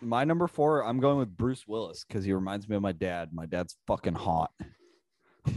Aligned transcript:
my 0.00 0.24
number 0.24 0.46
four, 0.46 0.84
I'm 0.84 1.00
going 1.00 1.18
with 1.18 1.36
Bruce 1.36 1.66
Willis 1.66 2.04
because 2.06 2.24
he 2.24 2.32
reminds 2.32 2.68
me 2.68 2.76
of 2.76 2.82
my 2.82 2.92
dad. 2.92 3.30
My 3.32 3.46
dad's 3.46 3.76
fucking 3.86 4.14
hot. 4.14 4.52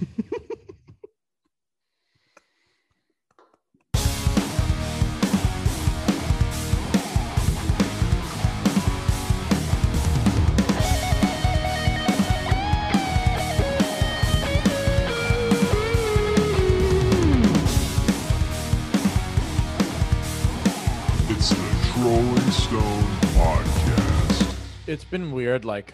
it's 24.94 25.04
been 25.04 25.32
weird. 25.32 25.66
Like, 25.66 25.94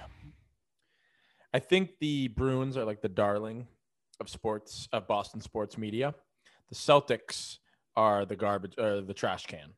I 1.53 1.59
think 1.59 1.91
the 1.99 2.27
Bruins 2.27 2.77
are 2.77 2.85
like 2.85 3.01
the 3.01 3.09
darling 3.09 3.67
of 4.19 4.29
sports 4.29 4.87
of 4.91 5.07
Boston 5.07 5.41
sports 5.41 5.77
media. 5.77 6.13
The 6.69 6.75
Celtics 6.75 7.57
are 7.95 8.25
the 8.25 8.35
garbage, 8.35 8.73
or 8.77 9.01
the 9.01 9.13
trash 9.13 9.45
can, 9.47 9.69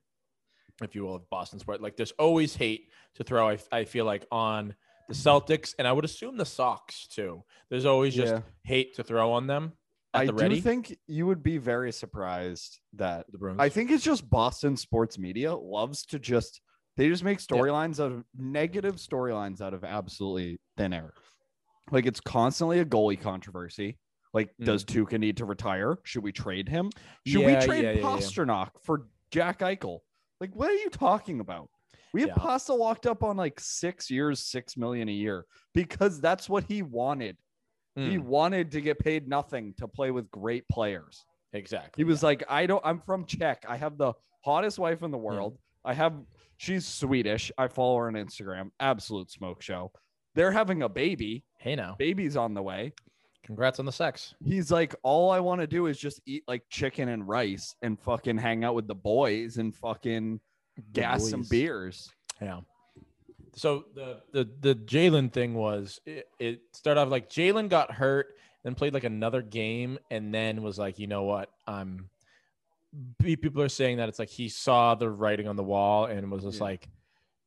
if 0.84 0.96
you 0.96 1.04
will, 1.04 1.16
of 1.16 1.30
Boston 1.30 1.60
sport. 1.60 1.82
Like, 1.82 1.96
there's 1.96 2.12
always 2.20 2.56
hate 2.56 2.90
to 3.16 3.24
throw. 3.24 3.50
I, 3.50 3.60
I 3.72 3.86
feel 3.86 4.06
like 4.06 4.26
on 4.32 4.76
the 5.08 5.14
Celtics, 5.14 5.76
and 5.78 5.88
I 5.88 5.92
would 5.92 6.06
assume 6.06 6.38
the 6.38 6.46
Sox 6.46 7.08
too. 7.08 7.44
There's 7.70 7.86
always 7.86 8.16
just 8.16 8.34
Yeah. 8.34 8.42
hate 8.64 8.96
to 8.96 9.04
throw 9.04 9.32
on 9.34 9.48
them. 9.48 9.74
I 10.14 10.26
the 10.26 10.34
do 10.34 10.38
ready, 10.40 10.60
think 10.60 10.98
you 11.08 11.26
would 11.28 11.42
be 11.42 11.58
very 11.58 11.92
surprised 11.94 12.80
that 12.94 13.26
the 13.32 13.38
Bruins. 13.38 13.60
I 13.62 13.70
think 13.70 13.92
it's 13.92 14.04
just 14.04 14.30
Boston 14.30 14.76
sports 14.76 15.18
media 15.18 15.54
loves 15.56 16.06
to 16.08 16.20
just 16.20 16.60
they 16.98 17.08
just 17.08 17.24
make 17.24 17.40
storylines 17.40 18.00
out 18.00 18.12
of 18.12 18.24
negative 18.38 18.96
storylines 18.96 19.62
out 19.62 19.74
of 19.74 19.84
absolutely 19.84 20.60
thin 20.78 20.94
air. 20.94 21.14
Like 21.92 22.06
it's 22.06 22.20
constantly 22.20 22.80
a 22.80 22.86
goalie 22.86 23.20
controversy. 23.20 23.98
Like, 24.34 24.54
does 24.62 24.86
Tuukka 24.86 25.20
need 25.20 25.38
to 25.38 25.46
retire? 25.46 25.98
Should 26.04 26.24
we 26.24 26.32
trade 26.32 26.70
him? 26.70 26.90
Should 27.28 27.42
Mm. 27.42 27.52
Yeah, 27.52 27.60
we 27.60 27.66
trade 27.66 27.84
yeah, 27.84 27.92
yeah, 27.92 28.00
yeah. 28.00 28.04
Pastrnak 28.08 28.70
for 28.82 29.08
Jack 29.30 29.60
Eichel? 29.60 30.00
Like, 30.40 30.56
what 30.56 30.70
are 30.70 30.76
you 30.76 30.90
talking 30.90 31.42
about? 31.42 31.70
We 32.14 32.22
have 32.22 32.30
Yeah. 32.30 32.36
Pasta 32.36 32.74
locked 32.74 33.06
up 33.08 33.24
on 33.24 33.36
like 33.36 33.60
six 33.60 34.10
years, 34.10 34.40
six 34.40 34.78
million 34.78 35.10
a 35.10 35.14
year 35.14 35.46
because 35.74 36.22
that's 36.22 36.48
what 36.50 36.64
he 36.64 36.82
wanted. 36.82 37.38
He 37.96 38.18
Mm, 38.18 38.24
wanted 38.24 38.72
to 38.72 38.80
get 38.80 39.00
paid 39.00 39.28
nothing 39.28 39.74
to 39.78 39.88
play 39.88 40.12
with 40.12 40.32
great 40.32 40.66
players. 40.70 41.26
exactly. 41.52 42.00
He 42.00 42.06
was 42.06 42.24
like, 42.24 42.42
I 42.48 42.66
don't, 42.66 42.82
I'm 42.86 43.02
from 43.02 43.26
Czech. 43.26 43.66
I 43.68 43.76
have 43.76 43.98
the 43.98 44.14
hottest 44.46 44.80
wife 44.80 45.04
in 45.04 45.12
the 45.12 45.18
world. 45.18 45.58
I 45.84 45.94
have, 45.94 46.14
she's 46.62 46.86
Swedish. 46.86 47.52
I 47.58 47.68
follow 47.68 47.98
her 47.98 48.08
on 48.08 48.14
Instagram. 48.14 48.70
Absolute 48.80 49.32
smoke 49.32 49.62
show. 49.64 49.92
They're 50.36 50.52
having 50.52 50.84
a 50.84 50.90
baby. 50.90 51.44
hey 51.58 51.76
now, 51.76 51.96
Baby's 51.98 52.38
on 52.38 52.54
the 52.54 52.62
way. 52.62 52.94
congrats 53.44 53.80
on 53.80 53.86
the 53.86 53.92
sex. 53.92 54.36
He's 54.46 54.72
like, 54.72 54.96
all 55.04 55.32
I 55.32 55.40
want 55.40 55.60
to 55.62 55.68
do 55.68 55.88
is 55.88 55.98
just 55.98 56.22
eat 56.26 56.44
like 56.48 56.64
chicken 56.70 57.10
and 57.10 57.28
rice 57.28 57.76
and 57.82 58.00
fucking 58.00 58.38
hang 58.38 58.64
out 58.64 58.76
with 58.76 58.88
the 58.88 58.96
boys 58.96 59.58
and 59.58 59.76
fucking 59.76 60.40
gas 60.94 61.28
some 61.30 61.44
beers. 61.50 62.10
Yeah. 62.42 62.62
So 63.54 63.86
the 63.96 64.22
the 64.32 64.50
the 64.62 64.76
Jalen 64.76 65.34
thing 65.34 65.56
was 65.56 66.00
it, 66.06 66.28
it 66.40 66.62
started 66.74 67.02
off 67.02 67.10
like 67.10 67.30
Jalen 67.30 67.68
got 67.70 67.92
hurt, 67.92 68.28
then 68.64 68.76
played 68.76 68.94
like 68.94 69.04
another 69.04 69.42
game, 69.42 69.98
and 70.12 70.34
then 70.34 70.62
was 70.62 70.78
like, 70.78 71.00
you 71.00 71.08
know 71.08 71.24
what, 71.24 71.50
I'm. 71.68 72.10
Pe- 73.20 73.36
People 73.36 73.62
are 73.62 73.70
saying 73.70 73.98
that 73.98 74.10
it's 74.10 74.20
like 74.20 74.30
he 74.30 74.50
saw 74.50 74.96
the 74.96 75.10
writing 75.10 75.48
on 75.48 75.56
the 75.56 75.64
wall 75.64 76.06
and 76.06 76.30
was 76.32 76.44
just 76.44 76.58
Yeah. 76.58 76.64
like, 76.64 76.90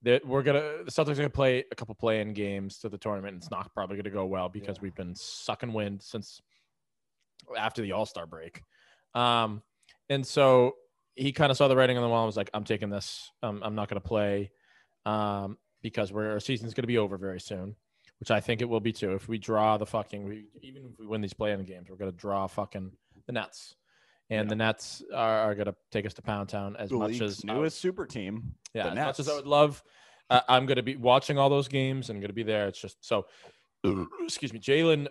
that 0.03 0.27
we're 0.27 0.43
gonna 0.43 0.85
the 0.85 0.91
Celtics 0.91 1.13
are 1.13 1.15
gonna 1.17 1.31
play 1.31 1.65
a 1.71 1.75
couple 1.75 1.95
play-in 1.95 2.35
games 2.35 2.79
to 2.81 2.89
the 2.89 2.99
tournament. 2.99 3.35
And 3.35 3.43
it's 3.43 3.51
not 3.51 3.73
probably 3.75 3.97
gonna 3.97 4.11
go 4.11 4.27
well 4.27 4.49
because 4.49 4.77
Yeah. 4.77 4.83
we've 4.83 4.95
been 4.95 5.15
sucking 5.15 5.73
wind 5.73 6.03
since 6.03 6.41
after 7.57 7.83
the 7.83 7.93
All 7.93 8.07
Star 8.07 8.27
break. 8.27 8.63
Um, 9.15 9.63
and 10.09 10.27
so 10.27 10.77
he 11.15 11.33
kind 11.33 11.51
of 11.51 11.57
saw 11.57 11.69
the 11.69 11.77
writing 11.77 11.97
on 11.97 12.03
the 12.03 12.09
wall 12.09 12.23
and 12.23 12.27
was 12.27 12.37
like, 12.37 12.51
I'm 12.53 12.65
taking 12.65 12.91
this. 12.91 13.31
Um, 13.43 13.63
I'm 13.63 13.75
not 13.75 13.89
to 14.01 14.07
play 14.07 14.51
um, 15.07 15.57
because 15.83 16.13
we're, 16.13 16.33
our 16.33 16.41
season's 16.41 16.75
to 16.83 16.87
be 16.89 16.99
over 16.99 17.17
very 17.17 17.41
soon, 17.41 17.77
which 18.19 18.31
I 18.31 18.41
think 18.41 18.61
it 18.61 18.65
will 18.65 18.81
be 18.81 18.93
too. 18.93 19.13
If 19.15 19.29
we 19.29 19.39
draw 19.39 19.77
the 19.77 19.87
fucking, 19.87 20.25
we, 20.25 20.47
even 20.61 20.87
if 20.87 20.99
we 20.99 21.07
win 21.07 21.21
these 21.21 21.33
play-in 21.35 21.63
games, 21.65 21.89
we're 21.89 21.97
to 22.11 22.17
draw 22.17 22.47
fucking 22.47 22.91
the 23.27 23.33
Nets. 23.33 23.77
And 24.31 24.47
Yeah. 24.47 24.51
the 24.51 24.57
Nets 24.57 25.03
are, 25.15 25.39
are 25.51 25.55
going 25.55 25.67
to 25.67 25.77
take 25.91 26.07
us 26.07 26.15
to 26.15 26.23
Pound 26.23 26.49
Town 26.49 26.77
as 26.77 26.91
The 26.91 26.97
much 26.97 27.21
as 27.21 27.45
newest 27.45 27.79
super 27.79 28.07
team. 28.07 28.55
yeah, 28.73 28.85
the 28.85 29.01
as 29.01 29.05
much 29.07 29.21
as 29.21 29.29
I 29.29 29.35
would 29.35 29.47
love, 29.47 29.83
uh, 30.31 30.41
I'm 30.49 30.67
going 30.67 30.77
to 30.77 30.83
be 30.83 30.97
watching 30.97 31.39
all 31.39 31.51
those 31.51 31.69
games 31.69 32.09
and 32.11 32.21
going 32.21 32.29
to 32.29 32.35
be 32.35 32.43
there. 32.43 32.67
It's 32.67 32.81
just 32.81 33.05
so, 33.05 33.27
excuse 34.23 34.53
me, 34.53 34.59
Jalen 34.61 35.09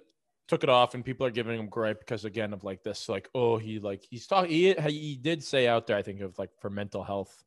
took 0.48 0.64
it 0.64 0.70
off, 0.70 0.96
and 0.96 1.06
people 1.06 1.26
are 1.26 1.32
giving 1.32 1.58
him 1.60 1.68
gripe 1.70 2.00
because 2.00 2.26
again 2.26 2.54
of 2.54 2.64
like 2.64 2.84
this, 2.84 3.08
like 3.08 3.30
oh 3.36 3.58
he 3.58 3.80
like 3.80 4.04
he's 4.10 4.26
talking, 4.28 4.50
he 4.52 4.74
he 4.74 5.16
did 5.16 5.44
say 5.44 5.68
out 5.68 5.86
there, 5.88 5.96
I 5.98 6.02
think 6.02 6.22
of 6.22 6.38
like 6.40 6.50
for 6.60 6.70
mental 6.72 7.04
health 7.04 7.44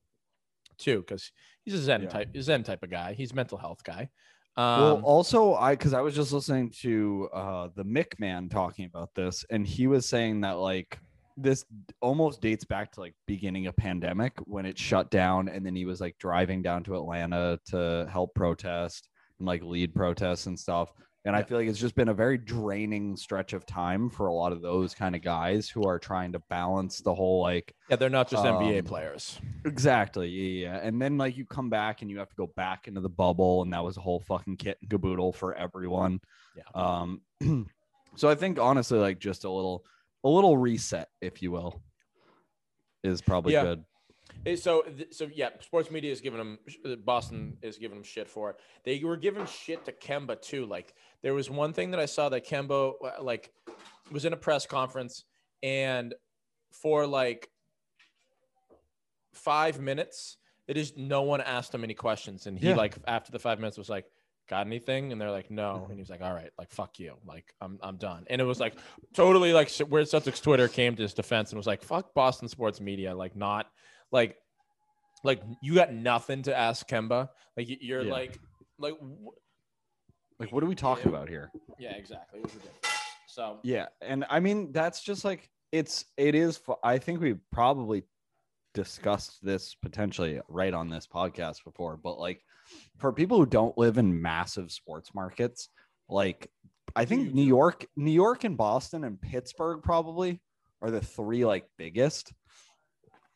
too, 0.79 1.01
because 1.01 1.33
he's 1.65 1.75
a 1.75 1.79
Zen 1.83 2.03
Yeah. 2.03 2.09
type, 2.09 2.29
Zen 2.41 2.63
type 2.63 2.83
of 2.85 2.91
guy. 2.91 3.13
He's 3.15 3.33
a 3.33 3.35
mental 3.35 3.59
health 3.59 3.83
guy. 3.83 4.09
well, 4.57 4.97
Um, 4.97 5.05
also, 5.05 5.55
I 5.55 5.75
because 5.75 5.93
I 5.93 6.01
was 6.01 6.15
just 6.15 6.33
listening 6.33 6.71
to 6.83 7.29
uh 7.35 7.69
the 7.75 7.85
Mick 7.85 8.19
man 8.19 8.49
talking 8.49 8.85
about 8.87 9.15
this, 9.15 9.45
and 9.51 9.67
he 9.67 9.87
was 9.89 10.09
saying 10.09 10.43
that 10.43 10.53
like 10.59 10.99
this 11.37 11.65
almost 12.01 12.41
dates 12.41 12.65
back 12.65 12.93
to 12.93 13.01
like 13.01 13.15
beginning 13.27 13.67
of 13.67 13.77
pandemic 13.77 14.33
when 14.45 14.67
it 14.67 14.79
shut 14.79 15.11
down, 15.11 15.49
and 15.49 15.65
then 15.65 15.75
he 15.75 15.85
was 15.85 16.01
like 16.01 16.17
driving 16.19 16.63
down 16.63 16.83
to 16.85 16.97
Atlanta 16.97 17.59
to 17.71 18.09
help 18.11 18.35
protest 18.35 19.09
and 19.39 19.47
like 19.47 19.63
lead 19.63 19.95
protests 19.95 20.47
and 20.47 20.59
stuff. 20.59 20.93
And 21.27 21.35
I 21.35 21.43
feel 21.43 21.59
like 21.59 21.67
it's 21.67 21.81
just 21.81 21.97
been 21.97 22.09
a 22.09 22.15
very 22.15 22.39
draining 22.39 23.17
stretch 23.17 23.53
of 23.53 23.67
time 23.67 24.09
for 24.09 24.29
a 24.29 24.33
lot 24.33 24.53
of 24.53 24.63
those 24.63 24.95
kind 24.95 25.17
of 25.17 25.23
guys 25.23 25.69
who 25.69 25.83
are 25.83 25.99
trying 25.99 26.33
to 26.33 26.39
balance 26.49 27.01
the 27.01 27.13
whole 27.13 27.43
like 27.43 27.75
yeah, 27.91 27.97
they're 27.97 28.09
not 28.09 28.31
just 28.31 28.45
NBA 28.45 28.79
um, 28.79 28.85
players. 28.85 29.41
Exactly. 29.65 30.29
Yeah, 30.29 30.69
yeah. 30.69 30.81
And 30.81 31.03
then 31.03 31.19
like 31.19 31.37
you 31.37 31.45
come 31.45 31.69
back 31.69 32.01
and 32.01 32.11
you 32.13 32.19
have 32.21 32.29
to 32.29 32.37
go 32.37 32.53
back 32.55 32.87
into 32.87 33.01
the 33.01 33.09
bubble, 33.09 33.63
and 33.63 33.73
that 33.73 33.83
was 33.83 33.97
a 33.97 34.01
whole 34.01 34.21
fucking 34.21 34.57
kit 34.57 34.79
and 34.81 34.89
caboodle 34.89 35.33
for 35.33 35.53
everyone. 35.55 36.21
Yeah. 36.57 36.81
Um. 36.81 37.23
so 38.17 38.29
I 38.29 38.37
think 38.37 38.61
honestly, 38.61 39.01
like 39.01 39.19
just 39.19 39.43
a 39.43 39.51
little, 39.51 39.85
a 40.27 40.29
little 40.29 40.57
reset, 40.59 41.09
if 41.21 41.41
you 41.41 41.53
will, 41.53 41.81
is 43.05 43.23
probably 43.23 43.53
Yeah. 43.53 43.63
good. 43.63 43.85
So, 44.59 44.83
th- 44.83 45.15
so 45.15 45.29
yeah, 45.33 45.51
sports 45.61 45.89
media 45.91 46.11
is 46.11 46.21
giving 46.21 46.39
them. 46.39 46.59
Boston 47.05 47.59
is 47.63 47.79
giving 47.79 47.97
them 47.97 48.05
shit 48.05 48.29
for 48.29 48.51
it. 48.51 48.57
They 48.85 48.99
were 49.03 49.17
giving 49.17 49.47
shit 49.47 49.85
to 49.85 49.93
Kemba 49.93 50.43
too. 50.43 50.67
Like 50.67 50.95
there 51.23 51.33
was 51.33 51.49
one 51.49 51.73
thing 51.73 51.93
that 51.93 52.01
I 52.01 52.07
saw 52.07 52.29
that 52.31 52.45
Kemba 52.45 52.93
uh, 53.03 53.23
like 53.23 53.53
was 54.11 54.25
in 54.25 54.33
a 54.33 54.37
press 54.37 54.67
conference 54.67 55.25
and 55.63 56.13
for 56.73 57.07
like 57.07 57.49
five 59.33 59.81
minutes, 59.81 60.39
it 60.67 60.77
is 60.77 60.97
no 60.97 61.23
one 61.23 61.41
asked 61.41 61.73
him 61.73 61.85
any 61.85 61.95
questions, 61.95 62.47
and 62.49 62.59
he 62.59 62.71
Yeah. 62.71 62.75
like 62.77 62.97
after 63.07 63.31
the 63.31 63.39
five 63.39 63.61
minutes 63.61 63.79
was 63.79 63.89
like. 63.89 64.07
Got 64.49 64.67
anything? 64.67 65.11
And 65.13 65.21
they're 65.21 65.31
like, 65.31 65.51
no. 65.51 65.75
Mm-hmm. 65.75 65.85
And 65.91 65.95
he 65.95 66.01
was 66.01 66.09
like, 66.11 66.23
all 66.23 66.33
right, 66.33 66.51
like 66.59 66.71
fuck 66.71 66.99
you, 66.99 67.17
like 67.27 67.53
I'm 67.61 67.79
I'm 67.83 67.97
done. 67.97 68.25
And 68.29 68.41
it 68.41 68.45
was 68.45 68.61
like 68.61 68.75
totally 69.15 69.53
like 69.53 69.71
where 69.89 70.03
Celtics 70.05 70.41
Twitter 70.43 70.69
came 70.69 70.95
to 70.97 71.03
his 71.03 71.15
defense 71.15 71.51
and 71.51 71.57
was 71.57 71.67
like, 71.67 71.83
fuck 71.83 72.15
Boston 72.15 72.49
sports 72.49 72.81
media, 72.81 73.15
like 73.15 73.35
not 73.37 73.67
like 74.13 74.37
like 75.25 75.43
you 75.63 75.75
got 75.75 75.93
nothing 75.93 76.43
to 76.43 76.57
ask 76.57 76.89
Kemba. 76.89 77.29
Like 77.57 77.67
you're 77.81 78.03
Yeah. 78.03 78.13
like 78.13 78.39
like 78.79 78.95
wh- 79.01 80.41
Like, 80.41 80.53
what 80.53 80.63
are 80.63 80.67
we 80.67 80.75
talking 80.75 81.11
Yeah. 81.11 81.17
about 81.17 81.29
here? 81.29 81.51
yeah, 81.79 81.93
exactly. 81.97 82.39
It 82.41 82.45
was 82.45 82.55
ridiculous. 82.55 82.81
So 83.27 83.59
Yeah, 83.65 83.87
and 84.01 84.25
I 84.31 84.41
mean 84.41 84.73
that's 84.73 85.03
just 85.03 85.25
like 85.25 85.51
it's 85.73 86.05
it 86.17 86.35
is. 86.37 86.61
I 86.85 86.99
think 86.99 87.21
we 87.21 87.35
probably 87.51 88.05
discussed 88.75 89.45
this 89.45 89.75
potentially 89.75 90.41
right 90.49 90.73
on 90.75 90.89
this 90.91 91.07
podcast 91.07 91.65
before, 91.65 91.97
but 91.97 92.19
like 92.19 92.43
for 92.99 93.13
people 93.13 93.39
who 93.39 93.47
don't 93.47 93.77
live 93.79 93.99
in 93.99 94.21
massive 94.23 94.71
sports 94.73 95.15
markets, 95.15 95.69
like 96.09 96.51
I 96.95 97.05
think 97.05 97.35
New? 97.35 97.43
York, 97.43 97.87
New 97.97 98.11
York, 98.13 98.45
and 98.45 98.57
Boston 98.57 99.05
and 99.05 99.21
Pittsburgh 99.21 99.83
probably 99.83 100.41
are 100.83 100.91
the 100.91 101.01
three 101.01 101.45
like 101.45 101.67
biggest 101.79 102.33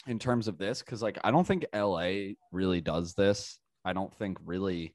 in 0.06 0.18
terms 0.18 0.48
of 0.48 0.56
this 0.58 0.80
because 0.80 1.02
like 1.02 1.18
I 1.24 1.30
don't 1.30 1.46
think 1.46 1.66
LA 1.74 2.32
really 2.52 2.80
does 2.80 3.14
this. 3.14 3.58
I 3.84 3.92
don't 3.92 4.14
think 4.16 4.38
really 4.44 4.94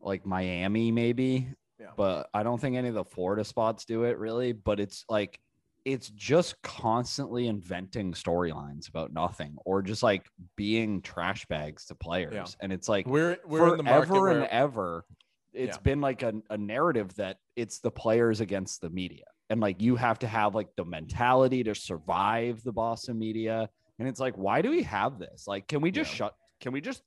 like 0.00 0.26
Miami 0.26 0.92
maybe 0.92 1.48
Yeah. 1.80 1.90
but 1.96 2.28
I 2.34 2.42
don't 2.42 2.60
think 2.60 2.76
any 2.76 2.88
of 2.88 2.94
the 2.94 3.04
Florida 3.04 3.44
spots 3.44 3.84
do 3.84 4.04
it 4.04 4.18
really. 4.18 4.52
But 4.52 4.78
it's 4.80 5.04
like 5.08 5.38
it's 5.86 6.08
just 6.10 6.60
constantly 6.62 7.46
inventing 7.46 8.12
storylines 8.12 8.88
about 8.88 9.12
nothing 9.12 9.54
or 9.64 9.82
just 9.82 10.02
like 10.02 10.26
being 10.56 11.00
trash 11.00 11.46
bags 11.46 11.84
to 11.86 11.94
players. 11.94 12.56
And 12.60 12.72
it's 12.72 12.88
like 12.88 13.06
we're 13.06 13.38
we're 13.46 13.70
in 13.70 13.76
the 13.76 13.82
market 13.84 14.08
forever 14.08 14.30
and 14.40 14.48
ever, 14.50 15.04
it's 15.52 15.76
Yeah. 15.76 15.82
been 15.82 16.00
like 16.00 16.22
a, 16.24 16.34
a 16.50 16.58
narrative 16.58 17.14
that 17.14 17.38
it's 17.54 17.78
the 17.78 17.92
players 17.92 18.40
against 18.40 18.80
the 18.80 18.90
media. 18.90 19.26
And 19.48 19.60
like 19.60 19.80
you 19.80 19.94
have 19.94 20.18
to 20.18 20.26
have 20.26 20.56
like 20.56 20.74
the 20.76 20.84
mentality 20.84 21.62
to 21.62 21.74
survive 21.76 22.64
the 22.64 22.72
Boston 22.72 23.16
media. 23.16 23.70
And 24.00 24.08
it's 24.08 24.18
like, 24.18 24.34
why 24.36 24.62
do 24.62 24.70
we 24.70 24.82
have 24.82 25.20
this? 25.20 25.46
Like, 25.46 25.68
can 25.68 25.80
we 25.80 25.92
just 25.92 26.10
Yeah. 26.10 26.16
shut? 26.16 26.34
Can 26.60 26.72
we 26.72 26.80
just 26.80 27.02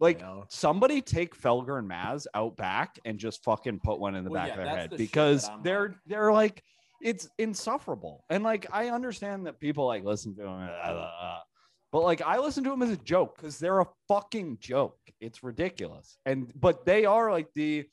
Like 0.00 0.22
somebody 0.48 1.02
take 1.02 1.38
Felger 1.38 1.78
and 1.78 1.86
Mazz 1.86 2.26
out 2.34 2.56
back 2.56 2.98
and 3.04 3.18
just 3.18 3.44
fucking 3.44 3.80
put 3.80 4.00
one 4.00 4.14
in 4.14 4.24
the 4.24 4.30
Well, 4.30 4.40
back 4.42 4.48
yeah, 4.56 4.62
of 4.62 4.64
their 4.66 4.76
head 4.76 4.90
the 4.90 4.96
because 4.96 5.50
they're 5.62 5.88
like- 5.90 5.96
they're 6.06 6.32
like 6.32 6.64
it's 7.02 7.28
insufferable. 7.38 8.24
And 8.30 8.44
like 8.44 8.66
I 8.72 8.88
understand 8.88 9.46
that 9.46 9.60
people 9.60 9.86
like 9.86 10.04
listen 10.04 10.34
to 10.36 10.42
them, 10.42 10.50
uh, 10.50 10.66
uh, 10.66 11.10
uh, 11.20 11.38
but 11.90 12.02
like 12.02 12.22
I 12.22 12.38
listen 12.38 12.64
to 12.64 12.70
them 12.70 12.82
as 12.82 12.90
a 12.90 12.96
joke 12.96 13.36
because 13.36 13.58
they're 13.58 13.80
a 13.80 13.88
fucking 14.08 14.58
joke. 14.60 14.98
It's 15.20 15.42
ridiculous. 15.42 16.16
And 16.24 16.52
but 16.58 16.86
they 16.86 17.04
are 17.04 17.30
like 17.30 17.48
the 17.54 17.86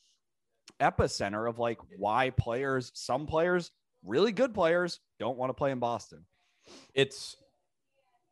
epicenter 0.80 1.50
of 1.50 1.60
like 1.60 1.80
why 1.98 2.30
players, 2.30 2.92
some 2.94 3.26
players, 3.26 3.72
really 4.04 4.32
good 4.32 4.54
players, 4.54 5.00
don't 5.20 5.38
want 5.38 5.50
to 5.50 5.54
play 5.54 5.72
in 5.72 5.80
Boston. 5.80 6.26
it's 6.94 7.36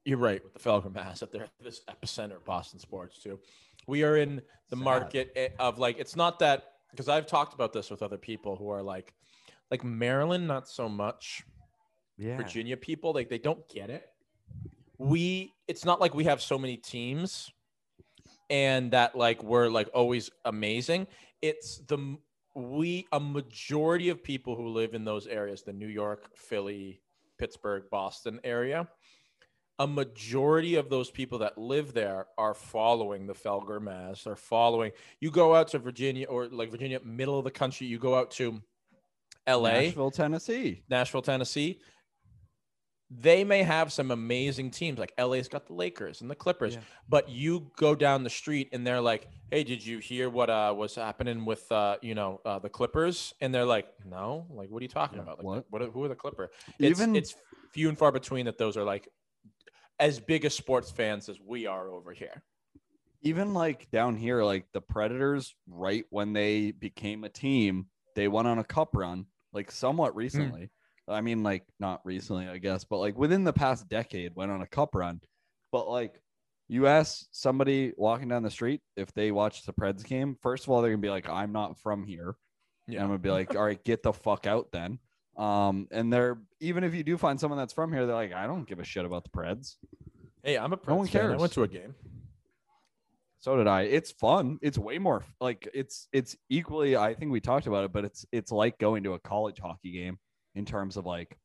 you're 0.05 0.17
right 0.17 0.41
with 0.41 0.53
the 0.53 0.59
Falcon 0.59 0.93
Mass 0.93 1.19
that 1.19 1.33
they're 1.33 1.49
this 1.59 1.81
epicenter 1.89 2.37
of 2.37 2.45
Boston 2.45 2.79
sports 2.79 3.21
too. 3.21 3.39
We 3.87 4.03
are 4.03 4.15
in 4.15 4.41
the 4.69 4.77
Sad. 4.77 4.85
market 4.85 5.31
eh, 5.35 5.49
of 5.59 5.79
like 5.79 5.99
it's 5.99 6.15
not 6.15 6.39
that 6.39 6.63
because 6.91 7.09
I've 7.09 7.27
talked 7.27 7.53
about 7.53 7.73
this 7.73 7.89
with 7.89 8.01
other 8.01 8.17
people 8.17 8.55
who 8.55 8.69
are 8.69 8.81
like 8.81 9.13
like 9.71 9.83
Maryland, 9.83 10.47
not 10.47 10.67
so 10.67 10.87
much. 10.89 11.43
Yeah. 12.17 12.37
Virginia 12.37 12.77
people, 12.77 13.13
like 13.13 13.29
they 13.29 13.37
don't 13.37 13.67
get 13.69 13.89
it. 13.89 14.07
We 14.97 15.53
it's 15.67 15.85
not 15.85 16.01
like 16.01 16.15
we 16.15 16.23
have 16.23 16.41
so 16.41 16.57
many 16.57 16.77
teams 16.77 17.51
and 18.49 18.91
that 18.91 19.15
like 19.15 19.43
we're 19.43 19.69
like 19.69 19.89
always 19.93 20.29
amazing. 20.45 21.07
It's 21.41 21.79
the 21.87 22.17
we 22.55 23.05
a 23.11 23.19
majority 23.19 24.09
of 24.09 24.23
people 24.23 24.55
who 24.55 24.69
live 24.69 24.95
in 24.95 25.05
those 25.05 25.27
areas, 25.27 25.61
the 25.61 25.73
New 25.73 25.87
York, 25.87 26.35
Philly, 26.35 27.01
Pittsburgh, 27.37 27.83
Boston 27.91 28.39
area, 28.43 28.87
a 29.77 29.85
majority 29.85 30.75
of 30.75 30.89
those 30.89 31.11
people 31.11 31.39
that 31.39 31.57
live 31.57 31.93
there 31.93 32.25
are 32.37 32.55
following 32.55 33.27
the 33.27 33.35
Felger 33.35 33.79
Mazz. 33.79 34.23
They're 34.23 34.35
following. 34.35 34.91
You 35.19 35.29
go 35.29 35.53
out 35.53 35.67
to 35.69 35.79
Virginia 35.79 36.25
or 36.27 36.47
like 36.47 36.71
Virginia, 36.71 36.99
middle 37.03 37.37
of 37.37 37.43
the 37.43 37.51
country. 37.51 37.85
You 37.85 37.99
go 37.99 38.15
out 38.15 38.31
to 38.31 38.61
L.A. 39.47 39.85
Nashville, 39.85 40.11
Tennessee. 40.11 40.83
Nashville, 40.89 41.21
Tennessee. 41.21 41.79
They 43.09 43.45
may 43.45 43.63
have 43.63 43.93
some 43.93 44.11
amazing 44.11 44.71
teams, 44.71 44.99
like 44.99 45.13
LA's 45.17 45.47
got 45.47 45.65
the 45.65 45.73
Lakers 45.73 46.19
and 46.19 46.29
the 46.29 46.35
Clippers, 46.35 46.73
Yeah. 46.75 46.81
but 47.07 47.29
you 47.29 47.71
go 47.77 47.95
down 47.95 48.23
the 48.25 48.29
street 48.29 48.67
and 48.73 48.85
they're 48.85 48.99
like, 48.99 49.29
"Hey, 49.49 49.63
did 49.63 49.85
you 49.85 49.99
hear 49.99 50.29
what 50.29 50.49
uh, 50.49 50.73
was 50.77 50.93
happening 50.95 51.45
with 51.45 51.71
uh, 51.71 51.95
you 52.01 52.15
know 52.15 52.41
uh, 52.43 52.59
the 52.59 52.67
Clippers?" 52.67 53.33
And 53.39 53.55
they're 53.55 53.63
like, 53.65 53.87
"No, 54.05 54.45
like 54.49 54.69
what 54.69 54.81
are 54.81 54.83
you 54.83 54.89
talking 54.89 55.19
Yeah, 55.19 55.23
about? 55.23 55.37
Like, 55.37 55.45
what? 55.45 55.65
what? 55.69 55.81
are- 55.83 55.89
who 55.91 56.03
are 56.03 56.09
the 56.09 56.15
Clipper?" 56.15 56.51
It's, 56.79 56.99
Even- 56.99 57.15
it's 57.15 57.33
few 57.71 57.87
and 57.87 57.97
far 57.97 58.11
between 58.11 58.45
that 58.47 58.57
those 58.57 58.75
are 58.75 58.83
like 58.83 59.07
as 59.99 60.19
big 60.19 60.43
as 60.43 60.53
sports 60.53 60.91
fans 60.91 61.29
as 61.29 61.39
we 61.39 61.65
are 61.65 61.89
over 61.89 62.11
here. 62.11 62.43
even 63.21 63.53
like 63.53 63.89
down 63.89 64.17
here, 64.17 64.43
like 64.43 64.65
the 64.73 64.81
Predators, 64.81 65.55
right 65.65 66.03
when 66.09 66.33
they 66.33 66.71
became 66.71 67.23
a 67.23 67.29
team, 67.29 67.87
they 68.15 68.27
went 68.27 68.47
on 68.49 68.59
a 68.59 68.63
cup 68.65 68.89
run, 68.97 69.25
like 69.57 69.71
somewhat 69.71 70.15
recently. 70.15 70.69
I 71.07 71.21
mean, 71.21 71.41
like 71.43 71.65
not 71.79 72.01
recently, 72.05 72.47
I 72.47 72.57
guess, 72.57 72.83
but 72.83 72.97
like 72.97 73.17
within 73.17 73.43
the 73.43 73.53
past 73.53 73.87
decade, 73.89 74.35
went 74.35 74.51
on 74.51 74.61
a 74.61 74.67
cup 74.67 74.93
run. 74.93 75.21
But 75.71 75.89
like, 75.89 76.21
you 76.67 76.87
ask 76.87 77.25
somebody 77.31 77.93
walking 77.97 78.27
down 78.27 78.43
the 78.43 78.51
street 78.51 78.81
if 78.95 79.13
they 79.13 79.31
watch 79.31 79.65
the 79.65 79.73
Preds 79.73 80.03
game, 80.03 80.37
first 80.41 80.65
of 80.65 80.69
all, 80.69 80.81
they're 80.81 80.91
gonna 80.91 81.01
be 81.01 81.09
like, 81.09 81.29
"I'm 81.29 81.51
not 81.51 81.79
from 81.79 82.03
here." 82.03 82.35
Yeah. 82.87 83.01
I'm 83.01 83.07
gonna 83.07 83.19
be 83.19 83.31
like, 83.31 83.55
"All 83.55 83.63
right, 83.63 83.83
get 83.83 84.03
the 84.03 84.13
fuck 84.13 84.45
out 84.47 84.71
then." 84.71 84.99
Um, 85.37 85.87
and 85.91 86.11
they're 86.11 86.39
even 86.59 86.83
if 86.83 86.93
you 86.93 87.03
do 87.03 87.17
find 87.17 87.39
someone 87.39 87.57
that's 87.57 87.73
from 87.73 87.93
here, 87.93 88.05
they're 88.05 88.15
like, 88.15 88.33
"I 88.33 88.47
don't 88.47 88.67
give 88.67 88.79
a 88.79 88.83
shit 88.83 89.05
about 89.05 89.23
the 89.23 89.29
Preds." 89.29 89.77
Hey, 90.43 90.57
I'm 90.57 90.73
a 90.73 90.79
No 90.87 90.95
one 90.95 91.07
Preds 91.07 91.11
fan. 91.11 91.31
I 91.31 91.37
went 91.37 91.53
to 91.53 91.63
a 91.63 91.67
game. 91.67 91.95
So 93.39 93.55
did 93.55 93.67
I. 93.67 93.83
It's 93.83 94.11
fun. 94.11 94.57
It's 94.61 94.77
way 94.77 94.97
more 94.97 95.23
like 95.39 95.67
it's 95.73 96.07
it's 96.11 96.35
equally. 96.49 96.97
I 96.97 97.13
think 97.13 97.31
we 97.31 97.39
talked 97.39 97.67
about 97.67 97.83
it, 97.85 97.93
but 97.93 98.03
it's 98.05 98.25
it's 98.31 98.51
like 98.51 98.77
going 98.79 99.03
to 99.03 99.13
a 99.13 99.19
college 99.19 99.59
hockey 99.59 99.91
game 99.91 100.17
in 100.55 100.65
terms 100.65 100.97
of 100.97 101.05
like 101.05 101.37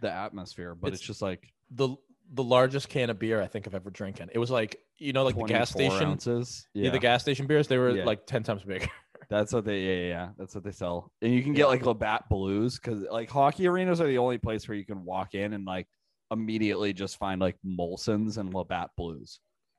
the 0.00 0.10
atmosphere. 0.10 0.74
But 0.74 0.88
it's, 0.88 0.96
It's- 1.00 1.06
just 1.06 1.22
like 1.22 1.52
the 1.70 1.96
The 2.34 2.42
largest 2.44 2.88
can 2.88 3.08
of 3.10 3.18
beer 3.18 3.40
I 3.42 3.46
think 3.46 3.66
I've 3.66 3.74
ever 3.74 3.90
drinking. 3.90 4.30
It 4.32 4.38
was 4.38 4.50
like 4.50 4.76
you 4.98 5.12
know, 5.12 5.24
like 5.24 5.36
the 5.36 5.44
gas 5.44 5.70
24 5.72 5.90
station. 5.96 6.10
ounces. 6.12 6.66
Yeah. 6.74 6.84
Yeah, 6.86 6.90
the 6.90 6.98
gas 6.98 7.22
station 7.22 7.46
beers, 7.46 7.66
they 7.68 7.76
were 7.78 7.90
Yeah. 7.90 8.04
like 8.04 8.24
10 8.26 8.42
times 8.44 8.62
bigger. 8.64 8.86
that's 9.28 9.52
what 9.52 9.64
they. 9.64 9.80
Yeah, 9.82 9.94
yeah, 9.94 10.08
yeah, 10.08 10.28
that's 10.38 10.54
what 10.54 10.62
they 10.64 10.70
sell. 10.72 11.10
And 11.22 11.32
you 11.34 11.42
can 11.42 11.54
get 11.54 11.66
like 11.66 11.84
Labatt 11.84 12.28
Blues 12.28 12.78
because 12.78 13.02
like 13.10 13.28
hockey 13.30 13.66
arenas 13.68 14.00
are 14.00 14.06
the 14.06 14.18
only 14.18 14.38
place 14.38 14.66
where 14.68 14.76
you 14.76 14.84
can 14.84 15.04
walk 15.04 15.34
in 15.34 15.52
and 15.54 15.64
like 15.64 15.88
immediately 16.30 16.92
just 16.92 17.16
find 17.18 17.40
like 17.40 17.56
Molson's 17.64 18.38
and 18.38 18.52
Labatt 18.54 18.90
Blues. 18.96 19.38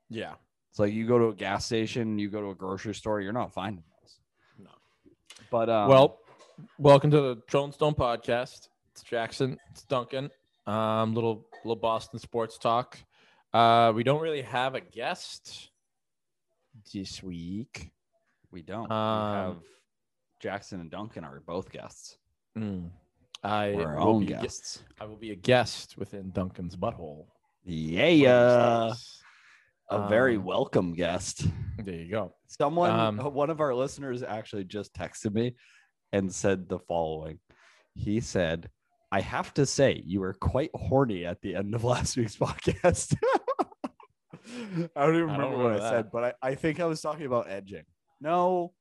yeah. 0.10 0.34
It's 0.74 0.80
like 0.80 0.92
you 0.92 1.06
go 1.06 1.20
to 1.20 1.28
a 1.28 1.36
gas 1.36 1.68
station, 1.68 2.18
you 2.18 2.32
go 2.32 2.42
to 2.42 2.50
a 2.50 2.56
grocery 2.56 2.96
store, 2.96 3.22
you're 3.22 3.32
not 3.32 3.54
finding 3.54 3.84
those. 4.02 4.18
No. 4.58 4.72
But 5.52 5.70
um, 5.70 5.88
well, 5.88 6.18
welcome 6.80 7.12
to 7.12 7.22
the 7.22 7.44
Trolling 7.48 7.74
Stone 7.74 7.94
podcast. 7.94 8.70
It's 8.92 9.04
Jackson. 9.04 9.60
It's 9.70 9.84
Duncan. 9.84 10.32
Um, 10.66 11.14
little 11.14 11.46
little 11.64 11.76
Boston 11.76 12.18
sports 12.18 12.58
talk. 12.58 12.98
Uh, 13.54 13.94
we 13.94 14.04
don't 14.04 14.20
really 14.20 14.42
have 14.42 14.74
a 14.74 14.82
guest 14.82 15.70
this 16.92 17.22
week. 17.22 17.92
we 18.50 18.64
don't. 18.64 18.92
Um, 18.92 19.30
we 19.30 19.48
have 19.50 19.58
Jackson 20.40 20.82
and 20.82 20.90
Duncan 20.90 21.24
are 21.24 21.40
both 21.46 21.72
guests. 21.72 22.18
Mm. 22.58 22.90
I 23.44 23.74
We're 23.76 23.90
our 23.90 24.00
will 24.00 24.08
own 24.08 24.26
be, 24.26 24.34
ge- 24.34 24.42
guests. 24.42 24.82
I 25.00 25.06
will 25.06 25.18
be 25.18 25.34
a 25.34 25.36
guest 25.36 26.00
within 26.00 26.32
Duncan's 26.32 26.76
butthole. 26.76 27.26
Yeah, 27.64 28.94
a 29.90 30.08
very 30.08 30.38
Um, 30.38 30.46
welcome 30.46 30.94
guest. 30.94 31.46
There 31.78 31.96
you 31.96 32.10
go. 32.10 32.36
Someone, 32.48 32.92
um, 32.92 33.20
uh, 33.20 33.30
one 33.30 33.50
of 33.50 33.60
our 33.62 33.74
listeners, 33.76 34.24
actually 34.24 34.64
just 34.64 34.94
texted 34.94 35.34
me 35.34 35.56
and 36.12 36.34
said 36.34 36.70
the 36.70 36.80
following. 36.80 37.40
He 37.96 38.20
said, 38.22 38.70
"I 39.12 39.22
have 39.22 39.54
to 39.56 39.66
say, 39.66 40.02
you 40.06 40.22
were 40.22 40.34
quite 40.34 40.72
horny 40.74 41.26
at 41.26 41.42
the 41.42 41.56
end 41.56 41.74
of 41.76 41.84
last 41.94 42.16
week's 42.18 42.38
podcast." 42.38 43.16
I 44.96 45.06
don't 45.06 45.16
even 45.16 45.30
I 45.30 45.38
don't 45.38 45.52
remember 45.52 45.58
what 45.58 45.82
I 45.82 45.90
said, 45.90 46.12
but 46.12 46.24
I, 46.42 46.50
I 46.50 46.56
think 46.56 46.80
I 46.80 46.86
was 46.86 47.02
talking 47.02 47.26
about 47.26 47.50
edging. 47.50 47.84
No, 48.20 48.74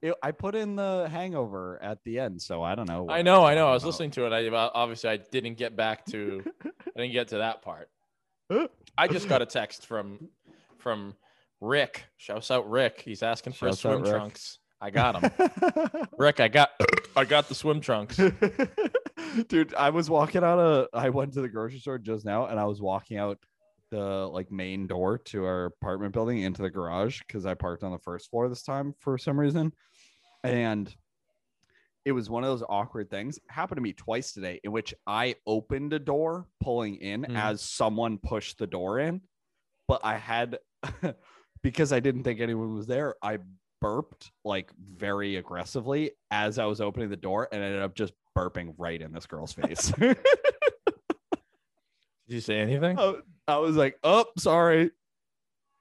it, 0.00 0.14
I 0.22 0.32
put 0.32 0.54
in 0.54 0.76
the 0.76 1.08
hangover 1.10 1.78
at 1.82 1.98
the 2.04 2.18
end, 2.18 2.42
so 2.42 2.62
I 2.62 2.74
don't 2.74 2.88
know. 2.88 3.08
I 3.08 3.22
know, 3.22 3.44
I 3.44 3.54
know. 3.54 3.68
I 3.68 3.72
was 3.72 3.82
talking 3.82 3.92
listening 3.92 4.10
to 4.12 4.26
it. 4.26 4.32
I 4.32 4.48
obviously 4.50 5.10
I 5.10 5.16
didn't 5.16 5.54
get 5.54 5.76
back 5.76 6.04
to 6.06 6.42
I 6.64 7.00
didn't 7.00 7.12
get 7.12 7.28
to 7.28 7.38
that 7.38 7.62
part. 7.62 7.88
I 8.98 9.08
just 9.08 9.28
got 9.28 9.42
a 9.42 9.46
text 9.46 9.86
from 9.86 10.28
from 10.78 11.14
Rick. 11.60 12.04
Shouts 12.16 12.50
out 12.50 12.68
Rick. 12.68 13.02
He's 13.04 13.22
asking 13.22 13.54
for 13.54 13.66
Shouts 13.66 13.82
his 13.82 13.92
swim 13.92 14.04
trunks. 14.04 14.58
I 14.80 14.90
got 14.90 15.16
about. 15.16 16.08
Rick, 16.18 16.40
I 16.40 16.48
got 16.48 16.70
I 17.16 17.24
got 17.24 17.48
the 17.48 17.54
swim 17.54 17.80
trunks. 17.80 18.16
Dude, 19.48 19.74
I 19.74 19.90
was 19.90 20.10
walking 20.10 20.42
out 20.44 20.58
of 20.58 20.88
I 20.92 21.08
went 21.10 21.32
to 21.34 21.40
the 21.40 21.48
grocery 21.48 21.78
store 21.78 21.98
just 21.98 22.24
now 22.24 22.46
and 22.46 22.58
I 22.58 22.64
was 22.64 22.82
walking 22.82 23.16
out 23.16 23.38
the 23.90 24.28
like 24.28 24.50
main 24.50 24.86
door 24.86 25.18
to 25.18 25.44
our 25.44 25.66
apartment 25.66 26.12
building 26.12 26.40
into 26.40 26.62
the 26.62 26.70
garage 26.70 27.20
because 27.26 27.46
I 27.46 27.54
parked 27.54 27.84
on 27.84 27.92
the 27.92 27.98
first 27.98 28.30
floor 28.30 28.48
this 28.48 28.62
time 28.62 28.94
for 28.98 29.16
some 29.18 29.38
reason. 29.38 29.72
And 30.42 30.94
it 32.04 32.12
was 32.12 32.28
one 32.30 32.42
of 32.44 32.50
those 32.50 32.64
awkward 32.68 33.08
things. 33.10 33.38
happened 33.48 33.76
to 33.76 33.82
me 33.82 33.92
twice 33.92 34.32
today 34.32 34.60
in 34.64 34.72
which 34.72 34.92
I 35.06 35.36
opened 35.46 35.92
a 35.92 35.98
door 35.98 36.48
pulling 36.60 36.96
in 36.96 37.22
Mhm. 37.22 37.36
as 37.36 37.60
someone 37.62 38.18
pushed 38.18 38.58
the 38.58 38.66
door 38.66 38.98
in, 38.98 39.20
but 39.88 40.00
I 40.04 40.16
had 40.16 40.58
because 41.62 41.92
I 41.92 42.00
didn't 42.00 42.24
think 42.24 42.40
anyone 42.40 42.74
was 42.74 42.86
there, 42.86 43.14
I 43.22 43.38
burped 43.80 44.32
like 44.44 44.72
very 44.78 45.36
aggressively 45.36 46.12
as 46.30 46.58
I 46.58 46.64
was 46.66 46.80
opening 46.80 47.08
the 47.10 47.16
door 47.16 47.48
and 47.52 47.62
ended 47.62 47.82
up 47.82 47.94
just 47.94 48.12
burping 48.36 48.74
right 48.78 49.00
in 49.00 49.12
this 49.12 49.26
girl's 49.26 49.52
face. 49.52 49.90
Did 50.00 50.16
you 52.28 52.40
say 52.40 52.60
anything? 52.60 52.98
I 52.98 53.16
I 53.48 53.56
was 53.58 53.76
like, 53.76 53.98
"Oh, 54.04 54.24
sorry," 54.38 54.90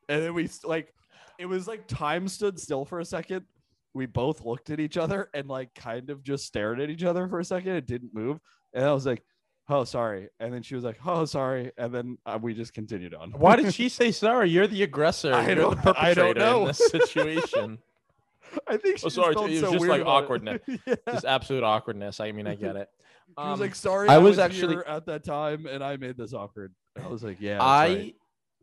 and 0.09 0.23
then 0.23 0.33
we 0.33 0.49
like, 0.63 0.93
it 1.37 1.45
was 1.45 1.67
like 1.67 1.87
time 1.87 2.27
stood 2.27 2.59
still 2.59 2.83
for 2.85 2.99
a 2.99 3.05
second. 3.05 3.45
We 3.93 4.05
both 4.05 4.45
looked 4.45 4.69
at 4.69 4.79
each 4.79 4.97
other 4.97 5.29
and 5.33 5.47
like 5.47 5.73
kind 5.75 6.09
of 6.09 6.23
just 6.23 6.45
stared 6.45 6.79
at 6.79 6.89
each 6.89 7.03
other 7.03 7.27
for 7.27 7.39
a 7.39 7.45
second. 7.45 7.75
It 7.75 7.87
didn't 7.87 8.13
move, 8.13 8.39
and 8.73 8.85
I 8.85 8.93
was 8.93 9.05
like, 9.05 9.21
"Oh, 9.67 9.83
sorry," 9.83 10.29
and 10.39 10.53
then 10.53 10.63
she 10.63 10.75
was 10.75 10.83
like, 10.83 10.97
"Oh, 11.05 11.25
sorry," 11.25 11.71
and 11.77 11.93
then 11.93 12.17
uh, 12.25 12.39
we 12.41 12.53
just 12.53 12.73
continued 12.73 13.13
on. 13.13 13.31
Why 13.31 13.55
did 13.57 13.73
she 13.73 13.89
say 13.89 14.11
sorry? 14.11 14.49
You're 14.49 14.67
the 14.67 14.83
aggressor. 14.83 15.33
I 15.33 15.47
You're 15.47 15.55
the 15.55 15.75
don't- 15.75 15.97
I 15.97 16.13
don't 16.13 16.37
know. 16.37 16.61
in 16.61 16.67
this 16.67 16.77
situation. 16.89 17.79
I 18.67 18.77
think 18.77 18.97
she 18.97 19.03
Oh, 19.03 19.07
just 19.07 19.15
sorry, 19.15 19.33
felt 19.33 19.47
it 19.49 19.51
was 19.51 19.59
so 19.61 19.71
just, 19.73 19.79
weird 19.81 19.91
like, 19.91 20.01
about 20.01 20.19
it. 20.19 20.23
awkwardness. 20.25 20.61
yeah. 20.85 20.95
Just 21.09 21.25
absolute 21.25 21.63
awkwardness. 21.63 22.19
I 22.19 22.31
mean, 22.31 22.47
I 22.47 22.55
get 22.55 22.75
it. 22.75 22.89
She 23.27 23.33
was 23.37 23.53
Um, 23.53 23.59
like, 23.59 23.75
"Sorry, 23.75 24.09
I 24.09 24.17
was 24.17 24.31
was, 24.31 24.39
actually- 24.39 24.73
here 24.75 24.85
at 24.87 25.05
that 25.05 25.23
time, 25.23 25.65
and 25.65 25.83
I 25.83 25.97
made 25.97 26.17
this 26.17 26.33
awkward." 26.33 26.73
I 27.01 27.07
was 27.07 27.23
like, 27.23 27.37
"Yeah, 27.39 27.53
that's 27.55 27.63
I 27.63 27.87
right." 27.87 28.15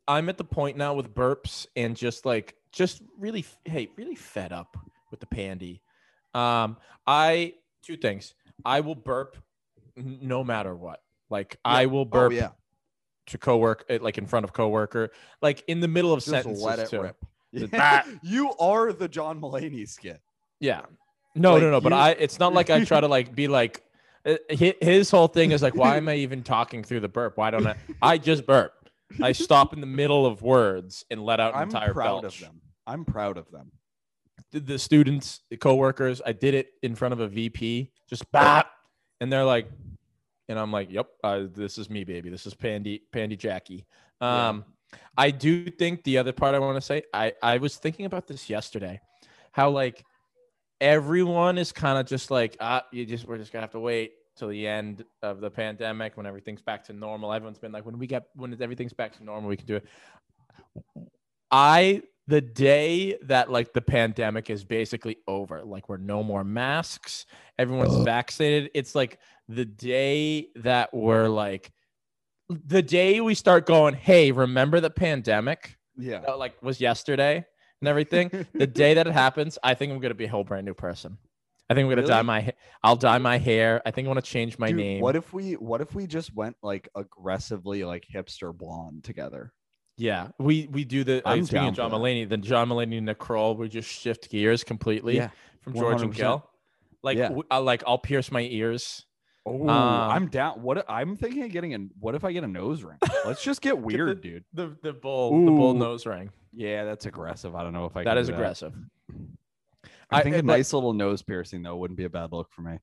I'm 0.08 0.28
at 0.30 0.38
the 0.38 0.44
point 0.44 0.78
now 0.78 0.94
with 0.94 1.14
burps 1.14 1.66
and 1.76 1.94
just 1.94 2.24
like 2.24 2.54
just 2.72 3.02
really 3.18 3.40
f- 3.40 3.58
hey 3.66 3.88
really 3.96 4.14
fed 4.14 4.52
up 4.52 4.76
with 5.10 5.20
the 5.20 5.26
pandy. 5.26 5.82
Um, 6.34 6.76
I 7.06 7.54
two 7.82 7.96
things. 7.96 8.34
I 8.64 8.80
will 8.80 8.94
burp 8.94 9.36
no 9.96 10.44
matter 10.44 10.74
what. 10.74 11.00
Like 11.30 11.58
I 11.64 11.86
will 11.86 12.04
burp 12.04 12.32
Oh 12.32 12.34
yeah, 12.34 12.50
to 13.26 13.38
coworker 13.38 13.98
like 13.98 14.18
in 14.18 14.26
front 14.26 14.44
of 14.44 14.52
coworker, 14.52 15.10
like 15.42 15.62
in 15.68 15.80
the 15.80 15.88
middle 15.88 16.12
of 16.12 16.18
just 16.20 16.30
sentences 16.30 16.62
let 16.64 16.78
it 16.78 16.88
too. 16.88 17.00
rip. 17.02 17.16
Yeah, 17.52 18.04
you 18.22 18.52
are 18.58 18.92
the 18.92 19.08
John 19.08 19.40
Mulaney 19.40 19.88
skit. 19.88 20.20
Yeah. 20.60 20.82
No, 21.34 21.52
Like, 21.54 21.62
no, 21.62 21.70
no. 21.70 21.80
But 21.80 21.92
I, 21.92 22.10
it's 22.10 22.38
not 22.38 22.52
like 22.52 22.68
I 22.70 22.84
try 22.84 23.00
to 23.00 23.06
like 23.08 23.34
be 23.34 23.46
like, 23.48 23.84
uh, 24.26 24.36
his 24.50 25.10
whole 25.10 25.28
thing 25.28 25.52
is 25.52 25.62
like, 25.62 25.74
why 25.76 25.96
am 25.96 26.08
I 26.08 26.14
even 26.26 26.42
talking 26.42 26.82
through 26.82 27.00
the 27.00 27.08
burp? 27.08 27.36
Why 27.36 27.50
don't 27.50 27.66
I? 27.66 27.76
I 28.02 28.18
just 28.18 28.44
burp. 28.44 28.72
I 29.22 29.32
stop 29.32 29.72
in 29.72 29.80
the 29.80 29.86
middle 29.86 30.26
of 30.26 30.42
words 30.42 31.04
and 31.10 31.22
let 31.24 31.38
out 31.40 31.54
an 31.54 31.60
I'm 31.60 31.68
entire 31.68 31.94
proud 31.94 32.22
belch. 32.22 32.40
of 32.42 32.48
them. 32.48 32.60
I'm 32.86 33.04
proud 33.04 33.36
of 33.38 33.50
them. 33.50 33.70
The- 34.52 34.60
The 34.60 34.78
students, 34.78 35.40
the 35.50 35.56
coworkers, 35.56 36.20
I 36.24 36.32
did 36.32 36.54
it 36.54 36.68
in 36.82 36.94
front 36.94 37.12
of 37.12 37.20
a 37.20 37.28
VP, 37.28 37.90
just 38.08 38.30
bap, 38.32 38.70
and 39.20 39.32
they're 39.32 39.44
like, 39.44 39.68
and 40.48 40.58
I'm 40.58 40.72
like, 40.72 40.90
yep, 40.90 41.08
uh, 41.22 41.44
this 41.52 41.76
is 41.76 41.90
me, 41.90 42.04
baby. 42.04 42.30
This 42.30 42.46
is 42.46 42.54
Pandy, 42.54 43.02
Pandy 43.12 43.36
Jackie. 43.36 43.86
Yeah. 44.20 44.48
Um, 44.48 44.64
I 45.18 45.30
do 45.30 45.70
think 45.70 46.02
the 46.04 46.16
other 46.18 46.32
part 46.32 46.54
I 46.54 46.58
want 46.58 46.76
to 46.76 46.80
say, 46.80 47.02
I 47.12 47.34
I 47.42 47.58
was 47.58 47.76
thinking 47.76 48.06
about 48.06 48.26
this 48.26 48.48
yesterday, 48.48 49.00
how 49.52 49.68
like 49.68 50.02
everyone 50.80 51.58
is 51.58 51.72
kind 51.72 51.98
of 51.98 52.06
just 52.06 52.30
like, 52.30 52.56
ah, 52.60 52.84
you 52.92 53.04
just 53.04 53.26
we're 53.26 53.36
just 53.36 53.52
gonna 53.52 53.62
have 53.62 53.72
to 53.72 53.80
wait 53.80 54.12
till 54.36 54.48
the 54.48 54.66
end 54.66 55.04
of 55.22 55.40
the 55.40 55.50
pandemic 55.50 56.16
when 56.16 56.24
everything's 56.24 56.62
back 56.62 56.84
to 56.84 56.92
normal. 56.94 57.32
Everyone's 57.32 57.58
been 57.58 57.72
like, 57.72 57.84
when 57.84 57.98
we 57.98 58.06
get 58.06 58.28
when 58.34 58.56
everything's 58.62 58.94
back 58.94 59.12
to 59.18 59.24
normal, 59.24 59.50
we 59.50 59.56
can 59.56 59.66
do 59.66 59.76
it. 59.76 59.84
I 61.50 62.02
the 62.28 62.42
day 62.42 63.16
that 63.22 63.50
like 63.50 63.72
the 63.72 63.80
pandemic 63.80 64.50
is 64.50 64.62
basically 64.62 65.16
over, 65.26 65.64
like 65.64 65.88
we're 65.88 65.96
no 65.96 66.22
more 66.22 66.44
masks, 66.44 67.24
everyone's 67.58 68.04
vaccinated. 68.04 68.70
It's 68.74 68.94
like 68.94 69.18
the 69.48 69.64
day 69.64 70.48
that 70.56 70.92
we're 70.92 71.28
like 71.28 71.72
the 72.48 72.82
day 72.82 73.20
we 73.20 73.34
start 73.34 73.66
going, 73.66 73.94
hey, 73.94 74.30
remember 74.30 74.78
the 74.78 74.90
pandemic? 74.90 75.76
Yeah. 75.96 76.20
that, 76.20 76.38
like 76.38 76.62
was 76.62 76.82
yesterday 76.82 77.44
and 77.80 77.88
everything. 77.88 78.46
the 78.52 78.66
day 78.66 78.94
that 78.94 79.06
it 79.06 79.12
happens, 79.24 79.58
I 79.64 79.72
think 79.72 79.90
I'm 79.90 79.98
gonna 79.98 80.14
be 80.14 80.26
a 80.26 80.28
whole 80.28 80.44
brand 80.44 80.66
new 80.66 80.74
person. 80.74 81.16
I 81.70 81.74
think 81.74 81.84
I'm 81.84 81.90
gonna 81.96 82.06
dye 82.06 82.22
my. 82.22 82.52
I'll 82.82 82.96
dye 82.96 83.18
my 83.18 83.38
hair. 83.38 83.80
I 83.86 83.90
think 83.90 84.06
I 84.06 84.08
want 84.08 84.22
to 84.22 84.30
change 84.30 84.58
my 84.58 84.68
Dude, 84.68 84.76
name. 84.76 85.00
What 85.00 85.16
if 85.16 85.32
we 85.32 85.54
what 85.54 85.80
if 85.80 85.94
we 85.94 86.06
just 86.06 86.34
went 86.34 86.56
like 86.62 86.90
aggressively 86.94 87.84
like 87.84 88.06
hipster 88.06 88.56
blonde 88.56 89.04
together? 89.04 89.52
Yeah, 89.98 90.28
we 90.38 90.68
we 90.70 90.84
do 90.84 91.02
the. 91.04 91.20
I'm 91.26 91.40
I'm 91.40 91.44
speaking 91.44 91.68
of 91.68 91.74
John. 91.74 91.90
Mulaney, 91.90 92.28
then 92.28 92.40
John 92.40 92.68
Mulaney 92.68 92.98
and 92.98 93.06
Nick 93.06 93.18
Kroll. 93.18 93.56
We 93.56 93.68
just 93.68 93.88
shift 93.90 94.30
gears 94.30 94.62
completely 94.62 95.16
yeah, 95.16 95.30
from 95.60 95.74
George 95.74 96.02
and 96.02 96.12
100%. 96.12 96.16
Gil. 96.16 96.50
Like, 97.02 97.18
Yeah. 97.18 97.30
I 97.50 97.58
like 97.58 97.82
I'll 97.86 97.98
pierce 97.98 98.30
my 98.30 98.42
ears. 98.42 99.04
Oh, 99.44 99.62
Um, 99.62 99.68
I'm 99.68 100.28
down. 100.28 100.62
What 100.62 100.84
I'm 100.88 101.16
thinking 101.16 101.42
of 101.42 101.50
getting 101.50 101.74
a 101.74 101.78
what 101.98 102.14
if 102.14 102.22
I 102.24 102.32
get 102.32 102.44
a 102.44 102.48
nose 102.48 102.84
ring? 102.84 102.98
Let's 103.26 103.42
just 103.42 103.60
get 103.60 103.76
weird, 103.80 104.20
dude. 104.20 104.44
The 104.52 104.76
the 104.82 104.92
bull 104.92 105.44
the 105.44 105.50
bull 105.50 105.74
nose 105.74 106.06
ring. 106.06 106.30
Yeah, 106.52 106.84
that's 106.84 107.06
aggressive. 107.06 107.54
I 107.56 107.62
don't 107.64 107.72
know 107.72 107.84
if 107.86 107.96
I 107.96 108.04
That 108.04 108.18
is 108.18 108.28
aggressive. 108.28 108.74
I 110.10 110.20
I- 110.20 110.22
think 110.22 110.36
a 110.36 110.42
but- 110.44 110.46
nice 110.52 110.72
little 110.72 110.92
nose 110.92 111.22
piercing 111.22 111.62
though 111.62 111.76
wouldn't 111.76 111.96
be 111.98 112.04
a 112.04 112.10
bad 112.10 112.30
look 112.32 112.52
for 112.52 112.62
me. 112.62 112.78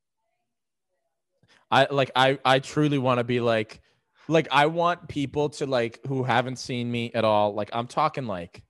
I 1.72 1.88
like 1.89 2.12
I 2.15 2.39
I 2.43 2.60
truly 2.60 2.98
want 2.98 3.19
to 3.19 3.24
be 3.24 3.39
like 3.39 3.81
like 4.27 4.48
I 4.51 4.65
want 4.67 5.08
people 5.08 5.50
to 5.50 5.65
like 5.65 6.00
who 6.08 6.24
haven't 6.24 6.58
seen 6.58 6.91
me 6.91 7.12
at 7.13 7.24
all. 7.25 7.53
Like 7.53 7.70
I'm 7.74 7.88
talking 7.88 8.25
like 8.25 8.63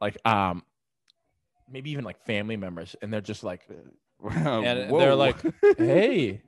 like 0.00 0.16
um 0.26 0.62
maybe 1.70 1.90
even 1.90 2.04
like 2.04 2.24
family 2.24 2.56
members 2.56 2.94
and 3.02 3.12
they're 3.12 3.20
just 3.20 3.42
like 3.44 3.68
and 4.30 4.90
they're 4.90 5.14
like, 5.14 5.36
hey 5.78 6.40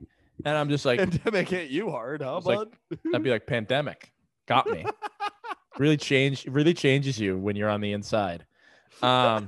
and 0.43 0.57
I'm 0.57 0.69
just 0.69 0.85
like 0.85 0.99
pandemic 0.99 1.49
hit 1.49 1.69
you 1.69 1.89
hard, 1.91 2.21
huh, 2.21 2.35
It's 2.37 2.45
like- 2.45 2.57
bud? 2.57 2.99
I'd 3.13 3.23
be 3.23 3.29
like 3.29 3.45
pandemic 3.47 4.11
got 4.47 4.69
me. 4.69 4.85
really 5.77 5.97
change 5.97 6.45
really 6.47 6.73
changes 6.73 7.19
you 7.19 7.37
when 7.37 7.55
you're 7.55 7.69
on 7.69 7.81
the 7.81 7.93
inside. 7.93 8.45
Um 9.01 9.47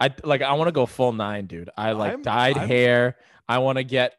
I 0.00 0.12
like 0.24 0.42
I 0.42 0.52
want 0.54 0.68
to 0.68 0.72
go 0.72 0.86
full 0.86 1.12
nine, 1.12 1.46
dude. 1.46 1.70
I 1.76 1.92
like 1.92 2.12
I'm- 2.12 2.22
dyed 2.22 2.56
I'm- 2.58 2.68
hair. 2.68 3.16
I 3.48 3.58
want 3.58 3.78
to 3.78 3.84
get 3.84 4.16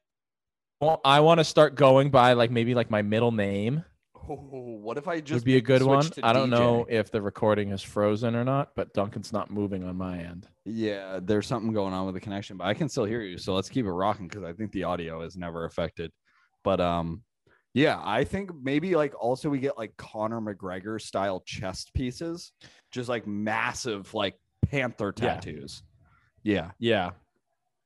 well, 0.80 1.02
I 1.04 1.20
want 1.22 1.40
to 1.40 1.44
start 1.44 1.76
going 1.76 2.10
by 2.10 2.34
like 2.34 2.52
maybe 2.52 2.76
like 2.76 2.90
my 2.90 3.02
middle 3.02 3.32
name 3.32 3.84
Oh, 4.30 4.36
what 4.82 4.98
if 4.98 5.08
I 5.08 5.22
just 5.22 5.34
would 5.36 5.46
be 5.46 5.56
a 5.56 5.62
good 5.62 5.84
one. 5.84 6.12
I 6.22 6.34
don't 6.34 6.50
DJ? 6.50 6.52
know 6.52 6.86
if 6.90 7.12
the 7.12 7.22
recording 7.22 7.72
is 7.72 7.82
frozen 7.82 8.36
or 8.36 8.44
not, 8.44 8.72
but 8.76 8.94
Duncan's 8.94 9.32
not 9.32 9.50
moving 9.50 9.86
on 9.86 9.96
my 9.96 10.18
end. 10.18 10.50
Yeah, 10.66 11.22
there's 11.24 11.48
something 11.48 11.72
going 11.72 11.94
on 11.94 12.06
with 12.06 12.16
the 12.16 12.20
connection, 12.20 12.58
but 12.58 12.68
I 12.68 12.74
can 12.74 12.90
still 12.90 13.06
hear 13.06 13.22
you. 13.22 13.38
So 13.38 13.54
let's 13.54 13.70
keep 13.70 13.86
it 13.86 13.92
rocking 13.92 14.28
because 14.28 14.44
I 14.44 14.52
think 14.52 14.74
the 14.74 14.84
audio 14.84 15.22
is 15.22 15.38
never 15.38 15.64
affected. 15.64 16.12
But 16.66 16.82
um, 16.82 17.24
yeah, 17.74 18.02
I 18.04 18.26
think 18.26 18.52
maybe 18.62 18.98
like 18.98 19.14
also 19.18 19.50
we 19.50 19.60
get 19.60 19.78
like 19.78 19.96
Conor 19.96 20.42
McGregor 20.42 21.00
style 21.02 21.42
chest 21.46 21.94
pieces, 21.94 22.52
just 22.92 23.08
like 23.08 23.26
massive 23.28 24.14
like 24.14 24.36
panther 24.70 25.14
Yeah. 25.18 25.36
tattoos. 25.36 25.84
Yeah, 26.44 26.72
Yeah, 26.80 27.12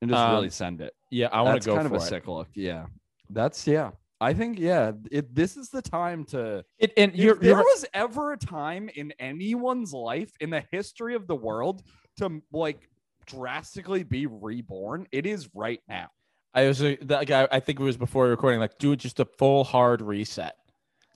and 0.02 0.10
just 0.10 0.24
Um, 0.24 0.34
really 0.34 0.50
send 0.50 0.82
it. 0.82 0.94
Yeah, 1.12 1.28
I 1.32 1.42
want 1.44 1.62
to 1.62 1.66
go 1.66 1.76
That's 1.76 1.84
kind 1.84 1.96
of 1.96 2.02
a 2.02 2.04
it. 2.04 2.10
sick 2.10 2.28
look. 2.28 2.48
Yeah, 2.56 2.88
that's 3.30 3.68
yeah. 3.68 3.92
I 4.20 4.34
think 4.34 4.60
yeah, 4.60 4.92
it, 5.12 5.34
this 5.34 5.58
is 5.58 5.70
the 5.70 5.82
time 5.82 6.26
to 6.26 6.64
it 6.78 6.94
and 6.96 7.16
you're, 7.16 7.36
there 7.36 7.56
was 7.56 7.86
ever 7.94 8.34
a 8.34 8.38
time 8.38 8.88
in 8.94 9.12
anyone's 9.20 9.94
life 9.94 10.32
in 10.40 10.52
the 10.52 10.64
history 10.72 11.16
of 11.16 11.26
the 11.26 11.36
world 11.36 11.82
to 12.18 12.42
like 12.52 12.88
drastically 13.26 14.04
be 14.04 14.28
reborn, 14.28 15.08
it 15.12 15.26
is 15.26 15.50
right 15.54 15.82
now. 15.88 16.08
I 16.54 16.68
was 16.68 16.84
uh, 16.84 16.96
that 17.04 17.28
guy. 17.28 17.48
I 17.52 17.60
think 17.62 17.80
it 17.80 17.84
was 17.84 17.98
before 17.98 18.28
recording. 18.28 18.60
Like, 18.60 18.78
do 18.78 18.96
just 18.96 19.20
a 19.20 19.26
full 19.26 19.64
hard 19.64 20.02
reset. 20.02 20.56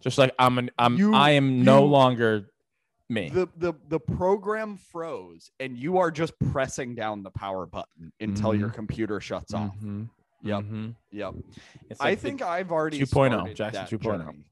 Just 0.01 0.17
like 0.17 0.33
I'm 0.39 0.57
an 0.57 0.71
I'm 0.77 0.97
You- 0.97 1.13
I 1.13 1.31
am 1.31 1.63
no 1.63 1.85
longer 1.85 2.47
me. 3.09 3.29
The 3.29 3.47
the 3.57 3.73
the 3.87 3.99
program 3.99 4.77
froze 4.77 5.51
and 5.59 5.77
you 5.77 5.97
are 5.97 6.11
just 6.11 6.33
pressing 6.51 6.95
down 6.95 7.23
the 7.23 7.31
power 7.31 7.65
button 7.65 8.11
until 8.19 8.55
your 8.55 8.69
computer 8.69 9.19
shuts 9.19 9.53
off. 9.53 9.75
Mhm, 9.77 10.09
Yep. 10.41 10.63
mhm. 10.63 10.95
Yep. 11.11 11.33
It's 11.89 12.01
I 12.01 12.15
think 12.15 12.41
I've 12.41 12.71
already 12.71 12.99
2.0, 12.99 13.05
started 13.05 13.55
Jackson 13.55 13.81
that 13.83 13.89
2.0. 13.89 14.25
journey. 14.25 14.43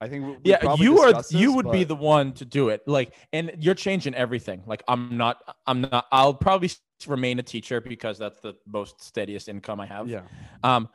I 0.00 0.08
think 0.08 0.24
we, 0.26 0.30
we 0.32 0.38
yeah 0.44 0.74
you 0.74 0.98
are 1.00 1.06
discussed 1.08 1.32
you 1.32 1.48
this, 1.48 1.56
would 1.56 1.72
be 1.72 1.84
the 1.84 1.94
one 1.94 2.32
to 2.34 2.44
do 2.44 2.68
it 2.68 2.86
like 2.86 3.14
and 3.32 3.52
you're 3.58 3.74
changing 3.74 4.14
everything 4.14 4.62
like 4.66 4.82
i'm 4.88 5.16
not 5.16 5.38
i'm 5.66 5.80
not 5.80 6.06
i'll 6.12 6.34
probably 6.34 6.70
remain 7.06 7.38
a 7.38 7.42
teacher 7.42 7.80
because 7.80 8.18
that's 8.18 8.38
the 8.40 8.54
most 8.66 9.02
steadiest 9.02 9.48
income 9.48 9.80
i 9.80 9.86
have 9.86 10.06
yeah. 10.06 10.20
um 10.64 10.86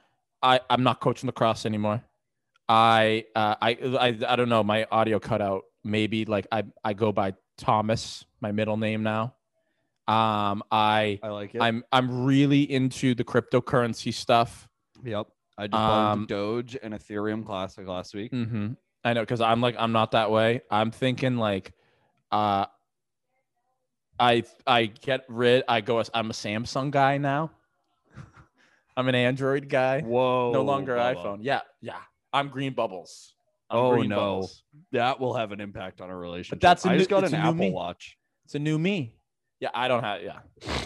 i 0.44 0.60
i'm 0.70 0.84
not 0.84 1.00
coaching 1.00 1.26
lacrosse 1.26 1.66
anymore 1.66 2.04
i 2.70 3.26
uh 3.36 3.56
i 3.60 3.72
i, 4.00 4.18
I 4.28 4.36
don't 4.36 4.50
know 4.50 4.64
my 4.64 4.86
audio 4.92 5.20
cut 5.20 5.42
out 5.42 5.64
maybe 5.84 6.26
like 6.26 6.48
i 6.52 6.64
i 6.84 6.94
go 6.94 7.12
by 7.12 7.34
thomas 7.58 8.26
my 8.40 8.52
middle 8.52 8.78
name 8.78 9.04
now 9.04 9.34
um 10.08 10.64
i 10.72 11.20
I 11.24 11.30
like 11.30 11.56
it. 11.56 11.62
i'm 11.62 11.84
i'm 11.92 12.26
really 12.26 12.62
into 12.72 13.14
the 13.16 13.24
cryptocurrency 13.24 14.14
stuff 14.14 14.68
yep. 15.04 15.28
I 15.58 15.68
just 15.68 15.72
bought 15.74 16.12
Um, 16.14 16.26
Doge 16.28 16.78
and 16.82 16.94
Ethereum 16.94 17.46
Classic 17.46 17.86
last 17.88 18.16
week. 18.16 18.32
Mm-hmm. 18.32 18.74
I 19.04 19.14
know 19.14 19.22
because 19.22 19.42
I'm 19.42 19.62
like 19.62 19.76
I'm 19.78 19.92
not 19.92 20.12
that 20.12 20.32
way. 20.32 20.62
I'm 20.72 20.90
thinking 20.90 21.38
like, 21.38 21.74
uh, 22.32 22.66
I 24.20 24.44
I 24.66 24.86
get 24.86 25.26
rid. 25.28 25.64
I 25.68 25.82
go. 25.82 26.04
I'm 26.14 26.30
a 26.30 26.34
Samsung 26.34 26.90
guy 26.90 27.18
now. 27.18 27.52
I'm 28.98 29.08
an 29.08 29.16
Android 29.16 29.70
guy. 29.70 30.02
Whoa. 30.02 30.52
no 30.52 30.64
longer 30.64 30.96
iPhone. 30.96 31.40
Yeah, 31.42 31.62
yeah. 31.82 31.98
I'm 32.34 32.48
green 32.50 32.74
bubbles. 32.74 33.34
Oh, 33.72 33.96
no. 34.02 34.16
bubbles. 34.16 34.64
That 34.92 35.20
will 35.20 35.34
have 35.34 35.52
an 35.52 35.62
impact 35.62 36.02
on 36.02 36.10
our 36.10 36.18
relationship. 36.18 36.62
that's 36.62 36.86
a 36.86 36.90
I 36.90 36.92
new- 36.94 36.98
just 37.00 37.10
got 37.10 37.24
an 37.24 37.34
Apple 37.34 37.54
me. 37.54 37.72
Watch. 37.72 38.18
It's 38.46 38.56
a 38.56 38.60
new 38.60 38.78
me. 38.78 39.16
Yeah, 39.60 39.70
I 39.74 39.88
don't 39.88 40.04
have. 40.04 40.22
Yeah. 40.22 40.40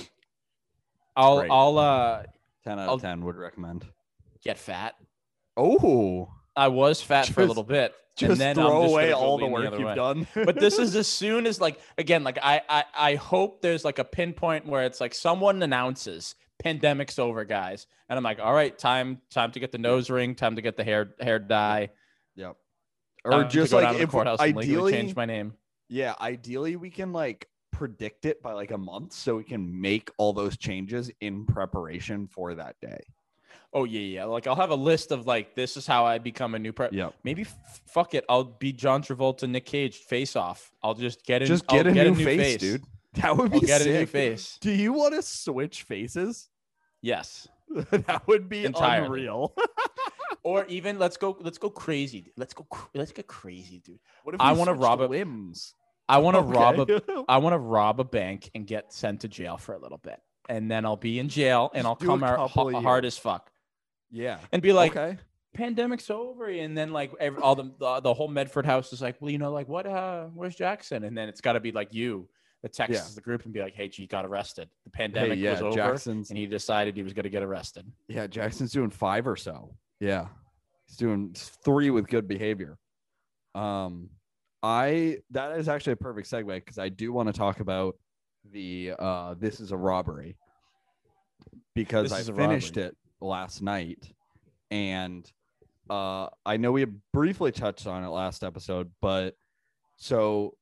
I'll 1.15 1.39
Great. 1.39 1.51
I'll 1.51 1.77
uh 1.77 2.23
10 2.65 2.79
out 2.79 2.87
I'll- 2.89 2.95
of 2.95 3.01
10 3.01 3.23
would 3.25 3.35
recommend. 3.37 3.85
get 4.43 4.57
fat. 4.57 4.95
Oh, 5.57 6.29
I 6.55 6.67
was 6.67 7.01
fat 7.01 7.27
for 7.27 7.41
a 7.41 7.45
little 7.45 7.63
bit, 7.63 7.93
just 8.17 8.31
and 8.31 8.39
then 8.39 8.59
I'm 8.59 8.65
throw 8.67 8.81
just 8.83 8.91
away 8.93 9.11
all 9.13 9.37
the 9.37 9.45
work 9.45 9.65
other 9.67 9.77
you've 9.77 9.87
way. 9.87 9.95
done. 9.95 10.27
but 10.35 10.59
this 10.59 10.77
is 10.77 10.95
as 10.97 11.07
soon 11.07 11.47
as 11.47 11.59
like 11.61 11.79
again 11.97 12.23
like 12.23 12.37
I, 12.41 12.61
I 12.69 12.83
i 12.97 13.15
hope 13.15 13.61
there's 13.61 13.85
like 13.85 13.99
a 13.99 14.03
pinpoint 14.03 14.65
where 14.65 14.83
it's 14.83 14.99
like 15.01 15.13
someone 15.13 15.61
announces 15.63 16.35
pandemic's 16.63 17.19
over 17.19 17.43
guys 17.45 17.87
and 18.09 18.17
i'm 18.17 18.23
like 18.23 18.39
all 18.39 18.53
right 18.53 18.77
time 18.77 19.19
time 19.29 19.51
to 19.51 19.59
get 19.59 19.71
the 19.73 19.77
nose 19.77 20.09
ring 20.09 20.33
time 20.35 20.55
to 20.55 20.61
get 20.61 20.77
the 20.77 20.83
hair 20.85 21.13
hair 21.19 21.39
dye 21.39 21.89
yep. 22.35 22.55
Or 23.25 23.43
just 23.43 23.73
like 23.73 23.97
if 23.99 24.13
ideally, 24.15 24.91
change 24.91 25.15
my 25.15 25.25
name 25.25 25.53
yeah, 25.89 26.13
ideally 26.21 26.75
we 26.77 26.89
can 26.89 27.11
like 27.13 27.47
predict 27.71 28.25
it 28.25 28.41
by 28.41 28.53
like 28.53 28.71
a 28.71 28.77
month 28.77 29.11
so 29.13 29.35
we 29.35 29.43
can 29.43 29.81
make 29.81 30.09
all 30.17 30.31
those 30.33 30.57
changes 30.57 31.11
in 31.21 31.45
preparation 31.45 32.25
for 32.27 32.55
that 32.55 32.75
day. 32.81 32.99
oh 33.73 33.83
yeah 33.83 33.99
yeah 33.99 34.23
like 34.23 34.47
i'll 34.47 34.55
have 34.55 34.69
a 34.69 34.75
list 34.75 35.11
of 35.11 35.27
like 35.27 35.53
this 35.55 35.75
is 35.75 35.85
how 35.85 36.05
i 36.05 36.17
become 36.17 36.55
a 36.55 36.59
new 36.59 36.71
pre 36.71 36.87
Yeah. 36.91 37.09
maybe 37.25 37.41
f- 37.41 37.81
fuck 37.85 38.13
it 38.13 38.23
i'll 38.29 38.45
be 38.45 38.71
john 38.71 39.01
travolta 39.03 39.47
nick 39.49 39.65
cage 39.65 39.97
face 39.97 40.35
off 40.37 40.71
i'll 40.83 40.93
just 40.93 41.25
get 41.25 41.41
in 41.41 41.47
Just 41.49 41.65
I'll 41.67 41.83
get, 41.83 41.87
a, 41.87 41.91
new 42.11 42.15
face, 42.15 42.57
dude. 42.57 42.83
That 43.15 43.35
would 43.35 43.51
be 43.51 43.57
i'll 43.57 43.61
get 43.61 43.81
sick. 43.81 43.93
a 43.95 43.99
new 43.99 44.05
face 44.05 44.57
Do 44.61 44.71
you 44.71 44.93
want 44.93 45.13
to 45.15 45.21
switch 45.21 45.83
faces? 45.83 46.49
yes 47.01 47.47
that 47.91 48.25
would 48.27 48.47
be 48.47 48.63
Entirely. 48.63 49.05
unreal. 49.07 49.53
or 50.45 50.63
even 50.67 50.97
let's 50.97 51.17
go 51.17 51.35
let's 51.41 51.57
go 51.57 51.69
crazy 51.69 52.31
let's 52.37 52.53
go 52.53 52.65
let's 52.93 53.11
get 53.11 53.27
crazy 53.27 53.79
dude 53.83 53.99
what 54.23 54.33
if 54.35 54.39
I 54.39 54.53
wanna 54.53 54.73
rob 54.85 55.01
a- 55.01 55.07
limbs? 55.07 55.73
I 56.07 56.19
want 56.19 56.35
to 56.37 56.41
rob 56.41 56.79
a 56.87 57.23
I 57.27 57.37
want 57.39 57.53
to 57.53 57.57
rob 57.57 57.99
a 57.99 58.03
bank 58.03 58.51
and 58.53 58.67
get 58.67 58.93
sent 58.93 59.21
to 59.21 59.27
jail 59.27 59.57
for 59.57 59.73
a 59.73 59.79
little 59.79 59.97
bit, 59.97 60.19
and 60.47 60.69
then 60.69 60.85
I'll 60.85 60.95
be 60.95 61.17
in 61.17 61.29
jail 61.29 61.71
and 61.73 61.81
Just 61.83 61.87
I'll 61.87 61.95
come 61.95 62.23
out 62.23 62.37
of 62.55 62.83
hard 62.83 63.05
as 63.05 63.17
fuck 63.17 63.49
yeah. 64.11 64.37
and 64.51 64.61
be 64.61 64.71
like, 64.71 64.95
okay. 64.95 65.17
pandemic's 65.55 66.11
over, 66.11 66.45
and 66.47 66.77
then 66.77 66.93
like 66.93 67.11
every, 67.19 67.41
all 67.41 67.55
the, 67.55 67.71
the 67.79 68.01
the 68.01 68.13
whole 68.13 68.27
Medford 68.27 68.67
house 68.67 68.93
is 68.93 69.01
like, 69.01 69.15
well, 69.19 69.31
you 69.31 69.39
know, 69.39 69.51
like 69.51 69.67
what? 69.67 69.87
Uh, 69.87 70.25
where's 70.35 70.55
Jackson? 70.55 71.05
And 71.05 71.17
then 71.17 71.27
it's 71.27 71.41
got 71.41 71.53
to 71.53 71.59
be 71.59 71.71
like 71.71 71.91
you 71.91 72.29
that 72.61 72.71
texts 72.71 73.09
Yeah. 73.09 73.15
the 73.15 73.21
group 73.21 73.45
and 73.45 73.51
be 73.51 73.61
like, 73.61 73.73
hey, 73.73 73.87
G 73.87 74.05
got 74.05 74.25
arrested. 74.27 74.69
The 74.83 74.91
Hey, 74.95 75.07
pandemic 75.07 75.39
yeah, 75.39 75.53
was 75.53 75.61
over, 75.63 75.75
Jackson's 75.75 76.29
and 76.29 76.37
he 76.37 76.45
decided 76.45 76.95
he 76.95 77.01
was 77.01 77.13
going 77.13 77.23
to 77.23 77.29
get 77.31 77.41
arrested. 77.41 77.91
yeah, 78.07 78.27
Jackson's 78.27 78.71
doing 78.71 78.91
five 78.91 79.25
or 79.27 79.35
so. 79.35 79.75
Yeah. 80.05 80.27
He's 80.87 80.97
doing 80.97 81.33
three 81.35 81.89
with 81.89 82.07
good 82.07 82.27
behavior. 82.27 82.77
Um 83.55 84.09
I 84.61 85.17
that 85.31 85.57
is 85.57 85.67
actually 85.67 85.93
a 85.93 85.97
perfect 85.97 86.29
segue 86.29 86.47
because 86.55 86.77
I 86.77 86.89
do 86.89 87.11
want 87.11 87.27
to 87.27 87.33
talk 87.33 87.59
about 87.59 87.95
the 88.51 88.93
uh 88.99 89.33
this 89.39 89.59
is 89.59 89.71
a 89.71 89.77
robbery 89.77 90.37
because 91.73 92.09
This 92.09 92.11
I 92.13 92.19
is 92.21 92.29
finished 92.29 92.75
robbery. 92.77 92.89
it 92.89 92.97
last 93.19 93.61
night 93.61 94.11
and 94.69 95.29
uh 95.89 96.27
I 96.45 96.57
know 96.57 96.71
we 96.71 96.85
briefly 97.13 97.51
touched 97.51 97.87
on 97.87 98.03
it 98.03 98.09
last 98.09 98.43
episode, 98.43 98.91
but 99.01 99.35
so 99.97 100.55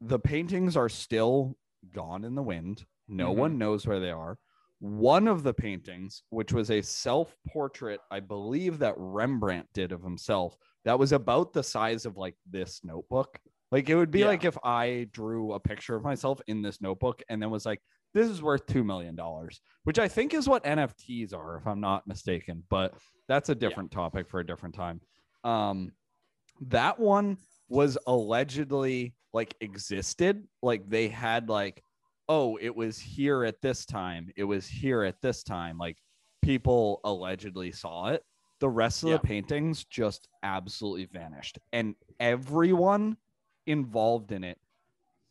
the 0.00 0.18
paintings 0.18 0.76
are 0.76 0.88
still 0.88 1.56
gone 1.92 2.24
in 2.24 2.34
the 2.34 2.42
wind. 2.42 2.84
No 3.08 3.32
Mhm. 3.34 3.36
one 3.38 3.58
knows 3.58 3.86
where 3.86 4.00
they 4.00 4.10
are. 4.10 4.38
One 4.78 5.26
of 5.26 5.42
the 5.42 5.54
paintings, 5.54 6.22
which 6.30 6.52
was 6.52 6.70
a 6.70 6.82
self 6.82 7.34
portrait, 7.48 8.00
I 8.10 8.20
believe 8.20 8.78
that 8.80 8.94
Rembrandt 8.96 9.66
did 9.72 9.92
of 9.92 10.02
himself, 10.02 10.56
that 10.84 10.98
was 10.98 11.12
about 11.12 11.52
the 11.52 11.62
size 11.62 12.04
of 12.04 12.16
like 12.16 12.34
this 12.50 12.80
notebook. 12.84 13.38
Like 13.72 13.88
it 13.88 13.96
would 13.96 14.10
be 14.10 14.20
Yeah. 14.20 14.26
like 14.26 14.44
if 14.44 14.56
I 14.62 15.08
drew 15.12 15.52
a 15.52 15.60
picture 15.60 15.96
of 15.96 16.04
myself 16.04 16.40
in 16.46 16.62
this 16.62 16.80
notebook 16.80 17.22
and 17.28 17.40
then 17.42 17.50
was 17.50 17.66
like, 17.66 17.80
this 18.14 18.28
is 18.28 18.42
worth 18.42 18.66
$2 18.66 18.84
million, 18.84 19.18
which 19.84 19.98
I 19.98 20.08
think 20.08 20.32
is 20.34 20.48
what 20.48 20.64
NFTs 20.64 21.34
are, 21.34 21.56
if 21.56 21.66
I'm 21.66 21.80
not 21.80 22.06
mistaken. 22.06 22.62
But 22.70 22.94
that's 23.28 23.48
a 23.48 23.54
different 23.54 23.90
topic 23.90 24.28
for 24.28 24.40
a 24.40 24.46
different 24.46 24.74
time. 24.74 25.00
Um, 25.42 25.92
that 26.68 26.98
one 26.98 27.38
was 27.68 27.98
allegedly 28.06 29.14
like 29.32 29.54
existed. 29.60 30.46
Like 30.62 30.88
they 30.88 31.08
had 31.08 31.48
like, 31.48 31.82
oh, 32.28 32.58
it 32.60 32.74
was 32.74 32.98
here 32.98 33.44
at 33.44 33.60
this 33.62 33.86
time. 33.86 34.30
It 34.36 34.44
was 34.44 34.66
here 34.66 35.04
at 35.04 35.20
this 35.22 35.42
time. 35.42 35.78
Like 35.78 35.98
people 36.42 37.00
allegedly 37.04 37.72
saw 37.72 38.08
it. 38.08 38.24
The 38.58 38.68
rest 38.68 39.02
of 39.02 39.10
Yeah. 39.10 39.16
the 39.16 39.20
paintings 39.22 39.84
just 39.84 40.28
absolutely 40.42 41.04
vanished. 41.06 41.58
And 41.72 41.94
everyone 42.18 43.16
involved 43.66 44.32
in 44.32 44.44
it, 44.44 44.58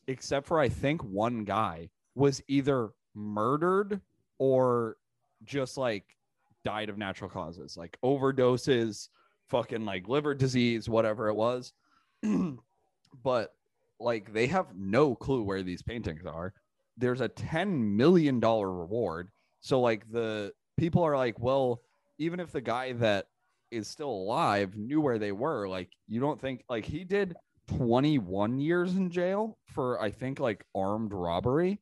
except 0.07 0.47
for 0.47 0.59
I 0.59 0.69
think 0.69 1.03
one 1.03 1.43
guy, 1.43 1.89
was 2.15 2.41
either 2.47 2.91
murdered 3.13 3.99
or 4.37 4.97
just 5.43 5.77
like 5.77 6.15
died 6.63 6.89
of 6.89 6.97
natural 6.97 7.29
causes, 7.29 7.75
like 7.77 7.97
overdoses, 8.03 9.09
fucking 9.49 9.85
like 9.85 10.07
liver 10.07 10.33
disease, 10.33 10.87
whatever 10.87 11.27
it 11.27 11.35
was. 11.35 11.73
but 13.23 13.55
like 13.99 14.33
they 14.33 14.47
have 14.47 14.75
no 14.75 15.15
clue 15.15 15.43
where 15.43 15.63
these 15.63 15.81
paintings 15.81 16.25
are. 16.25 16.53
There's 16.97 17.21
a 17.21 17.27
10 17.27 17.95
million 17.97 18.39
dollar 18.39 18.71
reward. 18.71 19.29
So 19.61 19.81
like 19.81 20.09
the 20.11 20.53
people 20.77 21.03
are 21.03 21.17
like, 21.17 21.39
well, 21.39 21.81
even 22.17 22.39
if 22.39 22.51
the 22.51 22.61
guy 22.61 22.93
that 22.93 23.27
is 23.71 23.87
still 23.87 24.09
alive 24.09 24.75
knew 24.77 25.01
where 25.01 25.19
they 25.19 25.31
were, 25.31 25.67
like 25.67 25.89
you 26.07 26.19
don't 26.19 26.39
think 26.39 26.63
like 26.69 26.85
he 26.85 27.03
did 27.03 27.35
21 27.77 28.59
years 28.59 28.95
in 28.95 29.09
jail 29.09 29.57
for 29.65 29.99
I 30.01 30.11
think 30.11 30.39
like 30.39 30.63
armed 30.75 31.11
robbery 31.13 31.79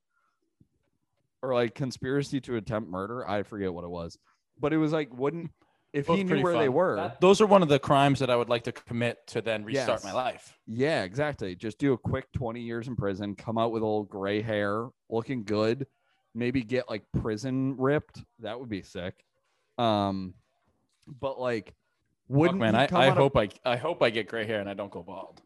or 1.41 1.53
like 1.53 1.75
conspiracy 1.75 2.39
to 2.41 2.55
attempt 2.55 2.89
murder. 2.89 3.27
I 3.27 3.43
forget 3.43 3.73
what 3.73 3.83
it 3.83 3.89
was. 3.89 4.17
But 4.59 4.71
it 4.73 4.77
was 4.77 4.93
like 4.93 5.13
wouldn't 5.13 5.51
if 5.91 6.07
Both 6.07 6.17
he 6.17 6.23
knew 6.23 6.29
pretty 6.29 6.43
where 6.43 6.57
they 6.57 6.69
were. 6.69 6.95
That- 6.95 7.21
those 7.21 7.39
are 7.41 7.45
one 7.45 7.61
of 7.61 7.69
the 7.69 7.77
crimes 7.79 8.19
that 8.19 8.29
I 8.31 8.35
would 8.35 8.49
like 8.49 8.63
to 8.63 8.71
commit 8.71 9.17
to 9.27 9.41
then 9.41 9.63
restart 9.63 9.89
Yes. 9.99 10.03
my 10.03 10.13
life. 10.13 10.57
Yeah, 10.65 11.03
exactly. 11.03 11.55
Just 11.55 11.77
do 11.77 11.93
a 11.93 11.97
quick 11.97 12.31
20 12.31 12.61
years 12.61 12.87
in 12.87 12.95
prison, 12.95 13.35
come 13.35 13.57
out 13.59 13.71
with 13.71 13.83
old 13.83 14.09
gray 14.09 14.41
hair, 14.41 14.87
looking 15.13 15.43
good, 15.43 15.85
maybe 16.33 16.61
get 16.63 16.89
like 16.89 17.03
prison 17.21 17.75
ripped. 17.77 18.23
That 18.39 18.59
would 18.59 18.69
be 18.69 18.81
sick. 18.81 19.23
Um 19.77 20.33
but 21.07 21.39
like 21.39 21.73
wouldn't 22.29 22.59
man, 22.59 22.75
I, 22.75 22.87
I 22.91 23.07
out 23.07 23.09
of- 23.09 23.17
hope 23.17 23.37
I 23.37 23.49
I 23.65 23.75
hope 23.77 24.01
I 24.01 24.09
get 24.09 24.27
gray 24.27 24.45
hair 24.45 24.59
and 24.59 24.69
I 24.69 24.73
don't 24.73 24.91
go 24.91 25.03
bald. 25.03 25.41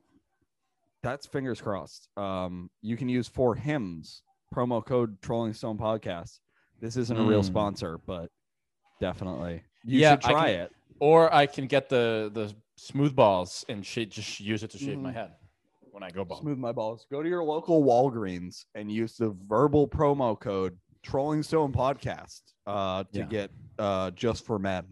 that's 1.03 1.25
fingers 1.27 1.61
crossed. 1.61 2.09
Um 2.17 2.69
you 2.81 2.97
can 2.97 3.09
use 3.09 3.27
for 3.27 3.55
Hims 3.55 4.23
promo 4.55 4.83
code 4.85 5.21
trolling 5.21 5.53
stone 5.53 5.77
podcast. 5.77 6.39
This 6.79 6.95
isn't 6.97 7.17
a 7.17 7.23
real 7.23 7.41
Mm. 7.41 7.45
sponsor, 7.45 7.97
but 8.05 8.31
definitely 8.99 9.63
you 9.83 9.99
Yeah, 9.99 10.11
should 10.13 10.21
try 10.21 10.51
can- 10.53 10.59
it. 10.61 10.71
Or 10.99 11.33
I 11.33 11.45
can 11.45 11.67
get 11.67 11.89
the 11.89 12.31
the 12.33 12.53
smooth 12.75 13.15
balls 13.15 13.65
and 13.69 13.85
sh- 13.85 14.05
just 14.09 14.39
use 14.39 14.63
it 14.63 14.69
to 14.71 14.77
shave 14.77 14.99
my 14.99 15.11
Mhm. 15.11 15.15
head 15.15 15.31
when 15.99 16.03
I 16.07 16.11
go 16.11 16.23
bald. 16.23 16.41
Smooth 16.41 16.59
my 16.59 16.71
balls. 16.71 17.07
Go 17.11 17.23
to 17.23 17.29
your 17.29 17.43
local 17.43 17.83
Walgreens 17.83 18.65
and 18.75 18.91
use 18.91 19.15
the 19.17 19.35
verbal 19.47 19.87
promo 19.87 20.39
code 20.39 20.77
Trolling 21.01 21.41
Stone 21.41 21.73
Podcast 21.73 22.41
uh, 22.67 23.03
to 23.13 23.19
Yeah. 23.19 23.25
get 23.25 23.51
uh, 23.79 24.11
just 24.11 24.45
for 24.45 24.59
men. 24.59 24.85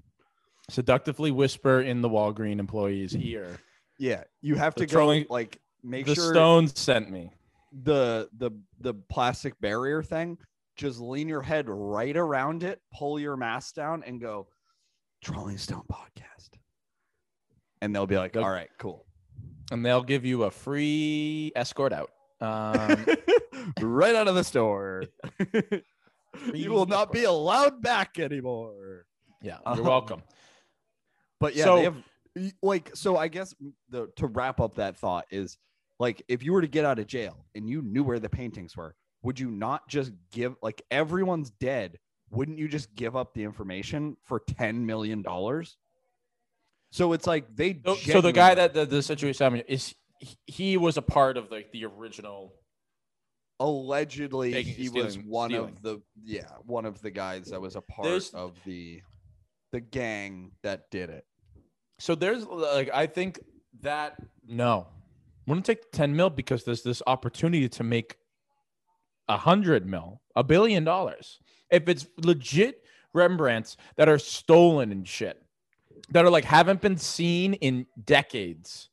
Seductively 0.70 1.30
whisper 1.30 1.82
in 1.82 2.02
the 2.02 2.10
Walgreen 2.10 2.58
employee's 2.60 3.16
ear. 3.16 3.60
Yeah, 4.00 4.24
you 4.42 4.56
have 4.56 4.74
The 4.74 4.88
to 4.88 4.94
go 4.96 5.24
like 5.30 5.60
make 5.84 6.08
the 6.08 6.16
sure 6.16 6.34
Stones 6.34 6.78
sent 6.80 7.12
me. 7.12 7.32
the 7.84 8.28
the 8.38 8.50
the 8.80 8.96
plastic 9.10 9.60
barrier 9.62 10.02
thing. 10.02 10.40
Just 10.76 11.00
lean 11.00 11.30
your 11.30 11.44
head 11.44 11.68
right 11.70 12.18
around 12.18 12.64
it, 12.64 12.82
pull 12.92 13.20
your 13.20 13.38
mask 13.38 13.76
down, 13.76 14.04
and 14.04 14.20
go 14.20 14.48
Trolling 15.24 15.58
Stone 15.60 15.84
Podcast. 15.92 16.58
And 17.82 17.96
they'll 17.96 18.08
be 18.08 18.18
like, 18.18 18.36
"All 18.36 18.50
right, 18.50 18.70
cool." 18.80 19.06
And 19.72 19.86
they'll 19.86 20.04
give 20.04 20.26
you 20.26 20.44
a 20.44 20.52
free 20.52 21.52
escort 21.56 21.94
out. 21.94 22.12
Um, 22.42 23.06
right 23.82 24.16
out 24.16 24.28
of 24.28 24.36
the 24.36 24.44
store. 24.44 25.04
you 26.54 26.72
will 26.72 26.86
not 26.86 27.12
be 27.12 27.24
allowed 27.24 27.82
back 27.82 28.20
anymore. 28.20 29.06
yeah, 29.42 29.58
Um, 29.66 29.78
you're 29.78 29.86
welcome. 29.88 30.22
But 31.40 31.56
yeah, 31.56 31.64
So- 31.66 31.76
they 31.78 31.84
have 31.84 31.96
like 32.62 32.92
so. 32.94 33.16
I 33.16 33.30
guess 33.30 33.56
the 33.90 34.10
to 34.18 34.28
wrap 34.28 34.60
up 34.60 34.76
that 34.76 34.98
thought 34.98 35.26
is 35.32 35.58
like 36.00 36.22
if 36.28 36.44
you 36.44 36.52
were 36.52 36.62
to 36.62 36.68
get 36.68 36.84
out 36.84 37.00
of 37.00 37.08
jail 37.08 37.46
and 37.56 37.70
you 37.70 37.82
knew 37.82 38.04
where 38.04 38.20
the 38.20 38.28
paintings 38.30 38.76
were, 38.76 38.94
would 39.24 39.40
you 39.40 39.50
not 39.50 39.88
just 39.88 40.12
give 40.32 40.56
like 40.62 40.82
everyone's 40.92 41.52
dead? 41.52 41.98
Wouldn't 42.32 42.58
you 42.58 42.68
just 42.68 42.94
give 42.96 43.16
up 43.16 43.34
the 43.34 43.44
information 43.44 44.18
for 44.24 44.42
ten 44.42 44.86
million 44.86 45.22
dollars? 45.22 45.78
So 46.96 47.12
it's 47.12 47.28
like 47.28 47.54
they. 47.54 47.78
So, 47.86 47.96
so 47.96 48.22
the 48.22 48.32
guy 48.32 48.56
that 48.56 48.74
the, 48.74 48.86
the 48.86 49.04
situation 49.04 49.44
happened 49.44 49.66
is 49.68 49.94
he, 50.48 50.78
was 50.78 50.96
a 50.96 51.02
part 51.02 51.36
of 51.36 51.52
like 51.52 51.70
the 51.74 51.84
original. 51.84 52.54
allegedly 53.60 54.54
Taking- 54.54 54.74
he 54.76 54.88
was 54.88 55.18
one 55.18 55.50
stealing. 55.50 55.74
of 55.76 55.82
the 55.82 56.02
yeah 56.24 56.48
one 56.66 56.86
of 56.86 57.02
the 57.02 57.12
guys 57.12 57.48
that 57.48 57.60
was 57.60 57.76
a 57.76 57.82
part 57.82 58.08
There's- 58.08 58.34
of 58.34 58.54
the 58.66 59.02
the 59.74 59.82
gang 59.82 60.52
that 60.64 60.90
did 60.90 61.10
it. 61.10 61.26
So 62.00 62.16
there's 62.16 62.46
like 62.46 62.90
I 62.94 63.08
think 63.08 63.42
that 63.82 64.16
no, 64.48 64.88
wouldn't 65.48 65.66
take 65.66 65.92
ten 65.92 66.16
mil 66.16 66.30
because 66.30 66.64
there's 66.64 66.84
this 66.84 67.02
opportunity 67.06 67.68
to 67.68 67.84
make 67.84 68.16
a 69.28 69.36
hundred 69.36 69.86
mil, 69.86 70.22
a 70.34 70.46
billion 70.46 70.86
dollars. 70.86 71.40
If 71.70 71.90
it's 71.90 72.08
legit 72.18 72.84
Rembrandts 73.14 73.76
that 73.98 74.08
are 74.08 74.20
stolen 74.20 74.94
and 74.94 75.06
shit, 75.06 75.42
that 76.12 76.26
are 76.26 76.30
like 76.30 76.46
haven't 76.46 76.82
been 76.82 76.98
seen 76.98 77.54
in 77.56 77.86
decades. 78.04 78.90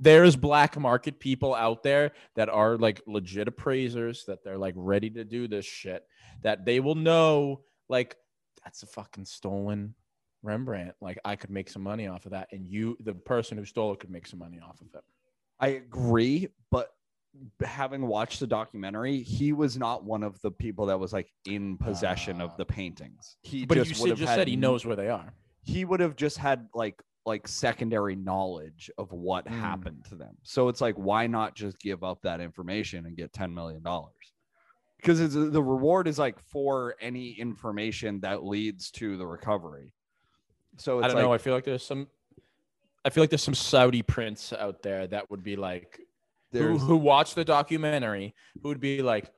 There's 0.00 0.34
black 0.36 0.78
market 0.78 1.20
people 1.20 1.54
out 1.54 1.82
there 1.82 2.12
that 2.34 2.48
are 2.48 2.76
like 2.76 3.00
legit 3.06 3.48
appraisers 3.48 4.24
that 4.26 4.42
they're 4.42 4.58
like 4.58 4.74
ready 4.76 5.08
to 5.10 5.24
do 5.24 5.46
this 5.46 5.64
shit 5.64 6.04
that 6.42 6.64
they 6.64 6.80
will 6.80 6.96
know 6.96 7.62
like 7.88 8.16
that's 8.64 8.82
a 8.82 8.86
fucking 8.86 9.24
stolen 9.26 9.94
Rembrandt. 10.42 10.94
Like 11.00 11.18
I 11.24 11.36
could 11.36 11.50
make 11.50 11.70
some 11.70 11.82
money 11.82 12.06
off 12.06 12.26
of 12.26 12.32
that, 12.32 12.48
and 12.52 12.66
you, 12.66 12.96
the 13.00 13.14
person 13.14 13.56
who 13.56 13.64
stole 13.64 13.92
it, 13.92 14.00
could 14.00 14.10
make 14.10 14.26
some 14.26 14.38
money 14.38 14.58
off 14.60 14.80
of 14.80 14.88
it. 14.94 15.04
I 15.60 15.68
agree, 15.68 16.48
but 16.70 16.90
having 17.64 18.06
watched 18.06 18.40
the 18.40 18.46
documentary, 18.46 19.22
he 19.22 19.52
was 19.52 19.76
not 19.78 20.04
one 20.04 20.22
of 20.22 20.40
the 20.42 20.50
people 20.50 20.86
that 20.86 20.98
was 21.00 21.12
like 21.12 21.32
in 21.46 21.78
possession 21.78 22.40
of 22.40 22.50
Ah. 22.50 22.56
the 22.58 22.66
paintings. 22.66 23.36
He 23.42 23.64
But 23.64 23.76
just 23.78 23.90
you 23.90 23.94
would 24.02 24.08
said, 24.08 24.08
have 24.10 24.18
just 24.18 24.34
said 24.34 24.48
he 24.48 24.56
knows 24.56 24.84
where 24.84 24.96
they 24.96 25.08
are. 25.08 25.32
He 25.64 25.84
would 25.84 26.00
have 26.00 26.14
just 26.16 26.38
had 26.38 26.68
like 26.74 27.02
like 27.26 27.48
secondary 27.48 28.14
knowledge 28.14 28.90
of 28.98 29.10
what 29.12 29.46
Mm. 29.46 29.58
happened 29.58 30.04
to 30.10 30.14
them. 30.14 30.36
So 30.42 30.68
it's 30.68 30.80
like 30.82 30.94
why 30.96 31.26
not 31.26 31.54
just 31.54 31.78
give 31.80 32.04
up 32.04 32.20
that 32.22 32.40
information 32.40 33.06
and 33.06 33.16
get 33.16 33.32
10 33.32 33.52
million 33.54 33.82
dollars? 33.82 34.12
Because 34.98 35.20
it's, 35.20 35.34
the 35.34 35.62
reward 35.62 36.06
is 36.06 36.18
like 36.18 36.38
for 36.38 36.94
any 37.00 37.30
information 37.32 38.20
that 38.20 38.44
leads 38.44 38.90
to 38.92 39.16
the 39.16 39.26
recovery. 39.26 39.92
So 40.76 40.98
it's 40.98 41.04
I 41.04 41.08
don't 41.08 41.16
like, 41.16 41.24
know. 41.24 41.32
I 41.32 41.38
feel 41.38 41.54
like 41.54 41.64
there's 41.64 41.84
some. 41.84 42.08
I 43.04 43.10
feel 43.10 43.22
like 43.22 43.30
there's 43.30 43.42
some 43.42 43.54
Saudi 43.54 44.02
prince 44.02 44.52
out 44.52 44.82
there 44.82 45.06
that 45.06 45.30
would 45.30 45.42
be 45.42 45.56
like, 45.56 46.00
who, 46.52 46.78
who 46.78 46.96
watched 46.96 47.34
the 47.34 47.44
documentary 47.44 48.34
who 48.62 48.68
would 48.70 48.80
be 48.80 49.02
like, 49.02 49.30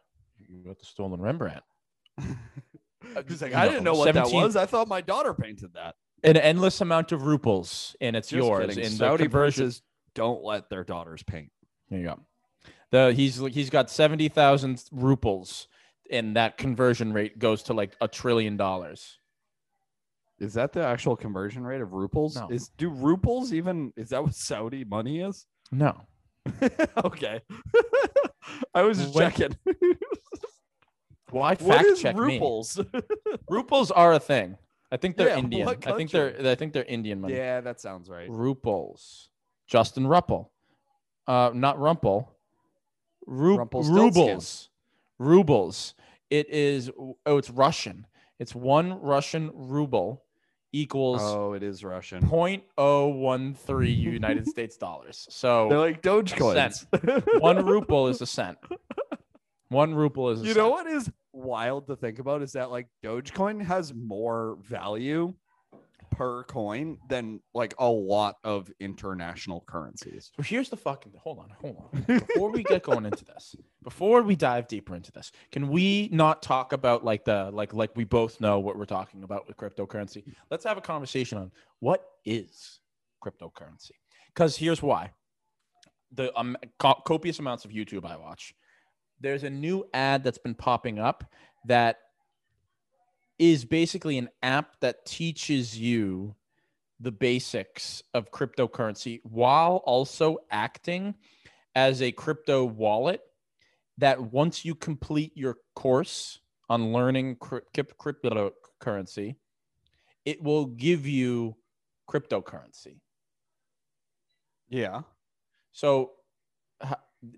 "You 0.48 0.64
got 0.64 0.78
the 0.78 0.84
stolen 0.86 1.20
Rembrandt." 1.20 1.64
He's 3.28 3.42
like, 3.42 3.54
I 3.54 3.66
didn't 3.68 3.84
know 3.84 3.94
what 3.94 4.12
that 4.14 4.30
was. 4.32 4.56
I 4.56 4.66
thought 4.66 4.88
my 4.88 5.00
daughter 5.00 5.34
painted 5.34 5.74
that. 5.74 5.94
An 6.22 6.37
endless 6.37 6.81
amount 6.81 7.12
of 7.12 7.22
ruples, 7.22 7.94
and 8.00 8.16
it's 8.16 8.29
Just 8.29 8.44
yours. 8.44 8.66
kidding. 8.68 8.85
In 8.85 8.90
the 8.90 8.96
Saudi 8.96 9.24
conversion, 9.24 9.64
princes 9.64 9.83
don't 10.14 10.42
let 10.42 10.68
their 10.70 10.83
daughters 10.83 11.22
paint. 11.22 11.50
There 11.90 11.98
you 12.00 12.07
go. 12.07 12.20
The 12.90 13.12
he's 13.12 13.37
he's 13.52 13.70
got 13.70 13.90
seventy 13.90 14.29
thousand 14.29 14.76
ruples, 14.94 15.66
and 16.11 16.37
that 16.37 16.57
conversion 16.57 17.12
rate 17.12 17.38
goes 17.38 17.64
to 17.64 17.74
like 17.74 17.94
a 18.00 18.09
trillion 18.09 18.57
dollars. 18.57 19.18
Is 20.38 20.55
that 20.55 20.72
the 20.72 20.85
actual 20.85 21.16
conversion 21.16 21.64
rate 21.64 21.81
of 21.81 21.90
ruples? 21.90 22.35
No. 22.37 22.48
Is 22.48 22.68
do 22.76 22.90
ruples 22.90 23.52
even? 23.52 23.92
Is 23.96 24.11
that 24.11 24.22
what 24.22 24.35
Saudi 24.35 24.85
money 24.85 25.20
is? 25.20 25.46
No, 25.72 26.07
okay, 27.05 27.40
I 28.74 28.83
was 28.83 28.98
just 28.98 29.14
checking. 29.16 29.57
why 31.31 31.57
fact 31.57 31.98
check 31.98 32.14
me? 32.16 32.38
ruples? 32.38 32.79
Ruples 33.50 33.90
are 33.94 34.12
a 34.12 34.20
thing. 34.20 34.57
I 34.92 34.96
think 34.96 35.16
they're 35.16 35.29
Yeah, 35.29 35.38
Indian. 35.44 35.68
I 35.68 35.75
think 35.92 36.11
they're 36.11 36.37
I 36.44 36.55
think 36.55 36.72
they're 36.72 36.85
Indian 36.85 37.20
money. 37.20 37.35
yeah, 37.35 37.61
that 37.61 37.81
sounds 37.81 38.09
right. 38.09 38.29
Ruples. 38.29 39.29
Justin 39.66 40.05
Ruppel. 40.05 40.49
Uh, 41.27 41.51
not 41.55 41.77
Rumpel. 41.79 42.29
Ru- 43.27 43.59
rubles. 43.59 44.68
Rubles. 45.18 45.94
It 46.31 46.49
is. 46.51 46.90
Oh, 47.27 47.37
it's 47.38 47.51
Russian. 47.51 48.07
It's 48.38 48.55
one 48.55 49.01
Russian 49.01 49.51
ruble 49.55 50.22
equals 50.72 51.20
Oh, 51.22 51.55
it 51.55 51.62
is 51.62 51.83
Russian. 51.83 52.22
0.013 52.29 53.96
United 53.99 54.46
States 54.46 54.77
dollars. 54.77 55.27
So 55.31 55.68
They're 55.68 55.79
like 55.79 56.03
Dogecoins. 56.03 57.40
one 57.40 57.64
ruble 57.64 58.09
is 58.09 58.20
a 58.20 58.27
cent. 58.27 58.59
One 59.68 59.94
ruble 59.94 60.31
is 60.31 60.42
a 60.42 60.44
You 60.46 60.49
cent. 60.55 60.59
know 60.59 60.70
what 60.70 60.87
is 60.87 61.11
wild 61.37 61.87
to 61.88 61.96
think 61.96 62.18
about 62.18 62.42
is 62.42 62.53
that 62.53 62.70
like 62.70 62.88
Dogecoin 63.05 63.62
has 63.62 63.92
more 63.94 64.59
value 64.62 65.35
per 66.11 66.44
coin 66.44 66.99
than 67.09 67.40
like 67.55 67.75
a 67.79 67.88
lot 67.88 68.37
of 68.44 68.70
international 68.81 69.64
currencies. 69.66 70.31
So 70.37 70.42
here's 70.42 70.68
the 70.68 70.77
fucking 70.77 71.12
hold 71.18 71.38
on, 71.38 71.51
hold 71.61 71.77
on. 71.77 72.03
Before 72.07 72.51
we 72.51 72.62
get 72.62 72.83
going 72.83 73.05
into 73.05 73.25
this, 73.25 73.55
before 73.83 74.22
we 74.22 74.37
dive 74.37 74.66
deeper 74.68 74.94
into 74.94 75.12
this, 75.12 75.31
can 75.53 75.68
we 75.68 76.09
not 76.12 76.42
talk 76.42 76.72
about 76.72 77.05
like 77.05 77.25
the 77.25 77.51
like 77.53 77.75
like 77.75 77.90
we 77.96 78.05
both 78.05 78.40
know 78.40 78.59
what 78.59 78.79
we're 78.79 78.85
talking 78.87 79.25
about 79.25 79.46
with 79.46 79.57
cryptocurrency? 79.57 80.25
Let's 80.51 80.64
have 80.64 80.79
a 80.79 80.83
conversation 80.83 81.38
on 81.38 81.53
what 81.81 82.05
is 82.25 82.81
cryptocurrency. 83.22 83.92
Because 84.29 84.57
here's 84.57 84.83
why: 84.83 85.12
the 86.12 86.37
um, 86.38 86.57
co- 86.79 87.03
copious 87.07 87.38
amounts 87.38 87.64
of 87.64 87.72
YouTube 87.72 88.05
I 88.05 88.16
watch, 88.16 88.55
there's 89.20 89.44
a 89.44 89.50
new 89.50 89.87
ad 89.94 90.24
that's 90.24 90.38
been 90.38 90.55
popping 90.55 90.98
up 90.98 91.24
that 91.64 91.98
is 93.38 93.64
basically 93.64 94.18
an 94.18 94.29
app 94.42 94.81
that 94.81 95.05
teaches 95.05 95.79
you 95.79 96.35
the 97.00 97.12
basics 97.12 98.02
of 98.14 98.31
cryptocurrency 98.31 99.20
while 99.24 99.76
also 99.85 100.38
acting 100.50 101.14
as 101.74 102.00
a 102.00 102.11
crypto 102.12 102.64
wallet 102.64 103.20
that 103.98 104.20
once 104.33 104.64
you 104.64 104.74
complete 104.74 105.37
your 105.37 105.59
course 105.74 106.40
on 106.70 106.92
learning 106.92 107.37
cryp- 107.37 107.62
cryp- 107.74 108.52
cryptocurrency 108.81 109.37
it 110.24 110.42
will 110.42 110.66
give 110.66 111.07
you 111.07 111.55
cryptocurrency 112.09 113.00
Yeah. 114.70 115.02
so 115.72 116.12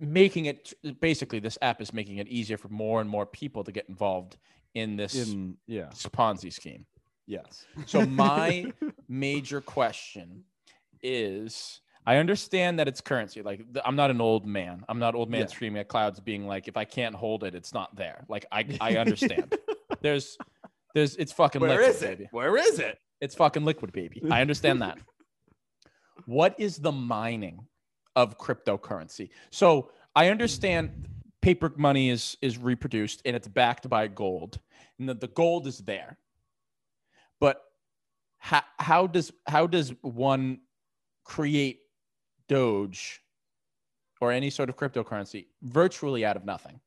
making 0.00 0.46
it 0.46 0.72
basically 1.00 1.38
this 1.38 1.56
app 1.62 1.80
is 1.80 1.92
making 1.92 2.18
it 2.18 2.28
easier 2.28 2.56
for 2.58 2.68
more 2.68 3.00
and 3.00 3.08
more 3.08 3.24
people 3.26 3.64
to 3.64 3.72
get 3.72 3.88
involved 3.88 4.36
in 4.74 4.96
this 4.96 5.14
In 5.30 5.56
yeah. 5.66 5.88
ponzi 5.90 6.52
scheme 6.52 6.84
Yes. 7.26 7.66
So 7.86 8.06
my 8.06 8.72
major 9.08 9.60
question 9.60 10.44
is 11.02 11.80
I 12.06 12.16
understand 12.16 12.78
that 12.78 12.88
it's 12.88 13.02
currency. 13.02 13.42
Like 13.42 13.60
I'm 13.84 13.96
not 13.96 14.10
an 14.10 14.20
old 14.22 14.46
man. 14.46 14.82
I'm 14.88 14.98
not 14.98 15.14
old 15.14 15.28
man 15.30 15.40
Yeah. 15.42 15.46
screaming 15.46 15.80
at 15.80 15.88
clouds 15.88 16.20
being 16.20 16.46
like 16.46 16.68
if 16.68 16.76
I 16.78 16.84
can't 16.86 17.14
hold 17.14 17.44
it, 17.44 17.54
it's 17.54 17.74
not 17.74 17.94
there. 17.96 18.24
Like 18.28 18.46
I 18.50 18.64
I 18.80 18.96
understand. 18.96 19.54
there's 20.00 20.38
there's 20.94 21.16
it's 21.16 21.32
fucking 21.32 21.60
Where 21.60 21.70
liquid, 21.78 21.90
is 21.96 22.02
it? 22.02 22.18
baby. 22.18 22.28
Where 22.30 22.56
is 22.56 22.78
it? 22.78 22.98
It's 23.20 23.34
fucking 23.34 23.64
liquid, 23.64 23.92
baby. 23.92 24.22
I 24.30 24.40
understand 24.40 24.80
that. 24.82 24.98
What 26.26 26.54
is 26.58 26.78
the 26.78 26.92
mining 26.92 27.66
of 28.18 28.36
cryptocurrency? 28.36 29.30
So 29.50 29.92
I 30.16 30.28
understand 30.28 31.06
paper 31.40 31.72
money 31.76 32.10
is 32.10 32.36
is 32.42 32.58
reproduced 32.58 33.22
and 33.24 33.36
it's 33.36 33.46
backed 33.46 33.88
by 33.88 34.08
gold, 34.08 34.58
and 34.98 35.08
that 35.08 35.20
the 35.20 35.28
gold 35.28 35.68
is 35.68 35.78
there. 35.78 36.18
But 37.38 37.62
how 38.38 38.62
how 38.80 39.06
does 39.06 39.32
how 39.46 39.68
does 39.68 39.94
one 40.02 40.60
create 41.24 41.78
Doge 42.48 43.20
or 44.20 44.32
any 44.32 44.50
sort 44.50 44.68
of 44.68 44.76
cryptocurrency 44.76 45.46
virtually 45.62 46.24
out 46.24 46.36
of 46.36 46.44
nothing? 46.44 46.80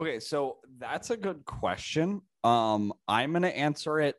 Okay, 0.00 0.20
so 0.20 0.58
that's 0.78 1.08
a 1.10 1.16
good 1.16 1.44
question. 1.46 2.20
Um, 2.44 2.92
I'm 3.08 3.32
gonna 3.32 3.48
answer 3.48 3.98
it 3.98 4.16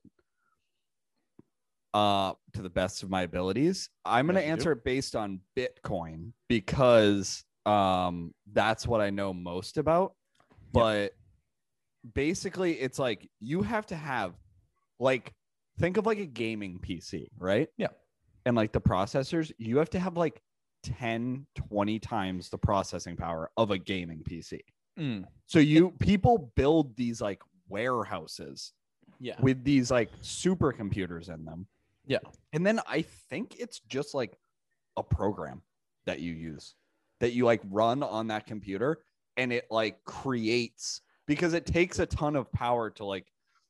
uh 1.94 2.34
to 2.54 2.62
the 2.62 2.70
best 2.70 3.04
of 3.04 3.10
my 3.10 3.24
abilities. 3.24 3.90
I'm 4.06 4.28
gonna 4.28 4.40
Yes, 4.40 4.46
you 4.46 4.48
do. 4.48 4.52
answer 4.54 4.72
it 4.74 4.84
based 4.84 5.16
on 5.16 5.40
Bitcoin 5.58 6.34
because 6.48 7.44
um 7.66 8.34
that's 8.52 8.88
what 8.88 9.02
I 9.02 9.10
know 9.10 9.34
most 9.34 9.78
about. 9.78 10.14
But 10.72 11.14
basically 12.14 12.74
it's 12.74 13.00
like 13.00 13.30
you 13.40 13.62
have 13.62 13.86
to 13.88 13.96
have 13.96 14.34
like 15.00 15.34
think 15.80 15.98
of 15.98 16.06
like 16.06 16.20
a 16.20 16.26
gaming 16.26 16.80
PC, 16.80 17.28
right? 17.38 17.70
Yeah. 17.78 17.88
And 18.46 18.56
like 18.56 18.72
the 18.72 18.82
processors, 18.82 19.52
you 19.58 19.78
have 19.78 19.90
to 19.92 20.00
have 20.00 20.16
like 20.18 20.42
10, 20.84 21.46
20 21.56 22.00
times 22.00 22.50
the 22.50 22.58
processing 22.58 23.16
power 23.16 23.52
of 23.58 23.72
a 23.72 23.78
gaming 23.78 24.24
PC. 24.24 24.60
Mm, 24.98 25.26
So 25.48 25.60
you 25.60 25.92
people 26.00 26.52
build 26.56 26.96
these 26.96 27.22
like 27.22 27.42
warehouses 27.68 28.74
yeah. 29.20 29.36
with 29.42 29.64
these 29.64 29.92
like 29.92 30.10
supercomputers 30.22 31.34
in 31.34 31.46
them. 31.46 31.68
Yeah. 32.10 32.18
And 32.52 32.66
then 32.66 32.82
I 32.88 33.04
think 33.30 33.56
it's 33.58 33.80
just 33.88 34.14
like 34.14 34.34
a 34.98 35.04
program 35.04 35.62
that 36.06 36.20
you 36.20 36.34
use 36.34 36.76
that 37.22 37.32
you 37.34 37.46
like 37.46 37.62
run 37.70 38.02
on 38.04 38.28
that 38.28 38.46
computer 38.48 39.00
and 39.38 39.54
it 39.54 39.68
like 39.70 40.04
creates 40.06 41.02
because 41.28 41.54
it 41.54 41.66
takes 41.66 42.00
a 42.00 42.06
ton 42.06 42.36
of 42.36 42.52
power 42.52 42.90
to 42.90 43.06
like 43.06 43.28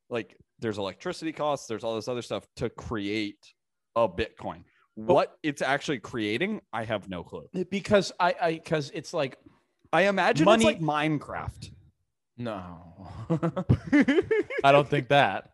like 0.10 0.36
there's 0.60 0.78
electricity 0.78 1.32
costs, 1.34 1.68
there's 1.68 1.84
all 1.84 1.96
this 1.96 2.08
other 2.08 2.22
stuff 2.22 2.48
to 2.56 2.70
create 2.70 3.54
a 3.96 4.08
Bitcoin. 4.08 4.64
what 4.96 5.38
it's 5.44 5.62
actually 5.62 6.00
creating, 6.00 6.62
I 6.74 6.84
have 6.86 7.10
no 7.10 7.24
clue. 7.24 7.48
because 7.70 8.12
I 8.20 8.36
I 8.42 8.54
because 8.54 8.90
it's 8.94 9.14
like 9.14 9.38
I 9.92 10.04
imagine 10.04 10.46
Money- 10.46 10.66
it's 10.66 10.82
like 10.82 10.82
Minecraft. 10.82 11.72
no, 12.38 13.08
I 14.64 14.72
don't 14.72 14.88
think 14.88 15.10
that. 15.10 15.52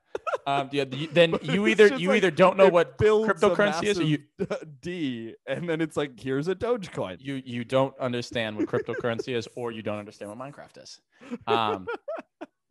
Um, 0.48 0.70
yeah, 0.72 0.86
then 1.12 1.38
you 1.42 1.68
either 1.68 1.88
you 1.98 2.10
like 2.10 2.18
either 2.18 2.32
don't 2.32 2.58
know 2.58 2.70
what 2.70 2.98
cryptocurrency 2.98 3.86
is, 3.86 4.00
or 4.00 4.04
you 4.04 4.20
massive 4.40 4.82
D, 4.82 5.36
and 5.48 5.68
then 5.68 5.82
it's 5.82 5.98
like 5.98 6.20
here's 6.20 6.48
a 6.48 6.56
Dogecoin. 6.56 7.18
you 7.20 7.42
you 7.46 7.64
don't 7.64 7.98
understand 8.00 8.58
what 8.58 8.68
cryptocurrency 8.68 9.36
is, 9.36 9.48
or 9.56 9.72
you 9.72 9.82
don't 9.82 10.00
understand 10.00 10.30
what 10.30 10.40
Minecraft 10.40 10.84
is. 10.84 11.00
Um, 11.48 11.88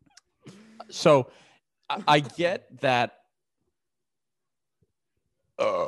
so 0.90 1.30
I, 1.88 2.02
I 2.06 2.20
get 2.20 2.80
that. 2.80 3.18
Uh, 5.58 5.86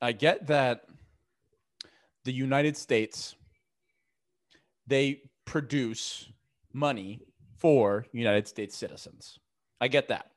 I 0.00 0.12
get 0.12 0.46
that 0.48 0.82
the 2.24 2.32
United 2.32 2.76
States 2.76 3.34
they 4.86 5.22
produce 5.44 6.28
money 6.72 7.20
for 7.56 8.06
United 8.12 8.46
States 8.46 8.76
citizens. 8.76 9.38
I 9.80 9.88
get 9.88 10.08
that. 10.08 10.30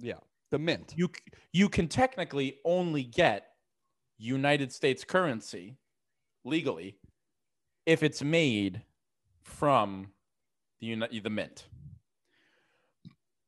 Yeah, 0.00 0.14
the 0.50 0.58
mint. 0.58 0.94
You 0.96 1.10
you 1.52 1.68
can 1.68 1.88
technically 1.88 2.58
only 2.64 3.02
get 3.04 3.48
United 4.18 4.72
States 4.72 5.04
currency 5.04 5.76
legally 6.44 6.96
if 7.86 8.02
it's 8.02 8.22
made 8.22 8.82
from 9.42 10.08
the 10.80 10.94
the 11.22 11.30
mint. 11.30 11.66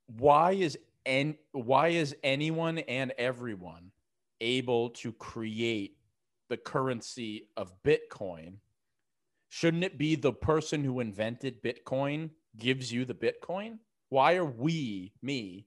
Why 0.07 0.53
is 0.53 0.79
and 1.07 1.37
why 1.53 1.89
is 1.89 2.15
anyone 2.23 2.79
and 2.79 3.13
everyone 3.19 3.91
able 4.41 4.91
to 4.91 5.13
create 5.13 5.97
the 6.49 6.57
currency 6.57 7.49
of 7.57 7.73
Bitcoin? 7.83 8.57
Shouldn't 9.49 9.85
it 9.85 9.99
be 9.99 10.15
the 10.15 10.33
person 10.33 10.85
who 10.85 11.01
invented 11.01 11.63
Bitcoin 11.63 12.31
gives 12.57 12.93
you 12.93 13.05
the 13.05 13.15
Bitcoin? 13.15 13.79
Why 14.09 14.37
are 14.37 14.45
we, 14.45 15.13
me, 15.23 15.67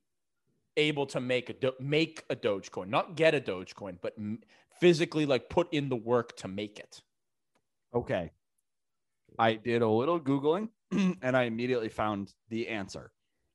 able 0.78 1.06
to 1.08 1.20
make 1.20 1.50
a 1.50 1.54
do- 1.54 1.74
make 1.80 2.24
a 2.30 2.36
Dogecoin, 2.36 2.88
not 2.88 3.16
get 3.16 3.36
a 3.36 3.42
Dogecoin, 3.42 3.98
but 4.02 4.14
m- 4.18 4.40
physically 4.80 5.26
like 5.26 5.50
put 5.50 5.74
in 5.74 5.90
the 5.90 5.96
work 5.96 6.36
to 6.38 6.48
make 6.48 6.80
it. 6.80 7.02
Okay. 7.94 8.32
I 9.40 9.54
did 9.56 9.82
a 9.82 9.88
little 9.88 10.20
Googling 10.20 10.70
and 11.22 11.36
I 11.38 11.44
immediately 11.44 11.90
found 11.90 12.34
the 12.50 12.68
answer. 12.68 13.12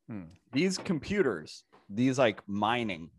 Hmm. 0.09 0.25
These 0.53 0.79
computers, 0.79 1.65
these 1.89 2.19
like 2.19 2.41
mining 2.49 3.11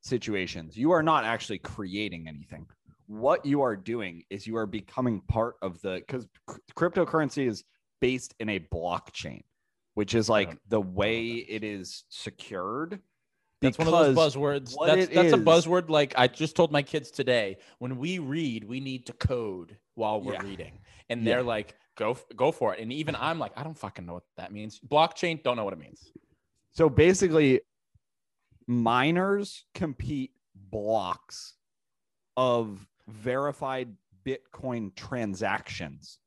situations, 0.00 0.76
you 0.76 0.92
are 0.92 1.02
not 1.02 1.24
actually 1.24 1.58
creating 1.58 2.28
anything. 2.28 2.66
What 3.06 3.44
you 3.44 3.62
are 3.62 3.76
doing 3.76 4.22
is 4.30 4.46
you 4.46 4.56
are 4.56 4.66
becoming 4.66 5.20
part 5.22 5.56
of 5.62 5.80
the 5.82 6.02
because 6.06 6.26
cryptocurrency 6.76 7.48
is 7.48 7.64
based 8.00 8.34
in 8.38 8.48
a 8.48 8.60
blockchain, 8.72 9.42
which 9.94 10.14
is 10.14 10.28
like 10.28 10.56
the 10.68 10.80
way 10.80 11.28
it 11.28 11.64
is 11.64 12.04
secured. 12.08 13.00
That's 13.60 13.78
one 13.78 13.88
of 13.88 13.92
those 13.92 14.16
buzzwords. 14.16 14.74
That's 14.84 15.06
that's 15.08 15.32
a 15.32 15.38
buzzword. 15.38 15.90
Like 15.90 16.14
I 16.16 16.26
just 16.28 16.56
told 16.56 16.72
my 16.72 16.82
kids 16.82 17.10
today, 17.10 17.58
when 17.78 17.98
we 17.98 18.18
read, 18.18 18.64
we 18.64 18.80
need 18.80 19.06
to 19.06 19.12
code 19.12 19.76
while 19.94 20.20
we're 20.20 20.32
Yeah. 20.34 20.42
reading, 20.42 20.78
and 21.10 21.20
Yeah. 21.20 21.34
they're 21.36 21.42
like, 21.42 21.74
"Go, 21.96 22.16
go 22.36 22.52
for 22.52 22.74
it." 22.74 22.80
And 22.80 22.92
even 22.92 23.14
I'm 23.16 23.38
like, 23.38 23.52
I 23.56 23.62
don't 23.62 23.76
fucking 23.76 24.06
know 24.06 24.14
what 24.14 24.24
that 24.36 24.52
means. 24.52 24.80
Blockchain, 24.80 25.42
don't 25.42 25.56
know 25.56 25.64
what 25.64 25.74
it 25.74 25.78
means. 25.78 26.12
So 26.72 26.88
basically, 26.88 27.60
miners 28.66 29.64
compete 29.74 30.32
blocks 30.54 31.54
of 32.36 32.86
verified 33.08 33.94
Bitcoin 34.24 34.94
transactions. 34.94 36.18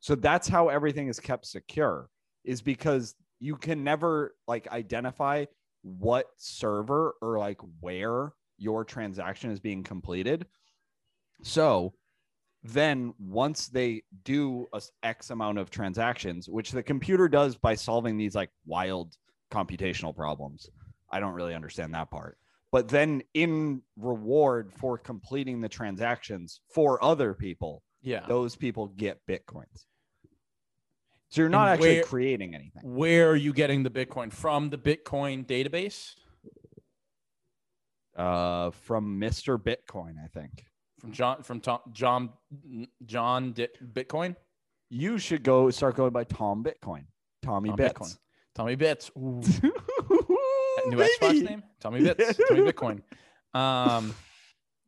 So 0.00 0.14
that's 0.14 0.48
how 0.48 0.68
everything 0.68 1.08
is 1.08 1.20
kept 1.20 1.46
secure, 1.46 2.10
is 2.44 2.62
because 2.62 3.14
you 3.38 3.56
can 3.56 3.84
never 3.84 4.34
like 4.48 4.66
identify 4.68 5.44
what 5.82 6.26
server 6.36 7.14
or 7.20 7.38
like 7.38 7.60
where 7.80 8.32
your 8.58 8.84
transaction 8.84 9.50
is 9.50 9.60
being 9.60 9.82
completed. 9.84 10.46
So 11.42 11.94
then 12.64 13.14
once 13.20 13.68
they 13.68 14.02
do 14.24 14.66
a 14.72 14.82
X 15.02 15.30
amount 15.30 15.58
of 15.58 15.70
transactions, 15.70 16.48
which 16.48 16.72
the 16.72 16.82
computer 16.82 17.28
does 17.28 17.56
by 17.56 17.74
solving 17.74 18.16
these 18.16 18.34
like 18.34 18.50
wild 18.66 19.14
computational 19.52 20.14
problems. 20.14 20.68
I 21.10 21.20
don't 21.20 21.32
really 21.34 21.54
understand 21.54 21.94
that 21.94 22.10
part. 22.10 22.36
But 22.70 22.88
then 22.88 23.22
in 23.32 23.80
reward 23.96 24.72
for 24.74 24.98
completing 24.98 25.60
the 25.60 25.68
transactions 25.70 26.60
for 26.74 27.02
other 27.02 27.32
people, 27.32 27.82
Yeah. 28.02 28.26
those 28.26 28.56
people 28.56 28.88
get 28.88 29.24
bitcoins. 29.26 29.86
So 31.30 31.42
you're 31.42 31.50
not 31.50 31.64
And 31.68 31.74
actually 31.74 31.94
where- 31.96 32.04
creating 32.04 32.54
anything. 32.54 32.82
Where 32.84 33.30
are 33.30 33.36
you 33.36 33.52
getting 33.52 33.82
the 33.82 33.90
Bitcoin 33.90 34.32
from? 34.32 34.70
The 34.70 34.78
Bitcoin 34.78 35.44
database 35.46 36.14
Uh, 38.16 38.70
from 38.70 39.20
Mr. 39.20 39.58
Bitcoin, 39.58 40.14
I 40.22 40.26
think. 40.28 40.64
from 40.98 41.12
John 41.12 41.42
from 41.42 41.60
Tom, 41.60 41.78
John 41.92 42.30
John 43.04 43.52
Bitcoin. 43.54 44.34
You 44.90 45.18
should 45.18 45.42
go 45.44 45.70
start 45.70 45.94
going 45.96 46.12
by 46.12 46.24
Tom 46.24 46.64
Bitcoin. 46.64 47.04
Tommy 47.42 47.68
Tom 47.68 47.76
Bits. 47.76 47.92
Bitcoin. 47.92 48.18
Tommy 48.54 48.74
Bits. 48.74 49.10
Ooh. 49.16 49.40
New 50.86 50.96
Baby. 50.96 51.10
Xbox 51.20 51.42
name? 51.42 51.62
Tommy 51.80 52.00
Bits. 52.02 52.38
Tommy 52.48 52.60
Bitcoin. 52.72 53.02
Um, 53.54 54.14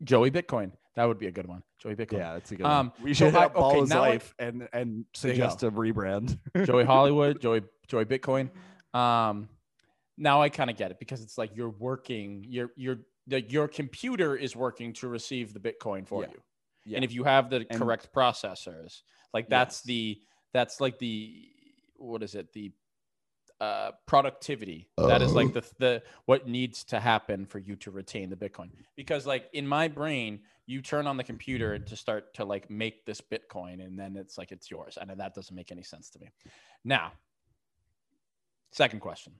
Joey 0.04 0.30
Bitcoin. 0.30 0.72
That 0.94 1.06
would 1.06 1.18
be 1.18 1.26
a 1.28 1.32
good 1.32 1.46
one. 1.46 1.62
Joey 1.80 1.96
Bitcoin. 1.96 2.18
Yeah, 2.18 2.34
that's 2.34 2.52
a 2.52 2.56
good 2.56 2.66
Um, 2.66 2.92
one. 2.96 3.04
We 3.04 3.14
should 3.14 3.32
have 3.32 3.52
okay, 3.52 3.60
Ball's 3.60 3.88
now 3.88 4.04
I- 4.04 4.08
life 4.10 4.34
and 4.38 4.68
and 4.72 5.04
suggest 5.14 5.62
a 5.62 5.70
rebrand. 5.70 6.38
Joey 6.66 6.84
Hollywood. 6.84 7.40
Joey 7.40 7.62
Joey 7.88 8.04
Bitcoin. 8.04 8.50
Um, 8.94 9.48
now 10.18 10.42
I 10.42 10.50
kind 10.50 10.68
of 10.70 10.76
get 10.76 10.90
it 10.90 10.98
because 10.98 11.22
it's 11.22 11.38
like 11.38 11.56
you're 11.56 11.70
working. 11.70 12.44
Your 12.48 12.70
your 12.76 12.98
the, 13.26 13.40
your 13.42 13.68
computer 13.68 14.36
is 14.36 14.54
working 14.54 14.92
to 14.94 15.08
receive 15.08 15.52
the 15.54 15.60
Bitcoin 15.60 16.06
for 16.06 16.22
Yeah. 16.22 16.28
you. 16.32 16.42
Yeah. 16.86 16.96
And 16.96 17.04
if 17.04 17.12
you 17.14 17.24
have 17.24 17.48
the 17.50 17.64
And- 17.70 17.78
correct 17.80 18.08
processors, 18.14 19.00
like 19.32 19.48
that's 19.48 19.76
Yes. 19.78 19.82
the 19.84 20.20
that's 20.52 20.80
like 20.80 20.98
the 20.98 21.48
what 21.96 22.22
is 22.22 22.34
it 22.34 22.52
the 22.52 22.72
uh, 23.60 23.92
productivity 24.06 24.88
that 24.96 25.20
is 25.20 25.34
like 25.34 25.52
the 25.52 25.62
the 25.78 26.02
what 26.24 26.48
needs 26.48 26.82
to 26.84 26.98
happen 26.98 27.44
for 27.44 27.58
you 27.58 27.76
to 27.76 27.90
retain 27.90 28.30
the 28.30 28.36
Bitcoin. 28.36 28.70
Because 28.96 29.26
like 29.26 29.50
in 29.52 29.66
my 29.66 29.86
brain, 29.86 30.40
you 30.66 30.80
turn 30.80 31.06
on 31.06 31.16
the 31.16 31.24
computer 31.24 31.78
to 31.78 31.96
start 31.96 32.32
to 32.34 32.44
like 32.44 32.70
make 32.70 33.04
this 33.04 33.20
Bitcoin, 33.20 33.84
and 33.84 33.98
then 33.98 34.16
it's 34.16 34.38
like 34.38 34.50
it's 34.50 34.70
yours, 34.70 34.96
and 35.00 35.10
that 35.10 35.34
doesn't 35.34 35.54
make 35.54 35.70
any 35.70 35.82
sense 35.82 36.08
to 36.10 36.18
me. 36.18 36.30
Now, 36.84 37.12
second 38.72 39.00
question: 39.00 39.34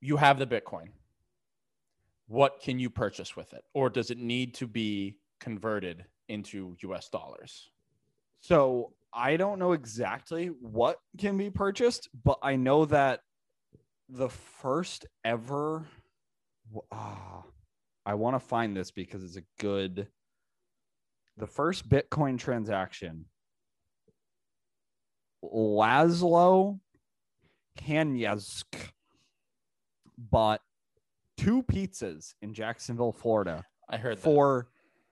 You 0.00 0.16
have 0.16 0.38
the 0.38 0.46
Bitcoin. 0.46 0.90
What 2.28 2.60
can 2.60 2.78
you 2.78 2.90
purchase 2.90 3.34
with 3.34 3.54
it, 3.54 3.64
or 3.74 3.90
does 3.90 4.10
it 4.10 4.18
need 4.18 4.54
to 4.54 4.66
be 4.66 5.16
converted 5.40 6.04
into 6.28 6.76
U.S. 6.82 7.08
dollars? 7.08 7.70
So 8.40 8.92
I 9.12 9.36
don't 9.36 9.58
know 9.58 9.72
exactly 9.72 10.46
what 10.46 10.98
can 11.18 11.36
be 11.36 11.50
purchased, 11.50 12.08
but 12.24 12.38
I 12.42 12.56
know 12.56 12.84
that 12.86 13.20
the 14.08 14.28
first 14.28 15.06
ever. 15.24 15.86
ah, 16.92 17.42
I 18.04 18.14
want 18.14 18.36
to 18.36 18.40
find 18.40 18.76
this 18.76 18.90
because 18.90 19.22
it's 19.24 19.36
a 19.36 19.44
good. 19.60 20.08
The 21.36 21.46
first 21.46 21.88
Bitcoin 21.88 22.38
transaction. 22.38 23.26
Laszlo 25.44 26.80
Hanyecz 27.78 28.64
bought 30.18 30.60
two 31.36 31.62
pizzas 31.62 32.34
in 32.42 32.52
Jacksonville, 32.52 33.12
Florida 33.12 33.64
I 33.88 33.96
heard 33.98 34.16
that. 34.16 34.22
for 34.22 34.68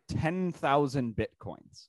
10,000 0.09 1.15
bitcoins. 1.15 1.89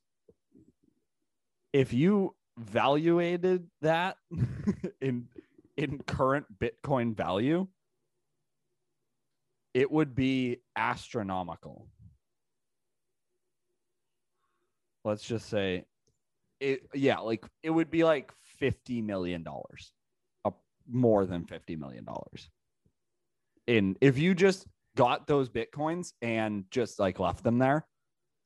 If 1.73 1.93
you 1.93 2.35
valuated 2.57 3.67
that 3.81 4.17
in 5.01 5.27
in 5.75 5.99
current 5.99 6.45
bitcoin 6.59 7.15
value, 7.15 7.67
it 9.73 9.91
would 9.91 10.15
be 10.15 10.57
astronomical. 10.75 11.87
Let's 15.05 15.23
just 15.23 15.49
say 15.49 15.85
it 16.59 16.81
yeah, 16.93 17.19
like 17.19 17.45
it 17.63 17.69
would 17.69 17.91
be 17.91 18.03
like 18.03 18.31
50 18.59 19.01
million 19.01 19.43
dollars. 19.43 19.91
More 20.89 21.25
than 21.25 21.43
50 21.43 21.75
million 21.75 22.05
dollars. 22.05 22.49
In 23.67 23.97
if 23.99 24.17
you 24.17 24.33
just 24.33 24.65
got 24.95 25.27
those 25.27 25.49
bitcoins 25.49 26.13
and 26.21 26.63
just 26.71 26.97
like 26.97 27.19
left 27.19 27.43
them 27.43 27.57
there, 27.57 27.85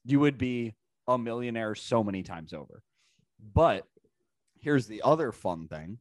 you 0.04 0.20
would 0.20 0.38
be 0.40 0.76
a 1.08 1.18
millionaire 1.18 1.76
so 1.76 2.04
many 2.04 2.24
times 2.24 2.52
over. 2.52 2.82
But 3.54 3.88
here's 4.60 4.88
the 4.88 5.02
other 5.04 5.32
fun 5.32 5.68
thing 5.68 5.98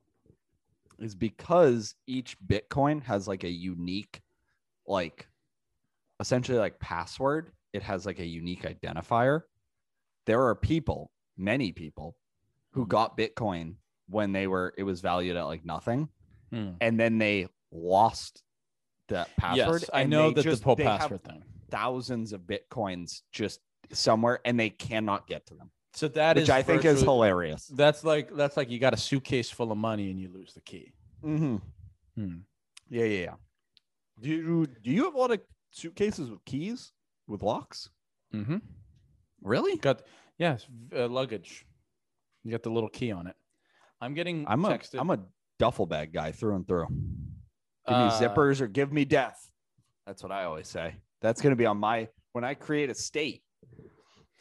is 0.99 1.15
because 1.15 1.95
each 2.07 2.37
bitcoin 2.47 3.03
has 3.05 3.27
like 3.27 3.45
a 3.45 3.49
unique 3.51 4.21
like 4.87 5.29
essentially 6.19 6.59
like 6.59 6.79
password, 6.79 7.53
it 7.73 7.83
has 7.83 8.05
like 8.05 8.19
a 8.19 8.27
unique 8.27 8.63
identifier. 8.63 9.43
There 10.27 10.43
are 10.47 10.55
people, 10.55 11.11
many 11.37 11.73
people 11.73 12.17
who 12.73 12.87
got 12.87 13.17
bitcoin 13.17 13.77
when 14.09 14.33
they 14.33 14.47
were 14.47 14.75
it 14.77 14.83
was 14.83 15.01
valued 15.01 15.37
at 15.37 15.45
like 15.45 15.65
nothing 15.65 16.09
Hmm. 16.51 16.71
and 16.81 16.99
then 16.99 17.19
they 17.19 17.47
lost 17.71 18.43
that 19.07 19.29
password. 19.37 19.83
Yes, 19.83 19.91
I 19.93 20.03
know 20.05 20.33
that 20.33 20.43
just- 20.43 20.63
the 20.63 20.67
whole 20.67 20.77
password 20.77 21.23
thing. 21.23 21.45
thousands 21.71 22.33
of 22.33 22.41
bitcoins 22.43 23.23
just 23.31 23.61
somewhere, 23.93 24.41
and 24.45 24.59
they 24.59 24.71
cannot 24.71 25.29
get 25.29 25.47
to 25.47 25.55
them, 25.55 25.71
So 25.93 26.09
that 26.09 26.39
is 26.39 26.43
which 26.43 26.51
I 26.51 26.63
think 26.63 26.85
is 26.85 27.03
hilarious. 27.03 27.67
That's 27.67 28.05
like 28.05 28.35
that's 28.35 28.57
like 28.57 28.71
you 28.71 28.79
got 28.79 28.95
a 28.95 28.97
suitcase 28.97 29.51
full 29.51 29.73
of 29.73 29.79
money 29.79 30.11
and 30.11 30.21
you 30.21 30.31
lose 30.33 30.55
the 30.55 30.61
key. 30.61 30.93
Mm-hmm. 31.25 31.57
Hmm. 32.17 32.37
Yeah, 32.89 33.05
yeah, 33.05 33.25
yeah. 33.25 33.35
Do 34.21 34.29
you 34.29 34.67
do 34.67 34.91
you 34.91 35.05
have 35.05 35.15
a 35.15 35.19
lot 35.19 35.31
of 35.33 35.41
suitcases 35.71 36.31
with 36.31 36.45
keys 36.45 36.93
with 37.27 37.43
locks? 37.43 37.91
Mm-hmm. 38.35 38.59
Really? 39.43 39.77
Got 39.79 40.03
yes, 40.39 40.67
uh, 40.95 41.09
luggage. 41.09 41.67
You 42.45 42.51
got 42.51 42.63
the 42.63 42.71
little 42.71 42.89
key 42.89 43.13
on 43.13 43.27
it. 43.27 43.37
I'm 44.01 44.15
getting 44.15 44.45
I'm 44.49 44.65
a 44.65 44.69
texted. 44.69 45.01
am 45.01 45.11
a 45.11 45.19
duffel 45.59 45.87
bag 45.87 46.13
guy 46.13 46.33
through 46.33 46.57
and 46.57 46.67
through. 46.67 46.87
Give 46.87 47.97
me 47.97 48.05
uh, 48.05 48.21
zippers 48.21 48.61
or 48.61 48.67
give 48.67 48.93
me 48.93 49.05
death. 49.05 49.51
That's 50.07 50.23
what 50.23 50.33
I 50.33 50.45
always 50.45 50.69
say. 50.69 50.95
That's 51.21 51.41
going 51.43 51.51
to 51.51 51.57
be 51.57 51.67
on 51.67 51.79
my 51.79 52.09
when 52.33 52.45
I 52.45 52.55
create 52.55 52.91
a 52.91 52.95
state. 52.95 53.43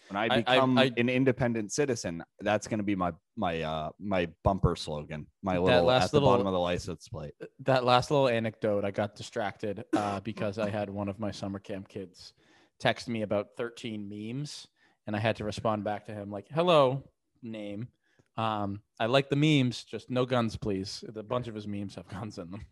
When 0.09 0.17
I 0.17 0.23
I- 0.23 0.25
I- 0.25 0.39
become 0.55 0.77
I- 0.77 0.91
an 0.97 1.07
independent 1.09 1.71
citizen, 1.71 2.23
that's 2.39 2.67
going 2.67 2.79
to 2.79 2.83
be 2.83 2.95
my 2.95 3.13
my 3.37 3.61
uh 3.61 3.89
my 3.99 4.27
bumper 4.43 4.75
slogan. 4.75 5.27
My 5.43 5.53
That 5.55 5.61
little 5.61 5.83
last 5.83 6.05
at 6.05 6.11
the 6.11 6.21
bottom 6.21 6.47
of 6.47 6.53
the 6.53 6.59
license 6.59 7.07
plate. 7.07 7.33
that 7.61 7.85
last 7.85 8.09
little 8.11 8.27
anecdote. 8.27 8.83
I 8.85 8.91
got 8.91 9.15
distracted 9.15 9.85
uh, 9.95 10.19
because 10.21 10.57
I 10.57 10.69
had 10.69 10.89
one 10.89 11.09
of 11.09 11.19
my 11.19 11.31
summer 11.31 11.59
camp 11.59 11.87
kids 11.87 12.33
text 12.79 13.07
me 13.07 13.21
about 13.21 13.49
13 13.57 14.09
memes, 14.09 14.67
and 15.05 15.15
I 15.15 15.19
had 15.19 15.35
to 15.37 15.43
respond 15.43 15.83
back 15.83 16.05
to 16.07 16.13
him 16.13 16.31
like, 16.31 16.47
"Hello, 16.49 17.03
name. 17.43 17.89
Um, 18.35 18.81
I 18.99 19.05
like 19.07 19.29
the 19.29 19.35
memes, 19.35 19.83
just 19.83 20.09
no 20.09 20.25
guns, 20.25 20.55
please." 20.57 21.03
A 21.15 21.21
bunch 21.23 21.47
of 21.47 21.53
his 21.55 21.67
memes 21.67 21.95
have 21.95 22.07
guns 22.07 22.37
in 22.39 22.49
them. 22.51 22.65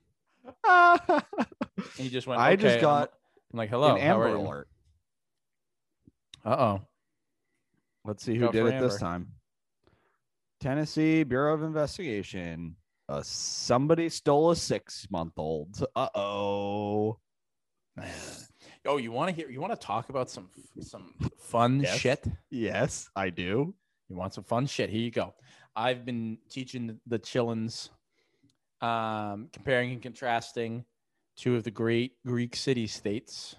And 0.67 1.21
he 1.97 2.09
just 2.09 2.25
went. 2.25 2.41
I 2.41 2.53
"Okay." 2.53 2.61
just 2.63 2.73
I'm- 2.75 2.81
got 2.81 3.13
I'm 3.53 3.57
like, 3.59 3.69
"Hello, 3.69 3.95
an 3.95 4.01
Amber 4.01 4.27
alert. 4.33 4.67
Uh 6.43 6.55
oh. 6.57 6.81
Let's 8.07 8.23
see 8.23 8.35
who 8.35 8.45
Go 8.45 8.51
did 8.53 8.61
for 8.61 8.69
it 8.69 8.79
this 8.79 8.99
time. 8.99 9.27
Tennessee 10.61 11.23
Bureau 11.23 11.53
of 11.53 11.61
Investigation. 11.61 12.77
Uh, 13.09 13.21
somebody 13.21 14.07
stole 14.07 14.51
a 14.51 14.55
six 14.55 15.07
month 15.11 15.33
old. 15.37 15.85
Uh 15.95 16.07
oh. 16.15 17.19
Oh, 18.85 18.95
you 18.97 19.11
want 19.11 19.29
to 19.29 19.35
hear? 19.35 19.49
You 19.49 19.59
want 19.59 19.73
to 19.73 19.85
talk 19.85 20.07
about 20.09 20.29
some 20.29 20.49
some 20.79 21.13
fun 21.37 21.81
Yes. 21.81 21.99
shit? 21.99 22.25
Yes, 22.49 23.09
I 23.15 23.29
do. 23.29 23.75
You 24.07 24.15
want 24.15 24.33
some 24.33 24.45
fun 24.45 24.65
shit? 24.67 24.89
Here 24.89 25.01
you 25.01 25.11
go. 25.11 25.33
I've 25.75 26.05
been 26.05 26.37
teaching 26.49 26.97
the 27.05 27.19
chillins, 27.19 27.89
um, 28.81 29.49
comparing 29.51 29.91
and 29.91 30.01
contrasting 30.01 30.85
two 31.35 31.57
of 31.57 31.63
the 31.65 31.71
great 31.71 32.13
Greek 32.25 32.55
city 32.55 32.87
states, 32.87 33.57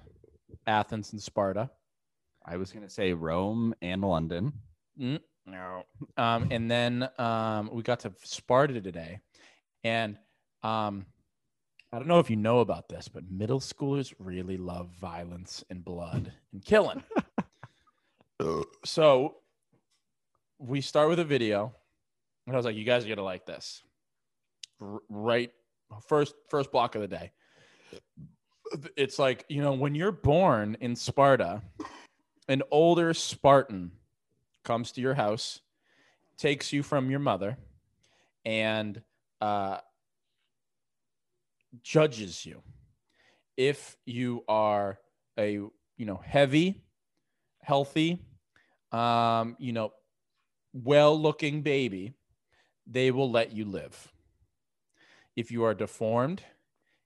Athens 0.67 1.13
and 1.13 1.23
Sparta. 1.23 1.71
I 2.51 2.57
was 2.57 2.73
going 2.73 2.85
to 2.85 2.91
say 2.91 3.13
Rome 3.13 3.75
and 3.83 4.03
London. 4.03 4.53
Mm, 4.99 5.21
no. 5.47 5.83
Um, 6.17 6.49
and 6.51 6.71
then 6.71 7.09
um, 7.19 7.69
we 7.71 7.83
got 7.83 8.01
to 8.01 8.13
Sparta 8.23 8.81
today. 8.81 9.21
And 9.85 10.17
um, 10.63 11.05
I 11.93 11.99
don't 11.99 12.09
know 12.09 12.21
if 12.21 12.31
you 12.31 12.37
know 12.37 12.61
about 12.61 12.89
this, 12.89 13.07
but 13.07 13.31
middle 13.31 13.61
schoolers 13.61 14.15
really 14.19 14.57
love 14.57 14.89
violence 14.99 15.63
and 15.69 15.85
blood 15.85 16.33
and 16.53 16.65
killing. 16.65 17.03
so 18.85 19.37
we 20.59 20.81
start 20.81 21.11
with 21.11 21.19
a 21.19 21.25
video. 21.25 21.75
And 22.47 22.57
I 22.57 22.59
was 22.59 22.65
like, 22.65 22.77
you 22.77 22.85
guys 22.85 23.05
are 23.05 23.09
going 23.09 23.19
to 23.19 23.25
like 23.25 23.45
this. 23.45 23.83
R- 24.81 25.01
right. 25.11 25.51
First, 26.07 26.35
first 26.49 26.73
block 26.73 26.95
of 26.95 27.03
the 27.03 27.09
day. 27.09 27.31
It's 28.97 29.19
like, 29.19 29.45
you 29.51 29.61
know, 29.61 29.73
when 29.73 29.95
you're 29.95 30.13
born 30.13 30.79
in 30.81 30.97
Sparta, 30.97 31.63
an 32.49 32.63
older 32.71 33.13
Spartan 33.13 33.93
comes 34.65 34.93
to 34.93 35.01
your 35.01 35.15
house, 35.15 35.61
takes 36.37 36.73
you 36.73 36.83
from 36.83 37.11
your 37.11 37.21
mother, 37.21 37.59
and 38.45 39.03
uh, 39.41 39.79
judges 41.83 42.45
you. 42.47 42.63
If 43.57 43.97
you 44.07 44.45
are 44.49 44.99
a 45.39 45.53
you 45.53 46.07
know 46.07 46.21
heavy, 46.25 46.83
healthy, 47.63 48.25
um, 48.93 49.57
you 49.59 49.73
know, 49.73 49.93
well-looking 50.73 51.63
baby, 51.63 52.15
they 52.87 53.11
will 53.11 53.31
let 53.31 53.53
you 53.53 53.65
live. 53.65 54.13
If 55.37 55.51
you 55.51 55.65
are 55.65 55.75
deformed, 55.75 56.43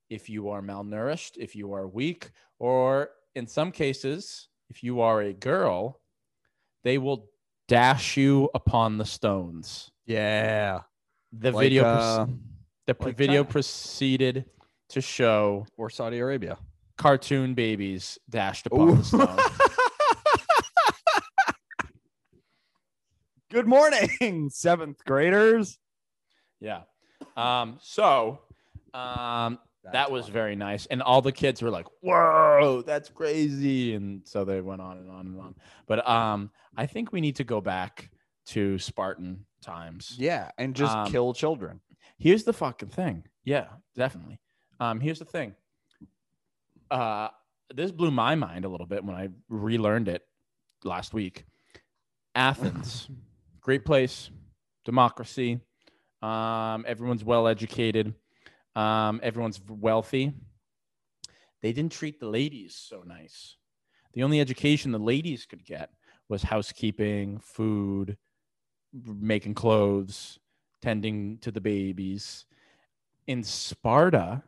if 0.08 0.28
you 0.28 0.50
are 0.50 0.62
malnourished, 0.62 1.36
if 1.36 1.56
you 1.56 1.72
are 1.72 1.88
weak, 1.88 2.30
or 2.58 3.10
in 3.34 3.46
some 3.46 3.72
cases, 3.72 4.48
if 4.72 4.82
you 4.82 5.02
are 5.02 5.20
a 5.20 5.34
girl, 5.34 6.00
they 6.82 6.96
will 6.96 7.28
dash 7.68 8.16
you 8.16 8.48
upon 8.54 8.96
the 8.96 9.04
stones. 9.04 9.90
Yeah. 10.06 10.80
The 11.30 11.52
Like, 11.52 11.62
video, 11.64 11.84
uh, 11.84 12.26
the 12.86 12.96
like 12.98 13.16
video 13.18 13.42
China. 13.42 13.52
proceeded 13.52 14.46
to 14.88 15.02
show 15.02 15.66
or 15.76 15.90
Saudi 15.90 16.20
Arabia. 16.20 16.56
cartoon 16.96 17.52
babies 17.52 18.18
dashed 18.30 18.66
upon 18.66 18.96
the 18.96 19.04
stones. 19.04 19.40
Good 23.50 23.66
morning, 23.66 24.48
seventh 24.50 25.04
graders. 25.04 25.78
Yeah. 26.60 26.84
Um, 27.36 27.76
so 27.82 28.40
um, 28.94 29.58
that 29.92 30.10
was 30.12 30.28
very 30.28 30.54
nice. 30.56 30.86
And 30.86 31.02
all 31.02 31.22
the 31.22 31.32
kids 31.32 31.60
were 31.62 31.70
like, 31.70 31.86
whoa, 32.00 32.82
that's 32.86 33.08
crazy. 33.08 33.94
And 33.94 34.22
so 34.26 34.44
they 34.44 34.60
went 34.60 34.80
on 34.80 34.98
and 34.98 35.10
on 35.10 35.26
and 35.26 35.40
on. 35.40 35.54
But 35.86 36.08
um, 36.08 36.50
I 36.76 36.86
think 36.86 37.12
we 37.12 37.20
need 37.20 37.36
to 37.36 37.44
go 37.44 37.60
back 37.60 38.10
to 38.46 38.78
Spartan 38.78 39.44
times. 39.60 40.14
yeah, 40.18 40.50
and 40.58 40.74
just 40.74 40.96
Um, 40.96 41.06
kill 41.10 41.32
children. 41.34 41.80
Here's 42.18 42.44
the 42.44 42.52
fucking 42.52 42.88
thing. 42.90 43.24
Yeah, 43.44 43.66
definitely. 43.96 44.38
Um, 44.80 45.00
here's 45.00 45.18
the 45.18 45.24
thing. 45.24 45.54
Uh, 46.90 47.28
this 47.74 47.90
blew 47.90 48.10
my 48.10 48.34
mind 48.34 48.64
a 48.64 48.68
little 48.68 48.86
bit 48.86 49.04
when 49.04 49.16
I 49.16 49.28
relearned 49.48 50.08
it 50.08 50.22
last 50.84 51.14
week. 51.14 51.44
Athens, 52.34 53.08
great 53.60 53.84
place, 53.84 54.30
democracy. 54.84 55.60
Um, 56.20 56.84
everyone's 56.86 57.24
well 57.24 57.48
educated. 57.48 58.14
Um, 58.74 59.20
everyone's 59.22 59.60
wealthy. 59.68 60.32
They 61.60 61.72
didn't 61.72 61.92
treat 61.92 62.18
the 62.18 62.28
ladies 62.28 62.74
so 62.74 63.02
nice. 63.06 63.56
The 64.14 64.22
only 64.22 64.40
education 64.40 64.92
the 64.92 64.98
ladies 64.98 65.46
could 65.46 65.64
get 65.64 65.90
was 66.28 66.42
housekeeping, 66.42 67.38
food, 67.38 68.16
making 68.92 69.54
clothes, 69.54 70.38
tending 70.80 71.38
to 71.38 71.50
the 71.50 71.60
babies. 71.60 72.46
In 73.26 73.42
Sparta, 73.42 74.42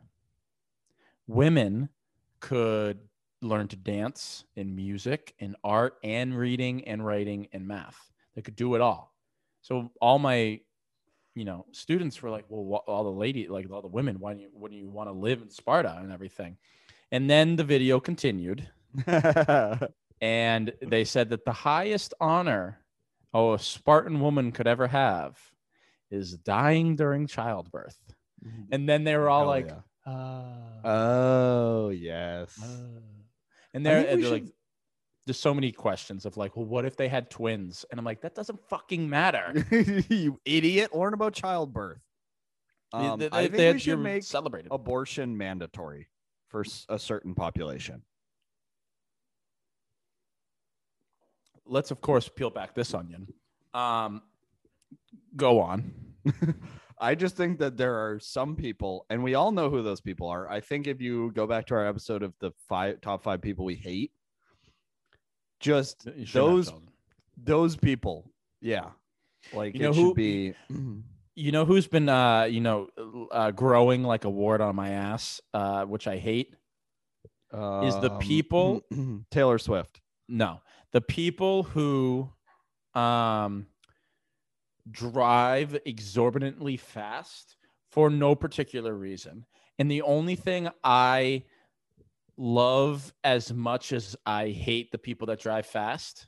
women 1.27 1.89
could 2.39 2.99
learn 3.41 3.67
to 3.69 3.75
dance 3.75 4.43
and 4.55 4.75
music 4.75 5.33
and 5.39 5.55
art 5.63 5.95
and 6.03 6.37
reading 6.37 6.87
and 6.87 7.05
writing 7.05 7.47
and 7.53 7.67
math. 7.67 8.11
They 8.35 8.41
could 8.41 8.55
do 8.55 8.75
it 8.75 8.81
all. 8.81 9.13
So 9.61 9.91
all 10.01 10.19
my, 10.19 10.59
you 11.35 11.45
know, 11.45 11.65
students 11.71 12.21
were 12.21 12.29
like, 12.29 12.45
"Well, 12.49 12.83
all 12.87 13.03
the 13.03 13.11
lady, 13.11 13.47
like 13.47 13.69
all 13.69 13.81
the 13.81 13.87
women, 13.87 14.19
why 14.19 14.33
do 14.33 14.41
you 14.41 14.49
wouldn't 14.53 14.79
you 14.79 14.89
want 14.89 15.09
to 15.09 15.13
live 15.13 15.41
in 15.41 15.49
Sparta 15.49 15.97
and 16.01 16.11
everything?" 16.11 16.57
And 17.11 17.29
then 17.29 17.55
the 17.55 17.63
video 17.63 17.99
continued, 17.99 18.67
and 20.21 20.73
they 20.81 21.03
said 21.03 21.29
that 21.29 21.45
the 21.45 21.53
highest 21.53 22.13
honor 22.19 22.79
oh, 23.35 23.53
a 23.53 23.59
Spartan 23.59 24.21
woman 24.21 24.53
could 24.53 24.65
ever 24.65 24.87
have 24.87 25.37
is 26.09 26.37
dying 26.37 26.95
during 26.95 27.27
childbirth. 27.27 27.99
And 28.71 28.87
then 28.87 29.03
they 29.03 29.17
were 29.17 29.29
all 29.29 29.41
Hell 29.41 29.47
like, 29.47 29.67
yeah. 29.67 29.79
"Ah." 30.05 30.79
oh 30.85 31.89
yes. 31.89 32.57
Uh, 32.63 33.01
and 33.73 33.85
they're, 33.85 34.03
they're 34.03 34.31
like, 34.31 34.43
should- 34.43 34.53
there's 35.25 35.39
so 35.39 35.53
many 35.53 35.71
questions 35.71 36.25
of 36.25 36.37
like, 36.37 36.55
well, 36.55 36.65
what 36.65 36.85
if 36.85 36.95
they 36.95 37.07
had 37.07 37.29
twins? 37.29 37.83
And 37.89 37.99
I'm 37.99 38.05
like, 38.05 38.21
that 38.21 38.35
doesn't 38.35 38.59
fucking 38.69 39.09
matter. 39.09 39.65
you 40.09 40.39
idiot! 40.45 40.95
Learn 40.95 41.13
about 41.13 41.33
childbirth. 41.33 41.99
Um, 42.93 43.19
They- 43.19 43.29
I 43.31 43.41
think 43.43 43.53
they- 43.53 43.73
we 43.73 43.79
should 43.79 43.99
make 43.99 44.23
celebrated. 44.23 44.71
abortion 44.71 45.35
mandatory 45.37 46.07
for 46.47 46.63
a 46.89 46.99
certain 46.99 47.33
population. 47.35 48.03
Let's 51.65 51.91
of 51.91 51.99
course 52.01 52.29
peel 52.29 52.49
back 52.51 52.75
this 52.75 52.93
onion. 52.93 53.27
Um, 53.73 54.21
go 55.35 55.59
on. 55.59 55.91
I 56.99 57.15
just 57.15 57.35
think 57.35 57.59
that 57.59 57.75
there 57.75 57.95
are 57.95 58.19
some 58.19 58.55
people, 58.55 59.05
and 59.09 59.21
we 59.23 59.35
all 59.35 59.51
know 59.51 59.69
who 59.69 59.81
those 59.83 59.99
people 59.99 60.27
are. 60.29 60.49
I 60.49 60.61
think 60.61 60.87
if 60.87 61.01
you 61.01 61.31
go 61.33 61.45
back 61.45 61.65
to 61.67 61.75
our 61.75 61.85
episode 61.85 62.23
of 62.23 62.33
the 62.39 62.51
five 62.69 63.01
top 63.01 63.21
five 63.23 63.41
people 63.41 63.65
we 63.65 63.75
hate, 63.75 64.11
just 65.65 66.05
You 66.05 66.25
shouldn't 66.25 66.27
have 66.27 66.33
those 66.33 66.73
those 67.37 67.75
people, 67.75 68.31
yeah, 68.61 68.91
like 69.53 69.73
You 69.75 69.79
it 69.81 69.83
know 69.83 69.93
should 69.93 70.01
who- 70.01 70.13
be. 70.13 70.53
You 71.37 71.51
know 71.51 71.65
who's 71.65 71.85
been, 71.85 72.07
uh, 72.07 72.43
you 72.43 72.61
know, 72.61 72.87
uh, 73.29 73.51
growing 73.51 74.03
like 74.03 74.23
a 74.23 74.29
wart 74.29 74.61
on 74.61 74.73
my 74.73 74.91
ass, 74.91 75.41
uh, 75.53 75.83
which 75.83 76.07
I 76.07 76.15
hate. 76.15 76.55
Is 77.51 77.93
the 77.99 78.09
um, 78.13 78.19
people- 78.19 78.81
Taylor 79.31 79.57
Swift? 79.57 79.99
No, 80.29 80.61
the 80.93 81.01
people 81.01 81.63
who 81.63 82.29
um, 82.93 83.67
drive 84.89 85.77
exorbitantly 85.85 86.77
fast 86.77 87.57
for 87.91 88.09
no 88.09 88.33
particular 88.33 88.93
reason. 88.93 89.45
And 89.77 89.91
the 89.91 90.03
only 90.03 90.37
thing 90.37 90.69
I 90.85 91.43
love 92.37 93.13
as 93.23 93.53
much 93.53 93.91
as 93.93 94.15
I 94.25 94.49
hate 94.49 94.91
the 94.91 94.97
people 94.97 95.27
that 95.27 95.39
drive 95.39 95.65
fast 95.65 96.27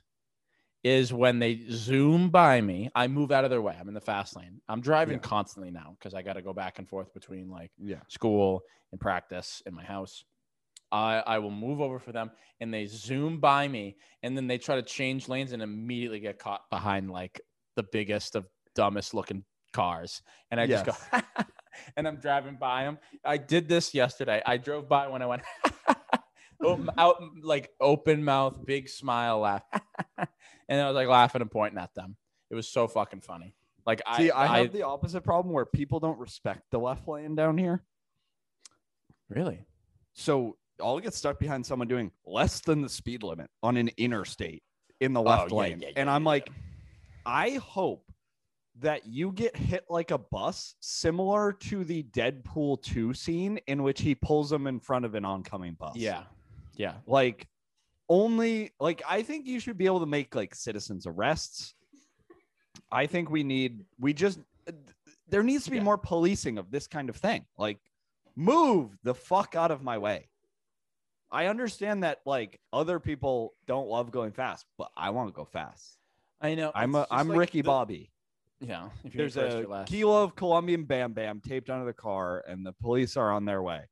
is 0.84 1.12
when 1.12 1.38
they 1.38 1.66
zoom 1.70 2.30
by 2.30 2.60
me. 2.60 2.88
I 2.94 3.08
move 3.08 3.32
out 3.32 3.44
of 3.44 3.50
their 3.50 3.60
way. 3.60 3.76
I'm 3.78 3.88
in 3.88 3.94
the 3.94 4.00
fast 4.00 4.36
lane. 4.36 4.60
I'm 4.68 4.80
driving 4.80 5.16
Yeah. 5.16 5.28
constantly 5.28 5.70
now 5.70 5.96
because 5.98 6.14
I 6.14 6.22
got 6.22 6.34
to 6.34 6.42
go 6.42 6.52
back 6.52 6.78
and 6.78 6.88
forth 6.88 7.12
between 7.12 7.50
like 7.50 7.70
Yeah, 7.78 8.00
school 8.08 8.62
and 8.92 9.00
practice 9.00 9.62
in 9.66 9.74
my 9.74 9.84
house. 9.84 10.24
I, 10.90 11.22
I 11.26 11.38
will 11.40 11.50
move 11.50 11.80
over 11.82 11.98
for 11.98 12.12
them 12.12 12.30
and 12.60 12.72
they 12.72 12.86
zoom 12.86 13.40
by 13.40 13.68
me 13.68 13.96
and 14.22 14.36
then 14.36 14.46
they 14.46 14.56
try 14.56 14.76
to 14.76 14.82
change 14.82 15.28
lanes 15.28 15.52
and 15.52 15.62
immediately 15.62 16.20
get 16.20 16.38
caught 16.38 16.62
behind 16.70 17.10
like 17.10 17.40
the 17.76 17.82
biggest 17.82 18.36
of 18.36 18.46
dumbest 18.74 19.12
looking 19.12 19.44
cars. 19.72 20.22
And 20.50 20.58
I 20.58 20.66
just 20.66 20.86
go, 20.86 20.94
and 21.96 22.08
I'm 22.08 22.16
driving 22.16 22.56
by 22.56 22.84
them. 22.84 22.98
I 23.24 23.36
did 23.36 23.68
this 23.68 23.92
yesterday. 23.92 24.40
I 24.46 24.56
drove 24.56 24.88
by 24.88 25.08
when 25.08 25.20
I 25.20 25.26
went 25.26 25.42
open- 26.62 26.90
out 26.98 27.22
like 27.42 27.70
open 27.80 28.24
mouth, 28.24 28.64
big 28.64 28.88
smile, 28.88 29.40
laugh. 29.40 29.62
and 30.68 30.80
I 30.80 30.86
was 30.86 30.94
like 30.94 31.08
laughing 31.08 31.42
and 31.42 31.50
pointing 31.50 31.80
at 31.80 31.94
them. 31.94 32.16
It 32.50 32.54
was 32.54 32.68
so 32.68 32.88
fucking 32.88 33.20
funny. 33.20 33.54
Like 33.86 34.02
See, 34.16 34.30
I, 34.30 34.54
I, 34.56 34.58
have 34.62 34.72
the 34.72 34.82
opposite 34.82 35.22
problem 35.22 35.54
where 35.54 35.64
people 35.64 35.98
don't 35.98 36.18
respect 36.18 36.62
the 36.70 36.78
left 36.78 37.08
lane 37.08 37.34
down 37.34 37.56
here. 37.56 37.82
really 39.30 39.64
So 40.12 40.56
I'll 40.82 41.00
get 41.00 41.14
stuck 41.14 41.38
behind 41.38 41.64
someone 41.64 41.88
doing 41.88 42.10
less 42.26 42.60
than 42.60 42.82
the 42.82 42.88
speed 42.88 43.22
limit 43.22 43.48
on 43.62 43.76
an 43.78 43.90
interstate 43.96 44.62
in 45.00 45.14
the 45.14 45.22
left 45.22 45.52
Oh, 45.52 45.62
yeah, 45.62 45.68
lane. 45.68 45.80
yeah, 45.80 45.88
and 45.96 46.10
I'm 46.10 46.22
yeah, 46.24 46.28
like, 46.28 46.50
I 47.24 47.50
hope 47.52 48.04
that 48.80 49.06
you 49.06 49.32
get 49.32 49.56
hit 49.56 49.84
like 49.88 50.10
a 50.10 50.18
bus, 50.18 50.74
similar 50.80 51.52
to 51.52 51.82
the 51.84 52.02
Deadpool 52.04 52.82
2 52.82 53.12
scene 53.14 53.58
in 53.66 53.82
which 53.82 54.00
he 54.00 54.14
pulls 54.14 54.50
them 54.50 54.66
in 54.66 54.80
front 54.80 55.04
of 55.04 55.14
an 55.14 55.24
oncoming 55.24 55.74
bus. 55.74 55.96
Yeah. 55.96 56.24
Yeah. 56.78 56.94
Like, 57.06 57.46
only, 58.08 58.72
like, 58.80 59.02
I 59.06 59.22
think 59.22 59.46
you 59.46 59.60
should 59.60 59.76
be 59.76 59.84
able 59.84 60.00
to 60.00 60.06
make 60.06 60.34
like 60.34 60.54
citizens 60.54 61.06
arrests. 61.06 61.74
I 62.90 63.06
think 63.06 63.28
we 63.28 63.42
need, 63.42 63.84
we 64.00 64.14
just, 64.14 64.38
there 65.28 65.42
needs 65.42 65.64
to 65.64 65.70
be 65.70 65.76
Yeah. 65.76 65.82
more 65.82 65.98
policing 65.98 66.56
of 66.56 66.70
this 66.70 66.86
kind 66.86 67.10
of 67.10 67.16
thing. 67.16 67.44
Like, 67.58 67.78
move 68.34 68.96
the 69.02 69.14
fuck 69.14 69.54
out 69.54 69.70
of 69.70 69.82
my 69.82 69.98
way. 69.98 70.30
I 71.30 71.46
understand 71.48 72.04
that 72.04 72.20
like 72.24 72.58
other 72.72 72.98
people 72.98 73.52
don't 73.66 73.88
love 73.88 74.10
going 74.10 74.32
fast, 74.32 74.64
but 74.78 74.88
I 74.96 75.10
want 75.10 75.28
to 75.28 75.32
go 75.34 75.44
fast. 75.44 75.98
I 76.40 76.54
know. 76.54 76.72
I'm 76.74 76.94
a, 76.94 77.06
I'm 77.10 77.28
like 77.28 77.38
Ricky 77.38 77.60
the- 77.60 77.66
Bobby. 77.66 78.10
Yeah. 78.60 78.88
If 79.04 79.14
you're 79.14 79.28
There's 79.28 79.36
a 79.36 79.84
kilo 79.86 80.24
of 80.24 80.34
Colombian 80.34 80.84
Bam 80.84 81.12
Bam 81.12 81.40
taped 81.40 81.68
onto 81.70 81.84
the 81.86 81.92
car, 81.92 82.42
and 82.48 82.64
the 82.66 82.72
police 82.72 83.16
are 83.16 83.30
on 83.30 83.44
their 83.44 83.62
way. 83.62 83.82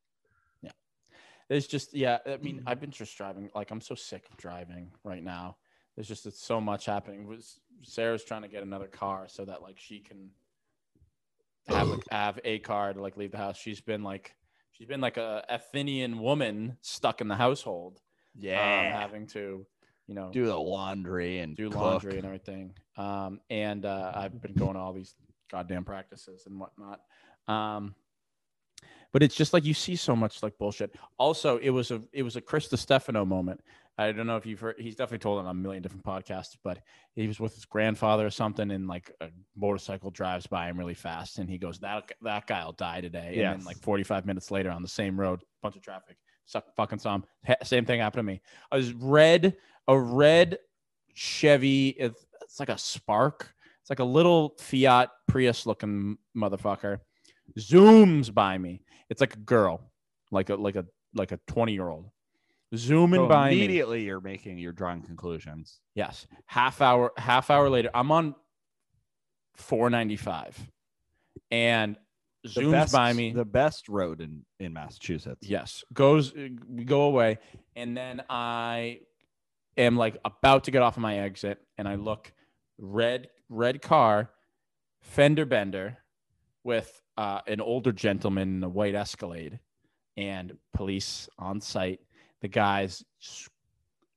There's 1.48 1.66
just 1.66 1.94
yeah. 1.94 2.18
I 2.26 2.36
mean, 2.38 2.56
Mm-hmm. 2.58 2.68
I've 2.68 2.80
been 2.80 2.90
just 2.90 3.16
driving. 3.16 3.50
Like 3.54 3.70
I'm 3.70 3.80
so 3.80 3.94
sick 3.94 4.24
of 4.30 4.36
driving 4.36 4.90
right 5.04 5.22
now. 5.22 5.56
There's 5.94 6.08
just 6.08 6.26
it's 6.26 6.42
so 6.42 6.60
much 6.60 6.86
happening. 6.86 7.26
Was 7.26 7.60
Sarah's 7.82 8.24
trying 8.24 8.42
to 8.42 8.48
get 8.48 8.62
another 8.62 8.86
car 8.88 9.26
so 9.28 9.44
that 9.44 9.62
like 9.62 9.78
she 9.78 10.00
can 10.00 10.30
have 11.68 11.88
a, 11.90 11.98
have 12.14 12.40
a 12.44 12.58
car 12.60 12.92
to 12.92 13.00
like 13.00 13.16
leave 13.16 13.32
the 13.32 13.38
house. 13.38 13.56
She's 13.58 13.80
been 13.80 14.02
like 14.02 14.34
she's 14.72 14.86
been 14.88 15.00
like 15.00 15.16
a 15.16 15.44
Athenian 15.48 16.18
woman 16.20 16.76
stuck 16.82 17.20
in 17.20 17.28
the 17.28 17.36
household. 17.36 18.00
Yeah, 18.34 18.60
um, 18.60 19.00
having 19.00 19.26
to 19.28 19.66
you 20.06 20.14
know 20.14 20.30
do 20.32 20.44
the 20.46 20.56
laundry 20.58 21.38
and 21.38 21.56
do 21.56 21.70
cook. 21.70 21.80
laundry 21.80 22.16
and 22.18 22.26
everything. 22.26 22.74
Um, 22.96 23.40
and 23.50 23.84
uh, 23.86 24.12
I've 24.14 24.40
been 24.40 24.54
going 24.54 24.74
to 24.74 24.80
all 24.80 24.92
these 24.92 25.14
goddamn 25.50 25.84
practices 25.84 26.44
and 26.46 26.58
whatnot. 26.60 27.00
Um, 27.48 27.94
but 29.16 29.22
it's 29.22 29.34
just 29.34 29.54
like 29.54 29.64
you 29.64 29.72
see 29.72 29.96
so 29.96 30.14
much 30.14 30.42
like 30.42 30.58
bullshit. 30.58 30.94
Also, 31.16 31.56
it 31.56 31.70
was 31.70 31.90
a 31.90 32.02
it 32.12 32.22
was 32.22 32.36
a 32.36 32.40
Chris 32.42 32.68
Stefano 32.70 33.24
moment. 33.24 33.62
I 33.96 34.12
don't 34.12 34.26
know 34.26 34.36
if 34.36 34.44
you've 34.44 34.60
heard. 34.60 34.74
He's 34.78 34.94
definitely 34.94 35.20
told 35.20 35.38
it 35.38 35.48
on 35.48 35.52
a 35.52 35.54
million 35.54 35.82
different 35.82 36.04
podcasts. 36.04 36.54
But 36.62 36.80
he 37.14 37.26
was 37.26 37.40
with 37.40 37.54
his 37.54 37.64
grandfather 37.64 38.26
or 38.26 38.30
something, 38.30 38.70
and 38.70 38.86
like 38.86 39.10
a 39.22 39.28
motorcycle 39.56 40.10
drives 40.10 40.46
by 40.46 40.68
him 40.68 40.78
really 40.78 40.92
fast, 40.92 41.38
and 41.38 41.48
he 41.48 41.56
goes, 41.56 41.78
"That 41.78 42.12
that 42.20 42.46
guy'll 42.46 42.72
die 42.72 43.00
today." 43.00 43.40
And 43.42 43.60
then 43.60 43.64
like 43.64 43.78
45 43.78 44.26
minutes 44.26 44.50
later 44.50 44.70
on 44.70 44.82
the 44.82 44.88
same 44.88 45.18
road, 45.18 45.40
bunch 45.62 45.76
of 45.76 45.80
traffic. 45.80 46.18
Suck, 46.44 46.66
fucking 46.76 46.98
some. 46.98 47.24
Same 47.62 47.86
thing 47.86 48.00
happened 48.00 48.18
to 48.18 48.22
me. 48.30 48.42
I 48.70 48.76
was 48.76 48.92
red, 48.92 49.56
a 49.88 49.98
red 49.98 50.58
Chevy. 51.14 51.88
It's, 51.88 52.26
it's 52.42 52.60
like 52.60 52.68
a 52.68 52.76
Spark. 52.76 53.50
It's 53.80 53.88
like 53.88 54.00
a 54.00 54.04
little 54.04 54.56
Fiat 54.58 55.08
Prius 55.26 55.64
looking 55.64 56.18
motherfucker. 56.36 56.98
Zooms 57.58 58.32
by 58.32 58.58
me. 58.58 58.82
It's 59.08 59.20
like 59.20 59.34
a 59.34 59.38
girl, 59.40 59.80
like 60.30 60.50
a 60.50 60.56
like 60.56 60.76
a 60.76 60.84
like 61.14 61.32
a 61.32 61.38
20 61.46 61.72
year 61.72 61.88
old. 61.88 62.10
Zooming 62.74 63.20
So 63.20 63.28
by 63.28 63.50
me. 63.50 63.56
immediately, 63.56 64.02
you're 64.04 64.20
making 64.20 64.58
you're 64.58 64.72
drawing 64.72 65.02
conclusions. 65.02 65.80
Yes. 65.94 66.26
Half 66.46 66.80
hour, 66.82 67.12
half 67.16 67.48
hour 67.50 67.70
later, 67.70 67.90
I'm 67.94 68.10
on 68.10 68.34
495 69.56 70.70
and 71.50 71.96
The 72.44 72.48
zooms 72.60 72.70
best, 72.72 72.92
by 72.92 73.12
me. 73.12 73.32
the 73.32 73.44
best 73.44 73.88
road 73.88 74.20
in 74.20 74.44
in 74.58 74.72
Massachusetts. 74.72 75.48
Yes, 75.48 75.84
goes 75.92 76.34
we 76.34 76.84
go 76.84 77.02
away, 77.02 77.38
and 77.74 77.96
then 77.96 78.22
I 78.28 79.00
am 79.76 79.96
like 79.96 80.16
about 80.24 80.64
to 80.64 80.70
get 80.70 80.82
off 80.82 80.96
of 80.96 81.02
my 81.02 81.18
exit, 81.18 81.60
and 81.78 81.88
I 81.88 81.94
look 81.94 82.32
red 82.78 83.28
red 83.48 83.80
car, 83.80 84.30
fender 85.00 85.44
bender, 85.46 85.98
with 86.64 87.00
uh, 87.16 87.40
an 87.46 87.60
older 87.60 87.92
gentleman 87.92 88.56
in 88.58 88.64
a 88.64 88.68
white 88.68 88.94
Escalade, 88.94 89.58
and 90.16 90.56
police 90.74 91.28
on 91.38 91.60
site. 91.60 92.00
The 92.42 92.48
guy's 92.48 93.04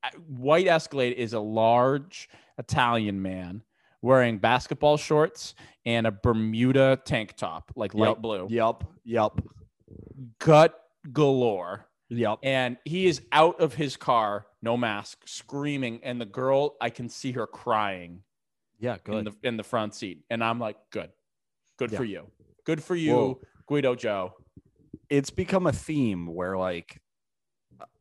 uh, 0.04 0.10
white 0.28 0.68
Escalade 0.68 1.14
is 1.18 1.34
a 1.34 1.40
large 1.40 2.30
Italian 2.58 3.22
man 3.22 3.64
wearing 4.02 4.38
basketball 4.38 4.96
shorts 4.98 5.56
and 5.86 6.08
a 6.08 6.12
Bermuda 6.12 7.00
tank 7.04 7.36
top, 7.36 7.72
like 7.76 7.94
light 7.94 8.10
Yep. 8.10 8.18
blue, 8.22 8.48
Yup. 8.50 8.94
Yup. 9.04 9.42
gut 10.40 10.80
galore 11.12 11.86
Yup. 12.10 12.40
and 12.44 12.78
he 12.86 13.08
is 13.08 13.22
out 13.32 13.60
of 13.60 13.74
his 13.74 13.98
car, 13.98 14.46
no 14.62 14.78
mask, 14.78 15.20
screaming, 15.28 16.00
and 16.04 16.20
the 16.20 16.26
girl, 16.26 16.76
I 16.82 16.90
can 16.90 17.10
see 17.10 17.32
her 17.34 17.46
crying 17.48 18.24
Yeah. 18.80 18.98
good. 19.04 19.16
in 19.16 19.26
the 19.26 19.36
in 19.44 19.58
the 19.58 19.64
front 19.64 19.96
seat, 19.96 20.24
and 20.30 20.44
I'm 20.44 20.60
like, 20.60 20.78
good, 20.92 21.12
good 21.78 21.92
Yeah. 21.92 21.98
for 21.98 22.06
you, 22.06 22.32
good 22.66 22.84
for 22.84 22.96
you, 22.96 23.14
Whoa. 23.16 23.42
Guido 23.68 23.96
Joe. 23.96 24.34
it's 25.10 25.30
become 25.30 25.68
a 25.68 25.72
theme 25.74 26.28
where 26.28 26.58
like 26.58 27.00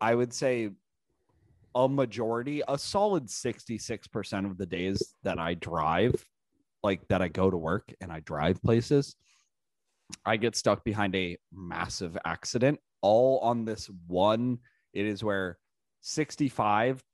I 0.00 0.14
would 0.14 0.32
say 0.32 0.70
a 1.74 1.88
majority, 1.88 2.62
a 2.66 2.76
solid 2.78 3.26
66% 3.26 4.50
of 4.50 4.58
the 4.58 4.66
days 4.66 5.14
that 5.22 5.38
I 5.38 5.54
drive, 5.54 6.14
like 6.82 7.06
that 7.08 7.22
I 7.22 7.28
go 7.28 7.50
to 7.50 7.56
work 7.56 7.92
and 8.00 8.10
I 8.10 8.20
drive 8.20 8.60
places, 8.62 9.14
I 10.24 10.36
get 10.36 10.56
stuck 10.56 10.84
behind 10.84 11.14
a 11.14 11.36
massive 11.52 12.16
accident 12.24 12.80
all 13.02 13.38
on 13.40 13.64
this 13.64 13.88
one. 14.06 14.58
It 14.94 15.06
is 15.06 15.22
where 15.22 15.58
65 16.00 17.04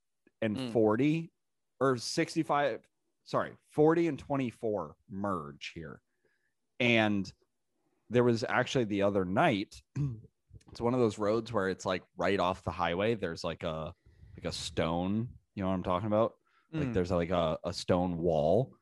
and 0.41 0.57
Mm. 0.57 0.71
40 0.71 1.31
or 1.79 1.97
65, 1.97 2.87
sorry, 3.25 3.51
40 3.69 4.07
and 4.07 4.17
24 4.19 4.95
merge 5.09 5.71
here. 5.75 6.01
And 6.79 7.31
there 8.09 8.23
was 8.23 8.43
actually 8.47 8.85
the 8.85 9.01
other 9.03 9.25
night 9.25 9.75
it's 10.71 10.81
one 10.81 10.93
of 10.93 10.99
those 10.99 11.17
roads 11.17 11.51
where 11.51 11.69
it's 11.69 11.85
like 11.85 12.03
right 12.17 12.39
off 12.39 12.63
the 12.63 12.71
highway 12.71 13.15
there's 13.15 13.43
like 13.43 13.63
a 13.63 13.93
like 14.37 14.45
a 14.45 14.51
stone 14.51 15.27
you 15.55 15.63
know 15.63 15.69
what 15.69 15.75
i'm 15.75 15.83
talking 15.83 16.07
about 16.07 16.33
like 16.71 16.89
Mm. 16.89 16.93
there's 16.93 17.09
like 17.11 17.31
a, 17.31 17.57
a 17.63 17.73
stone 17.73 18.17
wall 18.17 18.73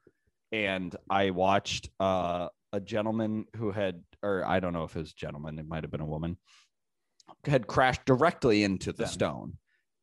and 0.52 0.94
i 1.10 1.30
watched 1.30 1.89
uh 2.02 2.50
a 2.74 2.80
gentleman 2.82 3.46
who 3.56 3.72
had 3.72 4.04
or 4.22 4.44
i 4.46 4.60
don't 4.60 4.74
know 4.74 4.84
if 4.84 4.96
it 4.96 5.00
was 5.00 5.12
a 5.12 5.16
gentleman 5.16 5.58
it 5.60 5.68
might 5.68 5.84
have 5.84 5.91
been 5.91 6.02
a 6.02 6.06
woman 6.06 6.38
had 7.46 7.68
crashed 7.68 8.04
directly 8.06 8.64
into 8.64 8.91
the 8.91 9.04
Them. 9.04 9.08
stone 9.12 9.54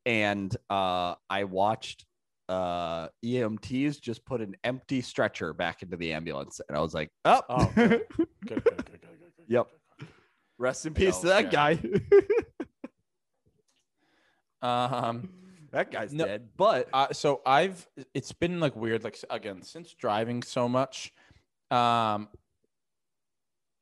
and 0.06 0.56
uh 0.70 1.14
i 1.28 1.44
watched 1.44 2.06
uh 2.50 3.08
emts 3.24 4.00
just 4.00 4.24
put 4.24 4.40
an 4.40 4.56
empty 4.64 5.00
stretcher 5.00 5.52
back 5.54 5.82
into 5.82 5.96
the 5.96 6.12
ambulance 6.12 6.60
and 6.68 6.76
i 6.76 6.80
was 6.80 6.92
like 6.92 7.08
oh, 7.24 7.40
Oh, 7.48 7.70
good. 7.76 8.02
Good, 8.16 8.28
good, 8.46 8.64
good, 8.64 8.64
good, 8.64 8.86
good, 9.00 9.00
good, 9.36 9.46
Yep. 9.48 9.66
rest 10.58 10.84
in 10.86 10.92
I 10.92 11.00
know, 11.00 11.06
peace 11.06 11.18
to 11.18 11.26
that 11.28 11.44
yeah. 11.44 11.50
guy. 11.50 11.78
Um. 14.62 15.30
that 15.72 15.90
guy's 15.90 16.12
No, 16.12 16.26
dead 16.26 16.48
but 16.56 16.88
Uh, 16.92 17.12
so 17.12 17.40
I've 17.46 17.86
it's 18.12 18.32
been 18.32 18.60
like 18.60 18.76
weird 18.76 19.04
like 19.04 19.16
again 19.30 19.62
since 19.62 19.94
driving 19.94 20.42
so 20.42 20.68
much 20.68 21.12
um 21.70 22.28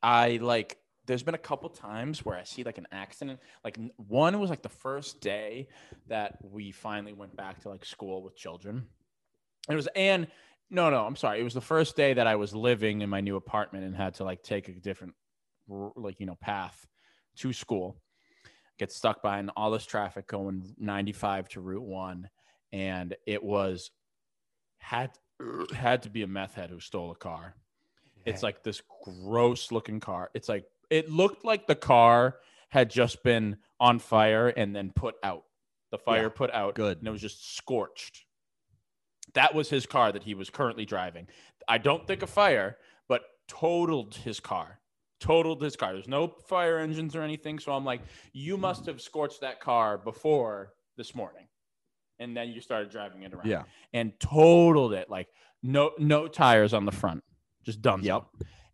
I 0.03 0.39
like 0.41 0.79
there's 1.09 1.23
been 1.23 1.35
a 1.35 1.39
couple 1.39 1.69
times 1.71 2.25
where 2.25 2.39
I 2.39 2.45
see 2.45 2.63
like 2.63 2.79
an 2.79 2.87
accident 2.93 3.41
like 3.65 3.79
one 3.97 4.39
was 4.39 4.51
like 4.51 4.63
the 4.63 4.69
first 4.69 5.21
day 5.21 5.69
that 6.07 6.39
we 6.43 6.71
finally 6.71 7.15
went 7.15 7.35
back 7.35 7.61
to 7.63 7.71
like 7.71 7.85
school 7.85 8.23
with 8.23 8.37
children 8.37 8.87
it 9.69 9.75
was 9.75 9.89
and 9.97 10.29
no 10.71 10.91
no 10.91 11.05
I'm 11.05 11.17
sorry 11.17 11.41
it 11.41 11.45
was 11.45 11.55
the 11.55 11.61
first 11.61 11.97
day 11.97 12.13
that 12.13 12.27
I 12.27 12.37
was 12.37 12.55
living 12.55 13.01
in 13.01 13.11
my 13.11 13.21
new 13.21 13.37
apartment 13.37 13.85
and 13.85 13.97
had 13.97 14.15
to 14.15 14.25
like 14.25 14.43
take 14.43 14.69
a 14.69 14.73
different 14.73 15.15
like 15.69 16.21
you 16.21 16.27
know 16.27 16.37
path 16.41 16.87
to 17.39 17.53
school 17.53 17.97
get 18.79 18.93
stuck 18.93 19.23
behind 19.23 19.51
all 19.57 19.71
this 19.71 19.87
traffic 19.87 20.29
going 20.29 20.75
95 20.79 21.49
to 21.49 21.61
Route 21.61 21.83
1 21.83 22.29
and 22.73 23.17
it 23.27 23.43
was 23.43 23.91
had 24.79 25.11
had 25.75 26.03
to 26.03 26.11
be 26.11 26.23
a 26.23 26.27
meth 26.27 26.55
head 26.55 26.71
who 26.71 26.81
stole 26.81 27.11
a 27.11 27.15
car. 27.15 27.55
It's 28.27 28.43
like 28.43 28.63
this 28.63 28.83
gross 29.05 29.73
looking 29.73 30.01
car. 30.01 30.31
It's 30.35 30.51
like 30.51 30.65
it 30.91 31.11
looked 31.11 31.45
like 31.45 31.67
the 31.67 31.75
car 31.75 32.37
had 32.71 32.91
just 32.91 33.23
been 33.23 33.57
on 33.81 33.99
fire 33.99 34.49
and 34.49 34.75
then 34.75 34.93
put 34.95 35.15
out. 35.23 35.45
The 35.91 35.99
fire 35.99 36.25
Yeah, 36.25 36.29
put 36.29 36.53
out 36.53 36.75
good. 36.75 36.99
and 36.99 37.07
it 37.09 37.11
was 37.11 37.21
just 37.21 37.57
scorched. 37.57 38.25
That 39.35 39.55
was 39.55 39.69
his 39.71 39.87
car 39.87 40.13
that 40.13 40.23
he 40.25 40.35
was 40.35 40.51
currently 40.51 40.85
driving. 40.85 41.29
I 41.67 41.79
don't 41.79 42.07
think 42.07 42.23
a 42.23 42.27
fire, 42.27 42.77
but 43.09 43.23
totaled 43.47 44.15
his 44.17 44.41
car. 44.41 44.81
Totaled 45.21 45.63
his 45.63 45.77
car. 45.77 45.93
There's 45.93 46.09
no 46.09 46.29
fire 46.49 46.79
engines 46.79 47.17
or 47.17 47.23
anything. 47.23 47.59
So 47.59 47.73
I'm 47.73 47.85
like, 47.85 48.03
you 48.33 48.57
must 48.57 48.87
have 48.87 49.01
scorched 49.01 49.41
that 49.41 49.61
car 49.61 49.99
before 49.99 50.73
this 50.97 51.15
morning. 51.15 51.47
And 52.19 52.37
then 52.37 52.49
you 52.51 52.61
started 52.61 52.91
driving 52.91 53.23
it 53.23 53.33
around. 53.33 53.47
yeah 53.47 53.63
And 53.93 54.13
totaled 54.21 54.93
it. 54.93 55.09
Like 55.11 55.29
no 55.63 55.93
no 55.99 56.29
tires 56.29 56.73
on 56.75 56.85
the 56.85 56.93
front. 56.93 57.23
Just 57.65 57.81
done. 57.83 58.03
Yep. 58.03 58.25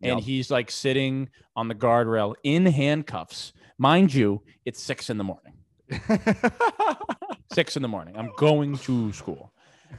And 0.05 0.19
Yep. 0.19 0.25
he's 0.25 0.51
like 0.51 0.69
sitting 0.71 1.29
on 1.55 1.67
the 1.67 1.75
guardrail 1.75 2.35
in 2.43 2.65
handcuffs. 2.65 3.53
Mind 3.77 4.13
you, 4.13 4.41
it's 4.65 4.81
six 4.81 5.09
in 5.09 5.17
the 5.17 5.23
morning 5.23 5.53
six 7.53 7.75
in 7.75 7.81
the 7.81 7.87
morning. 7.87 8.15
I'm 8.17 8.31
going 8.37 8.77
to 8.79 9.11
school. 9.13 9.51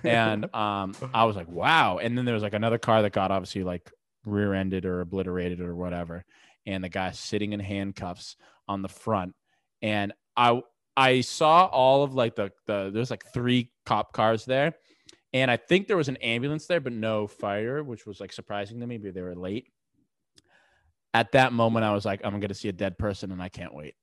And 0.04 0.44
um, 0.54 0.94
I 1.14 1.24
was 1.24 1.36
like, 1.36 1.48
wow. 1.48 1.98
And 1.98 2.16
then 2.16 2.24
there 2.24 2.34
was 2.34 2.42
like 2.42 2.54
another 2.54 2.78
car 2.78 3.02
that 3.02 3.12
got 3.12 3.30
obviously 3.30 3.62
like 3.64 3.90
rear-ended 4.24 4.84
or 4.84 5.00
obliterated 5.00 5.60
or 5.60 5.74
whatever, 5.74 6.24
and 6.66 6.82
the 6.82 6.88
guy 6.88 7.12
sitting 7.12 7.52
in 7.52 7.60
handcuffs 7.60 8.36
on 8.68 8.82
the 8.82 8.88
front, 8.88 9.34
and 9.82 10.12
I 10.36 10.60
I 10.96 11.20
saw 11.20 11.66
all 11.66 12.02
of 12.02 12.14
like 12.14 12.34
the 12.34 12.50
the 12.66 12.90
there's 12.92 13.10
like 13.10 13.24
three 13.32 13.70
cop 13.84 14.12
cars 14.12 14.44
there, 14.44 14.74
and 15.32 15.50
I 15.50 15.56
think 15.56 15.86
there 15.86 15.96
was 15.96 16.08
an 16.08 16.16
ambulance 16.16 16.66
there, 16.66 16.80
but 16.80 16.92
no 16.92 17.26
fire, 17.28 17.82
which 17.84 18.04
was 18.04 18.20
like 18.20 18.32
surprising 18.32 18.80
to 18.80 18.86
me. 18.86 18.98
Maybe 18.98 19.12
they 19.12 19.22
were 19.22 19.36
late. 19.36 19.68
At 21.16 21.32
that 21.32 21.54
moment, 21.54 21.82
I 21.82 21.94
was 21.94 22.04
like, 22.04 22.20
I'm 22.24 22.40
going 22.40 22.48
to 22.48 22.54
see 22.54 22.68
a 22.68 22.72
dead 22.74 22.98
person, 22.98 23.32
and 23.32 23.40
I 23.42 23.48
can't 23.48 23.74
wait. 23.74 23.94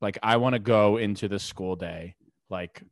Like 0.00 0.18
I 0.22 0.38
want 0.38 0.54
to 0.54 0.58
go 0.58 0.96
into 0.96 1.28
the 1.28 1.38
school 1.38 1.76
day 1.76 2.16
like 2.48 2.82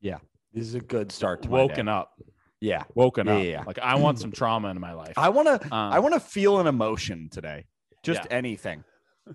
yeah, 0.00 0.18
This 0.54 0.64
is 0.66 0.74
a 0.74 0.80
good 0.80 1.12
start 1.12 1.42
to 1.42 1.50
woken 1.50 1.84
day. 1.86 1.92
up, 1.92 2.18
Yeah. 2.62 2.84
woken 2.94 3.26
Yeah, 3.26 3.34
up. 3.34 3.44
yeah, 3.44 3.50
yeah. 3.50 3.64
Like 3.66 3.78
I 3.78 3.96
want 3.96 4.18
some 4.18 4.32
trauma 4.32 4.68
in 4.70 4.80
my 4.80 4.94
life. 4.94 5.12
I 5.18 5.28
want 5.28 5.48
to 5.48 5.62
Um, 5.66 5.92
I 5.92 5.98
want 5.98 6.14
to 6.14 6.20
feel 6.20 6.58
an 6.60 6.66
emotion 6.66 7.28
today. 7.30 7.66
Just 8.02 8.22
Yeah. 8.24 8.36
anything. 8.38 8.84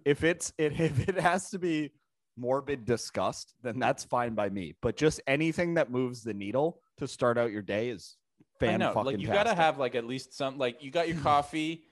If 0.03 0.23
it's 0.23 0.51
it, 0.57 0.79
if 0.79 1.07
it 1.07 1.19
has 1.19 1.51
to 1.51 1.59
be 1.59 1.91
morbid 2.35 2.85
disgust, 2.85 3.53
then 3.61 3.77
that's 3.77 4.03
fine 4.03 4.33
by 4.33 4.49
me. 4.49 4.73
But 4.81 4.97
just 4.97 5.21
anything 5.27 5.75
that 5.75 5.91
moves 5.91 6.23
the 6.23 6.33
needle 6.33 6.81
to 6.97 7.07
start 7.07 7.37
out 7.37 7.51
your 7.51 7.61
day 7.61 7.89
is 7.89 8.17
I 8.63 8.77
know, 8.77 8.93
fucking 8.93 9.05
like 9.05 9.19
you 9.19 9.27
gotta 9.27 9.53
have 9.55 9.77
like 9.77 9.93
at 9.93 10.05
least 10.05 10.33
some 10.33 10.57
like 10.57 10.81
you 10.83 10.89
got 10.91 11.07
your 11.07 11.17
coffee, 11.29 11.83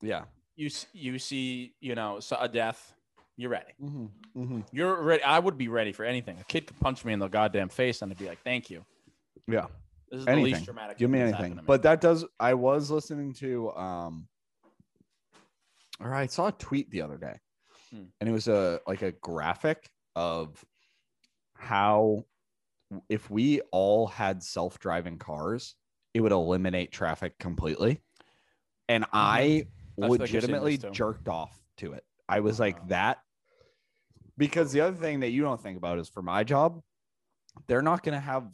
yeah. 0.00 0.22
You 0.56 0.70
you 0.92 1.18
see 1.18 1.74
you 1.80 1.94
know 1.94 2.20
a 2.38 2.48
death, 2.48 2.94
you're 3.36 3.50
ready. 3.50 3.72
Mm-hmm. 3.82 4.42
Mm-hmm. 4.42 4.60
You're 4.72 5.02
ready. 5.02 5.22
I 5.22 5.38
would 5.38 5.58
be 5.58 5.68
ready 5.68 5.92
for 5.92 6.04
anything. 6.04 6.38
A 6.40 6.44
kid 6.44 6.66
could 6.66 6.80
punch 6.80 7.04
me 7.04 7.12
in 7.12 7.18
the 7.18 7.28
goddamn 7.28 7.68
face, 7.68 8.02
and 8.02 8.10
I'd 8.10 8.18
be 8.18 8.26
like, 8.26 8.42
"Thank 8.42 8.70
you." 8.70 8.84
Yeah. 9.46 9.66
This 10.10 10.20
is 10.20 10.26
the 10.26 10.32
Anything. 10.32 10.52
least 10.54 10.64
dramatic. 10.64 10.98
Give 10.98 11.10
me 11.10 11.20
anything. 11.20 11.56
to 11.56 11.62
But 11.62 11.82
that 11.82 12.00
does 12.00 12.24
I 12.38 12.54
was 12.54 12.90
listening 12.90 13.32
to 13.34 13.72
um 13.72 14.28
or 16.00 16.14
I 16.14 16.26
saw 16.26 16.48
a 16.48 16.52
tweet 16.52 16.90
the 16.90 17.02
other 17.02 17.16
day. 17.16 17.40
Hmm. 17.90 18.04
And 18.20 18.28
it 18.28 18.32
was 18.32 18.48
a 18.48 18.80
like 18.86 19.02
a 19.02 19.12
graphic 19.12 19.90
of 20.14 20.64
how 21.54 22.24
if 23.08 23.30
we 23.30 23.60
all 23.72 24.06
had 24.06 24.42
self-driving 24.42 25.18
cars, 25.18 25.74
it 26.14 26.20
would 26.20 26.32
eliminate 26.32 26.92
traffic 26.92 27.36
completely. 27.38 28.00
And 28.88 29.04
I 29.12 29.66
Like 29.96 30.10
legitimately 30.10 30.78
jerked 30.92 31.28
off 31.28 31.58
to 31.78 31.92
it. 31.92 32.04
I 32.28 32.40
was 32.40 32.60
like 32.60 32.88
that 32.88 33.18
because 34.36 34.72
the 34.72 34.80
other 34.80 34.96
thing 34.96 35.20
that 35.20 35.30
you 35.30 35.42
don't 35.42 35.62
think 35.62 35.76
about 35.78 35.98
is 35.98 36.08
for 36.08 36.22
my 36.22 36.44
job, 36.44 36.82
they're 37.66 37.82
not 37.82 38.02
going 38.02 38.14
to 38.14 38.20
have 38.20 38.48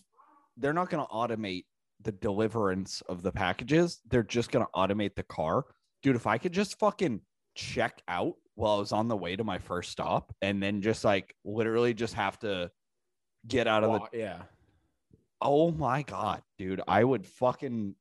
they're 0.56 0.72
not 0.72 0.90
going 0.90 1.04
to 1.04 1.12
automate 1.12 1.64
the 2.02 2.12
deliverance 2.12 3.02
of 3.08 3.22
the 3.22 3.32
packages. 3.32 4.00
They're 4.08 4.22
just 4.22 4.50
going 4.50 4.64
to 4.64 4.70
automate 4.72 5.14
the 5.14 5.22
car. 5.22 5.64
Dude, 6.02 6.16
if 6.16 6.26
I 6.26 6.38
could 6.38 6.52
just 6.52 6.78
fucking 6.78 7.20
check 7.54 8.02
out 8.08 8.34
while 8.54 8.76
I 8.76 8.78
was 8.78 8.92
on 8.92 9.08
the 9.08 9.16
way 9.16 9.36
to 9.36 9.44
my 9.44 9.58
first 9.58 9.90
stop 9.90 10.34
and 10.42 10.62
then 10.62 10.82
just 10.82 11.04
like 11.04 11.34
literally 11.44 11.94
just 11.94 12.14
have 12.14 12.38
to 12.40 12.70
get 13.46 13.66
out 13.66 13.84
of 13.84 14.08
the 14.12 14.18
yeah. 14.18 14.42
Oh 15.40 15.72
my 15.72 16.02
god, 16.02 16.42
dude! 16.58 16.80
I 16.86 17.02
would 17.02 17.26
fucking. 17.26 17.96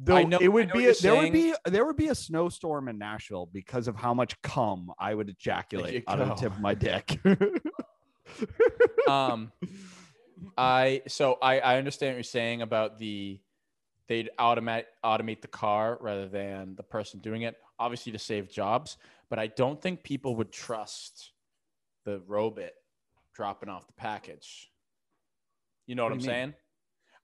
I 0.00 0.04
Though 0.04 0.22
know- 0.22 0.38
it 0.40 0.48
would 0.48 0.72
be 0.72 0.86
a, 0.86 0.94
there 0.94 1.14
you're 1.14 1.22
would 1.22 1.32
be 1.32 1.54
there 1.66 1.84
would 1.86 1.96
be 1.96 2.08
a 2.08 2.14
snowstorm 2.14 2.88
in 2.88 2.98
Nashville 2.98 3.46
because 3.52 3.86
of 3.88 3.94
how 3.96 4.12
much 4.12 4.40
cum 4.42 4.90
I 4.98 5.14
would 5.14 5.28
ejaculate 5.28 6.04
out 6.08 6.20
of 6.20 6.28
the 6.28 6.34
tip 6.34 6.52
of 6.52 6.60
my 6.60 6.74
dick. 6.74 7.18
Um, 9.08 9.52
I 10.56 11.02
so 11.08 11.38
I 11.40 11.60
I 11.60 11.76
understand 11.78 12.12
what 12.12 12.16
you're 12.16 12.22
saying 12.24 12.62
about 12.62 12.98
the 12.98 13.40
they'd 14.08 14.30
automate 14.38 14.84
automate 15.04 15.42
the 15.42 15.48
car 15.48 15.98
rather 16.00 16.26
than 16.26 16.74
the 16.74 16.82
person 16.82 17.20
doing 17.20 17.42
it, 17.42 17.56
obviously 17.78 18.12
to 18.12 18.18
save 18.18 18.50
jobs. 18.50 18.96
But 19.30 19.38
I 19.38 19.46
don't 19.48 19.80
think 19.80 20.02
people 20.02 20.36
would 20.36 20.52
trust 20.52 21.30
the 22.04 22.20
robot 22.26 22.70
dropping 23.34 23.68
off 23.68 23.86
the 23.86 23.92
package. 23.94 24.70
You 25.86 25.94
know 25.94 26.04
what, 26.04 26.10
What 26.12 26.14
I'm 26.14 26.18
mean? 26.18 26.26
saying? 26.26 26.54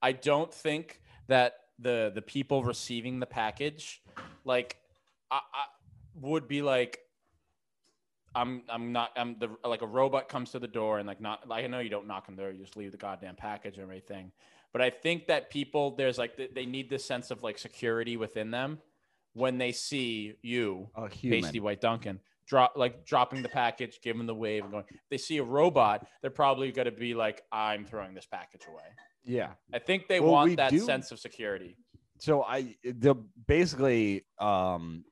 I 0.03 0.13
don't 0.13 0.53
think 0.53 1.01
that 1.29 1.55
the 1.81 2.13
the 2.15 2.23
people 2.23 2.63
receiving 2.63 3.21
the 3.21 3.27
package, 3.27 4.03
like, 4.45 4.77
I, 5.31 5.37
I 5.37 5.65
would 6.21 6.49
be 6.49 6.63
like, 6.63 7.01
I'm 8.35 8.63
I'm 8.69 8.93
not 8.93 9.11
I'm 9.17 9.37
the 9.39 9.51
like 9.67 9.83
a 9.83 9.87
robot 9.87 10.29
comes 10.29 10.51
to 10.53 10.59
the 10.59 10.69
door 10.69 10.99
and 10.99 11.07
like 11.07 11.21
not 11.21 11.49
like 11.49 11.65
I 11.65 11.67
know 11.67 11.81
you 11.81 11.91
don't 11.91 12.07
knock 12.07 12.27
on 12.29 12.37
the 12.37 12.43
door, 12.43 12.53
you 12.53 12.59
just 12.63 12.77
leave 12.77 12.93
the 12.93 12.99
goddamn 12.99 13.37
package 13.37 13.75
and 13.75 13.83
everything. 13.83 14.31
But 14.73 14.83
I 14.83 14.91
think 14.91 15.27
that 15.27 15.51
people 15.51 15.97
there's 15.97 16.19
like 16.19 16.39
they 16.55 16.67
need 16.67 16.89
this 16.89 17.05
sense 17.05 17.31
of 17.31 17.43
like 17.43 17.59
security 17.59 18.17
within 18.17 18.51
them 18.51 18.79
when 19.33 19.59
they 19.59 19.73
see 19.73 20.35
you, 20.43 20.89
a 20.95 21.09
human. 21.09 21.43
pasty 21.43 21.61
white 21.61 21.81
Duncan, 21.81 22.21
drop 22.47 22.75
like 22.77 23.05
dropping 23.05 23.43
the 23.43 23.49
package, 23.49 24.01
giving 24.01 24.27
the 24.27 24.35
wave 24.35 24.63
and 24.63 24.73
going. 24.73 24.85
If 24.89 25.09
they 25.11 25.19
see 25.19 25.39
a 25.39 25.45
robot, 25.45 26.07
they're 26.21 26.31
probably 26.31 26.71
gonna 26.71 26.93
be 26.93 27.15
like, 27.15 27.43
I'm 27.51 27.85
throwing 27.85 28.15
this 28.15 28.27
package 28.27 28.63
away. 28.69 28.85
Yeah. 29.25 29.51
I 29.73 29.79
think 29.79 30.09
they 30.09 30.21
Well, 30.21 30.33
want 30.33 30.57
that 30.57 30.71
do- 30.71 30.81
sense 30.81 31.13
of 31.13 31.19
security. 31.19 31.77
So 32.19 32.43
I 32.43 32.77
the 32.85 33.15
basically 33.47 34.25
um 34.39 35.05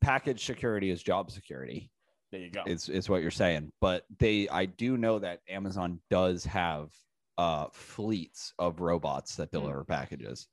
package 0.00 0.44
security 0.44 0.90
is 0.90 1.02
job 1.02 1.30
security. 1.30 1.90
There 2.30 2.40
you 2.40 2.50
go. 2.50 2.62
It's 2.66 2.88
is 2.88 3.08
what 3.08 3.22
you're 3.22 3.30
saying. 3.30 3.72
But 3.80 4.04
they 4.18 4.48
I 4.48 4.66
do 4.66 4.96
know 4.96 5.18
that 5.20 5.40
Amazon 5.48 6.00
does 6.10 6.44
have 6.44 6.90
uh 7.36 7.66
fleets 7.72 8.52
of 8.58 8.80
robots 8.80 9.36
that 9.36 9.50
Hmm. 9.50 9.58
deliver 9.60 9.84
packages. 9.84 10.48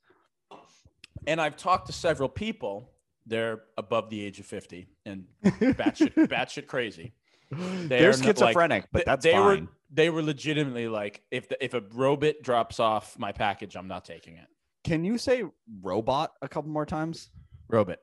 and 1.28 1.42
I've 1.42 1.58
talked 1.58 1.88
to 1.88 1.94
several 1.94 2.30
people. 2.30 2.92
They're 3.26 3.64
above 3.78 4.12
the 4.12 4.24
age 4.24 4.40
of 4.40 4.46
50 4.46 4.88
and 5.08 5.26
batshit, 5.44 6.14
batshit 6.28 6.68
crazy. 6.68 7.14
They 7.52 7.88
They're 7.88 8.10
are 8.10 8.12
not, 8.12 8.26
like- 8.26 8.38
schizophrenic, 8.38 8.86
but 8.92 9.00
Th- 9.00 9.06
that's 9.06 9.24
they 9.24 9.32
fine. 9.34 9.44
were 9.64 9.68
they 9.92 10.10
were 10.10 10.22
legitimately 10.24 10.88
like, 10.88 11.22
if 11.32 11.48
the, 11.48 11.64
if 11.64 11.74
a 11.74 11.82
robot 11.94 12.36
drops 12.42 12.80
off 12.80 13.18
my 13.20 13.32
package, 13.32 13.76
I'm 13.78 13.88
not 13.88 14.04
taking 14.04 14.36
it. 14.38 14.48
Can 14.84 15.04
you 15.06 15.18
say 15.18 15.44
robot 15.82 16.34
a 16.42 16.50
couple 16.50 16.70
more 16.72 16.86
times? 16.86 17.30
Robot. 17.70 18.00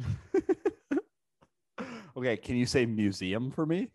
okay, 2.16 2.36
can 2.36 2.56
you 2.56 2.66
say 2.66 2.86
museum 2.86 3.50
for 3.50 3.64
me? 3.66 3.90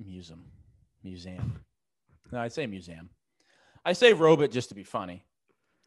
Museum. 0.00 0.44
Museum. 1.02 1.60
No, 2.32 2.40
I 2.40 2.48
say 2.48 2.66
museum. 2.66 3.10
I 3.84 3.92
say 3.92 4.12
robot 4.12 4.50
just 4.50 4.68
to 4.70 4.74
be 4.74 4.84
funny. 4.84 5.24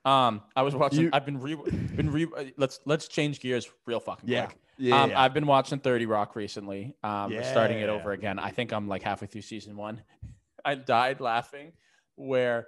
Um, 0.04 0.41
I 0.56 0.64
was 0.64 0.76
watching. 0.76 1.02
You- 1.02 1.10
I've 1.14 1.26
been 1.26 1.39
re, 1.39 1.56
been 1.56 2.12
re. 2.12 2.54
Let's 2.58 2.80
let's 2.86 3.08
change 3.08 3.39
gears 3.39 3.70
real 3.86 3.99
fucking 3.99 4.28
quick. 4.28 4.58
Yeah. 4.78 5.04
um, 5.04 5.12
I've 5.16 5.34
been 5.34 5.45
watching 5.45 5.78
30 5.80 6.08
Rock 6.08 6.36
recently. 6.36 6.95
Um, 7.04 7.30
we're 7.32 7.43
starting 7.43 7.78
it 7.80 7.86
Yeah. 7.86 7.91
over 7.91 8.12
again. 8.14 8.39
I 8.39 8.49
think 8.49 8.74
I'm 8.74 8.88
like 8.88 9.04
halfway 9.04 9.28
through 9.28 9.41
season 9.43 9.78
one. 9.78 10.02
I 10.66 10.74
died 10.76 11.20
laughing 11.22 11.74
where 12.16 12.68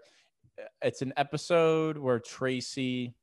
uh, 0.60 0.66
it's 0.84 1.02
an 1.02 1.14
episode 1.18 1.98
where 1.98 2.20
Tracy, 2.20 3.16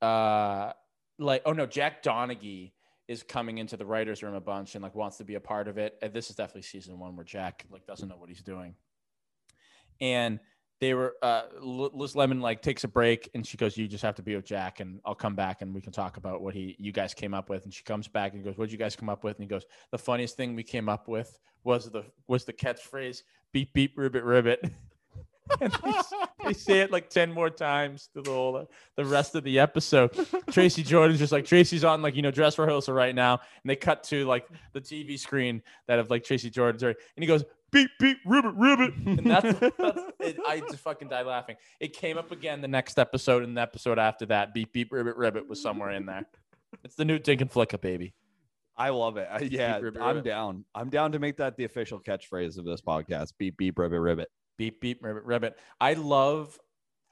uh, 0.00 0.72
like, 1.18 1.42
oh 1.44 1.52
no, 1.52 1.66
Jack 1.66 2.02
Donaghy 2.02 2.72
is 3.08 3.22
coming 3.22 3.58
into 3.58 3.76
the 3.76 3.84
writer's 3.84 4.22
room 4.22 4.34
a 4.34 4.40
bunch 4.40 4.74
and 4.74 4.82
like 4.82 4.94
wants 4.94 5.18
to 5.18 5.24
be 5.24 5.34
a 5.34 5.40
part 5.40 5.68
of 5.68 5.76
it. 5.76 5.98
And 6.00 6.12
this 6.14 6.30
is 6.30 6.36
definitely 6.36 6.62
season 6.62 6.98
one 6.98 7.16
where 7.16 7.24
Jack 7.24 7.64
like 7.70 7.86
doesn't 7.86 8.08
know 8.08 8.16
what 8.16 8.30
he's 8.30 8.42
doing. 8.42 8.74
And 10.00 10.40
they 10.80 10.94
were 10.94 11.14
uh 11.22 11.42
Liz 11.62 12.16
Lemon 12.16 12.40
like 12.40 12.60
takes 12.62 12.84
a 12.84 12.88
break 12.88 13.30
and 13.34 13.46
she 13.46 13.56
goes, 13.56 13.76
You 13.76 13.88
just 13.88 14.02
have 14.02 14.16
to 14.16 14.22
be 14.22 14.34
with 14.36 14.44
Jack 14.44 14.80
and 14.80 15.00
I'll 15.04 15.14
come 15.14 15.34
back 15.34 15.62
and 15.62 15.74
we 15.74 15.80
can 15.80 15.92
talk 15.92 16.16
about 16.16 16.42
what 16.42 16.54
he 16.54 16.76
you 16.78 16.92
guys 16.92 17.14
came 17.14 17.34
up 17.34 17.48
with. 17.48 17.64
And 17.64 17.72
she 17.72 17.84
comes 17.84 18.08
back 18.08 18.34
and 18.34 18.44
goes, 18.44 18.56
What'd 18.56 18.72
you 18.72 18.78
guys 18.78 18.96
come 18.96 19.08
up 19.08 19.24
with? 19.24 19.36
And 19.36 19.44
he 19.44 19.48
goes, 19.48 19.64
The 19.92 19.98
funniest 19.98 20.36
thing 20.36 20.54
we 20.54 20.62
came 20.62 20.88
up 20.88 21.08
with 21.08 21.38
was 21.62 21.90
the 21.90 22.04
was 22.28 22.44
the 22.44 22.52
catchphrase 22.52 23.22
beep 23.52 23.72
beep 23.72 23.96
ribbit 23.96 24.24
ribbit. 24.24 24.64
and 25.60 25.72
they, 25.72 25.92
they 26.46 26.52
say 26.52 26.80
it 26.80 26.90
like 26.90 27.10
10 27.10 27.30
more 27.30 27.50
times 27.50 28.08
to 28.14 28.22
the 28.22 28.30
whole 28.30 28.66
the 28.96 29.04
rest 29.04 29.34
of 29.34 29.44
the 29.44 29.58
episode. 29.58 30.10
Tracy 30.50 30.82
Jordan's 30.82 31.18
just 31.18 31.32
like 31.32 31.44
Tracy's 31.44 31.84
on 31.84 32.02
like 32.02 32.16
you 32.16 32.22
know 32.22 32.30
dress 32.30 32.58
rehearsal 32.58 32.94
right 32.94 33.14
now, 33.14 33.34
and 33.34 33.70
they 33.70 33.76
cut 33.76 34.02
to 34.04 34.24
like 34.24 34.46
the 34.72 34.80
TV 34.80 35.18
screen 35.18 35.62
that 35.86 35.98
of 35.98 36.10
like 36.10 36.24
Tracy 36.24 36.50
Jordan's 36.50 36.82
right, 36.82 36.96
and 37.16 37.22
he 37.22 37.26
goes 37.26 37.44
beep 37.74 37.90
beep 38.00 38.16
ribbit 38.24 38.54
ribbit, 38.56 38.94
and 38.94 39.26
that's, 39.26 39.58
that's 39.58 40.00
it, 40.20 40.36
I 40.46 40.60
just 40.60 40.78
fucking 40.78 41.08
died 41.08 41.26
laughing. 41.26 41.56
It 41.80 41.92
came 41.92 42.16
up 42.16 42.32
again 42.32 42.62
the 42.62 42.68
next 42.68 42.98
episode, 42.98 43.42
and 43.42 43.54
the 43.56 43.60
episode 43.60 43.98
after 43.98 44.24
that, 44.26 44.54
beep 44.54 44.72
beep 44.72 44.90
ribbit 44.92 45.16
ribbit 45.16 45.46
was 45.48 45.60
somewhere 45.60 45.90
in 45.90 46.06
there. 46.06 46.24
It's 46.82 46.94
the 46.94 47.04
new 47.04 47.18
Dink 47.18 47.40
and 47.42 47.50
Flicka 47.50 47.80
baby. 47.80 48.14
I 48.76 48.88
love 48.88 49.16
it. 49.18 49.28
I- 49.30 49.40
yeah, 49.40 49.78
ribbit, 49.78 50.00
I'm 50.00 50.16
ribbit. 50.16 50.24
down. 50.24 50.64
I'm 50.74 50.88
down 50.90 51.12
to 51.12 51.18
make 51.18 51.36
that 51.36 51.56
the 51.56 51.64
official 51.64 52.00
catchphrase 52.00 52.56
of 52.58 52.64
this 52.64 52.80
podcast. 52.80 53.32
Beep 53.38 53.56
beep 53.58 53.78
ribbit 53.78 54.00
ribbit. 54.00 54.28
Beep 54.56 54.80
beep 54.80 54.98
ribbit 55.04 55.24
ribbit. 55.24 55.58
I 55.80 55.92
love 55.94 56.58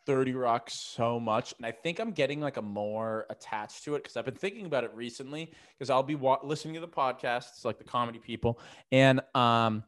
30 0.06 0.32
Rock 0.32 0.68
so 0.68 1.20
much, 1.20 1.54
and 1.58 1.64
I 1.64 1.70
think 1.70 2.00
I'm 2.00 2.10
getting 2.10 2.40
like 2.40 2.56
a 2.56 2.62
more 2.62 3.26
attached 3.30 3.84
to 3.84 3.94
it 3.94 4.02
because 4.02 4.16
I've 4.16 4.24
been 4.24 4.34
thinking 4.34 4.66
about 4.66 4.82
it 4.82 4.90
recently 4.94 5.52
because 5.78 5.90
I'll 5.90 6.02
be 6.02 6.16
wa- 6.16 6.40
listening 6.42 6.74
to 6.74 6.80
the 6.80 6.88
podcasts 6.88 7.64
like 7.64 7.78
the 7.78 7.84
comedy 7.84 8.18
people 8.18 8.58
and 8.90 9.20
um 9.36 9.84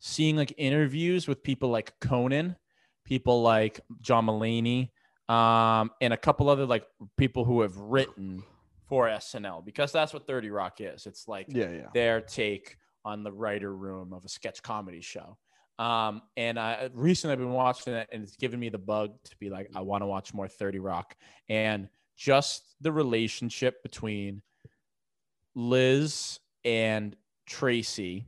seeing 0.00 0.36
like 0.36 0.52
interviews 0.56 1.26
with 1.26 1.42
people 1.42 1.68
like 1.70 1.92
Conan, 2.00 2.56
people 3.04 3.42
like 3.42 3.80
John 4.00 4.26
Mulaney, 4.26 4.90
um, 5.28 5.90
and 6.00 6.12
a 6.12 6.16
couple 6.16 6.48
other 6.48 6.66
like 6.66 6.86
people 7.16 7.44
who 7.44 7.60
have 7.60 7.76
written 7.76 8.42
for 8.88 9.06
SNL 9.06 9.64
because 9.64 9.92
that's 9.92 10.12
what 10.12 10.26
30 10.26 10.50
Rock 10.50 10.80
is. 10.80 11.06
It's 11.06 11.28
like 11.28 11.46
Yeah, 11.48 11.70
yeah. 11.70 11.86
their 11.92 12.20
take 12.20 12.76
on 13.04 13.22
the 13.22 13.32
writer 13.32 13.74
room 13.74 14.12
of 14.12 14.24
a 14.24 14.28
sketch 14.28 14.62
comedy 14.62 15.00
show. 15.00 15.36
Um, 15.78 16.22
and 16.36 16.58
I 16.58 16.90
recently 16.92 17.32
I've 17.32 17.38
been 17.38 17.52
watching 17.52 17.94
it 17.94 18.08
and 18.10 18.22
it's 18.22 18.36
given 18.36 18.58
me 18.58 18.68
the 18.68 18.78
bug 18.78 19.12
to 19.24 19.36
be 19.38 19.48
like, 19.48 19.70
I 19.76 19.80
want 19.80 20.02
to 20.02 20.06
watch 20.06 20.34
more 20.34 20.48
30 20.48 20.80
Rock 20.80 21.14
and 21.48 21.88
just 22.16 22.74
the 22.80 22.90
relationship 22.90 23.80
between 23.82 24.42
Liz 25.54 26.40
and 26.64 27.14
Tracy, 27.46 28.26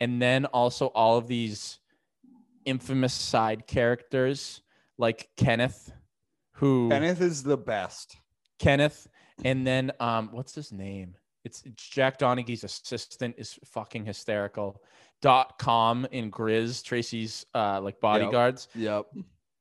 and 0.00 0.20
then 0.20 0.46
also 0.46 0.86
all 0.86 1.18
of 1.18 1.26
these 1.26 1.78
infamous 2.64 3.14
side 3.14 3.66
characters 3.66 4.62
like 4.98 5.28
Kenneth, 5.36 5.92
who 6.52 6.88
Kenneth 6.90 7.20
is 7.20 7.42
the 7.42 7.56
best. 7.56 8.16
Kenneth, 8.58 9.06
and 9.44 9.66
then 9.66 9.92
um, 10.00 10.30
what's 10.32 10.54
his 10.54 10.72
name? 10.72 11.16
It's, 11.44 11.62
it's 11.64 11.88
Jack 11.88 12.18
Donaghy's 12.18 12.64
assistant 12.64 13.36
is 13.38 13.58
fucking 13.64 14.04
hysterical. 14.04 14.82
Dot 15.22 15.58
com 15.58 16.06
in 16.12 16.30
Grizz, 16.30 16.82
Tracy's 16.82 17.44
uh 17.54 17.80
like 17.82 18.00
bodyguards. 18.00 18.68
Yep. 18.74 19.04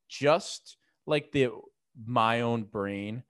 Just 0.08 0.78
like 1.06 1.34
the 1.34 1.50
my 2.06 2.42
own 2.42 2.64
brain, 2.64 3.24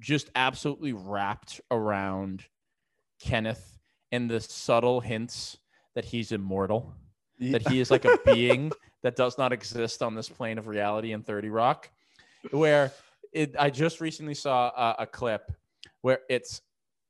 just 0.00 0.28
absolutely 0.34 0.92
wrapped 0.92 1.60
around 1.70 2.44
Kenneth 3.20 3.77
and 4.12 4.30
the 4.30 4.40
subtle 4.40 5.00
hints 5.00 5.58
that 5.94 6.04
he's 6.04 6.32
immortal, 6.32 6.94
that 7.40 7.66
he 7.68 7.80
is 7.80 7.90
like 7.90 8.04
a 8.04 8.18
being 8.34 8.72
that 9.02 9.16
does 9.16 9.38
not 9.38 9.52
exist 9.52 10.02
on 10.02 10.14
this 10.14 10.28
plane 10.28 10.58
of 10.58 10.66
reality 10.66 11.12
in 11.12 11.22
30 11.22 11.50
Rock, 11.50 11.90
where 12.50 12.92
it, 13.32 13.54
I 13.58 13.70
just 13.70 14.00
recently 14.00 14.34
saw 14.34 14.68
a, 14.68 15.02
a 15.02 15.06
clip 15.06 15.52
where 16.02 16.20
it's 16.28 16.62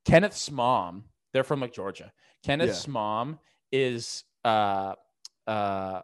Kenneth's 0.04 0.50
mom. 0.50 1.04
They're 1.32 1.44
from 1.44 1.60
like 1.60 1.72
Georgia. 1.72 2.12
Kenneth's 2.44 2.86
mom 2.88 3.38
is 3.70 4.24
uh 4.44 4.94
uh 5.46 6.00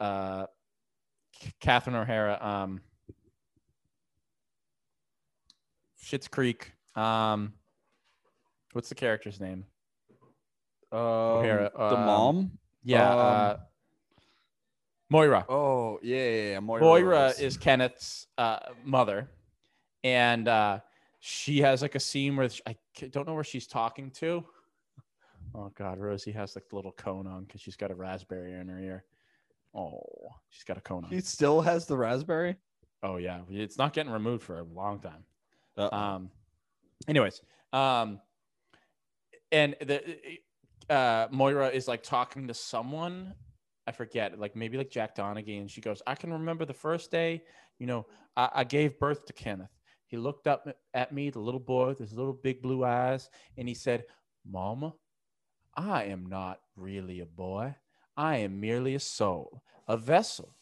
uh 0.00 0.46
Catherine 1.60 1.96
O'Hara. 1.96 2.38
Um, 2.40 2.80
Schitt's 6.02 6.28
Creek. 6.28 6.72
Um, 6.94 7.54
what's 8.72 8.88
the 8.88 8.94
character's 8.94 9.40
name? 9.40 9.64
Um, 10.92 10.98
O'Hara, 10.98 11.70
the 11.74 11.82
um, 11.96 12.06
mom. 12.06 12.50
Yeah, 12.84 13.10
Um, 13.10 13.18
uh, 13.18 13.56
Moira. 15.10 15.44
Oh 15.48 15.98
yeah, 16.02 16.16
yeah, 16.16 16.42
yeah. 16.52 16.60
Moira, 16.60 16.82
Moira 16.82 17.04
Rose. 17.26 17.40
is 17.40 17.56
Kenneth's 17.58 18.26
uh, 18.38 18.58
mother, 18.84 19.28
and 20.04 20.48
uh, 20.48 20.80
she 21.20 21.60
has 21.60 21.82
like 21.82 21.94
a 21.94 22.00
scene 22.00 22.36
where 22.36 22.48
sh- 22.48 22.60
I 22.66 22.76
c- 22.96 23.08
don't 23.08 23.26
know 23.26 23.34
where 23.34 23.44
she's 23.44 23.66
talking 23.66 24.10
to. 24.12 24.44
Oh 25.54 25.70
God, 25.74 25.98
Rosie 25.98 26.32
has 26.32 26.56
like 26.56 26.68
the 26.70 26.76
little 26.76 26.92
cone 26.92 27.26
on 27.26 27.44
because 27.44 27.60
she's 27.60 27.76
got 27.76 27.90
a 27.90 27.94
raspberry 27.94 28.52
in 28.54 28.68
her 28.68 28.78
ear. 28.80 29.04
Oh, 29.74 30.02
she's 30.50 30.64
got 30.64 30.76
a 30.78 30.80
cone 30.80 31.04
on. 31.04 31.10
He 31.10 31.20
still 31.20 31.60
has 31.60 31.86
the 31.86 31.96
raspberry. 31.96 32.56
Oh 33.02 33.16
yeah, 33.16 33.40
it's 33.50 33.76
not 33.78 33.92
getting 33.92 34.12
removed 34.12 34.42
for 34.44 34.58
a 34.58 34.62
long 34.64 34.98
time. 35.00 35.24
Uh-oh. 35.76 35.96
Um, 35.96 36.30
anyways, 37.06 37.42
um, 37.72 38.20
and 39.50 39.76
the 39.80 40.02
uh, 40.92 41.28
Moira 41.30 41.68
is 41.68 41.88
like 41.88 42.02
talking 42.02 42.48
to 42.48 42.54
someone. 42.54 43.34
I 43.86 43.92
forget, 43.92 44.38
like 44.38 44.54
maybe 44.54 44.78
like 44.78 44.90
Jack 44.90 45.16
Donaghy, 45.16 45.58
and 45.58 45.70
she 45.70 45.80
goes, 45.80 46.02
"I 46.06 46.14
can 46.14 46.32
remember 46.32 46.64
the 46.64 46.74
first 46.74 47.10
day. 47.10 47.42
You 47.78 47.86
know, 47.86 48.06
I, 48.36 48.48
I 48.56 48.64
gave 48.64 48.98
birth 48.98 49.26
to 49.26 49.32
Kenneth. 49.32 49.70
He 50.06 50.16
looked 50.18 50.46
up 50.46 50.68
at 50.92 51.12
me, 51.12 51.30
the 51.30 51.40
little 51.40 51.60
boy 51.60 51.88
with 51.88 51.98
his 51.98 52.12
little 52.12 52.34
big 52.34 52.62
blue 52.62 52.84
eyes, 52.84 53.30
and 53.56 53.66
he 53.66 53.74
said, 53.74 54.04
"Mama, 54.44 54.94
I 55.74 56.04
am 56.04 56.26
not 56.26 56.60
really 56.76 57.20
a 57.20 57.26
boy. 57.26 57.74
I 58.16 58.36
am 58.38 58.60
merely 58.60 58.94
a 58.94 59.00
soul, 59.00 59.62
a 59.88 59.96
vessel 59.96 60.54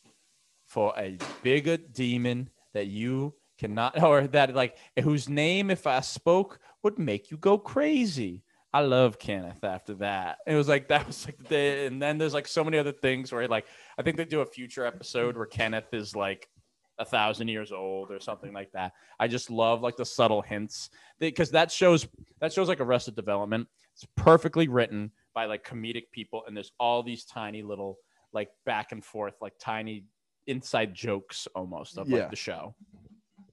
for 0.65 0.95
a 0.97 1.19
bigger 1.43 1.77
demon 1.77 2.49
that 2.73 2.87
you 2.87 3.35
cannot, 3.59 4.01
or 4.03 4.29
that 4.29 4.55
like 4.55 4.77
whose 5.03 5.29
name, 5.29 5.71
if 5.71 5.87
I 5.87 6.01
spoke, 6.01 6.61
would 6.83 6.99
make 6.99 7.31
you 7.31 7.37
go 7.37 7.59
crazy. 7.59 8.45
I 8.73 8.81
love 8.83 9.19
Kenneth 9.19 9.65
after 9.65 9.95
that. 9.95 10.39
It 10.47 10.55
was 10.55 10.69
like 10.69 10.89
that 10.89 11.07
was 11.07 11.27
like 11.27 11.39
the, 11.39 11.45
day, 11.49 11.87
and 11.87 12.01
then 12.01 12.19
there's 12.19 12.35
like 12.35 12.49
so 12.49 12.65
many 12.65 12.79
other 12.79 12.93
things 12.93 13.33
where 13.33 13.47
like 13.49 13.67
I 13.99 14.03
think 14.03 14.17
they 14.17 14.25
do 14.25 14.41
a 14.41 14.47
future 14.47 14.87
episode 14.87 15.37
where 15.37 15.47
Kenneth 15.47 15.93
is 15.93 16.15
like 16.15 16.49
a 16.99 17.05
thousand 17.05 17.49
years 17.49 17.73
old 17.73 18.11
or 18.11 18.21
something 18.21 18.53
like 18.53 18.71
that. 18.73 18.93
I 19.19 19.27
just 19.27 19.51
love 19.51 19.81
like 19.81 19.97
the 19.97 20.05
subtle 20.05 20.43
hints 20.43 20.91
because 21.19 21.51
that 21.53 21.73
shows 21.73 22.07
that 22.41 22.53
shows 22.53 22.69
like 22.69 22.81
Arrested 22.81 23.17
Development. 23.17 23.67
It's 23.95 24.07
perfectly 24.17 24.69
written 24.69 25.11
by 25.35 25.47
like 25.47 25.65
comedic 25.67 26.11
people, 26.13 26.45
and 26.47 26.57
there's 26.57 26.73
all 26.79 27.03
these 27.03 27.25
tiny 27.25 27.63
little 27.63 27.99
like 28.33 28.51
back 28.67 28.93
and 28.93 29.05
forth, 29.05 29.35
like 29.41 29.55
tiny 29.59 30.05
inside 30.47 30.95
jokes 30.95 31.49
almost 31.55 31.99
of 31.99 32.09
like 32.09 32.31
the 32.31 32.37
show. 32.37 32.75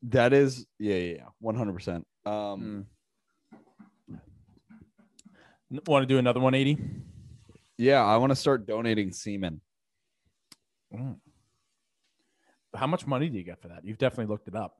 that 0.03 0.33
is 0.33 0.65
yeah, 0.77 0.95
yeah, 0.95 1.15
yeah. 1.15 1.25
One 1.39 1.55
hundred 1.55 1.73
percent. 1.73 2.05
Um, 2.25 2.85
Want 5.69 6.03
to 6.03 6.05
do 6.05 6.17
another 6.17 6.39
180? 6.39 6.81
yeah, 7.77 8.03
I 8.03 8.17
want 8.17 8.31
to 8.31 8.35
start 8.35 8.65
donating 8.65 9.11
semen. 9.11 9.61
How 12.75 12.87
much 12.87 13.05
money 13.05 13.29
do 13.29 13.37
you 13.37 13.43
get 13.43 13.61
for 13.61 13.67
that? 13.67 13.83
You've 13.83 13.97
definitely 13.97 14.31
looked 14.31 14.47
it 14.47 14.55
up. 14.55 14.77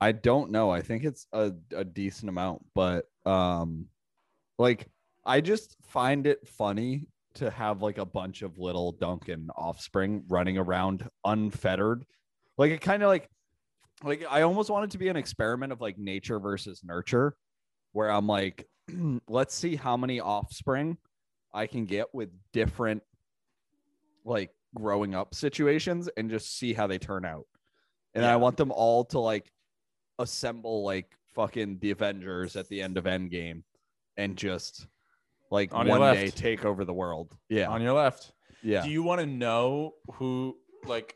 I 0.00 0.12
don't 0.12 0.50
know. 0.50 0.70
I 0.70 0.82
think 0.82 1.04
it's 1.04 1.26
a, 1.32 1.52
a 1.74 1.84
decent 1.84 2.28
amount, 2.28 2.64
but 2.74 3.06
um 3.26 3.86
like 4.58 4.88
I 5.24 5.40
just 5.40 5.76
find 5.82 6.26
it 6.26 6.46
funny 6.46 7.06
to 7.34 7.50
have 7.50 7.82
like 7.82 7.98
a 7.98 8.04
bunch 8.04 8.42
of 8.42 8.58
little 8.58 8.92
Duncan 8.92 9.48
offspring 9.56 10.24
running 10.28 10.58
around 10.58 11.08
unfettered. 11.24 12.04
Like 12.56 12.70
it 12.72 12.80
kind 12.80 13.02
of 13.02 13.08
like 13.08 13.28
like 14.04 14.24
I 14.30 14.42
almost 14.42 14.70
want 14.70 14.84
it 14.84 14.90
to 14.92 14.98
be 14.98 15.08
an 15.08 15.16
experiment 15.16 15.72
of 15.72 15.80
like 15.80 15.98
nature 15.98 16.38
versus 16.38 16.82
nurture 16.84 17.34
where 17.92 18.10
I'm 18.10 18.26
like 18.26 18.66
let's 19.28 19.54
see 19.54 19.76
how 19.76 19.96
many 19.96 20.20
offspring 20.20 20.96
I 21.52 21.66
can 21.66 21.84
get 21.86 22.14
with 22.14 22.30
different 22.52 23.02
like 24.24 24.50
growing 24.74 25.14
up 25.14 25.34
situations 25.34 26.08
and 26.16 26.30
just 26.30 26.58
see 26.58 26.72
how 26.72 26.86
they 26.86 26.98
turn 26.98 27.24
out. 27.24 27.46
And 28.14 28.24
I 28.24 28.36
want 28.36 28.56
them 28.56 28.72
all 28.72 29.04
to 29.06 29.18
like 29.18 29.52
assemble 30.18 30.82
like 30.84 31.16
fucking 31.34 31.78
the 31.80 31.92
Avengers 31.92 32.56
at 32.56 32.68
the 32.68 32.82
end 32.82 32.98
of 32.98 33.04
Endgame 33.04 33.62
and 34.16 34.36
just 34.36 34.86
like 35.50 35.72
On 35.72 35.86
your 35.86 35.98
one 35.98 36.14
day 36.14 36.30
take 36.30 36.64
over 36.64 36.84
the 36.84 36.92
world. 36.92 37.34
Yeah. 37.48 37.68
On 37.68 37.80
your 37.80 37.92
left. 37.92 38.32
yeah. 38.62 38.82
Do 38.82 38.90
you 38.90 39.02
want 39.02 39.20
to 39.20 39.26
know 39.26 39.94
who 40.14 40.56
like 40.84 41.14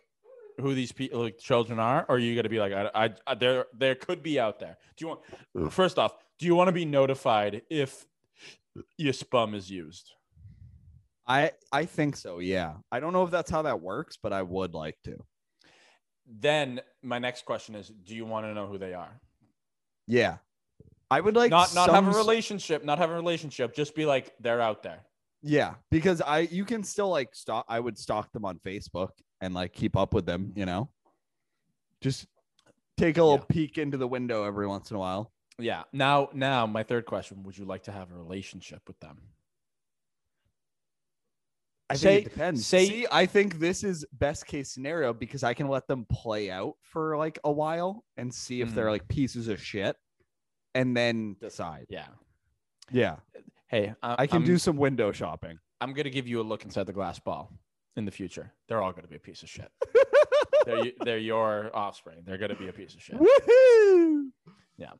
who 0.60 0.74
these 0.74 0.92
people 0.92 1.20
like 1.22 1.38
children 1.38 1.78
are, 1.78 2.04
or 2.08 2.16
are 2.16 2.18
you 2.18 2.36
gonna 2.36 2.48
be 2.48 2.60
like, 2.60 2.72
I, 2.72 2.90
I, 2.94 3.10
I 3.26 3.34
there 3.34 3.66
there 3.76 3.94
could 3.94 4.22
be 4.22 4.38
out 4.38 4.60
there. 4.60 4.76
Do 4.96 5.04
you 5.04 5.08
want 5.08 5.72
first 5.72 5.98
off, 5.98 6.14
do 6.43 6.49
you 6.49 6.57
want 6.57 6.66
to 6.66 6.72
be 6.72 6.84
notified 6.84 7.62
if 7.70 8.05
your 8.99 9.12
spum 9.12 9.55
is 9.55 9.70
used? 9.70 10.11
I 11.24 11.53
I 11.70 11.84
think 11.84 12.16
so. 12.16 12.40
Yeah. 12.40 12.74
I 12.90 12.99
don't 12.99 13.12
know 13.12 13.22
if 13.22 13.30
that's 13.30 13.49
how 13.49 13.62
that 13.62 13.80
works, 13.80 14.18
but 14.20 14.32
I 14.32 14.43
would 14.43 14.74
like 14.74 14.97
to. 15.05 15.24
Then 16.26 16.80
my 17.01 17.20
next 17.20 17.45
question 17.45 17.76
is, 17.76 17.86
do 17.86 18.16
you 18.16 18.24
want 18.26 18.45
to 18.47 18.55
know 18.55 18.66
who 18.66 18.76
they 18.76 18.93
are? 18.93 19.20
Yeah. 20.09 20.38
I 21.12 21.20
would 21.20 21.36
like 21.36 21.53
not 21.53 21.76
not 21.76 21.90
have 21.90 22.09
a 22.09 22.18
relationship, 22.18 22.84
not 22.84 22.99
have 22.99 23.11
a 23.11 23.14
relationship. 23.14 23.72
Just 23.76 23.95
be 23.95 24.05
like, 24.05 24.34
they're 24.40 24.61
out 24.61 24.82
there. 24.82 24.99
Yeah, 25.45 25.74
because 25.93 26.20
I 26.20 26.40
you 26.40 26.64
can 26.64 26.82
still 26.82 27.09
like 27.09 27.36
stalk. 27.36 27.66
I 27.68 27.78
would 27.78 27.97
stalk 27.97 28.32
them 28.32 28.45
on 28.45 28.59
Facebook 28.59 29.11
and 29.40 29.55
like 29.55 29.72
keep 29.72 29.97
up 29.97 30.12
with 30.12 30.26
them. 30.26 30.53
You 30.57 30.66
know, 30.66 30.90
just 32.01 32.26
take 32.97 33.16
a 33.18 33.22
little 33.22 33.38
Yeah. 33.38 33.55
peek 33.55 33.78
into 33.78 33.97
the 33.97 34.09
window 34.09 34.43
every 34.43 34.66
once 34.66 34.90
in 34.90 34.97
a 34.97 34.99
while. 34.99 35.30
Yeah. 35.62 35.84
Now, 35.92 36.28
now, 36.32 36.66
my 36.66 36.82
third 36.82 37.06
question: 37.06 37.42
Would 37.44 37.56
you 37.58 37.64
like 37.64 37.84
to 37.84 37.92
have 37.92 38.10
a 38.10 38.14
relationship 38.16 38.82
with 38.86 38.98
them? 39.00 39.18
I 41.90 41.96
Say- 41.96 42.14
think 42.16 42.26
it 42.26 42.30
depends. 42.30 42.66
say- 42.66 42.86
See, 42.86 43.06
I 43.12 43.26
think 43.26 43.58
this 43.58 43.84
is 43.84 44.06
best 44.12 44.46
case 44.46 44.70
scenario 44.70 45.12
because 45.12 45.42
I 45.42 45.52
can 45.52 45.68
let 45.68 45.86
them 45.88 46.06
play 46.06 46.50
out 46.50 46.76
for 46.80 47.16
like 47.18 47.38
a 47.44 47.52
while 47.52 48.04
and 48.16 48.32
see 48.32 48.62
if 48.62 48.74
they're 48.74 48.86
Mhm. 48.86 48.90
like 48.92 49.08
pieces 49.08 49.48
of 49.48 49.60
shit, 49.62 49.96
and 50.74 50.96
then 50.96 51.34
decide. 51.40 51.86
Yeah. 51.90 52.08
Yeah, 52.90 53.20
Hey, 53.68 53.94
I, 54.02 54.22
I 54.22 54.26
can 54.26 54.38
I'm, 54.38 54.44
do 54.44 54.58
some 54.58 54.76
window 54.76 55.12
shopping. 55.12 55.58
I'm 55.80 55.92
gonna 55.94 56.10
give 56.10 56.26
you 56.28 56.40
a 56.40 56.42
look 56.42 56.64
inside 56.64 56.84
the 56.84 56.92
glass 56.92 57.18
ball 57.18 57.50
in 57.96 58.04
the 58.04 58.10
future. 58.10 58.52
They're 58.68 58.82
all 58.82 58.92
gonna 58.92 59.08
be 59.08 59.16
a 59.16 59.20
piece 59.20 59.42
of 59.42 59.48
shit. 59.48 59.70
they're 60.66 60.92
they're 61.04 61.18
your 61.18 61.74
offspring. 61.74 62.22
They're 62.24 62.36
gonna 62.38 62.54
be 62.56 62.68
a 62.68 62.72
piece 62.72 62.94
of 62.94 63.02
shit. 63.02 63.16
Woohoo! 63.16 64.30
Yeah. 64.76 64.92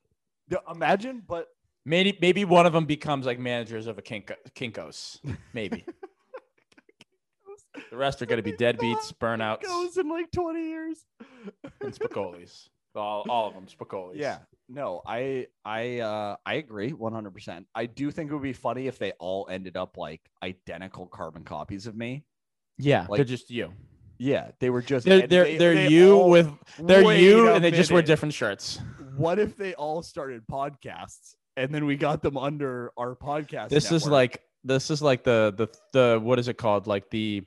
Imagine, 0.70 1.22
but 1.26 1.49
Maybe 1.84 2.16
maybe 2.20 2.45
one 2.45 2.64
of 2.64 2.72
them 2.72 2.84
becomes 2.86 3.26
like 3.26 3.40
managers 3.40 3.88
of 3.88 3.99
a 3.99 4.03
Kinko, 4.03 4.34
Kinkos. 4.55 5.18
Maybe. 5.53 5.84
The 7.90 7.97
rest 7.97 8.20
are 8.22 8.26
going 8.26 8.36
to 8.38 8.43
be 8.43 8.53
deadbeats, 8.53 9.12
burnouts, 9.14 9.62
Goes 9.64 9.97
in 9.97 10.09
like 10.09 10.30
20 10.30 10.61
years. 10.61 11.05
and 11.80 11.93
Spicolis. 11.93 12.68
All, 12.95 13.24
all 13.28 13.49
of 13.49 13.55
them 13.55 13.66
Spicolis. 13.66 14.16
Yeah. 14.16 14.38
No, 14.68 15.03
I 15.07 15.47
I 15.64 16.01
uh 16.01 16.36
I 16.47 16.55
agree 16.55 16.93
100%. 16.93 17.64
I 17.74 17.86
do 17.86 18.11
think 18.11 18.30
it 18.30 18.34
would 18.34 18.43
be 18.43 18.53
funny 18.53 18.86
if 18.86 18.99
they 18.99 19.12
all 19.12 19.47
ended 19.51 19.76
up 19.76 19.97
like 19.97 20.20
identical 20.43 21.07
carbon 21.07 21.45
copies 21.45 21.86
of 21.86 21.97
me. 21.97 22.24
Yeah. 22.78 23.07
Like- 23.09 23.18
they're 23.18 23.24
just 23.24 23.51
you. 23.51 23.72
Yeah, 24.18 24.51
they 24.61 24.70
were 24.70 24.82
just 24.82 25.05
They're 25.05 25.26
they're, 25.26 25.45
they- 25.45 25.57
they're 25.57 25.74
they 25.74 25.88
you 25.88 26.18
with 26.18 26.51
they're 26.78 27.12
you 27.14 27.49
and 27.51 27.64
they 27.64 27.70
just 27.70 27.90
wear 27.90 28.03
different 28.03 28.34
shirts. 28.34 28.78
What 29.22 29.38
if 29.38 29.56
they 29.56 29.74
all 29.74 30.02
started 30.02 30.42
podcasts 30.50 31.36
and 31.56 31.72
then 31.72 31.86
we 31.86 31.96
got 31.96 32.22
them 32.22 32.36
under 32.36 32.90
our 32.96 33.14
podcast? 33.14 33.68
This 33.68 33.92
is 33.92 34.04
like 34.06 34.42
this 34.64 34.90
is 34.90 35.00
like 35.00 35.22
the 35.22 35.54
the 35.56 35.68
the 35.92 36.18
what 36.20 36.40
is 36.40 36.48
it 36.48 36.58
called? 36.58 36.88
Like 36.88 37.08
the 37.10 37.44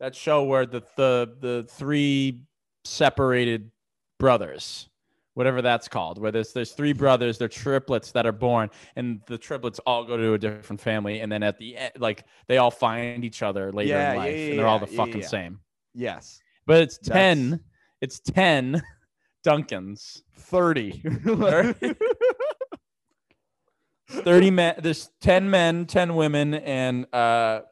that 0.00 0.14
show 0.16 0.44
where 0.44 0.64
the 0.64 0.82
the 0.96 1.36
the 1.40 1.66
three 1.68 2.44
separated 2.84 3.70
brothers, 4.18 4.88
whatever 5.34 5.60
that's 5.60 5.86
called, 5.86 6.16
where 6.18 6.32
there's 6.32 6.54
there's 6.54 6.72
three 6.72 6.94
brothers, 6.94 7.36
they're 7.36 7.46
triplets 7.46 8.12
that 8.12 8.24
are 8.24 8.32
born, 8.32 8.70
and 8.96 9.20
the 9.26 9.36
triplets 9.36 9.78
all 9.80 10.04
go 10.04 10.16
to 10.16 10.32
a 10.32 10.38
different 10.38 10.80
family, 10.80 11.20
and 11.20 11.30
then 11.30 11.42
at 11.42 11.58
the 11.58 11.76
end, 11.76 11.92
like 11.98 12.24
they 12.48 12.56
all 12.56 12.70
find 12.70 13.22
each 13.22 13.42
other 13.42 13.70
later 13.70 13.90
Yeah, 13.90 14.12
in 14.12 14.16
life, 14.16 14.34
yeah, 14.34 14.44
and 14.46 14.58
they're 14.58 14.66
all 14.66 14.78
the 14.78 14.88
yeah, 14.90 14.96
fucking 14.96 15.20
yeah. 15.20 15.26
same. 15.28 15.60
yes, 15.94 16.40
But 16.66 16.80
it's 16.82 16.96
That's- 16.96 17.36
ten. 17.36 17.60
It's 18.00 18.18
ten 18.18 18.82
Duncans. 19.44 20.22
30. 20.36 21.02
30. 21.24 21.94
30 24.08 24.50
men 24.50 24.74
there's 24.82 25.08
10 25.22 25.48
men 25.48 25.86
10 25.86 26.14
women 26.14 26.52
and 26.52 27.06
uh 27.14 27.62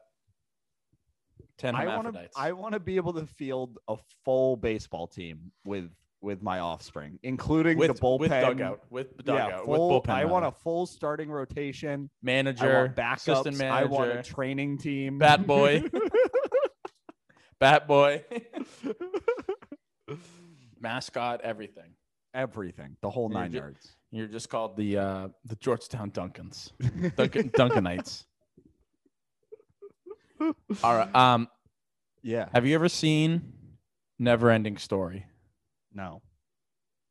10 1.59 1.75
I 1.75 1.85
want 1.95 2.13
to 2.13 2.29
I 2.35 2.51
want 2.53 2.73
to 2.73 2.79
be 2.79 2.95
able 2.95 3.13
to 3.13 3.27
field 3.27 3.77
a 3.87 3.95
full 4.25 4.57
baseball 4.57 5.05
team 5.05 5.51
with 5.63 5.91
with 6.21 6.43
my 6.43 6.59
offspring, 6.59 7.17
including 7.23 7.77
with, 7.79 7.95
the 7.95 7.99
bullpen. 7.99 8.19
with 8.19 8.29
dugout 8.29 8.81
with 8.89 9.17
dugout 9.23 9.49
yeah, 9.49 9.57
with 9.57 9.65
full, 9.65 10.01
bullpen 10.01 10.09
I 10.09 10.25
want 10.25 10.45
a 10.45 10.51
full 10.51 10.85
starting 10.85 11.31
rotation. 11.31 12.09
I 12.11 12.25
manager 12.25 12.81
want 12.81 12.95
backups. 12.95 13.31
assistant 13.31 13.57
manager 13.57 13.73
I 13.73 13.83
want 13.85 14.11
a 14.11 14.23
training 14.23 14.77
team. 14.77 15.17
bat 15.17 15.45
boy 15.45 15.83
bat 17.59 17.87
boy 17.87 18.23
mascot 20.81 21.41
everything 21.41 21.93
Everything, 22.33 22.95
the 23.01 23.09
whole 23.09 23.29
You're 23.29 23.39
nine 23.41 23.51
ju- 23.51 23.57
yards. 23.57 23.95
you're 24.09 24.27
just 24.27 24.49
called 24.49 24.77
the 24.77 24.97
uh 24.97 25.27
the 25.45 25.55
georgetown 25.57 26.11
duncans 26.11 26.71
Duncan, 27.17 27.49
duncanites 27.49 28.23
all 30.83 30.95
right 30.95 31.13
um 31.15 31.47
yeah. 32.23 32.47
have 32.53 32.65
you 32.65 32.73
ever 32.75 32.87
seen 32.89 33.53
never 34.19 34.49
ending 34.49 34.77
story 34.77 35.25
No. 35.93 36.21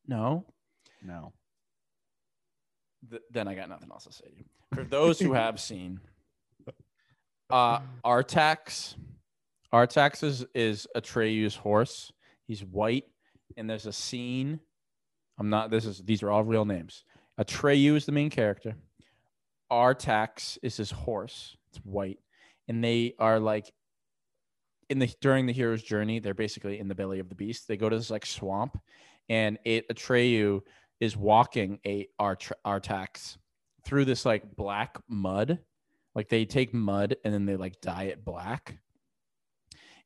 no 0.07 0.47
No. 1.03 1.33
th- 3.11 3.23
then 3.31 3.47
I 3.49 3.55
got 3.55 3.69
nothing 3.69 3.89
else 3.91 4.05
to 4.05 4.13
say 4.13 4.27
to 4.29 4.37
you. 4.37 4.45
For 4.75 4.85
those 4.85 5.19
who 5.19 5.33
have 5.33 5.59
seen, 5.71 6.01
uh, 7.51 7.81
Artax, 8.05 8.95
Artax 9.73 10.23
is, 10.23 10.45
is 10.55 10.87
a 10.95 11.01
Atreyu's 11.01 11.57
horse. 11.57 12.13
He's 12.47 12.63
white, 12.65 13.05
and 13.57 13.69
there's 13.69 13.87
a 13.87 13.93
scene. 13.93 14.61
I'm 15.39 15.51
not. 15.51 15.71
This 15.71 15.87
is 15.87 15.99
these 15.99 16.23
are 16.23 16.31
all 16.31 16.45
real 16.45 16.65
names. 16.65 17.05
Atreyu 17.39 17.97
is 17.97 18.07
the 18.07 18.13
main 18.13 18.31
character. 18.31 18.75
Artax 19.71 20.59
is 20.63 20.77
his 20.77 20.91
horse. 20.91 21.57
It's 21.71 21.79
white, 21.85 22.19
and 22.69 22.83
they 22.83 23.15
are 23.19 23.39
like 23.39 23.73
in 24.89 24.99
the 24.99 25.13
during 25.21 25.47
the 25.47 25.53
hero's 25.53 25.83
journey. 25.83 26.19
They're 26.19 26.35
basically 26.35 26.79
in 26.79 26.89
the 26.89 26.95
belly 26.95 27.21
of 27.21 27.29
the 27.29 27.35
beast. 27.35 27.69
They 27.69 27.77
go 27.77 27.89
to 27.89 27.97
this 27.97 28.11
like 28.11 28.27
swamp, 28.27 28.79
and 29.29 29.59
it 29.65 29.89
Atreyu 29.89 30.61
is 31.01 31.17
walking 31.17 31.79
a 31.87 32.09
Art- 32.19 32.53
Artax 32.67 33.39
through 33.85 34.05
this 34.05 34.27
like 34.27 34.57
black 34.57 34.99
mud. 35.09 35.59
Like 36.15 36.29
they 36.29 36.45
take 36.45 36.75
mud 36.75 37.17
and 37.25 37.33
then 37.33 37.47
they 37.47 37.57
like 37.57 37.81
dye 37.81 38.05
it 38.05 38.25
black. 38.25 38.77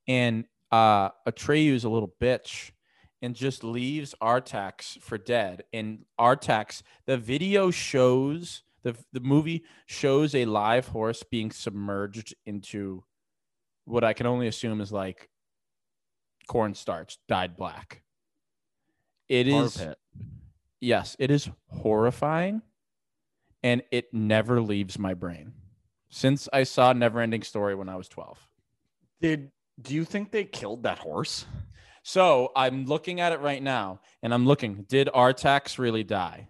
And 0.06 0.44
uh 0.70 1.10
Atreyu 1.26 1.72
is 1.72 1.84
a 1.84 1.88
little 1.88 2.14
bitch 2.20 2.70
and 3.24 3.34
just 3.34 3.64
leaves 3.64 4.14
Artax 4.20 5.00
for 5.00 5.16
dead. 5.16 5.64
And 5.72 6.04
Artax, 6.20 6.82
the 7.06 7.16
video 7.16 7.70
shows 7.70 8.62
the 8.82 8.94
the 9.14 9.20
movie 9.20 9.64
shows 9.86 10.34
a 10.34 10.44
live 10.44 10.88
horse 10.88 11.22
being 11.22 11.50
submerged 11.50 12.34
into 12.44 13.02
what 13.86 14.04
I 14.04 14.12
can 14.12 14.26
only 14.26 14.46
assume 14.46 14.82
is 14.82 14.92
like 14.92 15.30
cornstarch 16.46 17.16
dyed 17.26 17.56
black. 17.56 18.02
It 19.30 19.44
Tar 19.48 19.64
is 19.64 19.82
yes, 20.82 21.16
it 21.18 21.30
is 21.30 21.48
horrifying 21.68 22.60
and 23.62 23.82
it 23.90 24.12
never 24.12 24.60
leaves 24.60 24.98
my 24.98 25.14
brain. 25.14 25.54
Since 26.10 26.46
I 26.52 26.64
saw 26.64 26.92
Neverending 26.92 27.44
Story 27.44 27.74
when 27.74 27.88
I 27.88 27.96
was 27.96 28.08
12. 28.08 28.38
Did 29.22 29.50
do 29.80 29.94
you 29.94 30.04
think 30.04 30.30
they 30.30 30.44
killed 30.44 30.82
that 30.82 30.98
horse? 30.98 31.46
So 32.06 32.52
I'm 32.54 32.84
looking 32.84 33.20
at 33.20 33.32
it 33.32 33.40
right 33.40 33.62
now 33.62 34.00
and 34.22 34.32
I'm 34.34 34.46
looking, 34.46 34.84
did 34.88 35.08
Artax 35.08 35.78
really 35.78 36.04
die? 36.04 36.48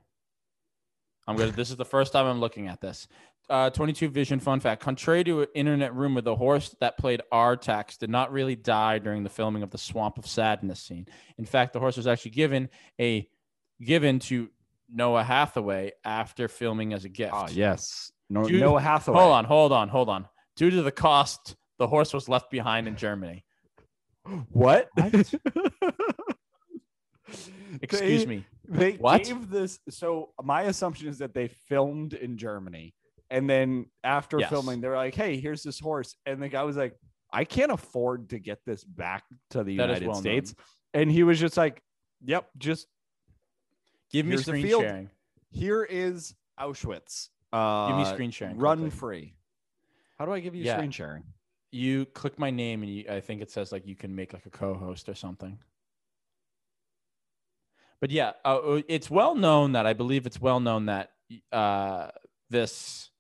I'm 1.29 1.37
gonna 1.37 1.53
this 1.53 1.71
is 1.71 1.77
the 1.77 1.85
first 1.85 2.13
time 2.13 2.27
I'm 2.27 2.41
looking 2.41 2.67
at 2.67 2.81
this. 2.81 3.07
Uh, 3.49 3.71
22 3.71 4.09
Vision 4.09 4.41
fun 4.41 4.59
fact. 4.59 4.83
Contrary 4.83 5.23
to 5.25 5.43
an 5.43 5.49
internet 5.55 5.95
rumor, 5.95 6.23
the 6.23 6.35
horse 6.35 6.75
that 6.81 6.99
played 6.99 7.23
Artax 7.33 7.97
did 7.99 8.11
not 8.11 8.33
really 8.33 8.57
die 8.57 8.99
during 8.99 9.23
the 9.23 9.31
filming 9.31 9.63
of 9.63 9.71
the 9.71 9.79
Swamp 9.79 10.19
of 10.19 10.27
Sadness 10.27 10.81
scene. 10.81 11.07
In 11.39 11.45
fact, 11.45 11.73
the 11.73 11.79
horse 11.79 11.97
was 11.97 12.09
actually 12.09 12.33
given 12.33 12.69
a 13.01 13.29
given 13.81 14.19
to 14.21 14.51
Noah 14.93 15.23
Hathaway 15.23 15.93
after 16.05 16.49
filming 16.49 16.93
as 16.93 17.05
a 17.05 17.09
gift. 17.09 17.33
Ah, 17.33 17.49
yes. 17.51 18.11
No, 18.29 18.43
Noah 18.43 18.81
Hathaway. 18.81 19.19
Hold 19.19 19.33
on, 19.33 19.45
hold 19.45 19.73
on, 19.73 19.89
hold 19.89 20.09
on. 20.09 20.27
Due 20.57 20.71
to 20.71 20.83
the 20.83 20.93
cost, 20.93 21.55
the 21.79 21.87
horse 21.87 22.13
was 22.13 22.29
left 22.29 22.51
behind 22.51 22.89
in 22.89 22.97
Germany. 22.97 23.45
What? 24.51 24.89
Excuse 27.83 28.25
They- 28.25 28.27
me. 28.27 28.47
They 28.66 28.93
What? 28.93 29.25
gave 29.25 29.51
this. 29.51 29.79
So 29.91 30.31
my 30.43 30.62
assumption 30.62 31.09
is 31.09 31.18
that 31.18 31.35
they 31.35 31.49
filmed 31.49 32.14
in 32.14 32.39
Germany, 32.39 32.95
and 33.31 33.49
then 33.51 33.87
after 34.03 34.39
Yes. 34.41 34.49
filming, 34.49 34.81
they're 34.81 34.97
like, 34.97 35.14
"Hey, 35.14 35.39
here's 35.39 35.62
this 35.62 35.79
horse," 35.79 36.16
and 36.25 36.43
the 36.43 36.49
guy 36.49 36.62
was 36.62 36.77
like, 36.77 36.97
"I 37.31 37.45
can't 37.45 37.70
afford 37.72 38.31
to 38.31 38.39
get 38.39 38.64
this 38.64 38.83
back 38.83 39.25
to 39.51 39.59
the 39.64 39.77
That 39.77 39.89
United 39.89 40.07
well 40.07 40.14
known. 40.14 40.22
States," 40.22 40.55
and 40.95 41.11
he 41.12 41.25
was 41.25 41.39
just 41.39 41.59
like, 41.59 41.83
"Yep, 42.25 42.49
just 42.57 42.87
Give 44.11 44.25
me 44.25 44.37
the 44.37 44.43
screen 44.43 44.62
field. 44.64 44.83
sharing. 44.83 45.11
here 45.51 45.83
is 45.85 46.35
Auschwitz. 46.59 47.29
Uh, 47.53 47.89
Give 47.89 47.97
me 47.99 48.05
screen 48.07 48.31
sharing. 48.31 48.57
Run 48.57 48.79
quickly. 48.79 48.99
free. 48.99 49.37
How 50.18 50.25
do 50.25 50.33
I 50.33 50.41
give 50.41 50.55
you 50.55 50.64
Yeah. 50.64 50.77
screen 50.77 50.91
sharing? 50.91 51.25
You 51.75 52.07
click 52.07 52.39
my 52.39 52.51
name, 52.53 52.85
and 52.85 52.93
you, 52.93 53.05
I 53.11 53.18
think 53.18 53.43
it 53.43 53.51
says 53.51 53.72
like 53.72 53.85
you 53.85 53.97
can 53.97 54.14
make 54.14 54.33
like 54.33 54.47
a 54.47 54.51
co-host 54.51 55.09
or 55.09 55.14
something. 55.16 55.59
But 58.01 58.12
yeah, 58.12 58.33
uh, 58.45 58.81
it's 58.87 59.11
well 59.11 59.35
known 59.35 59.72
that 59.72 59.85
I 59.85 59.93
believe 59.93 60.25
it's 60.25 60.41
well 60.41 60.61
known 60.61 60.87
that 60.87 61.11
uh, 61.51 62.11
this 62.49 63.11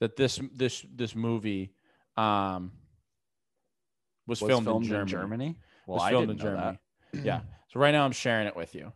that 0.00 0.16
this 0.16 0.38
this 0.54 0.84
this 0.94 1.14
movie 1.14 1.72
um, 2.18 2.72
was, 4.26 4.40
filmed, 4.40 4.68
in 4.68 4.82
Germany. 4.82 5.00
In 5.00 5.06
Germany. 5.06 5.56
Well, 5.86 5.94
was 5.94 6.02
I 6.02 6.10
filmed 6.10 6.28
didn't 6.28 6.42
in 6.42 6.46
know 6.46 6.56
Germany. 6.56 6.78
that. 7.14 7.24
Yeah. 7.24 7.40
So 7.72 7.78
right 7.78 7.92
now 7.92 8.04
I'm 8.04 8.10
sharing 8.10 8.48
it 8.48 8.56
with 8.56 8.74
you. 8.74 8.92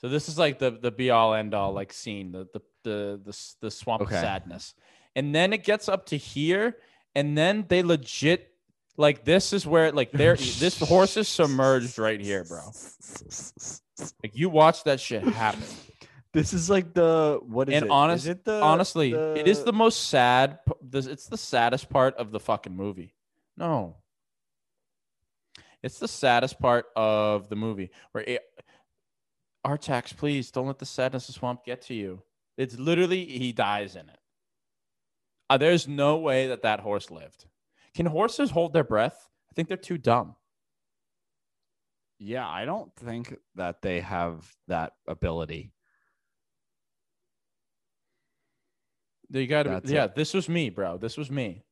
So 0.00 0.08
this 0.08 0.28
is 0.28 0.36
like 0.36 0.58
the 0.58 0.72
the 0.72 0.90
be 0.90 1.10
all 1.10 1.32
end 1.32 1.54
all 1.54 1.72
like 1.72 1.92
scene, 1.92 2.32
the 2.32 2.48
the 2.52 2.60
the 2.82 3.20
the, 3.24 3.38
the 3.60 3.70
swamp 3.70 4.02
Okay. 4.02 4.16
of 4.16 4.20
sadness. 4.20 4.74
And 5.18 5.34
then 5.34 5.52
it 5.52 5.64
gets 5.64 5.88
up 5.88 6.06
to 6.06 6.16
here 6.16 6.76
and 7.16 7.36
then 7.36 7.64
they 7.66 7.82
legit 7.82 8.52
like 8.96 9.24
this 9.24 9.52
is 9.52 9.66
where 9.66 9.90
like 9.90 10.12
there 10.12 10.36
this 10.36 10.78
horse 10.78 11.16
is 11.16 11.26
submerged 11.26 11.98
right 11.98 12.20
here, 12.20 12.44
bro. 12.44 12.60
Like 14.22 14.36
you 14.36 14.48
watch 14.48 14.84
that 14.84 15.00
shit 15.00 15.24
happen. 15.24 15.64
This 16.32 16.52
is 16.52 16.70
like 16.70 16.94
the 16.94 17.40
what 17.42 17.68
is 17.68 17.74
And 17.74 17.86
it? 17.86 17.90
honest- 17.90 18.26
is 18.26 18.28
it 18.28 18.44
the 18.44 18.62
Honestly, 18.62 19.12
it 19.12 19.48
is 19.48 19.64
the 19.64 19.72
most 19.72 20.08
sad 20.08 20.60
this 20.80 21.06
it's 21.06 21.26
the 21.26 21.38
saddest 21.38 21.88
part 21.90 22.14
of 22.14 22.30
the 22.30 22.38
fucking 22.38 22.76
movie. 22.76 23.14
No. 23.56 23.96
It's 25.82 25.98
the 25.98 26.06
saddest 26.06 26.60
part 26.60 26.86
of 26.94 27.48
the 27.48 27.56
movie 27.56 27.90
where 28.12 28.22
it, 28.24 28.42
Artax, 29.66 30.16
please 30.16 30.52
don't 30.52 30.66
let 30.68 30.78
the 30.78 30.86
sadness 30.86 31.28
of 31.28 31.34
swamp 31.34 31.64
get 31.64 31.82
to 31.82 31.94
you. 31.94 32.22
It's 32.56 32.78
literally 32.78 33.24
he 33.24 33.52
dies 33.52 33.96
in 33.96 34.08
it. 34.08 34.17
Uh, 35.50 35.56
there's 35.56 35.88
no 35.88 36.18
way 36.18 36.48
that 36.48 36.62
that 36.62 36.80
horse 36.80 37.10
lived. 37.10 37.46
Can 37.94 38.06
horses 38.06 38.50
hold 38.50 38.72
their 38.72 38.84
breath? 38.84 39.28
I 39.50 39.54
think 39.54 39.68
they're 39.68 39.76
too 39.76 39.98
dumb. 39.98 40.36
Yeah, 42.18 42.46
I 42.48 42.64
don't 42.64 42.94
think 42.96 43.36
that 43.54 43.80
they 43.80 44.00
have 44.00 44.50
that 44.66 44.92
ability. 45.06 45.72
You 49.30 49.46
got 49.46 49.64
to, 49.64 49.82
yeah. 49.84 50.04
it. 50.04 50.14
This 50.14 50.34
was 50.34 50.48
me, 50.48 50.70
bro. 50.70 50.96
This 50.96 51.16
was 51.16 51.30
me. 51.30 51.64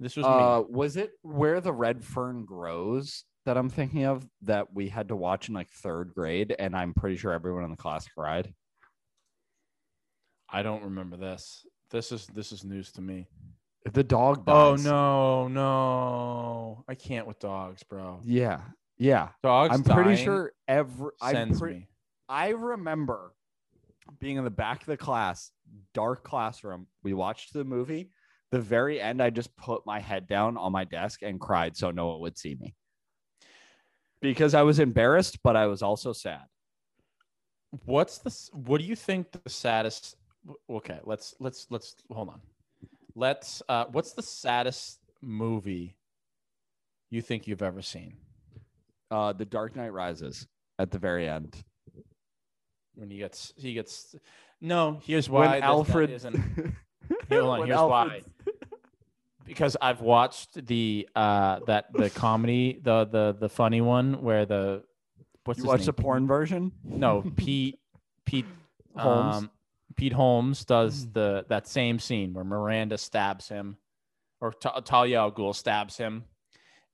This 0.00 0.16
was 0.16 0.26
Uh, 0.26 0.62
me. 0.66 0.74
was 0.74 0.96
it 0.96 1.12
where 1.22 1.60
the 1.60 1.72
red 1.72 2.02
fern 2.04 2.44
grows 2.44 3.24
that 3.44 3.56
I'm 3.56 3.68
thinking 3.68 4.04
of 4.04 4.26
that 4.42 4.72
we 4.72 4.88
had 4.88 5.08
to 5.08 5.16
watch 5.16 5.48
in 5.48 5.54
like 5.54 5.70
third 5.70 6.12
grade, 6.14 6.54
and 6.58 6.74
I'm 6.74 6.94
pretty 6.94 7.16
sure 7.16 7.32
everyone 7.32 7.64
in 7.64 7.70
the 7.70 7.76
class 7.76 8.08
cried. 8.08 8.54
I 10.54 10.62
don't 10.62 10.84
remember 10.84 11.16
this. 11.16 11.66
This 11.90 12.12
is 12.12 12.26
this 12.28 12.52
is 12.52 12.64
news 12.64 12.92
to 12.92 13.00
me. 13.00 13.26
The 13.92 14.04
dog 14.04 14.44
Oh 14.46 14.76
dies. 14.76 14.84
no, 14.84 15.48
no. 15.48 16.84
I 16.88 16.94
can't 16.94 17.26
with 17.26 17.40
dogs, 17.40 17.82
bro. 17.82 18.20
Yeah, 18.22 18.60
yeah. 18.96 19.30
Dogs 19.42 19.74
I'm 19.74 19.82
pretty 19.82 20.14
dying 20.14 20.24
sure 20.24 20.52
every. 20.68 21.10
I'm 21.20 21.34
sends 21.34 21.60
pre- 21.60 21.72
me. 21.72 21.88
I 22.28 22.50
remember 22.50 23.34
being 24.20 24.36
in 24.36 24.44
the 24.44 24.50
back 24.50 24.80
of 24.82 24.86
the 24.86 24.96
class, 24.96 25.50
dark 25.92 26.22
classroom. 26.22 26.86
We 27.02 27.14
watched 27.14 27.52
the 27.52 27.64
movie. 27.64 28.10
The 28.52 28.60
very 28.60 29.00
end, 29.00 29.20
I 29.20 29.30
just 29.30 29.54
put 29.56 29.84
my 29.84 29.98
head 29.98 30.28
down 30.28 30.56
on 30.56 30.70
my 30.70 30.84
desk 30.84 31.22
and 31.22 31.40
cried 31.40 31.76
so 31.76 31.90
no 31.90 32.06
one 32.06 32.20
would 32.20 32.38
see 32.38 32.54
me. 32.60 32.76
Because 34.22 34.54
I 34.54 34.62
was 34.62 34.78
embarrassed, 34.78 35.40
but 35.42 35.56
I 35.56 35.66
was 35.66 35.82
also 35.82 36.12
sad. 36.12 36.44
What's 37.84 38.18
the 38.18 38.30
s- 38.30 38.50
what 38.52 38.80
do 38.80 38.86
you 38.86 38.94
think 38.94 39.32
the 39.32 39.50
saddest 39.50 40.14
okay, 40.68 40.98
let's 41.04 41.34
let's 41.40 41.66
let's 41.70 41.96
hold 42.10 42.28
on. 42.28 42.40
Let's 43.14 43.62
uh 43.68 43.86
what's 43.92 44.12
the 44.12 44.22
saddest 44.22 44.98
movie 45.22 45.96
you 47.10 47.22
think 47.22 47.46
you've 47.46 47.62
ever 47.62 47.82
seen? 47.82 48.16
Uh, 49.10 49.32
the 49.32 49.44
Dark 49.44 49.76
Knight 49.76 49.92
Rises 49.92 50.46
at 50.78 50.90
the 50.90 50.98
very 50.98 51.28
end. 51.28 51.56
When 52.94 53.10
he 53.10 53.18
gets 53.18 53.52
he 53.56 53.74
gets 53.74 54.14
No, 54.60 55.00
here's 55.04 55.28
why 55.28 55.54
when 55.54 55.62
Alfred. 55.62 56.10
isn't 56.10 56.36
hold 57.30 57.60
on, 57.60 57.66
here's 57.66 57.78
why. 57.78 58.22
Because 59.44 59.76
I've 59.80 60.00
watched 60.00 60.66
the 60.66 61.06
uh 61.14 61.60
that 61.66 61.92
the 61.92 62.08
comedy 62.08 62.80
the 62.82 63.04
the 63.04 63.36
the 63.38 63.48
funny 63.50 63.82
one 63.82 64.22
where 64.22 64.46
the 64.46 64.82
what's 65.44 65.58
You 65.58 65.66
watched 65.66 65.84
the 65.84 65.92
porn 65.92 66.26
version? 66.26 66.72
No, 66.82 67.22
Pete 67.36 67.78
Pete 68.24 68.46
Holmes? 68.96 69.36
Um, 69.36 69.50
Pete 69.96 70.12
Holmes 70.12 70.64
does 70.64 71.06
Mm. 71.06 71.12
the 71.14 71.46
that 71.48 71.66
same 71.66 71.98
scene 71.98 72.32
where 72.34 72.44
Miranda 72.44 72.98
stabs 72.98 73.48
him, 73.48 73.76
or 74.40 74.52
Ta- 74.52 74.80
Talia 74.80 75.18
al 75.20 75.32
Ghul 75.32 75.54
stabs 75.54 75.96
him, 75.96 76.24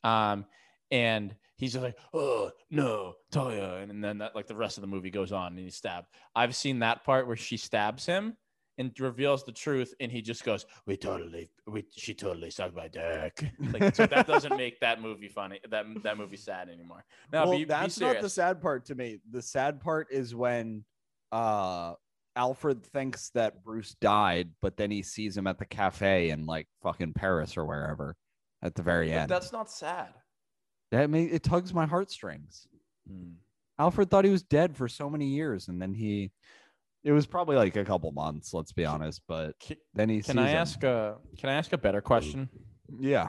um, 0.04 0.46
and 0.90 1.34
he's 1.56 1.72
just 1.72 1.82
like, 1.84 1.98
"Oh 2.12 2.50
no, 2.70 3.14
Talia," 3.30 3.76
and 3.76 4.02
then 4.02 4.18
that 4.18 4.34
like 4.34 4.46
the 4.46 4.56
rest 4.56 4.78
of 4.78 4.82
the 4.82 4.88
movie 4.88 5.10
goes 5.10 5.32
on 5.32 5.48
and 5.52 5.58
he's 5.58 5.76
stabbed. 5.76 6.08
I've 6.34 6.54
seen 6.56 6.80
that 6.80 7.04
part 7.04 7.26
where 7.26 7.36
she 7.36 7.56
stabs 7.56 8.06
him 8.06 8.36
and 8.78 8.98
reveals 8.98 9.44
the 9.44 9.52
truth, 9.52 9.92
and 10.00 10.10
he 10.10 10.22
just 10.22 10.42
goes, 10.44 10.64
"We 10.86 10.96
totally, 10.96 11.50
we 11.66 11.84
she 11.96 12.14
totally 12.14 12.50
sucked 12.50 12.74
my 12.74 12.88
dick." 12.88 13.44
Like 13.74 13.94
so 13.94 14.06
that 14.06 14.26
doesn't 14.26 14.56
make 14.56 14.80
that 14.80 15.00
movie 15.00 15.28
funny. 15.28 15.60
That 15.68 15.84
that 16.02 16.16
movie 16.18 16.36
sad 16.36 16.68
anymore. 16.68 17.04
No, 17.32 17.42
well, 17.44 17.52
be, 17.52 17.58
be 17.58 17.64
that's 17.64 18.00
not 18.00 18.20
the 18.20 18.30
sad 18.30 18.60
part 18.62 18.86
to 18.86 18.94
me. 18.94 19.20
The 19.30 19.42
sad 19.42 19.80
part 19.80 20.08
is 20.10 20.34
when 20.34 20.84
uh 21.32 21.94
Alfred 22.36 22.84
thinks 22.84 23.30
that 23.30 23.62
Bruce 23.64 23.94
died, 24.00 24.50
but 24.62 24.76
then 24.76 24.90
he 24.90 25.02
sees 25.02 25.36
him 25.36 25.46
at 25.46 25.58
the 25.58 25.64
cafe 25.66 26.30
in 26.30 26.46
like 26.46 26.68
fucking 26.82 27.12
Paris 27.14 27.56
or 27.56 27.64
wherever 27.66 28.16
at 28.62 28.74
the 28.74 28.82
very 28.82 29.08
But 29.10 29.14
end. 29.16 29.30
that's 29.30 29.52
not 29.52 29.70
sad. 29.70 30.08
that 30.92 31.10
may 31.10 31.24
it 31.24 31.42
tugs 31.42 31.74
my 31.74 31.86
heartstrings. 31.86 32.66
Hmm. 33.08 33.32
Alfred 33.78 34.10
thought 34.10 34.24
he 34.26 34.30
was 34.30 34.42
dead 34.42 34.76
for 34.76 34.88
so 34.88 35.08
many 35.10 35.26
years, 35.26 35.68
and 35.68 35.80
then 35.80 35.94
he 35.94 36.30
it 37.02 37.12
was 37.12 37.26
probably 37.26 37.56
like 37.56 37.76
a 37.76 37.84
couple 37.84 38.12
months, 38.12 38.52
let's 38.52 38.72
be 38.72 38.84
honest, 38.84 39.22
but 39.26 39.58
Can, 39.58 39.76
then 39.94 40.08
he 40.10 40.20
can 40.22 40.38
I 40.38 40.50
him. 40.50 40.56
ask 40.58 40.82
a 40.82 41.16
Can 41.38 41.48
I 41.48 41.54
ask 41.54 41.72
a 41.72 41.78
better 41.78 42.00
question? 42.02 42.48
Yeah. 42.98 43.28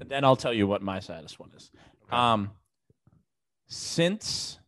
And 0.00 0.08
then 0.08 0.24
I'll 0.24 0.36
tell 0.36 0.52
you 0.54 0.66
what 0.66 0.80
my 0.82 1.00
saddest 1.00 1.38
one 1.38 1.50
is. 1.54 1.70
Okay. 2.06 2.16
Um, 2.16 2.52
since 3.66 4.58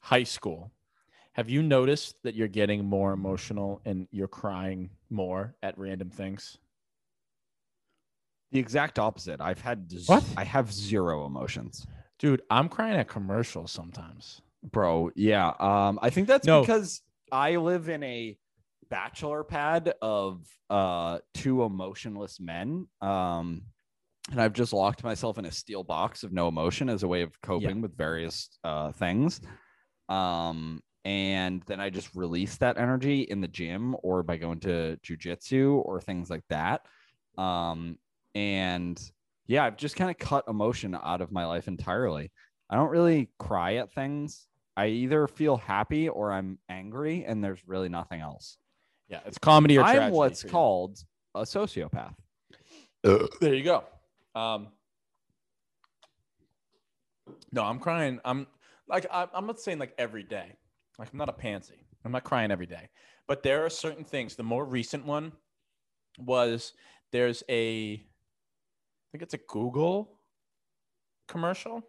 high 0.00 0.24
school, 0.24 0.72
have 1.38 1.48
you 1.48 1.62
noticed 1.62 2.16
that 2.24 2.34
you're 2.34 2.48
getting 2.48 2.84
more 2.84 3.12
emotional 3.12 3.80
and 3.84 4.08
you're 4.10 4.26
crying 4.26 4.90
more 5.08 5.54
at 5.62 5.78
random 5.78 6.10
things? 6.10 6.58
The 8.50 8.58
exact 8.58 8.98
opposite. 8.98 9.40
I've 9.40 9.60
had 9.60 9.88
z- 9.88 10.02
What? 10.06 10.24
I 10.36 10.42
have 10.42 10.72
zero 10.72 11.26
emotions. 11.26 11.86
Dude, 12.18 12.42
I'm 12.50 12.68
crying 12.68 12.96
at 12.98 13.06
commercials 13.06 13.70
sometimes. 13.70 14.42
bro 14.72 15.08
yeah 15.14 15.52
um 15.60 16.00
i 16.02 16.10
think 16.10 16.26
that's 16.26 16.44
No. 16.44 16.60
because 16.62 17.00
i 17.30 17.54
live 17.54 17.88
in 17.88 18.02
a 18.02 18.36
bachelor 18.90 19.44
pad 19.44 19.94
of 20.02 20.44
uh 20.68 21.20
two 21.32 21.62
emotionless 21.62 22.40
men 22.40 22.88
um 23.00 23.62
and 24.32 24.40
i've 24.42 24.52
just 24.54 24.72
locked 24.72 25.04
myself 25.04 25.38
in 25.38 25.44
a 25.44 25.52
steel 25.52 25.84
box 25.84 26.24
of 26.24 26.32
no 26.32 26.48
emotion 26.48 26.88
as 26.88 27.04
a 27.04 27.08
way 27.08 27.22
of 27.22 27.40
coping 27.40 27.80
with 27.80 27.96
various 27.96 28.48
uh 28.64 28.90
things 28.90 29.40
um 30.08 30.82
and 31.08 31.62
then 31.66 31.80
i 31.80 31.88
just 31.88 32.14
release 32.14 32.56
that 32.56 32.76
energy 32.76 33.22
in 33.22 33.40
the 33.40 33.48
gym 33.48 33.96
or 34.02 34.22
by 34.22 34.36
going 34.36 34.60
to 34.60 34.98
jujitsu 35.02 35.82
or 35.84 36.00
things 36.00 36.28
like 36.28 36.44
that 36.48 36.82
um 37.38 37.96
and 38.34 39.10
yeah 39.46 39.64
i've 39.64 39.76
just 39.76 39.96
kind 39.96 40.10
of 40.10 40.18
cut 40.18 40.44
emotion 40.48 40.94
out 41.02 41.20
of 41.20 41.32
my 41.32 41.44
life 41.46 41.68
entirely 41.68 42.30
I 42.70 42.76
don't 42.76 42.90
really 42.90 43.30
cry 43.38 43.76
at 43.76 43.92
things. 43.92 44.46
I 44.76 44.88
either 44.88 45.26
feel 45.26 45.56
happy 45.56 46.08
or 46.08 46.32
I'm 46.32 46.58
angry, 46.68 47.24
and 47.24 47.42
there's 47.42 47.60
really 47.66 47.88
nothing 47.88 48.20
else. 48.20 48.58
Yeah, 49.08 49.20
it's 49.26 49.38
comedy 49.38 49.78
or 49.78 49.84
I'm 49.84 49.96
tragedy 49.96 50.16
what's 50.16 50.42
for 50.42 50.46
you. 50.48 50.52
called 50.52 50.98
a 51.34 51.42
sociopath. 51.42 52.14
There 53.02 53.54
you 53.54 53.64
go. 53.64 53.84
Um, 54.34 54.68
no, 57.52 57.64
I'm 57.64 57.78
crying. 57.78 58.20
I'm 58.24 58.46
like 58.88 59.06
I, 59.10 59.26
I'm 59.32 59.46
not 59.46 59.60
saying 59.60 59.78
like 59.78 59.94
every 59.98 60.22
day. 60.22 60.52
Like 60.98 61.10
I'm 61.12 61.18
not 61.18 61.28
a 61.28 61.34
pansy. 61.34 61.86
I'm 62.04 62.12
not 62.12 62.24
crying 62.24 62.50
every 62.50 62.66
day. 62.66 62.88
But 63.26 63.42
there 63.42 63.64
are 63.64 63.70
certain 63.70 64.04
things. 64.04 64.34
The 64.34 64.42
more 64.42 64.64
recent 64.64 65.04
one 65.04 65.32
was 66.18 66.72
there's 67.12 67.42
a 67.48 67.94
I 67.94 69.06
think 69.12 69.22
it's 69.22 69.34
a 69.34 69.38
Google 69.38 70.18
commercial 71.28 71.82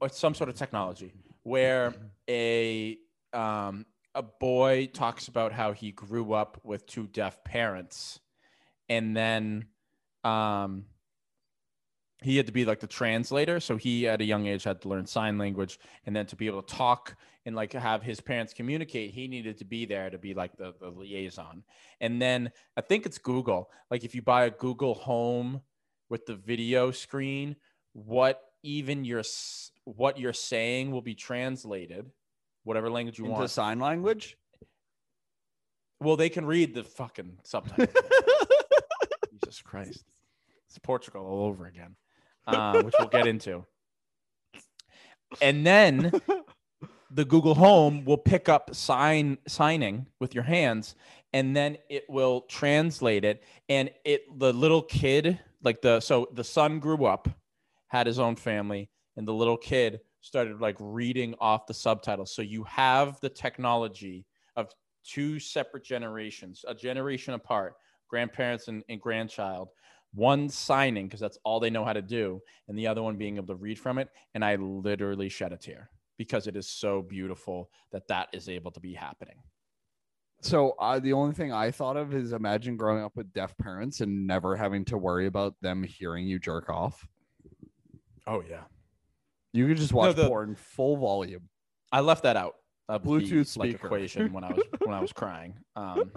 or 0.00 0.08
some 0.08 0.34
sort 0.34 0.48
of 0.50 0.56
technology 0.56 1.12
where 1.42 1.94
a 2.28 2.98
um, 3.32 3.86
a 4.14 4.22
boy 4.22 4.88
talks 4.92 5.28
about 5.28 5.52
how 5.52 5.72
he 5.72 5.92
grew 5.92 6.32
up 6.32 6.58
with 6.64 6.86
two 6.86 7.06
deaf 7.06 7.44
parents 7.44 8.18
and 8.88 9.16
then 9.16 9.66
um, 10.24 10.86
he 12.22 12.36
had 12.36 12.46
to 12.46 12.52
be 12.52 12.64
like 12.64 12.80
the 12.80 12.86
translator 12.86 13.60
so 13.60 13.76
he 13.76 14.08
at 14.08 14.20
a 14.20 14.24
young 14.24 14.46
age 14.46 14.64
had 14.64 14.80
to 14.80 14.88
learn 14.88 15.06
sign 15.06 15.36
language 15.38 15.78
and 16.06 16.16
then 16.16 16.26
to 16.26 16.36
be 16.36 16.46
able 16.46 16.62
to 16.62 16.74
talk 16.74 17.14
and 17.44 17.54
like 17.54 17.72
have 17.72 18.02
his 18.02 18.20
parents 18.20 18.52
communicate 18.52 19.12
he 19.12 19.28
needed 19.28 19.58
to 19.58 19.64
be 19.64 19.84
there 19.84 20.10
to 20.10 20.18
be 20.18 20.34
like 20.34 20.56
the, 20.56 20.74
the 20.80 20.88
liaison. 20.88 21.62
And 22.00 22.20
then 22.20 22.50
i 22.76 22.80
think 22.80 23.06
it's 23.06 23.18
google. 23.18 23.70
Like 23.90 24.04
if 24.04 24.14
you 24.14 24.22
buy 24.22 24.44
a 24.46 24.50
google 24.50 24.94
home 24.94 25.60
with 26.08 26.26
the 26.26 26.34
video 26.34 26.90
screen 26.90 27.56
what 27.92 28.42
even 28.62 29.04
your 29.04 29.22
what 29.84 30.18
you're 30.18 30.32
saying 30.32 30.90
will 30.90 31.02
be 31.02 31.14
translated 31.14 32.10
whatever 32.64 32.90
language 32.90 33.18
you 33.18 33.24
Into 33.26 33.38
want. 33.38 33.50
sign 33.50 33.78
language. 33.78 34.36
well 36.00 36.16
they 36.16 36.28
can 36.28 36.44
read 36.44 36.74
the 36.74 36.82
fucking 36.82 37.38
subtitles. 37.44 37.88
Jesus 39.44 39.62
Christ. 39.62 40.04
It's 40.68 40.78
Portugal 40.78 41.24
all 41.24 41.46
over 41.46 41.66
again, 41.66 41.94
uh, 42.46 42.82
which 42.82 42.94
we'll 42.98 43.08
get 43.08 43.26
into. 43.26 43.64
And 45.40 45.66
then 45.66 46.12
the 47.10 47.24
Google 47.24 47.54
Home 47.54 48.04
will 48.04 48.18
pick 48.18 48.48
up 48.48 48.74
sign 48.74 49.38
signing 49.46 50.06
with 50.20 50.34
your 50.34 50.44
hands, 50.44 50.94
and 51.32 51.56
then 51.56 51.78
it 51.88 52.04
will 52.08 52.42
translate 52.42 53.24
it. 53.24 53.42
And 53.68 53.90
it 54.04 54.22
the 54.38 54.52
little 54.52 54.82
kid, 54.82 55.40
like 55.62 55.82
the 55.82 56.00
so 56.00 56.28
the 56.32 56.44
son 56.44 56.78
grew 56.78 57.04
up, 57.06 57.28
had 57.88 58.06
his 58.06 58.18
own 58.18 58.36
family, 58.36 58.88
and 59.16 59.26
the 59.26 59.34
little 59.34 59.56
kid 59.56 60.00
started 60.20 60.60
like 60.60 60.76
reading 60.80 61.34
off 61.40 61.66
the 61.66 61.74
subtitles. 61.74 62.34
So 62.34 62.42
you 62.42 62.64
have 62.64 63.20
the 63.20 63.28
technology 63.28 64.26
of 64.56 64.68
two 65.04 65.38
separate 65.38 65.84
generations, 65.84 66.64
a 66.66 66.74
generation 66.74 67.34
apart, 67.34 67.74
grandparents 68.08 68.68
and, 68.68 68.82
and 68.88 69.00
grandchild, 69.00 69.68
one 70.14 70.48
signing 70.48 71.06
because 71.06 71.20
that's 71.20 71.38
all 71.44 71.60
they 71.60 71.70
know 71.70 71.84
how 71.84 71.92
to 71.92 72.02
do, 72.02 72.40
and 72.68 72.78
the 72.78 72.86
other 72.86 73.02
one 73.02 73.16
being 73.16 73.36
able 73.36 73.48
to 73.48 73.54
read 73.56 73.78
from 73.78 73.98
it. 73.98 74.08
And 74.34 74.44
I 74.44 74.56
literally 74.56 75.28
shed 75.28 75.52
a 75.52 75.56
tear 75.56 75.90
because 76.18 76.46
it 76.46 76.56
is 76.56 76.68
so 76.68 77.02
beautiful 77.02 77.70
that 77.92 78.08
that 78.08 78.28
is 78.32 78.48
able 78.48 78.70
to 78.72 78.80
be 78.80 78.94
happening. 78.94 79.36
So 80.42 80.70
uh, 80.78 80.98
the 80.98 81.12
only 81.12 81.34
thing 81.34 81.52
I 81.52 81.70
thought 81.70 81.96
of 81.96 82.14
is 82.14 82.32
imagine 82.32 82.76
growing 82.76 83.02
up 83.02 83.16
with 83.16 83.32
deaf 83.32 83.56
parents 83.58 84.00
and 84.00 84.26
never 84.26 84.54
having 84.56 84.84
to 84.86 84.98
worry 84.98 85.26
about 85.26 85.54
them 85.62 85.82
hearing 85.82 86.26
you 86.26 86.38
jerk 86.38 86.68
off. 86.68 87.06
Oh 88.26 88.42
yeah, 88.48 88.62
You 89.52 89.66
could 89.68 89.76
just 89.76 89.92
watch 89.92 90.16
the- 90.16 90.28
porn 90.28 90.54
full 90.56 90.96
volume. 90.96 91.48
I 91.92 92.00
left 92.00 92.24
that 92.24 92.36
out. 92.36 92.54
The, 92.88 93.00
Bluetooth 93.00 93.56
like 93.56 93.70
speaker. 93.70 93.86
equation 93.86 94.32
when 94.32 94.44
I 94.44 94.52
was 94.52 94.64
when 94.84 94.94
I 94.94 95.00
was 95.00 95.12
crying. 95.14 95.54
Um, 95.74 96.12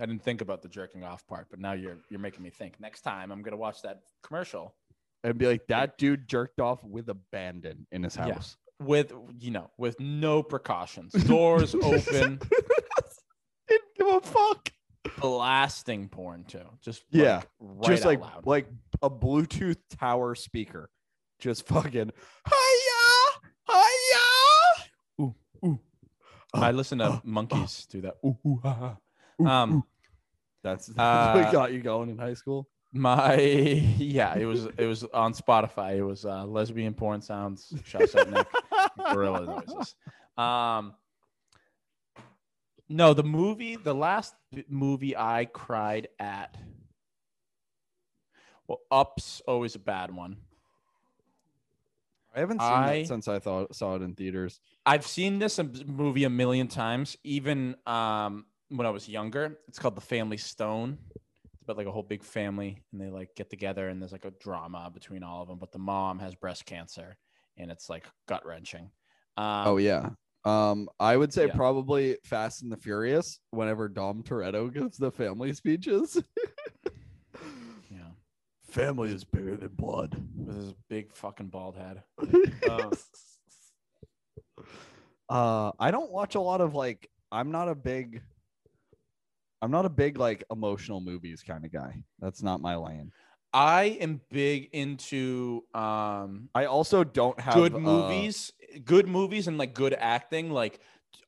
I 0.00 0.06
didn't 0.06 0.22
think 0.24 0.40
about 0.40 0.60
the 0.62 0.68
jerking 0.68 1.04
off 1.04 1.26
part, 1.26 1.46
but 1.50 1.60
now 1.60 1.72
you're 1.72 1.98
you're 2.10 2.20
making 2.20 2.42
me 2.42 2.50
think. 2.50 2.80
Next 2.80 3.02
time 3.02 3.30
I'm 3.30 3.42
gonna 3.42 3.56
watch 3.56 3.82
that 3.82 4.00
commercial 4.22 4.74
and 5.22 5.38
be 5.38 5.46
like, 5.46 5.66
that 5.68 5.96
dude 5.98 6.28
jerked 6.28 6.60
off 6.60 6.82
with 6.84 7.08
abandon 7.08 7.86
in 7.92 8.02
his 8.02 8.16
Yeah. 8.16 8.34
house. 8.34 8.56
with 8.80 9.12
you 9.38 9.50
know 9.52 9.70
with 9.78 9.98
no 10.00 10.42
precautions, 10.42 11.12
doors 11.12 11.74
open, 11.82 12.40
Didn't 13.68 13.94
give 13.96 14.06
a 14.08 14.20
fuck. 14.20 14.70
blasting 15.20 16.08
porn 16.08 16.44
too. 16.44 16.66
Just 16.82 17.04
Yeah, 17.10 17.36
like, 17.36 17.48
right 17.60 17.88
just 17.90 18.04
like 18.04 18.20
loud. 18.20 18.46
like 18.46 18.66
a 19.00 19.08
Bluetooth 19.08 19.78
tower 19.98 20.34
speaker, 20.34 20.90
just 21.38 21.66
fucking 21.68 22.10
hiya, 22.48 23.40
hiya. 23.68 24.90
Ooh, 25.20 25.34
ooh. 25.64 25.78
Uh, 26.52 26.60
I 26.60 26.70
listen 26.72 26.98
to 26.98 27.04
uh, 27.04 27.20
monkeys 27.24 27.86
uh. 27.88 27.92
do 27.92 28.00
that. 28.02 28.16
Ooh, 28.26 28.36
ooh, 28.46 28.60
ha, 28.62 28.72
ha. 28.72 28.96
Um, 29.44 29.84
That's, 30.62 30.86
that's 30.96 30.98
Uh, 30.98 31.42
what 31.42 31.52
got 31.52 31.72
you 31.72 31.80
going 31.82 32.08
in 32.08 32.16
high 32.16 32.32
school. 32.34 32.66
my 32.92 33.34
yeah, 33.98 34.34
it 34.34 34.46
was 34.46 34.64
it 34.64 34.86
was 34.86 35.04
on 35.04 35.34
Spotify. 35.34 35.96
It 35.96 36.02
was 36.04 36.24
uh, 36.24 36.44
lesbian 36.46 36.94
porn 36.94 37.20
sounds. 37.20 37.72
Shouts 37.84 38.14
out 38.16 38.30
Nick. 38.30 38.46
gorilla 39.12 39.44
noises. 39.44 39.94
Um, 40.38 40.94
no, 42.88 43.12
the 43.14 43.22
movie, 43.24 43.76
the 43.76 43.94
last 43.94 44.34
movie 44.68 45.14
I 45.16 45.44
cried 45.46 46.08
at. 46.18 46.56
Well, 48.66 48.80
Up's 48.90 49.42
always 49.46 49.74
a 49.74 49.78
bad 49.80 50.14
one. 50.14 50.38
I 52.34 52.40
haven't 52.40 52.60
seen 52.60 52.70
I- 52.72 52.92
it 52.94 53.06
since 53.08 53.28
I 53.28 53.38
thought 53.38 53.74
saw 53.76 53.96
it 53.96 54.02
in 54.02 54.14
theaters. 54.14 54.60
I've 54.86 55.06
seen 55.06 55.38
this 55.38 55.60
movie 55.86 56.24
a 56.24 56.30
million 56.30 56.68
times, 56.68 57.16
even 57.22 57.76
um, 57.86 58.46
when 58.76 58.86
I 58.86 58.90
was 58.90 59.08
younger. 59.08 59.58
It's 59.68 59.78
called 59.78 59.94
The 59.94 60.00
Family 60.00 60.36
Stone. 60.36 60.98
It's 61.10 61.62
about 61.62 61.76
like 61.76 61.86
a 61.86 61.92
whole 61.92 62.02
big 62.02 62.22
family, 62.22 62.82
and 62.92 63.00
they 63.00 63.08
like 63.08 63.34
get 63.34 63.50
together, 63.50 63.88
and 63.88 64.00
there's 64.00 64.12
like 64.12 64.24
a 64.24 64.32
drama 64.32 64.90
between 64.92 65.22
all 65.22 65.42
of 65.42 65.48
them. 65.48 65.58
But 65.58 65.72
the 65.72 65.78
mom 65.78 66.18
has 66.18 66.34
breast 66.34 66.66
cancer, 66.66 67.16
and 67.56 67.70
it's 67.70 67.88
like 67.88 68.06
gut 68.26 68.44
wrenching. 68.44 68.90
Um, 69.36 69.68
oh 69.68 69.76
yeah. 69.78 70.10
Um, 70.44 70.90
I 71.00 71.16
would 71.16 71.32
say 71.32 71.46
yeah. 71.46 71.54
probably 71.54 72.18
Fast 72.24 72.62
and 72.62 72.70
the 72.70 72.76
Furious. 72.76 73.38
Whenever 73.50 73.88
Dom 73.88 74.22
Toretto 74.22 74.72
gives 74.72 74.98
the 74.98 75.10
family 75.10 75.54
speeches, 75.54 76.20
yeah, 77.90 78.10
family 78.70 79.10
is 79.10 79.24
bigger 79.24 79.56
than 79.56 79.68
blood. 79.68 80.22
with 80.36 80.56
his 80.56 80.74
big 80.90 81.14
fucking 81.14 81.48
bald 81.48 81.76
head. 81.76 82.02
Um, 82.70 82.92
uh 85.28 85.72
i 85.78 85.90
don't 85.90 86.10
watch 86.10 86.34
a 86.34 86.40
lot 86.40 86.60
of 86.60 86.74
like 86.74 87.08
i'm 87.32 87.50
not 87.50 87.68
a 87.68 87.74
big 87.74 88.22
i'm 89.64 89.70
not 89.70 89.86
a 89.86 89.90
big 89.90 90.18
like 90.18 90.44
emotional 90.50 91.00
movies 91.00 91.42
kind 91.42 91.64
of 91.64 91.72
guy 91.72 91.96
that's 92.20 92.42
not 92.42 92.60
my 92.60 92.76
lane 92.76 93.10
I 93.56 93.96
am 94.00 94.20
big 94.30 94.70
into 94.72 95.62
um, 95.74 96.48
i 96.56 96.64
also 96.64 97.04
don't 97.04 97.38
have 97.38 97.54
good 97.54 97.72
uh, 97.74 97.78
movies, 97.78 98.52
good 98.84 99.06
movies, 99.06 99.46
and 99.46 99.56
like 99.56 99.74
good 99.74 99.94
acting. 99.94 100.50
Like 100.50 100.80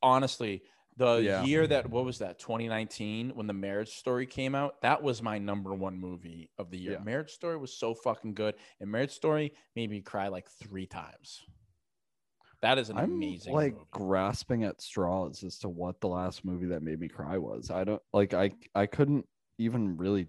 honestly, 0.03 0.63
the 0.97 1.19
Yeah. 1.19 1.45
year 1.45 1.69
that 1.69 1.89
what 1.89 2.05
was 2.05 2.19
that 2.19 2.41
2019 2.41 3.31
when 3.37 3.47
the 3.47 3.53
Marriage 3.53 3.91
Story 3.91 4.27
came 4.27 4.57
out, 4.57 4.81
that 4.81 5.05
was 5.05 5.23
my 5.23 5.39
number 5.39 5.73
one 5.73 5.99
movie 6.01 6.51
of 6.59 6.71
the 6.71 6.79
year. 6.79 6.95
Yeah. 6.95 7.05
Marriage 7.05 7.31
Story 7.31 7.57
was 7.59 7.73
so 7.73 7.95
fucking 7.95 8.35
good, 8.35 8.57
and 8.81 8.91
Marriage 8.91 9.13
Story 9.13 9.53
made 9.77 9.89
me 9.91 10.01
cry 10.01 10.27
like 10.27 10.49
three 10.51 10.87
times. 10.87 11.45
That 12.67 12.79
is 12.79 12.91
an 12.91 12.99
i'm 12.99 13.13
amazing. 13.13 13.55
like 13.55 13.75
movie. 13.75 13.87
grasping 13.93 14.65
at 14.65 14.81
straws 14.83 15.45
as 15.45 15.57
to 15.61 15.69
what 15.69 16.01
the 16.01 16.09
last 16.09 16.45
movie 16.45 16.67
that 16.67 16.83
made 16.83 16.99
me 16.99 17.07
cry 17.07 17.39
was 17.39 17.71
i 17.71 17.85
don't 17.85 18.03
like 18.13 18.35
i 18.35 18.51
i 18.75 18.87
couldn't 18.87 19.25
even 19.59 19.97
really 19.97 20.27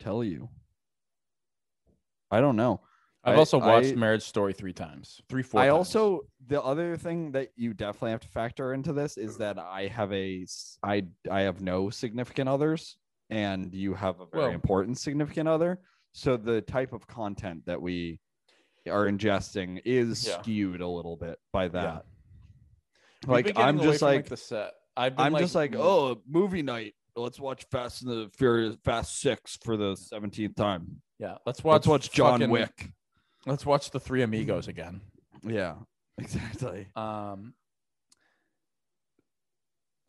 tell 0.00 0.22
you 0.22 0.50
i 2.30 2.40
don't 2.42 2.56
know 2.56 2.80
I've 3.26 3.36
I- 3.36 3.38
also 3.38 3.56
watched 3.58 3.92
I- 3.92 3.94
Marriage 3.94 4.22
Story 4.24 4.52
three 4.52 4.74
times, 4.74 5.22
three 5.30 5.42
four. 5.42 5.58
I 5.62 5.68
times. 5.68 5.76
also 5.78 6.26
the 6.46 6.62
other 6.62 6.94
thing 6.98 7.32
that 7.32 7.48
you 7.56 7.72
definitely 7.72 8.10
have 8.10 8.20
to 8.20 8.28
factor 8.28 8.74
into 8.74 8.92
this 8.92 9.16
is 9.16 9.38
that 9.38 9.58
I 9.58 9.86
have 9.86 10.12
a 10.12 10.46
I 10.82 11.06
I 11.30 11.40
have 11.40 11.62
no 11.62 11.88
significant 11.88 12.50
others 12.50 12.98
and 13.30 13.72
you 13.72 13.94
have 13.94 14.20
a 14.20 14.26
very 14.26 14.44
Well- 14.44 14.52
important 14.52 14.98
significant 14.98 15.48
other. 15.48 15.80
So 16.12 16.36
the 16.36 16.60
type 16.60 16.92
of 16.92 17.06
content 17.06 17.64
that 17.64 17.80
we 17.80 18.20
are 18.86 19.06
ingesting 19.06 19.80
is 19.84 20.26
Yeah. 20.26 20.40
skewed 20.42 20.80
a 20.80 20.88
little 20.88 21.16
bit 21.16 21.38
by 21.52 21.68
that. 21.68 22.04
We've 23.26 23.30
Like 23.46 23.58
I'm 23.58 23.80
just 23.80 24.00
from, 24.00 24.08
like 24.08 24.26
the 24.28 24.36
set. 24.36 24.72
I've 24.96 25.16
been 25.16 25.26
I'm 25.26 25.36
just 25.38 25.54
like, 25.54 25.74
oh, 25.74 26.20
movie 26.28 26.62
night. 26.62 26.94
Let's 27.16 27.38
watch 27.40 27.64
Fast 27.70 28.02
and 28.02 28.10
the 28.10 28.30
Furious 28.36 28.76
Fast 28.84 29.20
6 29.20 29.58
for 29.64 29.76
the 29.76 29.94
17th 29.94 30.56
time. 30.56 31.00
yeah. 31.18 31.36
Let's 31.46 31.62
watch 31.64 31.74
Let's 31.74 31.86
watch 31.86 32.10
John 32.12 32.40
fucking- 32.40 32.50
Wick. 32.50 32.90
Let's 33.46 33.64
watch 33.66 33.90
the 33.90 34.00
Three 34.00 34.22
Amigos 34.22 34.68
again. 34.68 35.00
Yeah. 35.42 35.76
Exactly. 36.18 36.86
Um, 36.94 37.54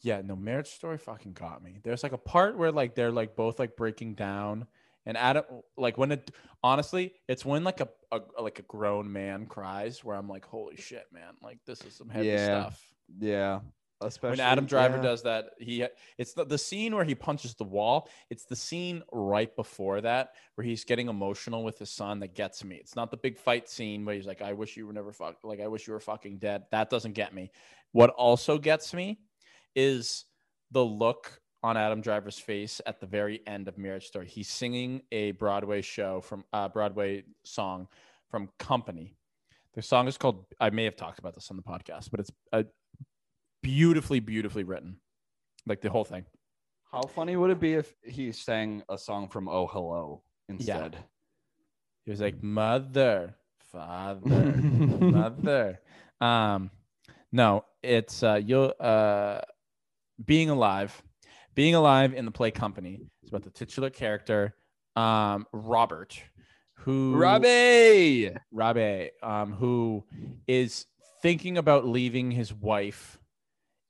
yeah, 0.01 0.21
no, 0.23 0.35
Marriage 0.35 0.67
Story 0.69 0.97
fucking 0.99 1.33
got 1.33 1.63
me. 1.63 1.79
There's 1.83 2.03
like 2.03 2.11
a 2.11 2.17
part 2.17 2.57
where 2.57 2.71
like 2.71 2.93
they're 2.93 3.11
like 3.11 3.35
both 3.35 3.57
like 3.57 3.75
breaking 3.75 4.13
down, 4.13 4.67
and 5.05 5.17
Adam 5.17 5.43
like 5.77 5.97
when 5.97 6.11
it 6.11 6.31
honestly, 6.63 7.13
it's 7.27 7.45
when 7.45 7.63
like 7.63 7.81
a, 7.81 7.89
a 8.11 8.21
like 8.41 8.59
a 8.59 8.63
grown 8.63 9.11
man 9.11 9.45
cries 9.45 10.03
where 10.03 10.15
I'm 10.15 10.27
like, 10.27 10.45
holy 10.45 10.75
shit, 10.75 11.05
man, 11.11 11.35
like 11.41 11.59
this 11.65 11.81
is 11.81 11.95
some 11.95 12.09
heavy 12.09 12.27
Yeah. 12.27 12.45
stuff. 12.45 12.81
Yeah. 13.19 13.59
Especially 14.01 14.31
When 14.31 14.39
Adam 14.41 14.65
Driver 14.65 14.97
yeah. 14.97 15.03
does 15.03 15.23
that, 15.23 15.51
he 15.57 15.85
it's 16.17 16.33
the, 16.33 16.43
the 16.43 16.57
scene 16.57 16.93
where 16.93 17.05
he 17.05 17.15
punches 17.15 17.55
the 17.55 17.63
wall. 17.63 18.09
It's 18.29 18.43
the 18.43 18.55
scene 18.55 19.01
right 19.13 19.55
before 19.55 20.01
that 20.01 20.33
where 20.55 20.65
he's 20.65 20.83
getting 20.83 21.07
emotional 21.07 21.63
with 21.63 21.79
his 21.79 21.89
son 21.91 22.19
that 22.19 22.35
gets 22.35 22.61
me. 22.65 22.75
It's 22.75 22.97
not 22.97 23.09
the 23.09 23.15
big 23.17 23.37
fight 23.37 23.69
scene 23.69 24.03
where 24.03 24.13
he's 24.13 24.25
like, 24.27 24.41
"I 24.41 24.51
wish 24.51 24.75
you 24.75 24.85
were 24.85 24.91
never 24.91 25.13
fuck 25.13 25.37
like 25.43 25.61
I 25.61 25.67
wish 25.67 25.87
you 25.87 25.93
were 25.93 26.01
fucking 26.01 26.39
dead." 26.39 26.63
That 26.71 26.89
doesn't 26.89 27.13
get 27.13 27.33
me. 27.33 27.51
What 27.93 28.09
also 28.09 28.57
gets 28.57 28.93
me 28.93 29.19
is 29.75 30.25
the 30.71 30.83
look 30.83 31.39
on 31.65 31.77
Adam 31.77 31.99
Driver's 31.99 32.37
face 32.37 32.79
at 32.85 32.99
the 32.99 33.07
very 33.07 33.41
end 33.47 33.67
of 33.67 33.75
Marriage 33.75 34.05
Story. 34.05 34.27
He's 34.27 34.47
singing 34.47 35.01
a 35.11 35.31
Broadway 35.31 35.81
show 35.81 36.21
from 36.21 36.43
uh, 36.53 36.69
Broadway 36.69 37.23
song 37.43 37.87
from 38.29 38.49
Company. 38.59 39.15
The 39.73 39.81
song 39.81 40.07
is 40.07 40.15
called. 40.15 40.45
I 40.59 40.69
may 40.69 40.83
have 40.83 40.95
talked 40.95 41.17
about 41.17 41.33
this 41.33 41.49
on 41.49 41.57
the 41.57 41.63
podcast, 41.63 42.11
but 42.11 42.19
it's 42.19 42.29
a 42.53 42.65
beautifully, 43.63 44.19
beautifully 44.19 44.63
written, 44.63 44.97
like 45.65 45.81
the 45.81 45.89
whole 45.89 46.03
thing. 46.03 46.25
How 46.91 47.01
funny 47.01 47.35
would 47.35 47.49
it 47.49 47.59
be 47.59 47.73
if 47.73 47.95
he 48.03 48.31
sang 48.31 48.83
a 48.87 48.97
song 48.97 49.27
from 49.27 49.47
Oh 49.47 49.65
Hello 49.65 50.21
instead? 50.47 50.95
He 52.05 52.11
was 52.11 52.21
like, 52.21 52.43
"Mother, 52.43 53.33
father, 53.71 54.53
mother." 54.59 55.79
Um, 56.21 56.69
no, 57.31 57.65
it's 57.81 58.21
uh, 58.21 58.35
you 58.35 58.59
uh, 58.59 59.41
being 60.23 60.51
alive. 60.51 61.01
Being 61.55 61.75
alive 61.75 62.13
in 62.13 62.25
the 62.25 62.31
play 62.31 62.51
company 62.51 62.99
is 63.23 63.29
about 63.29 63.43
the 63.43 63.49
titular 63.49 63.89
character, 63.89 64.53
um, 64.97 65.47
Robert, 65.53 66.21
who 66.73 67.15
Robbie. 67.15 68.31
Rabe, 68.53 69.09
um, 69.23 69.53
who 69.53 70.03
is 70.47 70.85
thinking 71.21 71.57
about 71.57 71.87
leaving 71.87 72.29
his 72.29 72.53
wife, 72.53 73.17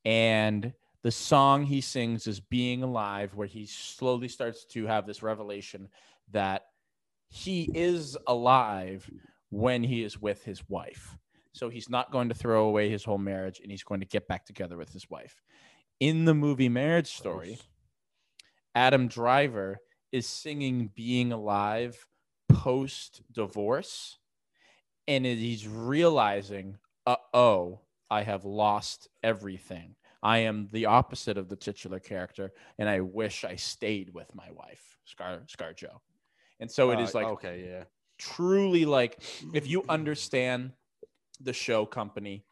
and 0.05 0.73
the 1.01 1.11
song 1.11 1.63
he 1.63 1.81
sings 1.81 2.27
is 2.27 2.39
"Being 2.39 2.83
Alive," 2.83 3.33
where 3.33 3.47
he 3.47 3.65
slowly 3.65 4.27
starts 4.27 4.65
to 4.65 4.85
have 4.85 5.07
this 5.07 5.23
revelation 5.23 5.89
that 6.31 6.63
he 7.29 7.69
is 7.73 8.15
alive 8.27 9.09
when 9.49 9.83
he 9.83 10.03
is 10.03 10.21
with 10.21 10.43
his 10.43 10.61
wife. 10.69 11.17
So 11.51 11.69
he's 11.69 11.89
not 11.89 12.11
going 12.11 12.29
to 12.29 12.35
throw 12.35 12.65
away 12.65 12.89
his 12.89 13.03
whole 13.03 13.17
marriage, 13.17 13.59
and 13.59 13.71
he's 13.71 13.83
going 13.83 14.01
to 14.01 14.05
get 14.05 14.27
back 14.27 14.45
together 14.45 14.77
with 14.77 14.91
his 14.93 15.09
wife. 15.09 15.41
In 15.99 16.25
the 16.25 16.33
movie 16.33 16.69
Marriage 16.69 17.15
Story, 17.15 17.59
Adam 18.73 19.07
Driver 19.07 19.79
is 20.11 20.27
singing 20.27 20.91
"Being 20.95 21.31
Alive" 21.31 22.05
post 22.49 23.21
divorce 23.31 24.17
and 25.07 25.25
he's 25.25 25.67
realizing 25.67 26.77
uh 27.05 27.15
oh 27.33 27.79
i 28.09 28.21
have 28.21 28.45
lost 28.45 29.09
everything 29.23 29.95
i 30.23 30.39
am 30.39 30.67
the 30.71 30.85
opposite 30.85 31.37
of 31.37 31.49
the 31.49 31.55
titular 31.55 31.99
character 31.99 32.51
and 32.77 32.89
i 32.89 32.99
wish 32.99 33.43
i 33.43 33.55
stayed 33.55 34.13
with 34.13 34.33
my 34.33 34.49
wife 34.51 34.97
scar 35.05 35.39
scar 35.47 35.73
joe 35.73 36.01
and 36.59 36.71
so 36.71 36.91
it 36.91 36.99
is 36.99 37.13
like 37.13 37.27
okay, 37.27 37.67
yeah. 37.69 37.83
truly 38.17 38.85
like 38.85 39.21
if 39.53 39.67
you 39.67 39.83
understand 39.89 40.71
the 41.41 41.53
show 41.53 41.85
company 41.85 42.45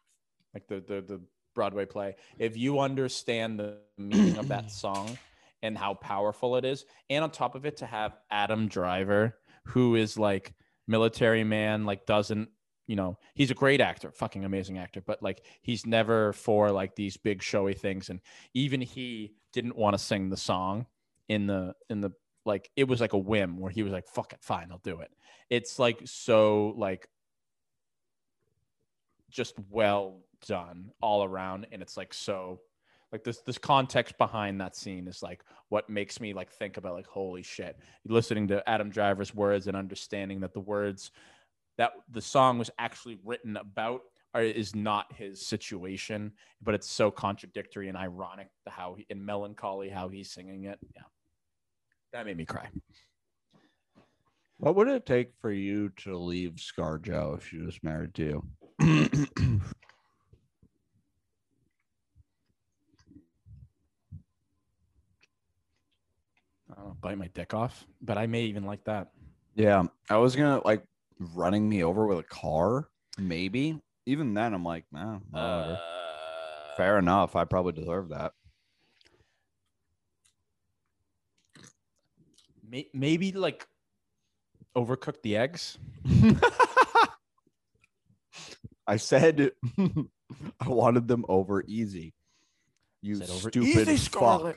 like 0.52 0.66
the 0.68 0.76
the, 0.76 1.00
the 1.00 1.20
broadway 1.54 1.84
play 1.84 2.14
if 2.38 2.56
you 2.56 2.80
understand 2.80 3.58
the 3.58 3.78
meaning 3.98 4.36
of 4.38 4.48
that 4.48 4.70
song 4.70 5.16
and 5.62 5.78
how 5.78 5.94
powerful 5.94 6.56
it 6.56 6.64
is 6.64 6.84
and 7.10 7.24
on 7.24 7.30
top 7.30 7.54
of 7.54 7.64
it 7.64 7.76
to 7.76 7.86
have 7.86 8.16
adam 8.30 8.68
driver 8.68 9.36
who 9.66 9.94
is 9.94 10.18
like 10.18 10.52
military 10.86 11.44
man 11.44 11.84
like 11.84 12.04
doesn't 12.06 12.48
you 12.86 12.96
know, 12.96 13.18
he's 13.34 13.50
a 13.50 13.54
great 13.54 13.80
actor, 13.80 14.12
fucking 14.12 14.44
amazing 14.44 14.78
actor, 14.78 15.00
but 15.00 15.22
like 15.22 15.44
he's 15.62 15.86
never 15.86 16.32
for 16.32 16.70
like 16.70 16.94
these 16.94 17.16
big 17.16 17.42
showy 17.42 17.74
things. 17.74 18.10
And 18.10 18.20
even 18.52 18.80
he 18.80 19.34
didn't 19.52 19.76
want 19.76 19.94
to 19.94 19.98
sing 19.98 20.28
the 20.28 20.36
song 20.36 20.86
in 21.28 21.46
the 21.46 21.74
in 21.88 22.00
the 22.00 22.10
like 22.44 22.70
it 22.76 22.86
was 22.86 23.00
like 23.00 23.14
a 23.14 23.18
whim 23.18 23.58
where 23.58 23.70
he 23.70 23.82
was 23.82 23.92
like, 23.92 24.06
fuck 24.06 24.32
it, 24.32 24.42
fine, 24.42 24.68
I'll 24.70 24.80
do 24.84 25.00
it. 25.00 25.10
It's 25.48 25.78
like 25.78 26.02
so 26.04 26.74
like 26.76 27.08
just 29.30 29.54
well 29.70 30.20
done 30.46 30.90
all 31.00 31.24
around. 31.24 31.66
And 31.72 31.82
it's 31.82 31.96
like 31.96 32.14
so 32.14 32.60
like 33.14 33.22
this 33.22 33.38
this 33.42 33.58
context 33.58 34.18
behind 34.18 34.60
that 34.60 34.74
scene 34.74 35.06
is 35.06 35.22
like 35.22 35.44
what 35.68 35.88
makes 35.88 36.20
me 36.20 36.34
like 36.34 36.50
think 36.50 36.76
about 36.76 36.94
like 36.94 37.06
holy 37.06 37.44
shit 37.44 37.78
listening 38.08 38.48
to 38.48 38.68
adam 38.68 38.90
driver's 38.90 39.32
words 39.32 39.68
and 39.68 39.76
understanding 39.76 40.40
that 40.40 40.52
the 40.52 40.58
words 40.58 41.12
that 41.78 41.92
the 42.10 42.20
song 42.20 42.58
was 42.58 42.70
actually 42.76 43.16
written 43.24 43.56
about 43.56 44.00
are, 44.34 44.42
is 44.42 44.74
not 44.74 45.12
his 45.12 45.46
situation 45.46 46.32
but 46.60 46.74
it's 46.74 46.90
so 46.90 47.08
contradictory 47.08 47.88
and 47.88 47.96
ironic 47.96 48.48
how 48.66 48.94
he, 48.94 49.06
and 49.08 49.24
melancholy 49.24 49.88
how 49.88 50.08
he's 50.08 50.32
singing 50.32 50.64
it 50.64 50.80
yeah 50.96 51.02
that 52.12 52.26
made 52.26 52.36
me 52.36 52.44
cry 52.44 52.66
What 54.58 54.76
would 54.76 54.88
it 54.88 55.04
take 55.04 55.32
for 55.40 55.50
you 55.50 55.90
to 55.98 56.16
leave 56.16 56.52
ScarJo 56.52 57.36
if 57.36 57.48
she 57.48 57.58
was 57.58 57.76
married 57.82 58.14
to 58.14 58.42
you? 58.78 59.60
i 66.74 66.80
don't 66.80 66.88
know 66.88 66.96
bite 67.00 67.16
my 67.18 67.28
dick 67.34 67.54
off 67.54 67.86
but 68.02 68.18
i 68.18 68.26
may 68.26 68.42
even 68.42 68.64
like 68.64 68.84
that 68.84 69.08
yeah, 69.56 69.84
I 70.10 70.16
was 70.16 70.34
gonna 70.34 70.60
like 70.64 70.82
running 71.32 71.68
me 71.68 71.84
over 71.84 72.08
with 72.08 72.18
a 72.18 72.24
car, 72.24 72.88
maybe. 73.16 73.80
Even 74.04 74.34
then, 74.34 74.52
I'm 74.52 74.64
like, 74.64 74.84
nah, 74.90 75.18
whatever. 75.30 75.78
Uh, 75.80 76.76
fair 76.76 76.98
enough. 76.98 77.36
I 77.36 77.44
probably 77.44 77.70
deserve 77.70 78.08
that. 78.08 78.32
may- 82.68 82.90
maybe 82.92 83.30
like 83.30 83.66
overcook 84.76 85.22
the 85.22 85.36
eggs 85.36 85.78
I 88.86 88.96
said 88.96 89.52
I 90.60 90.68
wanted 90.68 91.06
them 91.08 91.24
over 91.28 91.62
easy. 91.66 92.12
You 93.02 93.16
Said 93.16 93.30
over- 93.30 93.50
stupid 93.50 93.88
Easy, 93.88 93.96
fuck. 94.10 94.56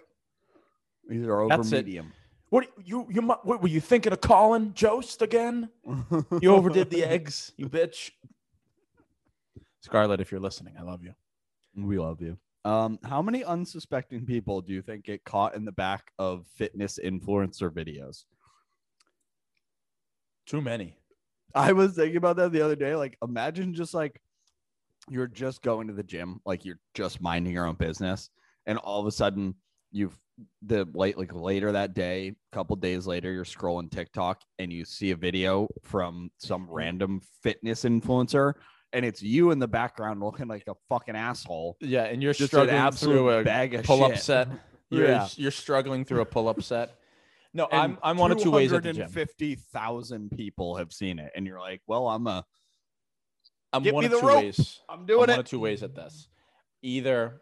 Are 1.09 1.41
over 1.41 1.49
That's 1.57 1.71
it. 1.71 1.85
medium. 1.85 2.13
What 2.49 2.67
you 2.83 3.07
you 3.09 3.21
what 3.21 3.61
were 3.61 3.67
you 3.67 3.81
thinking 3.81 4.13
of 4.13 4.21
calling 4.21 4.73
Jost 4.73 5.21
again? 5.21 5.69
You 6.41 6.53
overdid 6.55 6.89
the 6.89 7.03
eggs, 7.03 7.51
you 7.57 7.67
bitch. 7.69 8.11
Scarlett, 9.81 10.21
if 10.21 10.31
you're 10.31 10.39
listening, 10.41 10.75
I 10.77 10.83
love 10.83 11.03
you. 11.03 11.13
we 11.75 11.97
love 11.99 12.21
you. 12.21 12.37
Um, 12.65 12.99
how 13.03 13.21
many 13.21 13.43
unsuspecting 13.43 14.25
people 14.25 14.61
do 14.61 14.73
you 14.73 14.81
think 14.81 15.05
get 15.05 15.23
caught 15.23 15.55
in 15.55 15.63
the 15.65 15.71
back 15.71 16.11
of 16.19 16.45
fitness 16.55 16.99
influencer 17.01 17.69
videos? 17.69 18.25
Too 20.45 20.61
many. 20.61 20.97
I 21.55 21.71
was 21.71 21.95
thinking 21.95 22.17
about 22.17 22.35
that 22.37 22.51
the 22.51 22.61
other 22.61 22.75
day. 22.75 22.95
Like, 22.95 23.17
imagine 23.23 23.73
just 23.73 23.93
like 23.93 24.21
you're 25.09 25.27
just 25.27 25.61
going 25.61 25.87
to 25.87 25.93
the 25.93 26.03
gym, 26.03 26.41
like 26.45 26.65
you're 26.65 26.79
just 26.93 27.21
minding 27.21 27.53
your 27.53 27.65
own 27.65 27.75
business, 27.75 28.29
and 28.65 28.77
all 28.79 28.99
of 28.99 29.07
a 29.07 29.11
sudden 29.11 29.55
you've 29.91 30.17
the 30.61 30.87
late 30.93 31.17
like 31.17 31.33
later 31.33 31.71
that 31.71 31.93
day, 31.93 32.27
a 32.29 32.55
couple 32.55 32.75
days 32.75 33.07
later, 33.07 33.31
you're 33.31 33.43
scrolling 33.43 33.89
TikTok 33.91 34.41
and 34.59 34.71
you 34.71 34.85
see 34.85 35.11
a 35.11 35.15
video 35.15 35.67
from 35.83 36.29
some 36.37 36.65
mm-hmm. 36.65 36.73
random 36.73 37.21
fitness 37.41 37.83
influencer, 37.83 38.53
and 38.93 39.05
it's 39.05 39.21
you 39.21 39.51
in 39.51 39.59
the 39.59 39.67
background 39.67 40.21
looking 40.21 40.47
like 40.47 40.63
a 40.67 40.75
fucking 40.89 41.15
asshole. 41.15 41.77
Yeah, 41.81 42.03
and 42.03 42.21
you're 42.21 42.33
Just 42.33 42.53
an 42.53 42.59
struggling 42.59 42.75
absolute 42.75 43.13
through 43.13 43.29
a 43.31 43.43
bag 43.43 43.73
of 43.73 43.83
pull-up 43.85 44.13
shit. 44.13 44.21
set. 44.23 44.47
You're, 44.89 45.07
Yeah. 45.09 45.27
you're 45.35 45.51
struggling 45.51 46.05
through 46.05 46.21
a 46.21 46.25
pull-up 46.25 46.63
set. 46.63 46.95
No, 47.53 47.67
And 47.69 47.81
I'm 47.81 47.97
I'm 48.01 48.17
one 48.17 48.31
of 48.31 48.37
two 48.37 48.51
ways 48.51 48.71
at 48.71 48.83
the 48.83 48.93
gym. 48.93 49.09
250,000 49.09 50.31
people 50.31 50.77
have 50.77 50.93
seen 50.93 51.19
it, 51.19 51.29
and 51.35 51.45
you're 51.45 51.59
like, 51.59 51.81
well, 51.87 52.07
I'm 52.07 52.25
a, 52.25 52.45
I'm 53.73 53.83
Get 53.83 53.93
one 53.93 54.05
of 54.05 54.11
two 54.11 54.25
rope. 54.25 54.43
ways. 54.43 54.79
I'm 54.87 54.99
I'm 55.01 55.05
doing 55.05 55.19
one 55.27 55.29
of 55.31 55.45
two 55.45 55.59
ways 55.59 55.83
at 55.83 55.93
this. 55.93 56.29
Either 56.81 57.41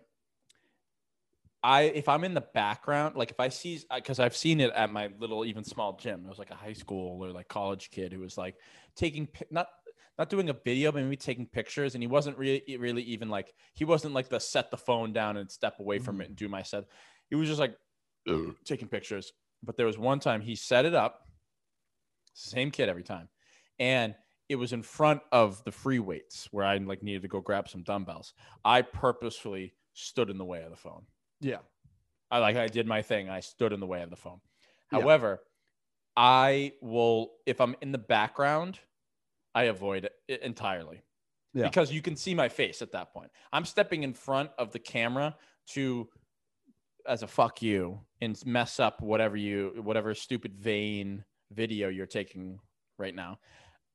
I, 1.66 1.82
if 1.82 2.08
I'm 2.08 2.24
in 2.24 2.36
the 2.36 2.46
background, 2.54 3.16
like 3.16 3.32
if 3.32 3.40
I 3.40 3.50
see, 3.50 3.82
uh, 3.90 3.96
because 3.96 4.20
I've 4.20 4.36
seen 4.36 4.60
it 4.60 4.72
at 4.76 4.94
my 4.94 5.10
little, 5.18 5.44
even 5.44 5.64
small 5.64 5.98
gym. 5.98 6.24
It 6.24 6.30
was 6.30 6.38
like 6.38 6.52
a 6.52 6.56
high 6.56 6.74
school 6.74 7.20
or 7.20 7.32
like 7.32 7.48
college 7.48 7.90
kid 7.90 8.14
who 8.14 8.20
was 8.20 8.38
like 8.38 8.54
taking, 8.96 9.28
not 9.50 9.70
not 10.20 10.30
doing 10.30 10.50
a 10.50 10.54
video, 10.54 10.92
but 10.92 11.02
maybe 11.02 11.18
taking 11.18 11.48
pictures, 11.48 11.96
and 11.96 12.04
he 12.04 12.08
wasn't 12.08 12.38
really, 12.38 12.78
really 12.80 13.02
even 13.02 13.30
like 13.30 13.52
he 13.74 13.84
wasn't 13.84 14.14
like 14.14 14.30
the 14.30 14.40
set 14.40 14.70
the 14.70 14.78
phone 14.78 15.12
down 15.12 15.38
and 15.38 15.52
step 15.52 15.80
away 15.80 15.98
from 15.98 16.22
it 16.22 16.26
mm-hmm. 16.26 16.30
and 16.30 16.36
do 16.36 16.48
my 16.48 16.62
set. 16.62 16.84
He 17.32 17.36
was 17.36 17.48
just 17.48 17.60
like 17.60 17.76
taking 18.64 18.88
pictures. 18.88 19.34
But 19.64 19.76
there 19.76 19.88
was 19.88 19.98
one 19.98 20.20
time 20.20 20.42
he 20.42 20.56
set 20.56 20.86
it 20.86 20.94
up, 20.94 21.28
same 22.36 22.70
kid 22.70 22.90
every 22.90 23.02
time, 23.02 23.28
and 23.80 24.14
it 24.50 24.58
was 24.58 24.72
in 24.72 24.84
front 24.84 25.22
of 25.32 25.64
the 25.64 25.72
free 25.72 25.98
weights 25.98 26.48
where 26.52 26.64
I 26.64 26.78
like 26.78 27.02
needed 27.02 27.24
to 27.24 27.28
go 27.28 27.42
grab 27.42 27.68
some 27.68 27.82
dumbbells. 27.82 28.36
I 28.64 28.84
purposefully 28.84 29.74
stood 29.94 30.30
in 30.30 30.38
the 30.38 30.46
way 30.46 30.62
of 30.62 30.70
the 30.70 30.78
phone. 30.78 31.06
Yeah, 31.46 31.60
I 32.32 32.40
like 32.40 32.56
I 32.56 32.68
did 32.68 32.88
my 32.88 33.04
thing. 33.04 33.30
I 33.30 33.40
stood 33.40 33.72
in 33.72 33.80
the 33.80 33.86
way 33.86 34.02
of 34.02 34.10
the 34.10 34.16
phone. 34.16 34.42
Yeah. 34.92 35.02
However, 35.02 35.42
I 36.18 36.74
will 36.82 37.34
if 37.46 37.62
I'm 37.62 37.76
in 37.82 37.92
the 37.92 38.00
background, 38.00 38.80
I 39.54 39.64
avoid 39.64 40.10
it 40.28 40.42
entirely. 40.42 41.04
Yeah. 41.54 41.64
Because 41.64 41.92
you 41.92 42.02
can 42.02 42.16
see 42.16 42.34
my 42.34 42.50
face 42.50 42.82
at 42.82 42.92
that 42.94 43.14
point. 43.14 43.30
I'm 43.54 43.64
stepping 43.64 44.04
in 44.04 44.14
front 44.14 44.50
of 44.58 44.72
the 44.72 44.80
camera 44.80 45.36
to 45.70 46.10
as 47.08 47.22
a 47.22 47.28
fuck 47.28 47.62
you 47.62 48.00
and 48.22 48.44
mess 48.46 48.80
up 48.80 49.02
whatever 49.02 49.38
you 49.38 49.74
whatever 49.84 50.16
stupid 50.16 50.56
vain 50.58 51.24
video 51.52 51.90
you're 51.90 52.08
taking 52.08 52.60
right 52.98 53.14
now. 53.14 53.38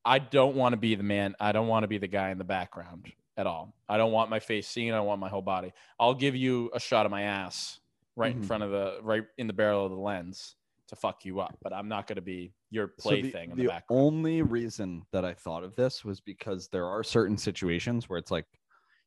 I 0.05 0.20
don't 0.20 0.55
want 0.55 0.72
to 0.74 0.76
be 0.76 0.94
the 0.94 1.03
man. 1.03 1.34
I 1.40 1.51
don't 1.51 1.66
want 1.66 1.82
to 1.82 1.88
be 1.88 1.98
the 1.98 2.07
guy 2.07 2.30
in 2.30 2.38
the 2.38 2.44
background 2.44 3.12
at 3.37 3.47
all. 3.47 3.74
I 3.89 3.97
don't 3.97 4.12
want 4.12 4.31
my 4.31 4.41
face 4.41 4.68
seen. 4.68 4.93
I 4.93 5.01
want 5.01 5.20
my 5.20 5.28
whole 5.28 5.43
body. 5.43 5.72
I'll 5.99 6.14
give 6.14 6.37
you 6.37 6.70
a 6.74 6.81
shot 6.81 7.07
of 7.07 7.11
my 7.11 7.22
ass 7.22 7.81
right 8.16 8.35
in 8.35 8.41
Mhm. 8.43 8.47
front 8.47 8.62
of 8.62 8.70
the 8.70 8.99
right 9.03 9.24
in 9.39 9.47
the 9.47 9.53
barrel 9.53 9.85
of 9.87 9.93
the 9.93 9.97
lens 9.99 10.57
to 10.89 10.97
fuck 10.97 11.24
you 11.24 11.41
up, 11.41 11.57
but 11.62 11.72
I'm 11.72 11.89
not 11.89 12.07
going 12.07 12.16
to 12.16 12.22
be 12.22 12.53
your 12.70 12.89
So 12.99 13.11
the- 13.11 13.22
plaything 13.22 13.53
in 13.53 13.57
the 13.57 13.66
the 13.66 13.83
only 13.89 14.43
reason 14.43 15.07
that 15.12 15.24
I 15.24 15.35
thought 15.35 15.62
of 15.64 15.76
this 15.76 16.05
was 16.05 16.20
because 16.20 16.68
there 16.68 16.87
are 16.87 17.03
certain 17.05 17.39
situations 17.39 18.09
where 18.09 18.18
it's 18.18 18.31
like 18.33 18.47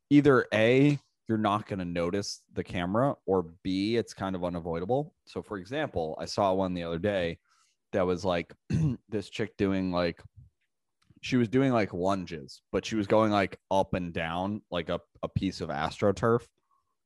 either 0.09 0.47
A, 0.53 0.97
you're 1.27 1.37
not 1.37 1.67
going 1.67 1.79
to 1.79 1.85
notice 1.85 2.41
the 2.53 2.63
camera, 2.63 3.15
or 3.25 3.43
B, 3.63 3.97
it's 3.97 4.13
kind 4.13 4.35
of 4.35 4.43
unavoidable. 4.43 5.13
So, 5.25 5.41
for 5.41 5.57
example, 5.57 6.15
I 6.19 6.25
saw 6.25 6.53
one 6.53 6.73
the 6.73 6.83
other 6.83 6.99
day 6.99 7.39
that 7.91 8.05
was 8.05 8.23
like 8.25 8.53
this 9.09 9.29
chick 9.29 9.55
doing 9.57 9.91
like, 9.91 10.21
she 11.23 11.37
was 11.37 11.47
doing 11.47 11.71
like 11.71 11.93
lunges, 11.93 12.61
but 12.71 12.85
she 12.85 12.95
was 12.95 13.07
going 13.07 13.31
like 13.31 13.57
up 13.71 13.93
and 13.93 14.13
down 14.13 14.61
like 14.69 14.89
a, 14.89 14.99
a 15.23 15.29
piece 15.29 15.61
of 15.61 15.69
AstroTurf. 15.69 16.41
You 16.41 16.47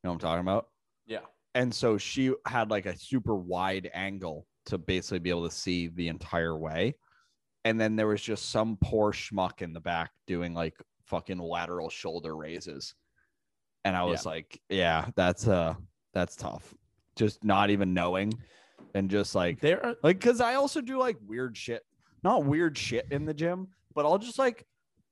know 0.03 0.10
what 0.10 0.14
I'm 0.14 0.19
talking 0.19 0.41
about? 0.41 0.68
yeah. 1.06 1.19
and 1.56 1.73
so 1.73 1.98
she 1.98 2.34
had 2.45 2.69
like 2.69 2.85
a 2.85 2.98
super 2.98 3.35
wide 3.35 3.89
angle 3.94 4.45
to 4.65 4.77
basically 4.77 5.19
be 5.19 5.30
able 5.30 5.48
to 5.48 5.56
see 5.56 5.88
the 5.88 6.07
entire 6.10 6.57
way 6.57 6.95
and 7.65 7.80
then 7.80 7.95
there 7.95 8.07
was 8.07 8.22
just 8.22 8.49
some 8.49 8.77
poor 8.81 9.11
schmuck 9.11 9.61
in 9.61 9.73
the 9.73 9.80
back 9.80 10.11
doing 10.26 10.53
like 10.53 10.76
fucking 11.06 11.39
lateral 11.39 11.89
shoulder 11.89 12.35
raises 12.35 12.94
and 13.85 13.95
i 13.95 14.03
was 14.03 14.26
like 14.26 14.60
yeah 14.69 15.07
that's 15.15 15.48
uh 15.48 15.73
that's 16.14 16.35
tough 16.35 16.73
just 17.15 17.44
not 17.44 17.69
even 17.69 17.94
knowing 17.94 18.34
and 18.94 19.10
just 19.10 19.34
like 19.34 19.60
There 19.61 19.85
are 19.85 19.95
like 20.03 20.19
because 20.19 20.41
i 20.41 20.56
also 20.56 20.81
do 20.81 20.99
like 20.99 21.18
weird 21.26 21.56
shit 21.57 21.84
not 22.23 22.44
weird 22.44 22.77
shit 22.77 23.07
in 23.10 23.26
the 23.26 23.34
gym 23.34 23.69
but 23.98 24.06
i'll 24.06 24.18
just 24.19 24.38
like 24.40 24.64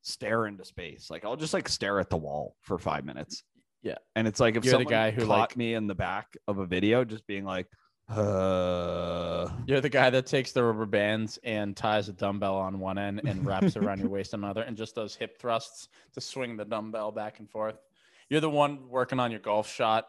stare 0.03 0.45
into 0.45 0.63
space 0.63 1.09
like 1.09 1.25
i'll 1.25 1.35
just 1.35 1.53
like 1.53 1.67
stare 1.67 1.99
at 1.99 2.09
the 2.11 2.17
wall 2.17 2.55
for 2.61 2.77
five 2.77 3.03
minutes 3.03 3.43
Yeah. 3.81 3.95
and 4.15 4.27
it's 4.27 4.39
like 4.39 4.55
if 4.55 4.63
You're 4.63 4.73
the 4.73 4.77
someone 4.85 4.91
guy 4.91 5.09
who, 5.11 5.21
caught 5.25 5.49
like- 5.51 5.57
me 5.57 5.73
in 5.73 5.87
the 5.87 5.95
back 5.95 6.27
of 6.47 6.59
a 6.59 6.65
video 6.65 7.03
just 7.03 7.25
being 7.25 7.43
like 7.43 7.67
uh 8.07 9.49
You're 9.65 9.81
the 9.81 9.89
guy 9.89 10.09
that 10.11 10.25
takes 10.27 10.51
the 10.51 10.63
rubber 10.63 10.85
bands 10.85 11.39
and 11.43 11.75
ties 11.75 12.07
a 12.09 12.13
dumbbell 12.13 12.55
on 12.55 12.79
one 12.79 12.97
end 12.99 13.21
and 13.25 13.45
wraps 13.45 13.75
it 13.75 13.77
around 13.83 13.99
your 13.99 14.09
waist 14.09 14.33
on 14.35 14.43
another 14.43 14.61
and 14.61 14.77
just 14.77 14.95
does 14.95 15.15
hip 15.15 15.39
thrusts 15.39 15.87
to 16.13 16.21
swing 16.21 16.55
the 16.57 16.65
dumbbell 16.65 17.11
back 17.11 17.39
and 17.39 17.49
forth. 17.49 17.77
You're 18.29 18.41
the 18.41 18.49
one 18.49 18.89
working 18.89 19.19
on 19.19 19.31
your 19.31 19.39
golf 19.39 19.67
shot, 19.71 20.05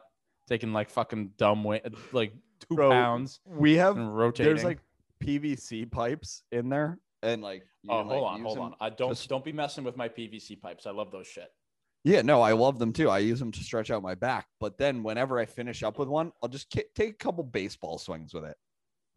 taking 0.48 0.72
like 0.74 0.90
fucking 0.90 1.32
dumb 1.38 1.64
weight, 1.64 1.82
like 2.12 2.32
two 2.68 2.74
Bro, 2.76 2.90
pounds 2.90 3.40
we 3.46 3.76
have 3.76 3.96
rotating. 3.96 4.52
there's 4.52 4.64
like 4.64 4.78
pvc 5.22 5.90
pipes 5.90 6.42
in 6.52 6.68
there 6.68 6.98
and 7.26 7.42
like 7.42 7.64
oh, 7.88 8.02
hold 8.04 8.08
like, 8.08 8.22
on, 8.32 8.42
hold 8.42 8.56
them- 8.56 8.64
on. 8.64 8.74
I 8.80 8.90
don't 8.90 9.10
just- 9.10 9.28
don't 9.28 9.44
be 9.44 9.52
messing 9.52 9.84
with 9.84 9.96
my 9.96 10.08
PVC 10.08 10.60
pipes. 10.60 10.86
I 10.86 10.90
love 10.90 11.10
those 11.10 11.26
shit. 11.26 11.50
yeah 12.04 12.22
no 12.22 12.40
i 12.40 12.52
love 12.52 12.78
them 12.78 12.92
too 12.92 13.08
i 13.10 13.18
use 13.18 13.40
them 13.40 13.50
to 13.50 13.64
stretch 13.64 13.90
out 13.90 14.00
my 14.02 14.14
back 14.14 14.46
but 14.60 14.78
then 14.78 15.02
whenever 15.02 15.38
i 15.40 15.44
finish 15.44 15.82
up 15.82 15.98
with 15.98 16.08
one 16.08 16.30
i'll 16.40 16.48
just 16.48 16.68
ki- 16.70 16.84
take 16.94 17.10
a 17.10 17.16
couple 17.24 17.42
baseball 17.42 17.98
swings 17.98 18.32
with 18.34 18.44
it 18.44 18.56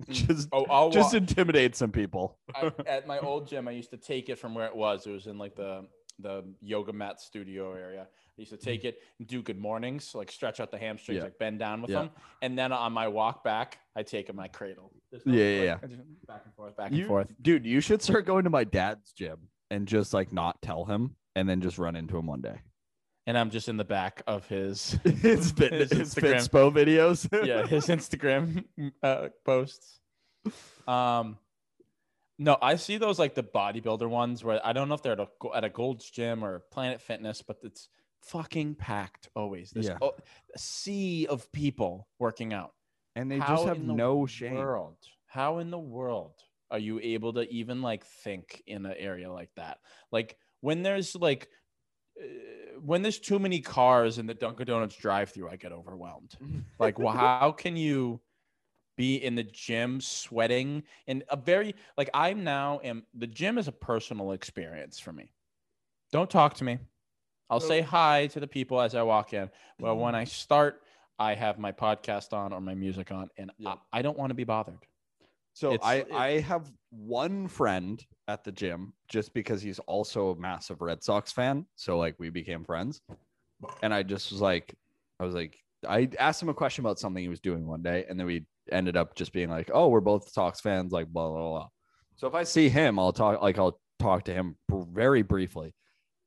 Mm. 0.07 0.13
just 0.27 0.47
Oh, 0.53 0.65
I'll 0.69 0.89
just 0.89 1.13
intimidate 1.13 1.75
some 1.75 1.91
people 1.91 2.39
I, 2.55 2.71
at 2.87 3.05
my 3.05 3.19
old 3.19 3.47
gym, 3.49 3.67
I 3.67 3.71
used 3.71 3.89
to 3.91 3.97
take 3.97 4.29
it 4.29 4.37
from 4.39 4.55
where 4.55 4.65
it 4.65 4.73
was. 4.75 5.05
It 5.05 5.11
was 5.11 5.27
in 5.27 5.37
like 5.37 5.55
the 5.57 5.85
the 6.19 6.45
yoga 6.61 6.93
mat 6.93 7.19
studio 7.19 7.73
area. 7.73 8.03
I 8.03 8.37
used 8.41 8.51
to 8.51 8.57
take 8.57 8.85
it 8.85 8.99
and 9.19 9.27
do 9.27 9.41
good 9.41 9.59
mornings, 9.59 10.15
like 10.15 10.31
stretch 10.31 10.61
out 10.61 10.71
the 10.71 10.77
hamstrings, 10.77 11.17
Yeah. 11.17 11.23
like 11.25 11.37
bend 11.37 11.59
down 11.59 11.81
with 11.81 11.91
Yeah. 11.91 11.99
them. 12.03 12.09
And 12.41 12.57
then 12.57 12.71
on 12.71 12.93
my 12.93 13.09
walk 13.09 13.43
back, 13.43 13.79
I 13.93 14.03
take 14.03 14.27
them, 14.27 14.39
I 14.39 14.47
cradle. 14.47 14.93
There's 15.11 15.23
Yeah, 15.25 15.33
yeah, 15.43 15.61
yeah. 15.63 15.75
Back 16.27 16.41
and 16.45 16.53
forth, 16.55 16.77
back 16.77 16.91
You- 16.91 16.99
and 16.99 17.07
forth. 17.07 17.33
Dude, 17.41 17.65
you 17.65 17.81
should 17.81 18.01
start 18.01 18.25
going 18.25 18.43
to 18.43 18.49
my 18.49 18.63
dad's 18.63 19.11
gym 19.11 19.49
and 19.71 19.87
just 19.87 20.13
like 20.13 20.31
not 20.33 20.61
tell 20.61 20.85
him 20.85 21.15
and 21.35 21.47
then 21.49 21.61
just 21.61 21.77
run 21.77 21.95
into 21.95 22.17
him 22.17 22.25
one 22.27 22.41
day. 22.41 22.59
And 23.27 23.37
I'm 23.37 23.49
just 23.51 23.69
in 23.69 23.77
the 23.77 23.83
back 23.85 24.23
of 24.27 24.47
his 24.47 24.91
his 25.03 25.51
fitness, 25.57 25.91
his 25.91 26.15
Instagram. 26.15 26.35
Fitspo 26.35 26.71
videos. 26.73 27.45
yeah, 27.47 27.65
his 27.67 27.87
Instagram 27.87 28.63
uh, 29.03 29.27
posts. 29.45 29.99
Um, 30.87 31.37
no, 32.39 32.57
I 32.61 32.75
see 32.77 32.97
those 32.97 33.19
like 33.19 33.35
the 33.35 33.43
bodybuilder 33.43 34.09
ones 34.09 34.43
where 34.43 34.65
I 34.65 34.73
don't 34.73 34.87
know 34.87 34.95
if 34.95 35.03
they're 35.03 35.11
at 35.13 35.19
a, 35.19 35.27
at 35.55 35.63
a 35.63 35.69
Gold's 35.69 36.09
Gym 36.09 36.43
or 36.43 36.59
Planet 36.71 37.01
Fitness, 37.01 37.41
but 37.41 37.57
it's 37.63 37.89
fucking 38.23 38.75
packed 38.75 39.29
always. 39.35 39.71
There's 39.71 39.87
Yeah. 39.89 39.97
o- 40.01 40.15
a 40.55 40.57
sea 40.57 41.27
of 41.27 41.51
people 41.51 42.07
working 42.17 42.53
out. 42.53 42.71
And 43.19 43.29
they 43.29 43.39
How 43.39 43.55
just 43.55 43.67
have 43.67 43.77
in 43.77 43.87
the 43.87 43.93
no 43.93 44.25
shame. 44.25 44.55
World, 44.55 44.97
how 45.27 45.57
in 45.57 45.71
the 45.71 45.79
world 45.79 46.33
are 46.71 46.79
you 46.79 46.99
able 47.01 47.33
to 47.33 47.41
even 47.49 47.81
like 47.81 48.05
think 48.05 48.63
in 48.65 48.85
an 48.85 48.95
area 48.97 49.29
like 49.31 49.49
that? 49.57 49.79
Like 50.11 50.37
when 50.61 50.83
there's 50.83 51.15
like 51.15 51.49
uh, 52.19 52.79
when 52.81 53.01
there's 53.01 53.19
too 53.19 53.37
many 53.37 53.59
cars 53.59 54.19
in 54.19 54.25
the 54.25 54.33
Dunkin' 54.33 54.67
Donuts 54.67 54.95
drive-through, 54.95 55.49
I 55.49 55.57
get 55.57 55.71
overwhelmed. 55.71 56.35
Like, 56.79 56.97
well, 56.97 57.13
how 57.13 57.51
can 57.51 57.75
you 57.75 58.21
be 58.95 59.17
in 59.17 59.35
the 59.35 59.43
gym 59.43 59.99
sweating 59.99 60.83
and 61.07 61.23
a 61.29 61.35
very 61.35 61.75
like 61.97 62.09
I'm 62.13 62.45
now 62.45 62.79
am 62.85 63.03
the 63.13 63.27
gym 63.27 63.57
is 63.57 63.67
a 63.67 63.73
personal 63.73 64.31
experience 64.31 64.97
for 64.97 65.11
me. 65.11 65.33
Don't 66.13 66.29
talk 66.29 66.53
to 66.55 66.63
me. 66.63 66.79
I'll 67.49 67.59
say 67.59 67.81
hi 67.81 68.27
to 68.27 68.39
the 68.39 68.47
people 68.47 68.79
as 68.79 68.95
I 68.95 69.01
walk 69.01 69.33
in. 69.33 69.49
But 69.79 69.95
when 69.95 70.15
I 70.15 70.23
start, 70.23 70.83
I 71.19 71.35
have 71.35 71.59
my 71.59 71.71
podcast 71.71 72.33
on 72.33 72.53
or 72.53 72.61
my 72.61 72.73
music 72.75 73.11
on, 73.11 73.29
and 73.37 73.51
Yeah. 73.57 73.75
I, 73.91 73.99
I 73.99 74.01
don't 74.01 74.17
want 74.17 74.29
to 74.29 74.35
be 74.35 74.45
bothered. 74.45 74.79
So 75.53 75.73
It's- 75.73 75.85
I 75.87 75.95
it- 75.95 76.11
I 76.11 76.39
have 76.39 76.71
one 76.91 77.47
friend 77.47 78.03
at 78.27 78.43
the 78.43 78.51
gym 78.51 78.93
just 79.09 79.33
because 79.33 79.61
he's 79.61 79.79
also 79.79 80.31
a 80.31 80.35
massive 80.35 80.81
Red 80.81 81.03
Sox 81.03 81.31
fan. 81.31 81.65
So 81.75 81.97
like 81.97 82.15
we 82.19 82.29
became 82.29 82.63
friends. 82.63 83.01
And 83.83 83.93
I 83.93 84.03
just 84.03 84.31
was 84.31 84.39
like 84.41 84.73
I 85.19 85.25
was 85.25 85.35
like 85.35 85.57
I 85.87 86.09
asked 86.17 86.41
him 86.41 86.49
a 86.49 86.53
question 86.53 86.83
about 86.85 86.99
something 86.99 87.21
he 87.21 87.29
was 87.29 87.39
doing 87.41 87.65
one 87.67 87.81
day 87.81 88.05
and 88.09 88.17
then 88.19 88.25
we 88.27 88.45
ended 88.71 88.95
up 88.95 89.15
just 89.15 89.33
being 89.33 89.49
like, 89.49 89.71
"Oh, 89.73 89.87
we're 89.89 89.99
both 90.01 90.29
Sox 90.29 90.61
fans," 90.61 90.91
like 90.93 91.07
blah 91.07 91.27
blah 91.29 91.49
blah. 91.49 91.67
So 92.15 92.27
if 92.27 92.35
I 92.35 92.43
see 92.43 92.69
him, 92.69 92.99
I'll 92.99 93.11
talk 93.13 93.41
like 93.41 93.57
I'll 93.57 93.79
talk 93.97 94.23
to 94.25 94.33
him 94.33 94.55
very 94.69 95.23
briefly. 95.23 95.73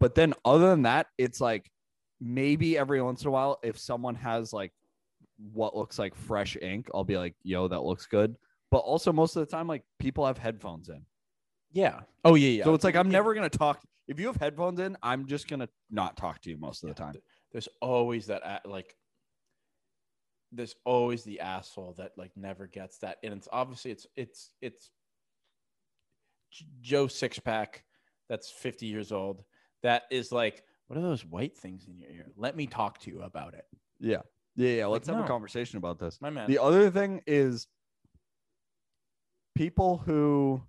But 0.00 0.14
then 0.14 0.34
other 0.44 0.68
than 0.68 0.82
that, 0.82 1.06
it's 1.16 1.40
like 1.40 1.70
maybe 2.20 2.76
every 2.76 3.00
once 3.00 3.22
in 3.22 3.28
a 3.28 3.30
while 3.30 3.58
if 3.62 3.78
someone 3.78 4.16
has 4.16 4.52
like 4.52 4.72
what 5.52 5.76
looks 5.76 5.98
like 5.98 6.14
fresh 6.14 6.56
ink, 6.60 6.88
I'll 6.94 7.04
be 7.04 7.16
like, 7.16 7.34
"Yo, 7.42 7.68
that 7.68 7.82
looks 7.82 8.06
good." 8.06 8.36
But 8.70 8.78
also 8.78 9.12
most 9.12 9.36
of 9.36 9.46
the 9.46 9.50
time 9.50 9.66
like 9.66 9.82
people 9.98 10.26
have 10.26 10.38
headphones 10.38 10.88
in. 10.88 11.04
Yeah. 11.72 12.00
Oh 12.24 12.34
yeah, 12.34 12.48
yeah. 12.50 12.64
So 12.64 12.74
it's 12.74 12.84
like 12.84 12.96
I'm 12.96 13.10
never 13.10 13.34
going 13.34 13.48
to 13.48 13.58
talk 13.58 13.82
if 14.08 14.18
you 14.18 14.26
have 14.26 14.36
headphones 14.36 14.80
in, 14.80 14.96
I'm 15.02 15.26
just 15.26 15.48
going 15.48 15.60
to 15.60 15.68
not 15.90 16.16
talk 16.16 16.40
to 16.42 16.50
you 16.50 16.58
most 16.58 16.82
of 16.82 16.88
the 16.88 16.94
time. 16.94 17.14
There's 17.52 17.68
always 17.80 18.26
that 18.26 18.62
like. 18.66 18.94
There's 20.54 20.74
always 20.84 21.24
the 21.24 21.40
asshole 21.40 21.94
that 21.96 22.12
like 22.18 22.32
never 22.36 22.66
gets 22.66 22.98
that, 22.98 23.16
and 23.22 23.32
it's 23.32 23.48
obviously 23.50 23.90
it's 23.90 24.06
it's 24.16 24.50
it's 24.60 24.90
J- 26.50 26.66
Joe 26.82 27.06
Sixpack, 27.06 27.84
that's 28.28 28.50
50 28.50 28.84
years 28.84 29.12
old. 29.12 29.42
That 29.82 30.02
is 30.10 30.30
like, 30.30 30.62
what 30.88 30.98
are 30.98 31.02
those 31.02 31.24
white 31.24 31.56
things 31.56 31.86
in 31.88 31.98
your 31.98 32.10
ear? 32.10 32.32
Let 32.36 32.54
me 32.54 32.66
talk 32.66 32.98
to 33.00 33.10
you 33.10 33.22
about 33.22 33.54
it, 33.54 33.64
Yeah. 33.98 34.20
Yeah, 34.56 34.70
yeah, 34.70 34.86
let's 34.86 35.08
have 35.08 35.16
no. 35.16 35.24
a 35.24 35.26
conversation 35.26 35.78
about 35.78 35.98
this. 35.98 36.18
my 36.20 36.30
man. 36.30 36.48
The 36.48 36.58
other 36.62 36.90
thing 36.90 37.22
is 37.26 37.66
people 39.54 39.98
who 39.98 40.62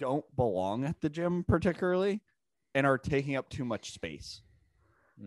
don't 0.00 0.24
belong 0.36 0.84
at 0.84 1.00
the 1.00 1.08
gym 1.08 1.44
particularly 1.46 2.20
and 2.74 2.86
are 2.86 2.98
taking 2.98 3.36
up 3.36 3.48
too 3.48 3.64
much 3.64 3.92
space. 3.92 4.42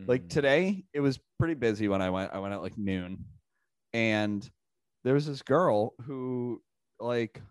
Like 0.07 0.23
Mm. 0.23 0.29
today, 0.29 0.85
it 0.93 0.99
was 0.99 1.19
pretty 1.39 1.53
busy 1.53 1.87
when 1.87 2.01
I 2.01 2.09
went. 2.09 2.33
I 2.33 2.39
went 2.39 2.53
at 2.53 2.61
like 2.61 2.77
noon, 2.77 3.23
and 3.93 4.49
there 5.05 5.13
was 5.13 5.25
this 5.25 5.41
girl 5.41 5.93
who, 6.01 6.61
like, 6.99 7.41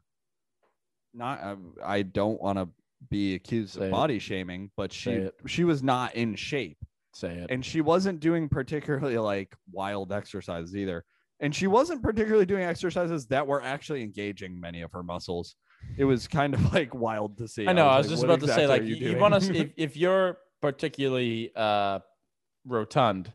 not. 1.15 1.41
I, 1.41 1.57
I 1.83 2.03
don't 2.03 2.43
want 2.43 2.59
to 2.59 2.69
be 3.09 3.35
accused 3.35 3.75
Say 3.75 3.81
of 3.83 3.87
it. 3.87 3.91
body 3.93 4.19
shaming, 4.19 4.71
but 4.77 4.93
she 4.93 5.31
she 5.47 5.65
was 5.65 5.83
not 5.83 6.15
in 6.17 6.35
shape, 6.35 6.85
say 7.15 7.35
it. 7.35 7.51
and 7.51 7.65
she 7.65 7.81
wasn't 7.81 8.21
doing 8.21 8.49
particularly 8.49 9.19
like 9.19 9.55
wild 9.71 10.13
exercises 10.13 10.77
either. 10.77 11.05
And 11.41 11.55
she 11.55 11.67
wasn't 11.67 12.03
particularly 12.03 12.47
doing 12.47 12.63
exercises 12.63 13.27
that 13.27 13.47
were 13.47 13.61
actually 13.63 14.03
engaging 14.03 14.59
many 14.59 14.83
of 14.83 14.93
her 14.93 15.03
muscles. 15.03 15.57
It 15.97 16.05
was 16.05 16.27
kind 16.29 16.55
of 16.55 16.73
like 16.73 16.95
wild 16.95 17.39
to 17.39 17.49
see. 17.49 17.67
I 17.67 17.73
know. 17.73 17.87
I 17.87 17.99
was 17.99 18.07
like, 18.07 18.13
just 18.13 18.25
about 18.25 18.41
to 18.41 18.47
say, 18.47 18.65
exactly 18.65 18.69
like, 18.69 18.83
are 18.83 18.85
you, 18.85 19.19
want 19.19 19.43
to, 19.43 19.55
if, 19.57 19.71
if 19.77 19.97
you're 19.97 20.39
particularly 20.61 21.51
uh, 21.55 21.99
rotund, 22.65 23.33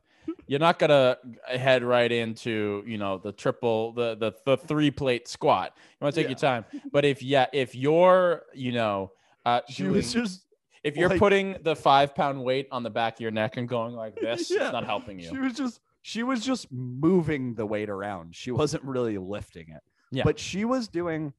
you're 0.48 0.60
not 0.60 0.80
gonna 0.80 1.18
head 1.48 1.84
right 1.84 2.12
into, 2.12 2.84
you 2.88 2.98
know, 2.98 3.18
the 3.18 3.32
triple, 3.32 3.94
the 3.94 4.16
the, 4.16 4.34
the 4.46 4.58
three 4.58 4.92
plate 4.92 5.28
squat. 5.28 5.74
You 5.76 6.06
want 6.06 6.16
to 6.16 6.22
take 6.22 6.30
your 6.30 6.38
time. 6.38 6.66
But 6.92 7.06
if 7.06 7.22
yeah, 7.22 7.48
if 7.54 7.76
you're, 7.76 8.44
you 8.54 8.72
know, 8.72 9.12
uh, 9.46 9.62
she 9.70 9.84
was 9.84 10.14
just 10.14 10.46
if 10.84 10.96
you're 10.98 11.10
like- 11.10 11.20
putting 11.20 11.58
the 11.64 11.76
five 11.76 12.14
pound 12.16 12.44
weight 12.44 12.68
on 12.72 12.84
the 12.84 12.90
back 12.90 13.16
of 13.16 13.20
your 13.22 13.32
neck 13.32 13.58
and 13.58 13.68
going 13.68 13.94
like 13.96 14.16
this, 14.16 14.50
Yeah. 14.52 14.64
it's 14.66 14.74
not 14.74 14.86
helping 14.86 15.20
you. 15.20 15.30
She 15.30 15.38
was 15.38 15.54
just 15.54 15.80
she 16.02 16.24
was 16.24 16.44
just 16.46 16.72
moving 16.72 17.54
the 17.56 17.66
weight 17.66 17.90
around. 17.90 18.36
She 18.36 18.52
wasn't 18.52 18.84
really 18.84 19.18
lifting 19.18 19.70
it. 19.70 19.82
Yeah. 20.12 20.24
But 20.24 20.40
she 20.40 20.66
was 20.66 20.88
doing 20.88 21.34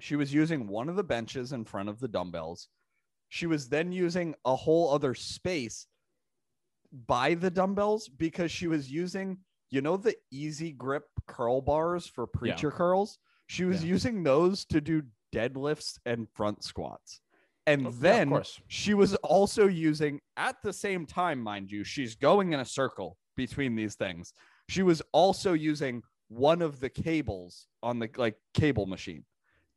she 0.00 0.16
was 0.16 0.34
using 0.34 0.66
one 0.66 0.88
of 0.88 0.96
the 0.96 1.04
benches 1.04 1.52
in 1.52 1.64
front 1.64 1.88
of 1.88 2.00
the 2.00 2.08
dumbbells. 2.08 2.68
She 3.28 3.46
was 3.46 3.68
then 3.68 3.92
using 3.92 4.34
a 4.44 4.54
whole 4.56 4.92
other 4.92 5.14
space 5.14 5.86
by 7.06 7.34
the 7.34 7.50
dumbbells 7.50 8.08
because 8.08 8.50
she 8.52 8.66
was 8.66 8.90
using, 8.90 9.38
you 9.70 9.80
know, 9.80 9.96
the 9.96 10.14
easy 10.30 10.72
grip 10.72 11.04
curl 11.26 11.60
bars 11.60 12.06
for 12.06 12.26
preacher 12.26 12.70
curls. 12.70 13.18
She 13.46 13.64
was 13.64 13.82
Yeah. 13.84 13.90
using 13.90 14.22
those 14.22 14.64
to 14.66 14.80
do 14.80 15.02
deadlifts 15.34 15.98
and 16.06 16.28
front 16.34 16.62
squats. 16.64 17.20
And 17.66 17.80
Oh, 17.80 17.84
yeah, 17.84 17.88
of 17.88 18.00
then 18.00 18.28
course. 18.28 18.60
she 18.68 18.94
was 18.94 19.14
also 19.16 19.66
using 19.66 20.20
at 20.36 20.56
the 20.62 20.72
same 20.72 21.06
time 21.06 21.40
mind 21.40 21.70
you 21.70 21.82
she's 21.84 22.14
going 22.14 22.52
in 22.52 22.60
a 22.60 22.64
circle 22.64 23.16
between 23.36 23.74
these 23.74 23.94
things 23.94 24.32
she 24.68 24.82
was 24.82 25.00
also 25.12 25.52
using 25.54 26.02
one 26.28 26.60
of 26.62 26.78
the 26.80 26.88
cables 26.90 27.66
on 27.82 27.98
the 27.98 28.08
like 28.16 28.36
cable 28.54 28.86
machine 28.86 29.24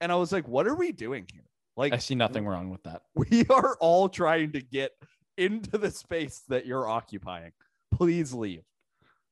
and 0.01 0.11
i 0.11 0.15
was 0.15 0.31
like 0.31 0.47
what 0.47 0.67
are 0.67 0.75
we 0.75 0.91
doing 0.91 1.25
here 1.33 1.43
like 1.77 1.93
I 1.93 1.97
see 1.97 2.15
nothing 2.15 2.45
wrong 2.45 2.69
with 2.71 2.83
that. 2.83 3.03
we 3.15 3.45
are 3.49 3.77
all 3.79 4.09
trying 4.09 4.51
to 4.53 4.61
get 4.61 4.91
into 5.37 5.77
the 5.77 5.91
space 5.91 6.41
that 6.49 6.65
you're 6.65 6.87
occupying 6.87 7.51
please 7.91 8.33
leave 8.33 8.63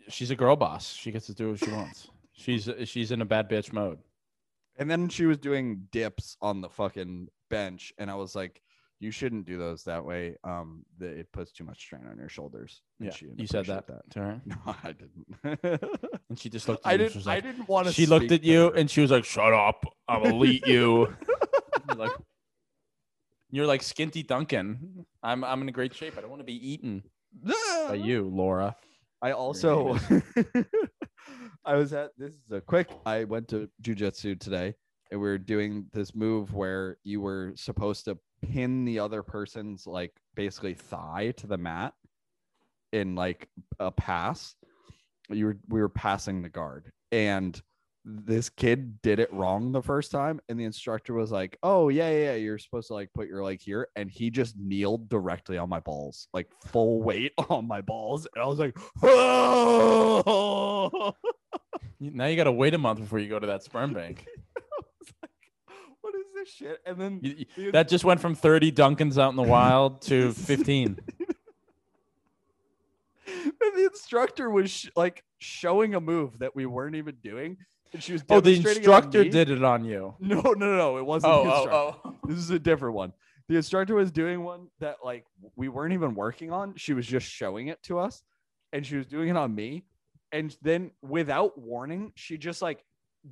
She's 0.08 0.30
a 0.30 0.36
girl 0.36 0.56
boss. 0.56 0.94
She 0.94 1.12
gets 1.12 1.26
to 1.26 1.34
do 1.34 1.50
what 1.50 1.60
she 1.60 1.72
wants. 1.72 2.10
She's 2.34 2.70
she's 2.86 3.12
in 3.12 3.22
a 3.22 3.26
bad 3.26 3.50
bitch 3.50 3.74
mode. 3.74 3.98
and 4.78 4.90
then 4.90 5.10
she 5.10 5.26
was 5.26 5.40
doing 5.40 5.88
dips 5.92 6.38
on 6.42 6.62
the 6.62 6.70
fucking 6.70 7.28
bench 7.50 7.94
and 7.98 8.10
i 8.10 8.16
was 8.16 8.36
like 8.36 8.62
you 9.00 9.12
shouldn't 9.12 9.46
do 9.46 9.58
those 9.58 9.84
that 9.84 10.04
way 10.06 10.36
um 10.44 10.84
the, 10.98 11.06
it 11.08 11.32
puts 11.32 11.52
too 11.52 11.64
much 11.64 11.80
strain 11.80 12.04
on 12.10 12.18
your 12.18 12.30
shoulders 12.30 12.82
And 13.00 13.10
Yeah, 13.10 13.14
she 13.16 13.26
you 13.38 13.46
said 13.48 13.66
that, 13.66 13.84
appreciate 13.90 14.10
to 14.12 14.20
her, 14.20 14.42
no 14.46 14.56
i 14.84 14.94
didn't 14.94 15.82
and 16.30 16.40
she 16.40 16.50
just 16.50 16.68
looked. 16.70 16.86
At 16.86 16.94
I 16.94 16.98
didn't. 16.98 17.16
was 17.16 17.28
I 17.28 17.40
didn't 17.40 17.68
want 17.68 17.88
to. 17.88 17.94
she 17.94 18.06
looked 18.06 18.32
at 18.32 18.44
you 18.44 18.72
and 18.72 18.90
she 18.90 19.02
was 19.02 19.12
like, 19.12 19.26
"Shut 19.26 19.54
up! 19.54 19.86
I'm 20.08 20.24
gonna 20.24 20.44
eat 20.54 20.66
you." 20.66 21.14
You're 21.88 21.98
like, 21.98 22.12
you're 23.52 23.66
like 23.68 23.82
Skinty 23.82 24.26
Duncan. 24.26 25.06
I'm 25.22 25.44
I'm 25.44 25.62
in 25.62 25.68
great 25.72 25.94
shape. 25.94 26.18
I 26.18 26.22
don't 26.22 26.30
want 26.30 26.40
to 26.42 26.46
be 26.46 26.72
eaten 26.72 27.04
by 27.88 27.96
you, 27.96 28.28
Laura. 28.28 28.76
I 29.22 29.32
also. 29.34 29.98
I 31.64 31.76
was 31.76 31.94
at. 31.94 32.12
This 32.18 32.34
is 32.34 32.52
a 32.52 32.62
quick. 32.62 32.90
I 33.06 33.24
went 33.26 33.48
to 33.50 33.70
jujitsu 33.82 34.40
today, 34.40 34.74
we 35.12 35.18
were 35.18 35.38
doing 35.38 35.86
this 35.94 36.16
move 36.16 36.54
where 36.54 36.98
you 37.04 37.22
were 37.22 37.54
supposed 37.56 38.06
to 38.06 38.18
pin 38.42 38.86
the 38.86 39.00
other 39.00 39.24
person's 39.24 39.88
like 39.88 40.14
basically 40.36 40.74
thigh 40.74 41.34
to 41.38 41.48
the 41.48 41.58
mat 41.58 41.94
in 42.92 43.16
like 43.16 43.48
a 43.80 43.92
pass. 43.92 44.56
You 45.30 45.46
were 45.48 45.58
we 45.70 45.82
were 45.82 45.90
passing 45.90 46.42
the 46.42 46.50
guard, 46.50 46.92
and 47.12 47.60
this 48.08 48.50
kid 48.50 49.02
did 49.02 49.20
it 49.20 49.34
wrong 49.34 49.72
the 49.72 49.82
first 49.82 50.12
time 50.12 50.40
and 50.48 50.60
the 50.60 50.64
instructor 50.64 51.16
was 51.16 51.32
like 51.32 51.58
oh 51.64 51.90
yeah 51.90 52.08
yeah, 52.12 52.26
yeah 52.26 52.36
you're 52.36 52.60
supposed 52.60 52.88
to 52.88 52.94
like 52.94 53.10
put 53.16 53.28
your 53.28 53.44
leg 53.44 53.60
here 53.60 53.88
and 53.96 54.12
he 54.12 54.30
just 54.30 54.56
kneeled 54.60 55.10
directly 55.10 55.58
on 55.58 55.68
my 55.68 55.80
balls 55.80 56.28
like 56.32 56.48
full 56.66 57.02
weight 57.02 57.34
on 57.50 57.68
my 57.68 57.82
balls 57.82 58.28
and 58.36 58.44
i 58.44 58.46
was 58.46 58.60
like 58.60 58.78
oh 59.02 61.16
Now 62.00 62.26
you 62.26 62.36
got 62.36 62.46
to 62.46 62.52
wait 62.52 62.74
a 62.74 62.78
month 62.78 63.00
before 63.00 63.20
you 63.20 63.30
go 63.30 63.40
to 63.40 63.48
that 63.48 63.64
sperm 63.64 63.94
bank. 63.94 64.26
what 66.36 66.48
is 66.48 66.54
this 66.54 66.60
this 66.60 66.68
shit, 66.70 66.82
and 66.86 67.00
then 67.00 67.20
You- 67.22 67.46
you- 67.56 67.72
that 67.72 67.88
just 67.88 68.04
went 68.06 68.20
from 68.20 68.36
30 68.36 68.72
Dunkins 68.72 69.18
out 69.18 69.30
in 69.30 69.36
the 69.36 69.44
wild 69.44 70.02
to 70.04 70.32
15. 70.34 71.00
and 73.28 73.54
the 73.76 73.86
instructor 73.92 74.50
was 74.50 74.72
sh- 74.72 74.90
like 74.96 75.24
showing 75.40 75.96
a 75.96 76.02
move 76.02 76.40
that 76.40 76.56
we 76.56 76.66
weren't 76.66 76.96
even 76.96 77.16
doing, 77.24 77.58
and 77.94 78.02
she 78.04 78.14
was 78.14 78.24
Oh, 78.30 78.40
the 78.40 78.52
demonstrating 78.52 78.84
it 78.84 78.86
instructor 78.86 79.24
did 79.24 79.50
it 79.50 79.64
on 79.64 79.86
you. 79.86 80.16
No, 80.20 80.42
no, 80.42 80.52
no, 80.54 80.78
no, 80.78 80.98
it 80.98 81.06
wasn't. 81.06 81.34
Oh, 81.34 81.44
the 81.44 81.52
oh, 81.52 81.56
instructor. 81.56 81.76
oh, 81.76 82.02
oh. 82.06 82.16
This 82.28 82.38
is 82.38 82.50
a 82.50 82.60
different 82.60 82.96
one. 82.96 83.14
The 83.48 83.56
instructor 83.58 83.94
was 83.96 84.12
doing 84.12 84.44
one 84.44 84.68
that 84.80 84.98
like 85.04 85.26
we 85.56 85.70
weren't 85.70 85.94
even 85.94 86.16
working 86.16 86.52
on. 86.52 86.76
She 86.76 86.94
was 86.94 87.06
just 87.06 87.28
showing 87.28 87.68
it 87.68 87.82
to 87.84 88.00
us, 88.00 88.24
and 88.74 88.86
she 88.86 88.98
was 88.98 89.06
doing 89.06 89.30
it 89.30 89.38
on 89.38 89.54
me. 89.54 89.86
And 90.32 90.56
then 90.62 90.92
without 91.02 91.58
warning, 91.58 92.12
she 92.16 92.38
just 92.38 92.62
like 92.62 92.84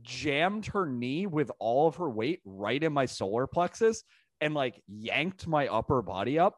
jammed 0.01 0.65
her 0.67 0.85
knee 0.85 1.27
with 1.27 1.51
all 1.59 1.87
of 1.87 1.95
her 1.97 2.09
weight 2.09 2.41
right 2.45 2.81
in 2.81 2.91
my 2.93 3.05
solar 3.05 3.47
plexus 3.47 4.03
and 4.41 4.53
like 4.53 4.81
yanked 4.87 5.47
my 5.47 5.67
upper 5.67 6.01
body 6.01 6.39
up. 6.39 6.55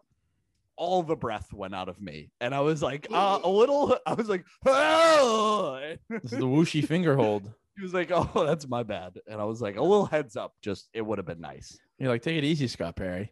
All 0.78 1.04
the 1.04 1.16
breath 1.16 1.54
went 1.54 1.74
out 1.74 1.88
of 1.88 2.02
me, 2.02 2.32
and 2.42 2.54
I 2.54 2.60
was 2.60 2.82
like, 2.82 3.08
uh, 3.12 3.40
a 3.44 3.50
little. 3.50 3.98
I 4.06 4.14
was 4.14 4.28
like, 4.28 4.46
oh. 4.66 5.80
This 6.10 6.34
is 6.34 6.40
the 6.40 6.46
whooshy 6.46 6.86
finger 6.86 7.16
hold. 7.16 7.50
He 7.78 7.82
was 7.84 7.94
like, 7.94 8.10
"Oh, 8.14 8.46
that's 8.46 8.68
my 8.68 8.84
bad," 8.84 9.20
and 9.28 9.40
I 9.40 9.46
was 9.46 9.62
like, 9.62 9.78
"A 9.78 9.82
little 9.82 10.06
heads 10.06 10.36
up, 10.36 10.54
just 10.62 10.90
it 10.94 11.02
would 11.02 11.18
have 11.18 11.26
been 11.28 11.40
nice." 11.42 11.78
You're 11.98 12.10
like, 12.10 12.22
take 12.22 12.38
it 12.38 12.44
easy, 12.44 12.68
Scott 12.68 12.96
Perry. 12.98 13.32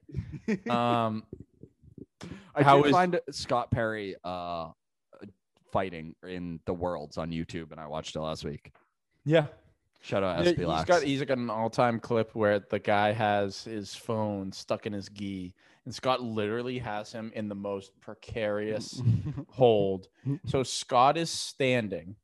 Um, 0.69 1.23
I 2.55 2.63
How 2.63 2.77
did 2.77 2.87
is- 2.87 2.91
find 2.93 3.19
Scott 3.31 3.71
Perry 3.71 4.15
uh 4.23 4.69
fighting 5.71 6.15
in 6.27 6.59
the 6.65 6.73
worlds 6.73 7.17
on 7.17 7.31
YouTube, 7.31 7.71
and 7.71 7.79
I 7.79 7.87
watched 7.87 8.15
it 8.15 8.21
last 8.21 8.45
week. 8.45 8.71
yeah. 9.25 9.47
Shout 10.03 10.21
out 10.21 10.43
SB 10.43 10.57
he's 10.57 10.85
got 10.85 11.03
he's 11.03 11.23
got 11.23 11.37
an 11.37 11.49
all-time 11.49 11.97
clip 11.97 12.35
where 12.35 12.59
the 12.59 12.77
guy 12.79 13.13
has 13.13 13.63
his 13.63 13.95
phone 13.95 14.51
stuck 14.51 14.85
in 14.85 14.91
his 14.91 15.07
gi, 15.07 15.53
and 15.85 15.95
Scott 15.95 16.21
literally 16.21 16.77
has 16.79 17.13
him 17.13 17.31
in 17.33 17.47
the 17.47 17.55
most 17.55 17.97
precarious 18.01 19.01
hold. 19.47 20.09
So 20.45 20.61
Scott 20.63 21.17
is 21.17 21.29
standing. 21.29 22.17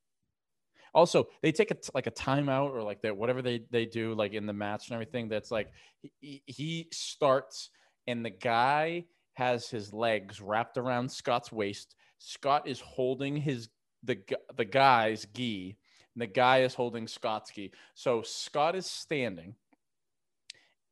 Also, 0.93 1.27
they 1.41 1.53
take 1.53 1.71
a 1.71 1.75
t- 1.75 1.89
like 1.93 2.07
a 2.07 2.11
timeout 2.11 2.71
or 2.71 2.83
like 2.83 3.01
that 3.03 3.15
whatever 3.15 3.41
they 3.41 3.61
they 3.71 3.85
do 3.85 4.13
like 4.13 4.33
in 4.33 4.45
the 4.45 4.51
match 4.51 4.89
and 4.89 4.95
everything. 4.95 5.29
That's 5.29 5.49
like 5.49 5.71
he, 6.19 6.43
he 6.47 6.89
starts 6.91 7.69
and 8.07 8.25
the 8.25 8.29
guy 8.29 9.05
has 9.33 9.69
his 9.69 9.93
legs 9.93 10.41
wrapped 10.41 10.77
around 10.77 11.09
Scott's 11.09 11.49
waist. 11.49 11.95
Scott 12.17 12.67
is 12.67 12.81
holding 12.81 13.37
his 13.37 13.69
the 14.03 14.19
the 14.57 14.65
guy's 14.65 15.25
gi, 15.33 15.77
and 16.19 16.27
the 16.27 16.33
guy 16.33 16.63
is 16.63 16.73
holding 16.73 17.07
Scott's 17.07 17.49
gi. 17.49 17.71
So 17.93 18.23
Scott 18.23 18.75
is 18.75 18.85
standing, 18.85 19.55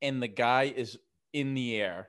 and 0.02 0.24
the 0.24 0.30
guy 0.30 0.74
is 0.74 0.98
in 1.34 1.54
the 1.54 1.76
air, 1.76 2.08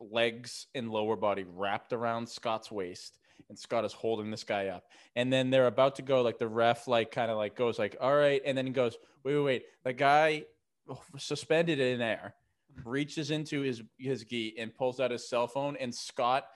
legs 0.00 0.66
and 0.74 0.90
lower 0.90 1.16
body 1.16 1.44
wrapped 1.46 1.92
around 1.92 2.26
Scott's 2.26 2.72
waist, 2.72 3.18
and 3.50 3.58
Scott 3.58 3.84
is 3.84 3.92
holding 3.92 4.30
this 4.30 4.42
guy 4.42 4.68
up. 4.68 4.84
And 5.16 5.30
then 5.30 5.50
they're 5.50 5.66
about 5.66 5.96
to 5.96 6.02
go, 6.02 6.22
like 6.22 6.38
the 6.38 6.48
ref, 6.48 6.88
like 6.88 7.12
kind 7.12 7.30
of 7.30 7.36
like 7.36 7.56
goes 7.56 7.78
like, 7.78 7.94
"All 8.00 8.16
right," 8.16 8.40
and 8.46 8.56
then 8.56 8.66
he 8.66 8.72
goes, 8.72 8.96
"Wait, 9.22 9.34
wait, 9.34 9.44
wait." 9.44 9.64
The 9.84 9.92
guy 9.92 10.44
oh, 10.88 11.02
suspended 11.18 11.78
in 11.78 12.00
air 12.00 12.36
reaches 12.84 13.30
into 13.30 13.60
his 13.60 13.82
his 13.98 14.24
gi 14.24 14.54
and 14.58 14.74
pulls 14.74 14.98
out 14.98 15.10
his 15.10 15.28
cell 15.28 15.46
phone, 15.46 15.76
and 15.76 15.94
Scott 15.94 16.46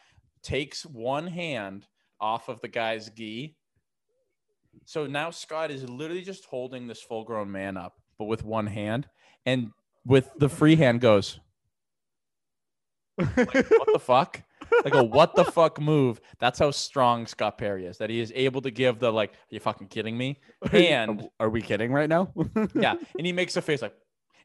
takes 0.42 0.86
one 0.86 1.26
hand 1.26 1.86
off 2.22 2.48
of 2.48 2.62
the 2.62 2.68
guy's 2.68 3.10
gi. 3.10 3.54
So 4.84 5.06
now 5.06 5.30
Scott 5.30 5.70
is 5.70 5.88
literally 5.88 6.22
just 6.22 6.44
holding 6.46 6.86
this 6.86 7.00
full 7.02 7.24
grown 7.24 7.50
man 7.50 7.76
up, 7.76 7.94
but 8.18 8.24
with 8.26 8.44
one 8.44 8.66
hand, 8.66 9.08
and 9.46 9.70
with 10.04 10.28
the 10.38 10.48
free 10.48 10.76
hand 10.76 11.00
goes, 11.00 11.40
like, 13.18 13.36
"What 13.70 13.88
the 13.92 13.98
fuck?" 14.00 14.42
Like 14.84 14.94
a 14.94 15.02
"What 15.04 15.34
the 15.36 15.44
fuck" 15.44 15.80
move. 15.80 16.20
That's 16.40 16.58
how 16.58 16.70
strong 16.70 17.26
Scott 17.26 17.58
Perry 17.58 17.86
is. 17.86 17.98
That 17.98 18.10
he 18.10 18.20
is 18.20 18.32
able 18.34 18.60
to 18.62 18.70
give 18.70 18.98
the 18.98 19.12
like, 19.12 19.30
"Are 19.32 19.36
you 19.50 19.60
fucking 19.60 19.88
kidding 19.88 20.16
me?" 20.18 20.40
And 20.72 21.28
Are 21.38 21.48
we 21.50 21.62
kidding 21.62 21.92
right 21.92 22.08
now? 22.08 22.32
yeah, 22.74 22.94
and 23.16 23.26
he 23.26 23.32
makes 23.32 23.56
a 23.56 23.62
face 23.62 23.82
like, 23.82 23.94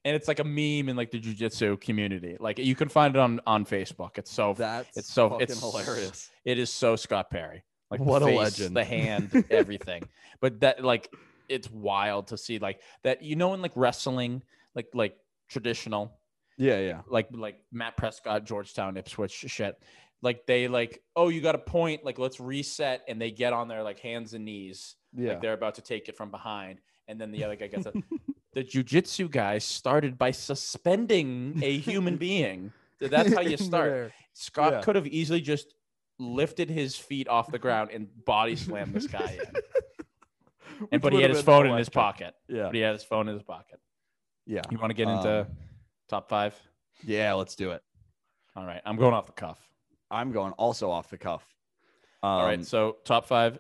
and 0.06 0.16
it's 0.16 0.28
like 0.28 0.40
a 0.40 0.44
meme 0.44 0.90
in 0.90 0.96
like 0.96 1.12
the 1.12 1.20
jujitsu 1.20 1.82
community. 1.82 2.38
Like 2.40 2.60
you 2.60 2.76
can 2.76 2.90
find 2.90 3.16
it 3.16 3.20
on 3.20 3.40
on 3.48 3.66
Facebook. 3.66 4.18
It's 4.18 4.32
so 4.32 4.54
That's 4.58 4.96
It's 4.98 5.12
so- 5.12 5.40
it's- 5.42 5.60
hilarious. 5.60 6.30
it 6.46 6.60
is 6.60 6.72
so 6.72 6.96
Scott 6.96 7.30
Perry. 7.32 7.64
Like 7.92 8.00
What 8.02 8.22
a 8.22 8.26
legend. 8.26 8.76
the 8.76 8.84
hand, 8.84 9.46
everything. 9.50 10.04
but 10.42 10.60
that 10.62 10.84
like 10.84 11.12
it's 11.48 11.70
wild 11.72 12.28
to 12.28 12.38
see 12.38 12.60
like 12.60 12.80
that. 13.04 13.24
You 13.24 13.36
know, 13.36 13.54
in 13.54 13.62
like 13.62 13.72
wrestling, 13.76 14.44
like 14.76 14.88
like 14.94 15.18
traditional, 15.50 16.14
Yeah, 16.58 16.80
yeah. 16.80 17.02
like 17.10 17.28
like 17.32 17.58
Matt 17.72 17.98
Prescott, 17.98 18.46
Georgetown, 18.46 18.96
Ipswich 18.98 19.32
shit. 19.32 19.82
Like 20.22 20.46
they 20.46 20.68
like, 20.68 21.02
oh, 21.16 21.30
you 21.30 21.42
got 21.42 21.56
a 21.56 21.60
point. 21.60 22.04
Like 22.06 22.20
let's 22.20 22.40
reset, 22.40 23.02
and 23.08 23.20
they 23.20 23.32
get 23.32 23.54
on 23.54 23.68
their 23.68 23.82
like 23.84 24.00
hands 24.00 24.34
and 24.36 24.46
knees, 24.46 24.96
Yeah. 25.16 25.30
like 25.30 25.42
they're 25.42 25.54
about 25.54 25.76
to 25.76 25.82
take 25.82 26.10
it 26.10 26.16
from 26.18 26.30
behind, 26.30 26.80
and 27.08 27.20
then 27.20 27.32
the 27.32 27.44
other 27.44 27.56
guy 27.56 27.68
gets 27.68 27.88
it. 27.88 27.96
the 28.54 28.64
jujitsu 28.64 29.32
guy 29.32 29.58
started 29.58 30.18
by 30.18 30.32
suspending 30.32 31.60
a 31.64 31.78
human 31.78 32.18
being. 32.28 32.72
That's 33.00 33.34
how 33.34 33.42
you 33.42 33.58
start. 33.58 34.12
Scott 34.34 34.74
Yeah. 34.74 34.82
could 34.82 34.96
have 34.96 35.08
easily 35.08 35.42
just 35.42 35.74
lifted 36.20 36.70
his 36.70 36.96
feet 36.96 37.28
off 37.28 37.52
the 37.52 37.60
ground 37.60 37.90
and 37.92 38.08
body 38.26 38.56
slammed 38.56 38.94
this 38.94 39.08
guy 39.08 39.40
in. 39.42 39.62
And 40.94 41.02
but 41.02 41.12
he 41.12 41.22
had 41.22 41.30
his 41.30 41.42
phone 41.42 41.68
in 41.68 41.78
his 41.78 41.90
pocket. 41.90 42.34
Yeah. 42.48 42.68
But 42.68 42.76
he 42.76 42.80
had 42.80 42.94
his 42.94 43.04
phone 43.04 43.28
in 43.28 43.34
his 43.34 43.44
pocket. 43.44 43.82
Yeah. 44.46 44.62
You 44.72 44.78
want 44.78 44.92
to 44.92 44.94
get 44.94 45.10
into 45.10 45.42
Um, 45.42 45.48
top 46.08 46.30
five? 46.30 46.56
Yeah, 47.04 47.34
let's 47.34 47.56
do 47.56 47.72
it. 47.72 47.84
All 48.56 48.66
right. 48.66 48.82
I'm 48.86 48.96
going 48.96 49.14
off 49.14 49.26
the 49.26 49.34
cuff. 49.34 49.60
I'm 50.10 50.32
going 50.32 50.54
also 50.54 50.90
off 50.90 51.10
the 51.10 51.18
cuff. 51.18 51.44
Um, 52.24 52.30
All 52.30 52.46
right. 52.46 52.66
So 52.66 52.96
top 53.04 53.26
five 53.26 53.60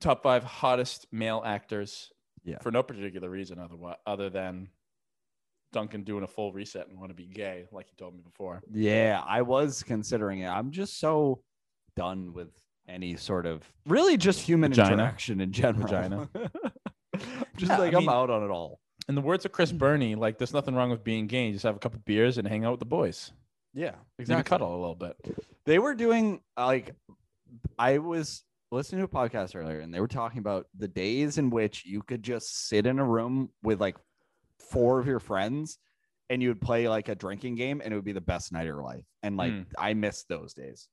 top 0.00 0.22
five 0.22 0.44
hottest 0.44 1.06
male 1.12 1.42
actors. 1.44 2.12
Yeah. 2.44 2.58
For 2.60 2.70
no 2.70 2.82
particular 2.82 3.28
reason 3.30 3.58
other 3.58 3.76
other 4.06 4.30
than 4.30 4.68
Duncan 5.72 6.02
doing 6.04 6.22
a 6.24 6.26
full 6.26 6.52
reset 6.52 6.88
and 6.88 6.98
want 6.98 7.10
to 7.10 7.14
be 7.14 7.26
gay, 7.26 7.66
like 7.72 7.86
you 7.90 7.94
told 7.96 8.14
me 8.14 8.20
before. 8.24 8.62
Yeah, 8.72 9.22
I 9.26 9.42
was 9.42 9.82
considering 9.82 10.40
it. 10.40 10.48
I'm 10.48 10.70
just 10.70 10.98
so 10.98 11.42
done 11.96 12.32
with 12.32 12.48
any 12.88 13.16
sort 13.16 13.44
of 13.46 13.62
really 13.86 14.16
just 14.16 14.40
human 14.40 14.70
Vagina. 14.72 14.94
interaction 14.94 15.40
in 15.40 15.52
general. 15.52 15.86
Vagina. 15.86 16.28
just 17.56 17.70
Yeah, 17.72 17.78
like 17.78 17.94
I'm 17.94 18.00
mean- 18.00 18.08
out 18.10 18.30
on 18.30 18.42
it 18.42 18.50
all. 18.50 18.80
In 19.08 19.14
the 19.14 19.20
words 19.22 19.44
of 19.46 19.52
Chris 19.52 19.72
Burney, 19.72 20.14
like 20.14 20.36
there's 20.36 20.52
nothing 20.52 20.74
wrong 20.74 20.90
with 20.90 21.02
being 21.02 21.26
gay. 21.26 21.46
You 21.46 21.52
just 21.54 21.64
have 21.64 21.76
a 21.76 21.78
couple 21.78 21.98
beers 22.04 22.36
and 22.36 22.46
hang 22.46 22.64
out 22.66 22.72
with 22.72 22.80
the 22.80 22.86
boys. 22.86 23.32
Yeah, 23.72 23.94
Maybe 24.18 24.42
cuddle 24.42 24.70
a 24.74 24.80
little 24.80 24.94
bit. 24.94 25.16
They 25.64 25.78
were 25.78 25.94
doing 25.94 26.40
like 26.58 26.94
I 27.78 27.98
was 27.98 28.42
listening 28.70 29.00
to 29.00 29.04
a 29.04 29.08
podcast 29.08 29.56
earlier 29.56 29.80
and 29.80 29.94
they 29.94 30.00
were 30.00 30.08
talking 30.08 30.40
about 30.40 30.66
the 30.76 30.88
days 30.88 31.38
in 31.38 31.48
which 31.48 31.86
you 31.86 32.02
could 32.02 32.22
just 32.22 32.68
sit 32.68 32.86
in 32.86 32.98
a 32.98 33.04
room 33.04 33.48
with 33.62 33.80
like 33.80 33.96
four 34.58 34.98
of 34.98 35.06
your 35.06 35.20
friends 35.20 35.78
and 36.30 36.42
you 36.42 36.48
would 36.48 36.60
play 36.60 36.88
like 36.88 37.08
a 37.08 37.14
drinking 37.14 37.54
game 37.54 37.80
and 37.82 37.92
it 37.92 37.96
would 37.96 38.04
be 38.04 38.12
the 38.12 38.20
best 38.20 38.52
night 38.52 38.62
of 38.62 38.66
your 38.66 38.82
life. 38.82 39.04
And 39.22 39.36
like 39.36 39.52
Mm. 39.52 39.66
I 39.78 39.94
missed 39.94 40.28
those 40.28 40.52
days. 40.54 40.88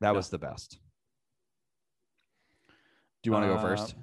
That 0.00 0.08
Yeah. 0.10 0.16
was 0.16 0.30
the 0.30 0.38
best. 0.38 0.78
Do 3.22 3.28
you 3.28 3.32
want 3.32 3.44
to 3.44 3.48
go 3.48 3.54
Uh, 3.56 3.62
first? 3.62 3.94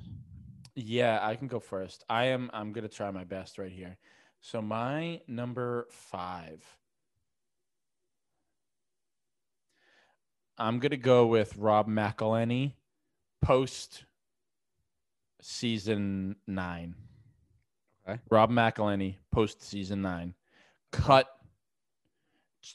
Yeah, 0.76 1.20
I 1.22 1.36
can 1.36 1.48
go 1.48 1.60
first. 1.60 2.06
I 2.10 2.26
am 2.26 2.50
I'm 2.54 2.72
gonna 2.72 2.88
try 2.88 3.12
my 3.12 3.26
best 3.26 3.58
right 3.58 3.72
here. 3.72 3.98
So 4.40 4.62
my 4.62 5.22
number 5.28 5.88
five. 5.92 6.64
I'm 10.58 10.80
gonna 10.80 10.98
go 10.98 11.26
with 11.28 11.56
Rob 11.58 11.88
McElhenney 11.88 12.76
post 13.42 14.06
season 15.42 16.36
nine. 16.48 16.96
Okay. 18.10 18.20
Rob 18.30 18.50
McElhenney 18.50 19.16
post 19.32 19.62
season 19.64 20.02
nine. 20.02 20.34
Cut 20.92 21.28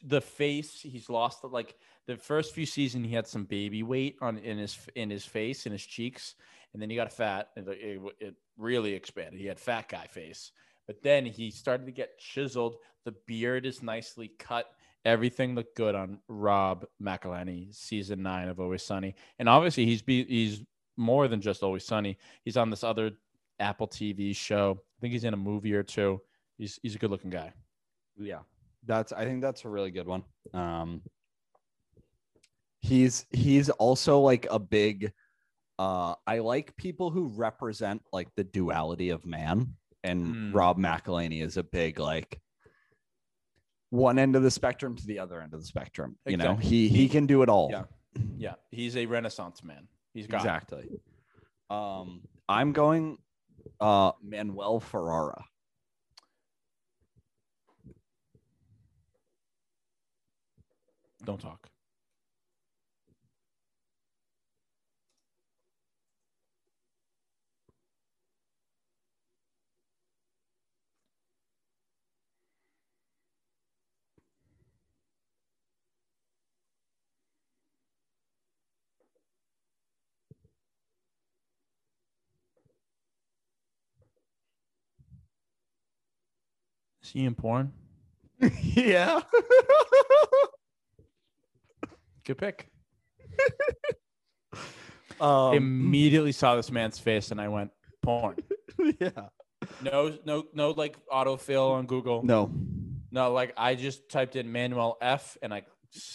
the 0.05 0.21
face. 0.21 0.81
He's 0.81 1.11
lost 1.11 1.45
like 1.45 1.75
the 2.07 2.17
first 2.17 2.55
few 2.55 2.67
seasons. 2.67 3.07
He 3.07 3.15
had 3.15 3.27
some 3.27 3.45
baby 3.45 3.83
weight 3.83 4.17
on 4.21 4.39
in 4.39 4.59
his 4.59 4.79
in 4.95 5.11
his 5.11 5.25
face 5.25 5.67
in 5.67 5.73
his 5.73 5.85
cheeks, 5.85 6.35
and 6.73 6.81
then 6.81 6.91
he 6.91 6.97
got 6.97 7.13
fat. 7.13 7.49
it, 7.57 8.01
it 8.21 8.35
really 8.57 8.95
expanded. 8.95 9.41
He 9.41 9.47
had 9.47 9.59
fat 9.59 9.89
guy 9.89 10.07
face, 10.07 10.53
but 10.87 11.03
then 11.03 11.27
he 11.27 11.51
started 11.51 11.87
to 11.87 11.93
get 11.93 12.19
chiseled. 12.19 12.77
The 13.05 13.15
beard 13.27 13.67
is 13.67 13.83
nicely 13.83 14.33
cut. 14.39 14.67
Everything 15.05 15.55
looked 15.55 15.77
good 15.77 15.95
on 15.95 16.19
Rob 16.29 16.87
McElhenney, 17.03 17.75
season 17.75 18.23
nine 18.23 18.49
of 18.49 18.59
Always 18.59 18.83
Sunny, 18.83 19.15
and 19.39 19.49
obviously 19.49 19.85
he's 19.85 20.01
be, 20.01 20.25
he's 20.25 20.63
more 20.97 21.29
than 21.29 21.41
just 21.41 21.63
Always 21.63 21.85
Sunny. 21.85 22.17
He's 22.45 22.57
on 22.57 22.71
this 22.71 22.85
other 22.85 23.11
Apple 23.61 23.89
TV 23.89 24.35
show. 24.35 24.81
Think 25.05 25.13
he's 25.13 25.25
in 25.25 25.35
a 25.35 25.37
movie 25.37 25.75
or 25.75 25.83
two. 25.83 26.23
He's 26.57 26.81
he's 26.83 26.95
a 26.95 26.99
good 26.99 27.11
looking 27.11 27.29
guy. 27.29 27.53
Yeah. 28.17 28.39
That's 28.87 29.13
I 29.13 29.27
think 29.27 29.43
that's 29.43 29.67
a 29.67 29.69
really 29.69 29.91
good 29.91 30.07
one. 30.07 30.25
Um 30.55 31.03
he's 32.81 33.27
he's 33.31 33.69
also 33.69 34.21
like 34.21 34.47
a 34.51 34.59
big 34.59 35.13
uh 35.79 36.15
I 36.27 36.39
like 36.39 36.75
people 36.79 37.11
who 37.11 37.29
represent 37.29 38.01
like 38.15 38.29
the 38.35 38.45
duality 38.45 39.11
of 39.11 39.27
man 39.27 39.75
and 40.05 40.25
Mm. 40.25 40.55
Rob 40.55 40.79
McElhenney 40.79 41.43
is 41.43 41.59
a 41.59 41.63
big 41.63 41.99
like 41.99 42.41
one 43.91 44.19
end 44.19 44.37
of 44.37 44.43
the 44.43 44.51
spectrum 44.51 44.97
to 44.97 45.07
the 45.07 45.19
other 45.19 45.43
end 45.43 45.53
of 45.53 45.61
the 45.61 45.67
spectrum. 45.67 46.17
You 46.25 46.39
know, 46.39 46.55
he 46.55 46.89
he 46.89 47.11
can 47.11 47.27
do 47.27 47.43
it 47.43 47.51
all. 47.51 47.69
Yeah. 47.71 47.83
Yeah, 48.39 48.55
he's 48.71 48.97
a 48.97 49.05
renaissance 49.05 49.63
man. 49.63 49.87
He's 50.15 50.27
got 50.27 50.37
it. 50.39 50.41
exactly. 50.41 50.89
Um, 51.69 52.23
I'm 52.49 52.73
going 52.73 53.19
uh 53.81 54.13
Manuel 54.23 54.81
Ferrara. 54.81 55.45
Don't 61.25 61.41
talk. 61.41 61.74
Is 87.05 87.11
he 87.11 87.25
in 87.27 87.35
porn? 87.35 87.73
yeah. 88.63 89.21
Good 92.25 92.39
pick. 92.39 92.69
um, 95.21 95.55
Immediately 95.55 96.33
saw 96.33 96.57
this 96.57 96.71
man's 96.71 96.99
face 96.99 97.31
and 97.31 97.41
I 97.41 97.49
went 97.49 97.71
porn. 98.03 98.37
yeah. 99.01 99.11
No, 99.83 100.17
no, 100.25 100.45
no, 100.55 100.71
like 100.71 100.97
autofill 101.07 101.73
on 101.73 101.87
Google. 101.87 102.23
No. 102.25 102.51
No, 103.11 103.33
like 103.33 103.53
I 103.57 103.75
just 103.75 104.09
typed 104.09 104.37
in 104.37 104.51
Manuel 104.51 104.97
F 105.03 105.37
and 105.43 105.53
I 105.53 105.63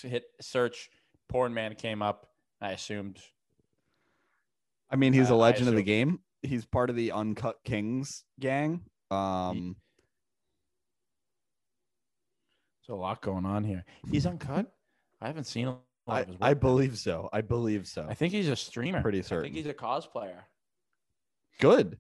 hit 0.02 0.24
search. 0.42 0.90
Porn 1.30 1.54
man 1.54 1.76
came 1.76 2.02
up. 2.02 2.26
I 2.60 2.72
assumed. 2.72 3.20
I 4.90 4.96
mean, 4.96 5.14
he's 5.14 5.30
Uh, 5.30 5.36
a 5.36 5.38
legend 5.38 5.70
of 5.70 5.76
the 5.76 5.84
game. 5.84 6.20
He's 6.42 6.66
part 6.66 6.90
of 6.90 6.96
the 6.96 7.12
Uncut 7.12 7.58
Kings 7.64 8.24
gang. 8.40 8.82
Um, 9.12 9.76
There's 12.90 12.98
a 12.98 13.02
lot 13.02 13.22
going 13.22 13.46
on 13.46 13.64
here. 13.64 13.86
He's 14.10 14.26
uncut. 14.26 14.66
I 15.22 15.28
haven't 15.28 15.44
seen 15.44 15.68
a 15.68 15.72
lot 15.74 15.82
I, 16.08 16.22
of 16.22 16.28
his 16.28 16.40
work. 16.40 16.50
I 16.50 16.54
believe 16.56 16.98
so. 16.98 17.30
I 17.32 17.42
believe 17.42 17.88
so. 17.88 18.08
I 18.10 18.16
think 18.16 18.34
he's 18.34 18.50
a 18.50 18.56
streamer. 18.56 19.04
Pretty 19.04 19.22
certain. 19.22 19.46
I 19.46 19.54
think 19.54 19.58
he's 19.58 19.68
a 19.68 19.76
cosplayer. 19.76 20.40
Good. 21.60 22.00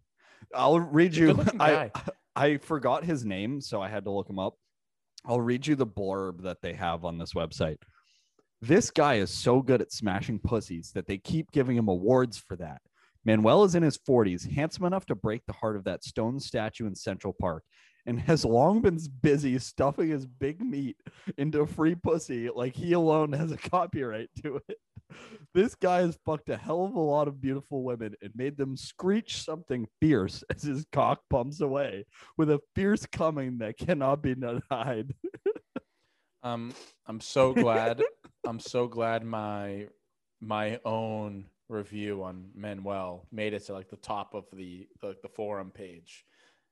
I'll 0.52 0.80
read 0.80 1.16
you. 1.16 1.28
Good-looking 1.28 1.62
I, 1.62 1.70
guy. 1.70 1.92
I 2.36 2.58
forgot 2.58 3.04
his 3.04 3.24
name, 3.24 3.62
so 3.62 3.80
I 3.84 3.88
had 3.88 4.06
to 4.06 4.10
look 4.10 4.28
him 4.28 4.40
up. 4.40 4.56
I'll 5.26 5.42
read 5.42 5.68
you 5.68 5.76
the 5.76 5.86
blurb 5.86 6.42
that 6.42 6.64
they 6.64 6.74
have 6.74 7.06
on 7.06 7.20
this 7.20 7.36
website. 7.36 7.78
This 8.60 8.90
guy 8.90 9.16
is 9.16 9.30
so 9.30 9.62
good 9.62 9.84
at 9.84 9.94
smashing 9.94 10.40
pussies 10.40 10.92
that 10.96 11.06
they 11.06 11.20
keep 11.20 11.52
giving 11.52 11.78
him 11.78 11.88
awards 11.88 12.40
for 12.40 12.56
that. 12.56 12.82
Manuel 13.26 13.64
is 13.64 13.76
in 13.76 13.84
his 13.84 14.00
40s, 14.00 14.52
handsome 14.52 14.86
enough 14.86 15.06
to 15.06 15.14
break 15.14 15.46
the 15.46 15.54
heart 15.54 15.76
of 15.76 15.84
that 15.84 16.04
stone 16.04 16.40
statue 16.40 16.88
in 16.88 16.96
Central 16.96 17.36
Park, 17.40 17.64
and 18.06 18.20
has 18.20 18.46
long 18.46 18.82
been 18.82 19.00
busy 19.22 19.58
stuffing 19.60 20.10
his 20.10 20.26
big 20.26 20.62
meat 20.62 20.98
into 21.38 21.66
free 21.66 21.96
pussy 21.96 22.50
like 22.54 22.76
he 22.76 22.94
alone 22.94 23.34
has 23.34 23.52
a 23.52 23.58
copyright 23.58 24.30
to 24.44 24.60
it. 24.68 24.78
This 25.56 25.74
guy 25.74 26.02
has 26.02 26.20
fucked 26.24 26.50
a 26.50 26.56
hell 26.58 26.86
of 26.86 26.94
a 26.94 27.00
lot 27.00 27.28
of 27.28 27.42
beautiful 27.42 27.82
women 27.82 28.14
and 28.22 28.32
made 28.36 28.58
them 28.58 28.78
screech 28.78 29.42
something 29.42 29.88
fierce 30.00 30.44
as 30.56 30.62
his 30.62 30.86
cock 30.92 31.22
pumps 31.32 31.62
away 31.62 32.06
with 32.38 32.52
a 32.52 32.60
fierce 32.76 33.08
coming 33.08 33.58
that 33.58 33.80
cannot 33.80 34.22
be 34.22 34.36
denied. 34.36 35.16
Um, 36.44 36.74
I'm 37.06 37.20
so 37.20 37.54
glad. 37.54 38.02
I'm 38.46 38.60
so 38.60 38.88
glad 38.88 39.24
my 39.24 39.88
my 40.40 40.80
own 40.86 41.46
review 41.68 42.24
on 42.24 42.50
Manuel 42.56 43.28
made 43.32 43.54
it 43.54 43.66
to 43.66 43.74
like 43.74 43.90
the 43.90 43.98
top 43.98 44.34
of 44.34 44.46
the 44.54 44.88
the, 45.02 45.16
the 45.22 45.30
forum 45.30 45.72
page, 45.72 46.26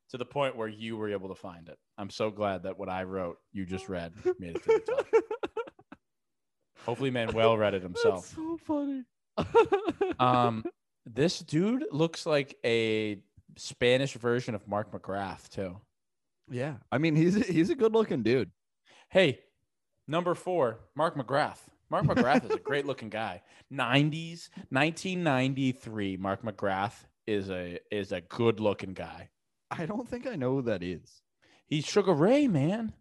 to 0.09 0.17
the 0.17 0.25
point 0.25 0.55
where 0.55 0.67
you 0.67 0.97
were 0.97 1.09
able 1.09 1.29
to 1.29 1.35
find 1.35 1.67
it. 1.69 1.77
I'm 1.97 2.09
so 2.09 2.29
glad 2.31 2.63
that 2.63 2.77
what 2.79 2.89
I 2.89 3.03
wrote, 3.03 3.37
you 3.51 3.65
just 3.65 3.89
read, 3.89 4.13
made 4.39 4.55
it 4.55 4.63
to 4.63 4.67
the 4.67 4.79
top. 4.79 5.05
Hopefully, 6.85 7.11
Manuel 7.11 7.57
read 7.57 7.73
it 7.73 7.83
himself. 7.89 8.23
That's 8.23 8.35
so 8.35 8.57
funny. 8.57 9.03
Um, 10.19 10.63
this 11.05 11.39
dude 11.39 11.85
looks 11.91 12.25
like 12.25 12.57
a 12.65 13.19
Spanish 13.55 14.13
version 14.13 14.55
of 14.55 14.67
Mark 14.67 14.91
McGrath 14.91 15.47
too. 15.49 15.77
yeah, 16.49 16.75
I 16.91 16.97
mean 16.97 17.15
he's 17.15 17.35
he's 17.47 17.69
a 17.69 17.75
good 17.75 17.93
looking 17.93 18.23
dude. 18.23 18.49
Hey, 19.09 19.39
number 20.07 20.33
four, 20.33 20.79
Mark 20.95 21.15
McGrath. 21.15 21.59
Mark 21.91 22.05
McGrath 22.05 22.45
is 22.45 22.51
a 22.51 22.59
great 22.59 22.85
looking 22.87 23.09
guy. 23.09 23.41
90s, 23.71 24.49
1993. 24.69 26.17
Mark 26.17 26.41
McGrath 26.41 27.05
is 27.27 27.49
a 27.51 27.77
is 27.91 28.11
a 28.11 28.21
good 28.21 28.59
looking 28.59 28.93
guy. 28.93 29.29
I 29.71 29.85
don't 29.85 30.07
think 30.07 30.25
I 30.27 30.35
know 30.35 30.53
who 30.55 30.61
that 30.63 30.81
is. 30.83 31.21
He's 31.67 31.85
Sugar 31.85 32.13
Ray, 32.13 32.47
man. 32.47 32.93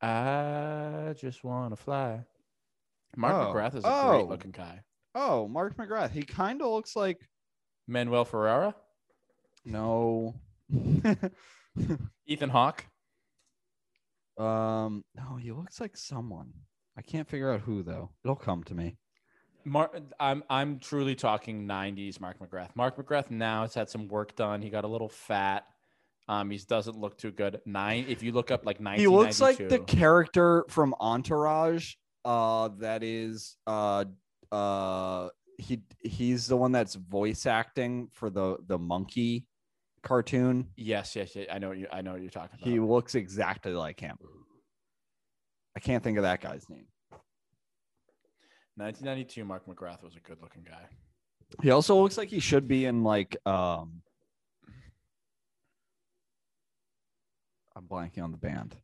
I 0.00 1.14
just 1.20 1.42
want 1.42 1.72
to 1.72 1.76
fly. 1.76 2.24
Mark 3.16 3.34
Oh. 3.34 3.52
McGrath 3.52 3.74
is 3.74 3.84
a 3.84 3.88
Oh. 3.88 4.10
great 4.18 4.28
looking 4.28 4.50
guy. 4.52 4.82
Oh, 5.14 5.48
Mark 5.48 5.76
McGrath. 5.76 6.10
He 6.10 6.22
kind 6.22 6.62
of 6.62 6.68
looks 6.68 6.94
like 6.94 7.18
Manuel 7.88 8.24
Ferrara, 8.24 8.74
no. 9.64 10.34
Ethan 12.26 12.50
Hawke. 12.50 12.84
um, 14.38 15.04
no, 15.16 15.36
he 15.36 15.50
looks 15.52 15.80
like 15.80 15.96
someone. 15.96 16.52
I 16.96 17.02
can't 17.02 17.28
figure 17.28 17.50
out 17.52 17.60
who 17.62 17.82
though. 17.82 18.10
It'll 18.24 18.36
come 18.36 18.62
to 18.64 18.74
me. 18.74 18.98
Mark, 19.64 19.98
I'm 20.20 20.44
I'm 20.48 20.78
truly 20.78 21.14
talking 21.16 21.66
90s 21.66 22.20
Mark 22.20 22.38
McGrath. 22.38 22.76
Mark 22.76 22.96
McGrath 22.96 23.30
now 23.30 23.62
has 23.62 23.74
had 23.74 23.88
some 23.88 24.06
work 24.08 24.36
done. 24.36 24.62
He 24.62 24.70
got 24.70 24.84
a 24.84 24.88
little 24.88 25.08
fat. 25.08 25.64
Um, 26.28 26.50
he 26.50 26.58
doesn't 26.58 26.96
look 26.96 27.16
too 27.16 27.30
good. 27.30 27.60
Nine. 27.64 28.04
If 28.08 28.22
you 28.22 28.32
look 28.32 28.50
up 28.50 28.66
like 28.66 28.80
1992, 28.80 29.00
He 29.00 29.16
looks 29.16 29.40
like 29.40 29.68
the 29.68 29.78
character 29.78 30.64
from 30.68 30.94
Entourage. 31.00 31.94
Uh, 32.24 32.68
that 32.78 33.02
is 33.02 33.56
uh 33.66 34.04
uh 34.52 35.28
he 35.56 35.80
he's 36.00 36.46
the 36.46 36.56
one 36.56 36.72
that's 36.72 36.94
voice 36.94 37.46
acting 37.46 38.08
for 38.12 38.28
the 38.28 38.58
the 38.66 38.78
monkey 38.78 39.46
cartoon. 40.02 40.68
Yes, 40.76 41.16
yes, 41.16 41.34
yes. 41.34 41.46
I 41.50 41.58
know 41.58 41.72
you. 41.72 41.86
I 41.90 42.02
know 42.02 42.12
what 42.12 42.20
you're 42.20 42.30
talking 42.30 42.58
about. 42.60 42.70
He 42.70 42.78
looks 42.80 43.14
exactly 43.14 43.72
like 43.72 43.98
him. 44.00 44.16
I 45.76 45.80
can't 45.80 46.02
think 46.02 46.18
of 46.18 46.22
that 46.24 46.40
guy's 46.40 46.68
name. 46.68 46.86
1992. 48.76 49.44
Mark 49.44 49.66
McGrath 49.66 50.02
was 50.04 50.14
a 50.16 50.20
good-looking 50.20 50.62
guy. 50.62 50.86
He 51.62 51.70
also 51.70 52.00
looks 52.00 52.16
like 52.18 52.28
he 52.28 52.40
should 52.40 52.68
be 52.68 52.84
in 52.84 53.02
like 53.02 53.36
um 53.46 54.02
I'm 57.78 57.84
blanking 57.84 58.24
on 58.24 58.32
the 58.32 58.38
band. 58.38 58.76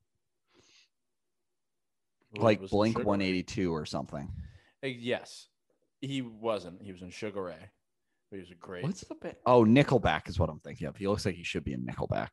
Like 2.36 2.60
Was 2.60 2.70
Blink 2.70 2.94
Sugar 2.94 3.02
Ray. 3.02 3.06
182 3.06 3.72
or 3.74 3.84
something. 3.84 4.32
Uh, 4.82 4.86
Yes, 4.86 5.48
he 6.00 6.22
wasn't. 6.22 6.80
He 6.82 6.92
was 6.92 7.02
in 7.02 7.10
Sugar 7.10 7.42
Ray, 7.42 7.70
but 8.30 8.36
he 8.36 8.40
was 8.40 8.50
a 8.50 8.54
great. 8.54 8.84
What's 8.84 9.02
the 9.02 9.14
band? 9.16 9.36
Oh, 9.46 9.64
Nickelback 9.64 10.28
is 10.28 10.38
what 10.38 10.48
I'm 10.48 10.60
thinking 10.60 10.86
of. 10.86 10.96
He 10.96 11.08
looks 11.08 11.26
like 11.26 11.34
he 11.34 11.42
should 11.44 11.64
be 11.64 11.72
in 11.72 11.84
Nickelback. 11.84 12.28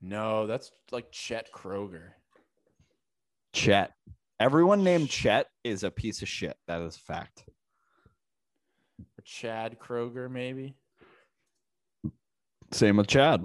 No, 0.00 0.46
that's 0.46 0.72
like 0.90 1.12
Chet 1.12 1.50
Kroeger. 1.52 2.10
Chet. 3.52 3.92
Everyone 4.40 4.82
named 4.82 5.08
Chet 5.08 5.46
is 5.62 5.84
a 5.84 5.90
piece 5.90 6.22
of 6.22 6.28
shit. 6.28 6.56
That 6.66 6.80
is 6.82 6.96
a 6.96 7.00
fact. 7.00 7.44
Or 8.98 9.22
Chad 9.24 9.78
Kroeger, 9.78 10.28
maybe. 10.30 10.74
Same 12.72 12.96
with 12.96 13.06
Chad. 13.06 13.44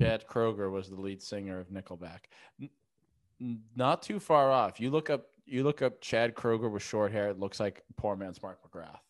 Chad 0.00 0.26
Kroeger 0.26 0.70
was 0.70 0.88
the 0.88 1.00
lead 1.00 1.20
singer 1.20 1.60
of 1.60 1.68
Nickelback. 1.68 2.20
N- 2.60 3.60
not 3.76 4.02
too 4.02 4.18
far 4.18 4.50
off. 4.50 4.80
You 4.80 4.90
look 4.90 5.10
up. 5.10 5.26
You 5.44 5.64
look 5.64 5.82
up 5.82 6.00
Chad 6.00 6.34
Kroeger 6.34 6.70
with 6.70 6.82
short 6.82 7.12
hair. 7.12 7.28
It 7.28 7.38
looks 7.38 7.60
like 7.60 7.82
poor 7.96 8.16
man's 8.16 8.40
Mark 8.42 8.60
McGrath. 8.62 9.00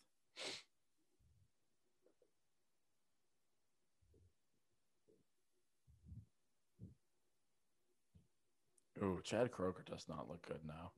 Ooh, 9.03 9.19
Chad 9.23 9.51
Kroeger 9.51 9.85
does 9.85 10.05
not 10.09 10.27
look 10.29 10.45
good 10.47 10.61
now. 10.65 10.91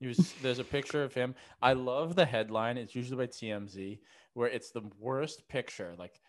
He 0.00 0.08
was, 0.08 0.34
there's 0.42 0.58
a 0.58 0.64
picture 0.64 1.02
of 1.02 1.14
him. 1.14 1.34
I 1.62 1.72
love 1.72 2.14
the 2.14 2.26
headline. 2.26 2.76
It's 2.76 2.94
usually 2.94 3.26
by 3.26 3.30
TMZ, 3.32 4.00
where 4.34 4.48
it's 4.48 4.70
the 4.70 4.82
worst 4.98 5.48
picture, 5.48 5.94
like 5.98 6.20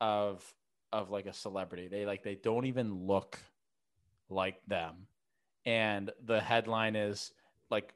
of 0.00 0.42
of 0.92 1.10
like 1.10 1.26
a 1.26 1.32
celebrity. 1.32 1.88
They 1.88 2.06
like 2.06 2.22
they 2.22 2.34
don't 2.34 2.66
even 2.66 3.06
look 3.06 3.38
like 4.28 4.64
them, 4.66 5.06
and 5.64 6.10
the 6.24 6.40
headline 6.40 6.96
is 6.96 7.32
like 7.70 7.94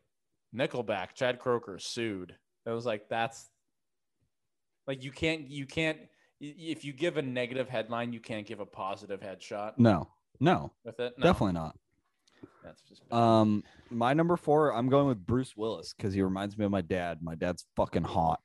Nickelback, 0.55 1.15
Chad 1.15 1.41
Kroeger 1.41 1.81
sued. 1.81 2.35
It 2.66 2.71
was 2.71 2.87
like 2.87 3.09
that's 3.09 3.49
like 4.87 5.03
you 5.03 5.11
can't 5.11 5.49
you 5.51 5.66
can't 5.66 5.99
if 6.41 6.85
you 6.85 6.93
give 6.93 7.16
a 7.16 7.23
negative 7.23 7.69
headline, 7.69 8.12
you 8.12 8.21
can't 8.21 8.47
give 8.47 8.61
a 8.61 8.66
positive 8.66 9.21
headshot 9.21 9.73
No, 9.79 10.09
no, 10.41 10.73
with 10.85 11.01
it. 11.01 11.15
No, 11.19 11.23
definitely 11.23 11.55
not. 11.55 11.77
That's 12.62 12.83
just 12.83 13.09
bad. 13.09 13.16
Um, 13.16 13.62
my 13.91 14.15
number 14.15 14.37
four, 14.37 14.75
I'm 14.75 14.89
going 14.89 15.07
with 15.07 15.25
Bruce 15.25 15.57
Willis 15.57 15.95
because 15.97 16.15
he 16.15 16.23
reminds 16.23 16.57
me 16.59 16.65
of 16.65 16.71
my 16.71 16.81
dad. 16.81 17.19
My 17.23 17.35
dad's 17.35 17.65
fucking 17.77 18.05
hot. 18.05 18.41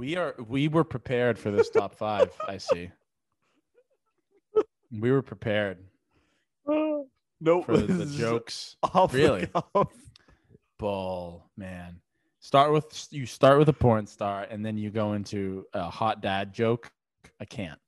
We 0.00 0.16
are 0.16 0.34
we 0.48 0.66
were 0.66 0.82
prepared 0.82 1.38
for 1.38 1.50
this 1.50 1.68
top 1.68 1.94
five. 1.94 2.32
I 2.48 2.56
see. 2.56 2.90
We 4.90 5.12
were 5.12 5.20
prepared 5.20 5.76
nope. 6.66 7.66
for 7.66 7.76
the, 7.76 7.92
the 7.92 8.06
jokes. 8.06 8.76
Really? 9.12 9.46
Bull 10.78 11.50
man. 11.58 12.00
Start 12.40 12.72
with 12.72 13.08
you 13.10 13.26
start 13.26 13.58
with 13.58 13.68
a 13.68 13.74
porn 13.74 14.06
star 14.06 14.46
and 14.50 14.64
then 14.64 14.78
you 14.78 14.88
go 14.88 15.12
into 15.12 15.66
a 15.74 15.90
hot 15.90 16.22
dad 16.22 16.54
joke. 16.54 16.90
I 17.38 17.44
can't. 17.44 17.78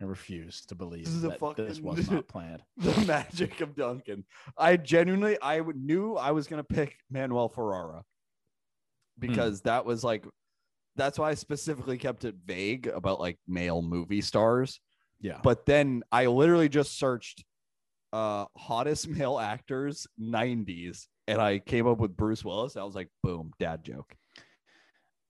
I 0.00 0.04
refuse 0.04 0.66
to 0.66 0.74
believe 0.74 1.04
This 1.04 1.22
that 1.22 1.56
this 1.56 1.78
was 1.80 2.10
not 2.10 2.26
planned. 2.34 2.64
the 2.76 3.06
magic 3.06 3.60
of 3.60 3.76
Duncan. 3.76 4.24
I 4.58 4.76
genuinely, 4.76 5.38
I 5.40 5.60
knew 5.60 6.16
I 6.16 6.32
was 6.32 6.48
gonna 6.48 6.64
pick 6.64 6.96
Manuel 7.08 7.48
Ferrara 7.48 8.02
because 9.20 9.60
that 9.60 9.84
was 9.84 10.02
like, 10.02 10.24
that's 10.96 11.18
why 11.18 11.30
I 11.30 11.34
specifically 11.34 11.98
kept 11.98 12.24
it 12.24 12.34
vague 12.44 12.86
about 12.86 13.20
like 13.20 13.38
male 13.48 13.82
movie 13.82 14.20
stars. 14.20 14.80
Yeah. 15.20 15.38
But 15.42 15.66
then 15.66 16.02
I 16.10 16.26
literally 16.26 16.68
just 16.68 16.98
searched 16.98 17.44
uh 18.12 18.44
hottest 18.56 19.08
male 19.08 19.38
actors 19.38 20.06
90s 20.20 21.06
and 21.26 21.40
I 21.40 21.58
came 21.58 21.86
up 21.86 21.98
with 21.98 22.16
Bruce 22.16 22.44
Willis. 22.44 22.76
I 22.76 22.82
was 22.82 22.94
like, 22.94 23.08
boom, 23.22 23.52
dad 23.58 23.84
joke. 23.84 24.14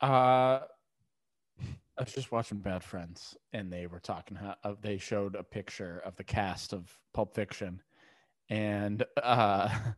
Uh, 0.00 0.60
I 1.98 2.02
was 2.02 2.12
just 2.12 2.32
watching 2.32 2.58
Bad 2.58 2.82
Friends, 2.82 3.36
and 3.52 3.72
they 3.72 3.86
were 3.86 4.00
talking 4.00 4.36
how 4.36 4.56
uh, 4.64 4.74
they 4.80 4.98
showed 4.98 5.36
a 5.36 5.42
picture 5.42 6.02
of 6.04 6.16
the 6.16 6.24
cast 6.24 6.72
of 6.72 6.90
Pulp 7.12 7.34
Fiction, 7.34 7.82
and 8.48 9.04
uh, 9.22 9.68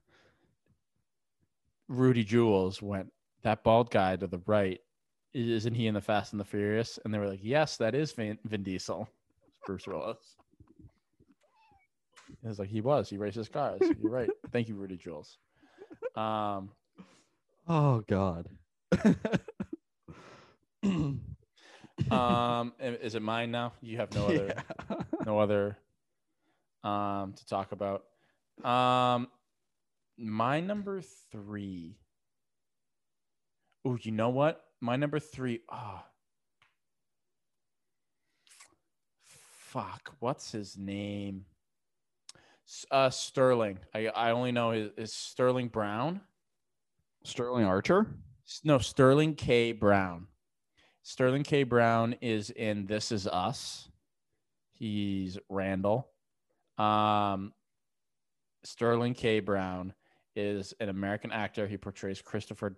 Rudy 1.88 2.24
Jules 2.24 2.82
went, 2.82 3.12
"That 3.42 3.62
bald 3.62 3.90
guy 3.90 4.16
to 4.16 4.26
the 4.26 4.42
right, 4.46 4.80
isn't 5.34 5.74
he 5.74 5.86
in 5.86 5.94
the 5.94 6.00
Fast 6.00 6.32
and 6.32 6.40
the 6.40 6.44
Furious?" 6.44 6.98
And 7.04 7.12
they 7.12 7.18
were 7.18 7.28
like, 7.28 7.40
"Yes, 7.42 7.76
that 7.78 7.94
is 7.94 8.12
Vin, 8.12 8.38
Vin 8.44 8.62
Diesel." 8.62 9.08
It's 9.48 9.58
Bruce 9.66 9.86
Willis. 9.86 10.36
It 12.42 12.48
was 12.48 12.58
like 12.58 12.68
he 12.68 12.80
was. 12.80 13.08
He 13.10 13.16
races 13.18 13.48
cars. 13.48 13.80
You're 14.00 14.10
right. 14.10 14.30
Thank 14.52 14.68
you, 14.68 14.74
Rudy 14.74 14.96
Jules. 14.96 15.38
Um, 16.16 16.70
Oh 17.66 18.00
god. 18.06 18.48
um, 22.10 22.72
is 22.80 23.14
it 23.14 23.22
mine 23.22 23.50
now? 23.50 23.72
You 23.80 23.96
have 23.98 24.14
no 24.14 24.26
other. 24.28 24.54
Yeah. 24.90 24.96
no 25.24 25.38
other 25.38 25.78
um 26.82 27.32
to 27.32 27.46
talk 27.46 27.72
about 27.72 28.04
um 28.62 29.26
my 30.18 30.60
number 30.60 31.00
three 31.32 31.96
oh 33.86 33.96
you 34.02 34.12
know 34.12 34.28
what 34.28 34.63
my 34.84 34.96
number 34.96 35.18
three 35.18 35.60
ah. 35.70 36.04
Fuck 39.22 40.12
what's 40.20 40.52
his 40.52 40.76
name? 40.76 41.46
Uh 42.90 43.10
sterling. 43.10 43.78
I 43.94 44.08
i 44.08 44.30
only 44.30 44.52
know 44.52 44.72
is, 44.72 44.90
is 44.96 45.12
sterling 45.12 45.68
brown? 45.68 46.20
Sterling 47.24 47.64
Archer? 47.64 48.06
No 48.62 48.78
sterling 48.78 49.34
k. 49.34 49.72
Brown. 49.72 50.26
Sterling 51.02 51.44
k. 51.44 51.62
Brown 51.62 52.14
is 52.20 52.50
in 52.50 52.84
this 52.86 53.10
is 53.10 53.26
us. 53.26 53.88
He's 54.72 55.38
randall. 55.48 56.10
Um 56.76 57.54
sterling 58.64 59.14
k. 59.14 59.40
Brown 59.40 59.94
is 60.36 60.74
an 60.78 60.90
american 60.90 61.32
actor. 61.32 61.66
He 61.66 61.78
portrays 61.78 62.20
christopher 62.20 62.76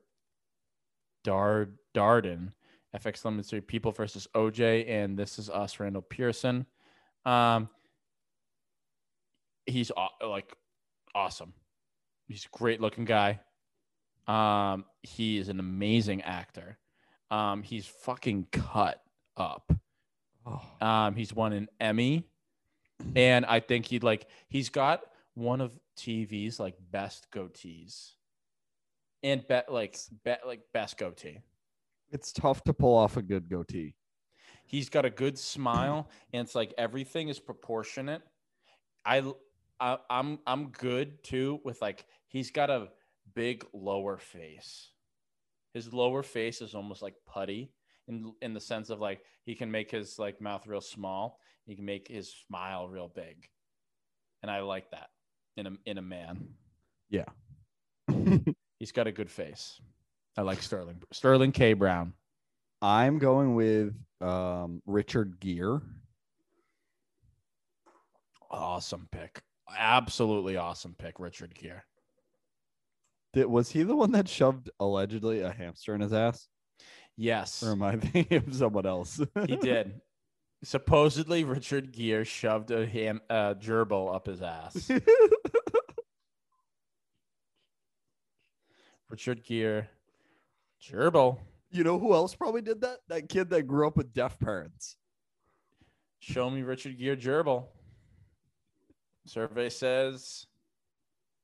Dar- 1.26 1.70
darden 1.94 2.52
fx 2.96 3.24
limited 3.24 3.46
series 3.46 3.64
people 3.66 3.92
versus 3.92 4.28
oj 4.34 4.88
and 4.88 5.18
this 5.18 5.38
is 5.38 5.50
us 5.50 5.78
randall 5.80 6.02
pearson. 6.02 6.66
Um 7.24 7.68
he's 9.66 9.90
like 10.24 10.56
awesome. 11.14 11.52
He's 12.28 12.46
a 12.46 12.56
great 12.56 12.80
looking 12.80 13.04
guy. 13.04 13.40
Um 14.26 14.84
he 15.02 15.38
is 15.38 15.48
an 15.48 15.60
amazing 15.60 16.22
actor. 16.22 16.78
Um, 17.30 17.62
he's 17.62 17.86
fucking 17.86 18.48
cut 18.52 19.02
up. 19.36 19.72
Oh. 20.46 20.86
Um, 20.86 21.14
he's 21.16 21.32
won 21.32 21.52
an 21.52 21.68
Emmy, 21.80 22.28
and 23.16 23.44
I 23.44 23.60
think 23.60 23.86
he'd 23.86 24.04
like 24.04 24.26
he's 24.48 24.68
got 24.68 25.02
one 25.34 25.60
of 25.60 25.78
TV's 25.98 26.60
like 26.60 26.76
best 26.90 27.26
goatees, 27.32 28.12
and 29.26 29.46
bet 29.48 29.70
like 29.70 29.98
bet 30.24 30.46
like 30.46 30.60
best 30.72 30.96
goatee. 30.96 31.40
It's 32.12 32.32
tough 32.32 32.62
to 32.64 32.72
pull 32.72 32.96
off 32.96 33.16
a 33.16 33.22
good 33.22 33.50
goatee. 33.50 33.96
He's 34.64 34.88
got 34.88 35.04
a 35.04 35.10
good 35.10 35.36
smile, 35.36 36.08
and 36.32 36.46
it's 36.46 36.54
like 36.54 36.72
everything 36.78 37.28
is 37.28 37.40
proportionate. 37.40 38.22
I, 39.04 39.24
I 39.80 39.98
I'm 40.08 40.38
I'm 40.46 40.68
good 40.68 41.24
too 41.24 41.60
with 41.64 41.82
like 41.82 42.06
he's 42.28 42.52
got 42.52 42.70
a 42.70 42.88
big 43.34 43.66
lower 43.72 44.16
face. 44.16 44.92
His 45.74 45.92
lower 45.92 46.22
face 46.22 46.62
is 46.62 46.74
almost 46.74 47.02
like 47.02 47.14
putty 47.26 47.72
in 48.06 48.32
in 48.40 48.54
the 48.54 48.60
sense 48.60 48.90
of 48.90 49.00
like 49.00 49.22
he 49.42 49.56
can 49.56 49.72
make 49.72 49.90
his 49.90 50.20
like 50.20 50.40
mouth 50.40 50.68
real 50.68 50.80
small. 50.80 51.40
He 51.66 51.74
can 51.74 51.84
make 51.84 52.06
his 52.06 52.32
smile 52.46 52.88
real 52.88 53.08
big, 53.08 53.48
and 54.42 54.52
I 54.52 54.60
like 54.60 54.92
that 54.92 55.08
in 55.56 55.66
a 55.66 55.72
in 55.84 55.98
a 55.98 56.02
man. 56.02 56.46
Yeah. 57.10 57.24
He's 58.86 58.92
got 58.92 59.08
a 59.08 59.12
good 59.12 59.32
face. 59.32 59.80
I 60.36 60.42
like 60.42 60.62
Sterling 60.62 61.02
Sterling 61.12 61.50
K 61.50 61.72
Brown. 61.72 62.12
I'm 62.80 63.18
going 63.18 63.56
with 63.56 63.94
um, 64.20 64.80
Richard 64.86 65.40
Gere. 65.40 65.80
Awesome 68.48 69.08
pick. 69.10 69.42
Absolutely 69.76 70.56
awesome 70.56 70.94
pick, 70.96 71.18
Richard 71.18 71.52
Gere. 71.56 71.82
Did, 73.32 73.46
was 73.46 73.70
he 73.72 73.82
the 73.82 73.96
one 73.96 74.12
that 74.12 74.28
shoved 74.28 74.70
allegedly 74.78 75.40
a 75.40 75.50
hamster 75.50 75.92
in 75.92 76.00
his 76.00 76.12
ass? 76.12 76.46
Yes, 77.16 77.64
Or 77.64 77.72
am 77.72 77.82
I 77.82 77.96
thinking 77.96 78.44
of 78.46 78.54
someone 78.54 78.86
else? 78.86 79.20
he 79.48 79.56
did. 79.60 80.00
Supposedly, 80.62 81.42
Richard 81.42 81.90
Gere 81.90 82.22
shoved 82.22 82.70
a 82.70 82.86
ham 82.86 83.20
uh, 83.28 83.54
gerbil 83.54 84.14
up 84.14 84.28
his 84.28 84.42
ass. 84.42 84.88
Richard 89.08 89.44
Gere, 89.44 89.88
gerbil. 90.82 91.38
you 91.70 91.84
know 91.84 91.98
who 91.98 92.12
else 92.14 92.34
probably 92.34 92.62
did 92.62 92.80
that? 92.80 92.98
That 93.08 93.28
kid 93.28 93.50
that 93.50 93.64
grew 93.64 93.86
up 93.86 93.96
with 93.96 94.12
deaf 94.12 94.38
parents. 94.38 94.96
Show 96.18 96.50
me 96.50 96.62
Richard 96.62 96.98
Gere 96.98 97.16
gerbil. 97.16 97.66
Survey 99.26 99.68
says 99.70 100.46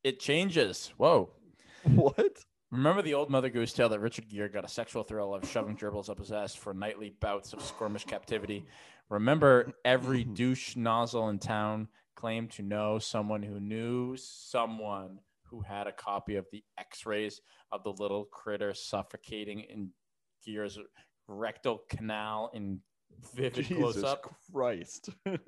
it 0.05 0.21
changes. 0.21 0.93
Whoa. 0.97 1.31
What? 1.85 2.45
Remember 2.71 3.03
the 3.03 3.15
old 3.15 3.29
Mother 3.29 3.51
Goose 3.51 3.73
tale 3.73 3.89
that 3.89 3.99
Richard 4.01 4.29
Gere 4.29 4.49
got 4.49 4.65
a 4.65 4.69
sexual 4.69 5.03
thrill 5.03 5.35
of 5.35 5.47
shoving 5.49 5.77
gerbils 5.77 6.09
up 6.09 6.19
his 6.19 6.31
ass 6.31 6.55
for 6.55 6.73
nightly 6.73 7.13
bouts 7.21 7.53
of 7.53 7.59
squirmish 7.59 8.07
captivity. 8.07 8.65
Remember 9.09 9.73
every 9.85 10.23
douche 10.41 10.77
nozzle 10.77 11.29
in 11.29 11.39
town 11.41 11.89
claimed 12.15 12.53
to 12.53 12.63
know 12.63 12.99
someone 13.01 13.43
who 13.43 13.59
knew 13.59 14.17
someone 14.17 15.19
who 15.53 15.61
had 15.61 15.87
a 15.87 15.93
copy 15.93 16.35
of 16.35 16.47
the 16.51 16.65
x-rays 16.79 17.41
of 17.71 17.85
the 17.85 17.93
little 17.93 18.25
critter 18.25 18.75
suffocating 18.75 19.61
in 19.61 19.91
Gere's 20.45 20.79
rectal 21.29 21.83
canal 21.89 22.51
in 22.55 22.81
vivid 23.37 23.67
Jesus 23.67 23.77
close-up. 23.77 24.35
Christ. 24.53 25.11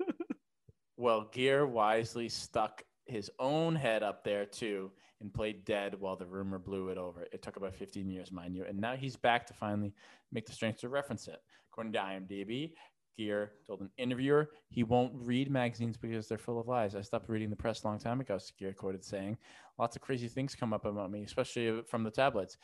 Well, 0.97 1.29
Gear 1.33 1.65
wisely 1.67 2.29
stuck 2.29 2.81
his 3.05 3.29
own 3.39 3.75
head 3.75 4.01
up 4.01 4.23
there 4.23 4.45
too 4.45 4.91
and 5.19 5.33
played 5.33 5.65
dead 5.65 5.95
while 5.99 6.15
the 6.15 6.25
rumor 6.25 6.57
blew 6.57 6.89
it 6.89 6.97
over. 6.97 7.27
It 7.31 7.41
took 7.41 7.57
about 7.57 7.75
15 7.75 8.09
years, 8.09 8.31
mind 8.31 8.55
you. 8.55 8.63
And 8.63 8.79
now 8.79 8.95
he's 8.95 9.15
back 9.15 9.45
to 9.47 9.53
finally 9.53 9.93
make 10.31 10.45
the 10.45 10.53
strength 10.53 10.79
to 10.81 10.89
reference 10.89 11.27
it. 11.27 11.39
According 11.71 11.93
to 11.93 11.99
IMDb, 11.99 12.71
Gere 13.17 13.51
told 13.65 13.81
an 13.81 13.89
interviewer 13.97 14.49
he 14.69 14.83
won't 14.83 15.13
read 15.15 15.49
magazines 15.49 15.97
because 15.97 16.27
they're 16.27 16.37
full 16.37 16.59
of 16.59 16.67
lies. 16.67 16.95
I 16.95 17.01
stopped 17.01 17.29
reading 17.29 17.49
the 17.49 17.55
press 17.55 17.83
a 17.83 17.87
long 17.87 17.99
time 17.99 18.21
ago, 18.21 18.37
Gere 18.57 18.73
quoted 18.73 19.03
saying. 19.03 19.37
Lots 19.77 19.95
of 19.95 20.01
crazy 20.01 20.27
things 20.27 20.55
come 20.55 20.73
up 20.73 20.85
about 20.85 21.11
me, 21.11 21.23
especially 21.23 21.81
from 21.87 22.03
the 22.03 22.11
tablets. 22.11 22.57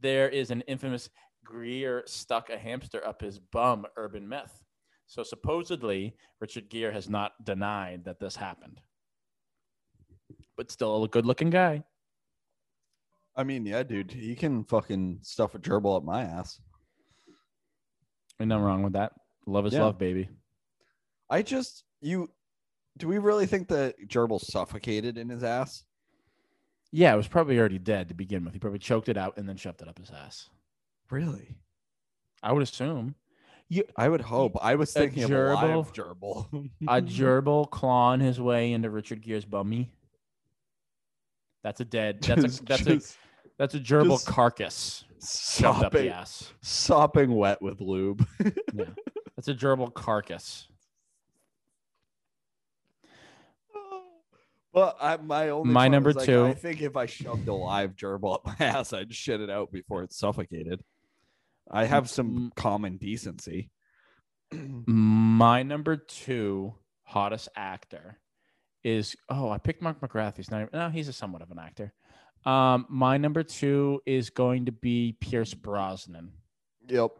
There 0.00 0.28
is 0.28 0.50
an 0.50 0.62
infamous 0.62 1.10
Greer 1.44 2.02
stuck 2.06 2.50
a 2.50 2.58
hamster 2.58 3.06
up 3.06 3.20
his 3.20 3.38
bum 3.38 3.86
urban 3.96 4.28
myth. 4.28 4.62
So 5.06 5.22
supposedly, 5.22 6.16
Richard 6.40 6.70
Gere 6.70 6.92
has 6.92 7.08
not 7.08 7.32
denied 7.44 8.04
that 8.04 8.18
this 8.18 8.34
happened, 8.34 8.80
but 10.56 10.70
still 10.70 11.04
a 11.04 11.08
good-looking 11.08 11.50
guy. 11.50 11.84
I 13.36 13.44
mean, 13.44 13.66
yeah, 13.66 13.82
dude, 13.82 14.12
he 14.12 14.34
can 14.34 14.64
fucking 14.64 15.18
stuff 15.22 15.54
a 15.54 15.58
gerbil 15.58 15.96
up 15.96 16.04
my 16.04 16.22
ass. 16.22 16.60
Ain't 18.40 18.48
nothing 18.48 18.64
wrong 18.64 18.82
with 18.82 18.94
that. 18.94 19.12
Love 19.46 19.66
is 19.66 19.72
Yeah. 19.74 19.82
love, 19.84 19.98
baby. 19.98 20.28
I 21.30 21.42
just 21.42 21.84
you. 22.00 22.30
Do 22.96 23.08
we 23.08 23.18
really 23.18 23.46
think 23.46 23.68
that 23.68 23.96
gerbil 24.08 24.40
suffocated 24.40 25.18
in 25.18 25.28
his 25.28 25.42
ass? 25.42 25.84
Yeah, 26.92 27.12
it 27.12 27.16
was 27.16 27.26
probably 27.26 27.58
already 27.58 27.78
dead 27.80 28.08
to 28.08 28.14
begin 28.14 28.44
with. 28.44 28.54
He 28.54 28.60
probably 28.60 28.78
choked 28.78 29.08
it 29.08 29.16
out 29.16 29.36
and 29.36 29.48
then 29.48 29.56
shoved 29.56 29.82
it 29.82 29.88
up 29.88 29.98
his 29.98 30.10
ass. 30.12 30.48
Really? 31.10 31.56
I 32.42 32.52
would 32.52 32.62
assume. 32.62 33.16
You 33.68 33.84
I 33.96 34.08
would 34.08 34.20
hope. 34.20 34.56
I 34.62 34.76
was 34.76 34.94
A 34.94 35.00
thinking 35.00 35.24
of 35.24 35.30
a 35.30 35.34
gerbil. 35.34 36.70
a 36.86 37.02
gerbil 37.02 37.68
clawing 37.70 38.20
his 38.20 38.40
way 38.40 38.72
into 38.72 38.90
Richard 38.90 39.22
Gere's 39.22 39.44
bummy. 39.44 39.90
That's 41.62 41.80
a 41.80 41.84
dead. 41.84 42.20
That's 42.22 42.42
Just- 42.42 42.60
a 42.60 42.64
that's 42.66 42.82
just 42.84 43.16
a 43.16 43.18
that's 43.58 43.74
a 43.74 43.80
gerbil 43.80 44.24
carcass 44.26 45.04
shoved 45.20 45.84
up 45.84 45.92
the 45.92 45.98
sopping, 45.98 46.08
ass. 46.10 46.52
sopping 46.60 47.34
wet 47.34 47.60
with 47.62 47.80
lube. 47.80 48.26
Yeah, 48.74 48.84
that's 49.44 49.62
a 49.62 49.66
gerbil 49.66 49.92
carcass. 49.92 50.68
But 54.72 54.96
I, 55.00 55.16
my 55.18 55.50
only 55.50 55.72
My 55.72 55.86
number 55.86 56.12
like, 56.12 56.26
two- 56.26 56.46
I 56.46 56.54
think 56.54 56.82
if 56.82 56.96
I 56.96 57.06
shoved 57.06 57.46
a 57.46 57.54
live 57.54 57.94
gerbil 57.94 58.34
up 58.34 58.44
my 58.46 58.56
ass, 58.66 58.92
I'd 58.92 59.14
shit 59.14 59.40
it 59.40 59.48
out 59.48 59.70
before 59.70 60.02
it 60.02 60.12
suffocated. 60.12 60.82
I 61.70 61.84
have 61.84 62.10
some 62.10 62.50
Mm. 62.50 62.54
common 62.56 62.96
decency. 62.96 63.70
My 64.52 65.62
number 65.62 65.96
two 65.96 66.74
hottest 67.04 67.48
actor 67.56 68.20
is 68.82 69.16
oh 69.28 69.48
I 69.50 69.58
picked 69.58 69.80
Mark 69.82 70.00
McGrath. 70.00 70.36
He's 70.36 70.50
not 70.50 70.72
no 70.72 70.90
he's 70.90 71.08
a 71.08 71.12
somewhat 71.12 71.42
of 71.42 71.50
an 71.50 71.58
actor. 71.58 71.92
Um, 72.44 72.86
my 72.88 73.16
number 73.16 73.42
two 73.42 74.00
is 74.06 74.30
going 74.30 74.66
to 74.66 74.72
be 74.72 75.16
Pierce 75.20 75.54
Brosnan. 75.54 76.32
Yep. 76.88 77.12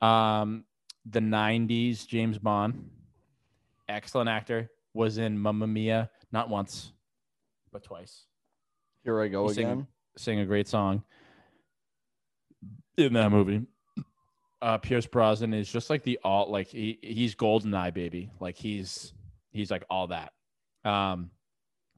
Um, 0.00 0.64
the 1.06 1.20
'90s 1.20 2.06
James 2.06 2.38
Bond, 2.38 2.90
excellent 3.88 4.28
actor, 4.28 4.70
was 4.94 5.18
in 5.18 5.38
Mamma 5.38 5.66
Mia 5.66 6.10
not 6.32 6.48
once, 6.48 6.92
but 7.72 7.82
twice. 7.82 8.24
Here 9.04 9.20
I 9.20 9.28
go 9.28 9.48
He 9.48 9.60
again. 9.62 9.86
Sang 10.16 10.40
a 10.40 10.46
great 10.46 10.68
song 10.68 11.02
in 12.96 13.12
that 13.14 13.30
movie. 13.30 13.66
Uh, 14.62 14.76
Pierce 14.78 15.06
Brosnan 15.06 15.54
is 15.54 15.70
just 15.70 15.88
like 15.88 16.02
the 16.02 16.18
all 16.22 16.50
like 16.50 16.68
he 16.68 16.98
he's 17.02 17.34
GoldenEye 17.34 17.94
baby. 17.94 18.30
Like 18.40 18.56
he's 18.56 19.14
he's 19.52 19.70
like 19.70 19.84
all 19.88 20.08
that. 20.08 20.32
Um, 20.84 21.30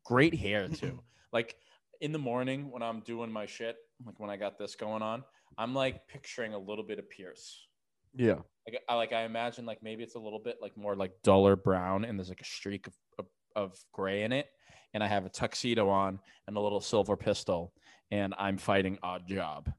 great 0.05 0.35
hair 0.35 0.69
too. 0.73 1.01
like 1.33 1.57
in 2.01 2.13
the 2.13 2.19
morning 2.19 2.71
when 2.71 2.83
I'm 2.83 3.01
doing 3.01 3.33
my 3.33 3.47
shit, 3.47 3.77
like 4.05 4.21
when 4.21 4.31
I 4.31 4.37
got 4.37 4.59
this 4.59 4.77
going 4.77 5.03
on, 5.03 5.25
I'm 5.59 5.75
like 5.75 6.07
picturing 6.07 6.55
a 6.55 6.59
little 6.59 6.85
bit 6.85 6.99
of 6.99 7.09
Pierce. 7.11 7.67
Yeah. 8.15 8.39
Like 8.67 8.81
I 8.89 8.95
like 8.95 9.13
I 9.13 9.23
imagine 9.23 9.67
like 9.67 9.83
maybe 9.83 10.03
it's 10.03 10.15
a 10.15 10.21
little 10.21 10.39
bit 10.39 10.59
like 10.61 10.77
more 10.77 10.95
like 10.95 11.13
duller 11.25 11.57
brown 11.57 12.05
and 12.05 12.19
there's 12.19 12.29
like 12.29 12.41
a 12.41 12.45
streak 12.45 12.87
of, 12.87 12.95
of, 13.19 13.27
of 13.57 13.79
gray 13.93 14.23
in 14.23 14.33
it. 14.33 14.47
And 14.95 15.03
I 15.03 15.09
have 15.09 15.25
a 15.25 15.31
tuxedo 15.31 15.89
on 15.89 16.19
and 16.47 16.57
a 16.57 16.61
little 16.61 16.81
silver 16.81 17.17
pistol, 17.17 17.73
and 18.11 18.35
I'm 18.39 18.59
fighting 18.59 18.99
Oddjob. 19.03 19.73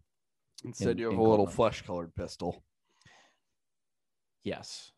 Instead, 0.65 0.91
In- 0.91 0.97
you 0.97 1.05
have 1.05 1.13
in 1.13 1.19
a 1.19 1.23
little 1.23 1.45
flesh 1.45 1.83
colored 1.83 2.15
pistol. 2.15 2.63
Yes. 4.43 4.91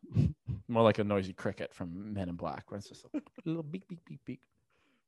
More 0.68 0.82
like 0.82 0.98
a 0.98 1.04
noisy 1.04 1.32
cricket 1.32 1.72
from 1.72 2.14
Men 2.14 2.28
in 2.28 2.34
Black, 2.34 2.70
where 2.70 2.78
it's 2.78 2.88
just 2.88 3.04
a 3.04 3.20
little 3.44 3.62
beep 3.62 3.86
beep 3.88 4.00
beep 4.06 4.20
beep. 4.24 4.40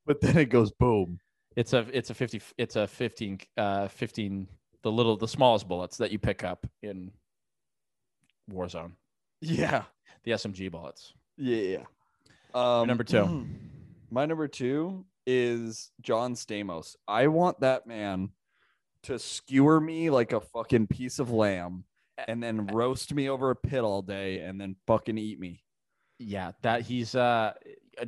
But 0.07 0.21
then 0.21 0.37
it 0.37 0.51
goes 0.51 0.71
boom. 0.71 1.19
It's 1.57 1.73
a 1.73 1.87
it's 1.93 2.11
a 2.11 2.15
fifty 2.15 2.41
it's 2.57 2.77
a 2.77 2.87
fifteen 2.87 3.41
uh 3.57 3.89
fifteen 3.89 4.47
the 4.83 4.93
little 4.93 5.17
the 5.17 5.27
smallest 5.27 5.67
bullets 5.67 5.97
that 5.97 6.13
you 6.13 6.19
pick 6.19 6.45
up 6.45 6.67
in 6.83 7.11
Warzone. 8.51 8.93
Yeah. 9.41 9.85
The 10.25 10.33
SMG 10.33 10.70
bullets. 10.70 11.12
Yeah. 11.37 11.85
Um, 12.55 12.87
number 12.87 13.05
two. 13.05 13.47
My 14.11 14.27
number 14.27 14.49
two 14.49 15.05
is 15.27 15.91
John 16.01 16.35
Stamos. 16.35 16.97
I 17.07 17.27
want 17.27 17.61
that 17.61 17.87
man 17.87 18.31
to 19.05 19.19
skewer 19.19 19.81
me 19.81 20.11
like 20.11 20.33
a 20.33 20.41
fucking 20.41 20.87
piece 20.87 21.19
of 21.19 21.31
lamb 21.31 21.85
and 22.27 22.43
then 22.43 22.66
roast 22.69 23.15
me 23.15 23.29
over 23.29 23.51
a 23.51 23.57
pit 23.57 23.85
all 23.85 24.03
day 24.03 24.41
and 24.41 24.61
then 24.61 24.77
fucking 24.87 25.19
eat 25.19 25.39
me. 25.39 25.62
Yeah, 26.19 26.53
that 26.62 26.83
he's 26.83 27.15
uh 27.15 27.53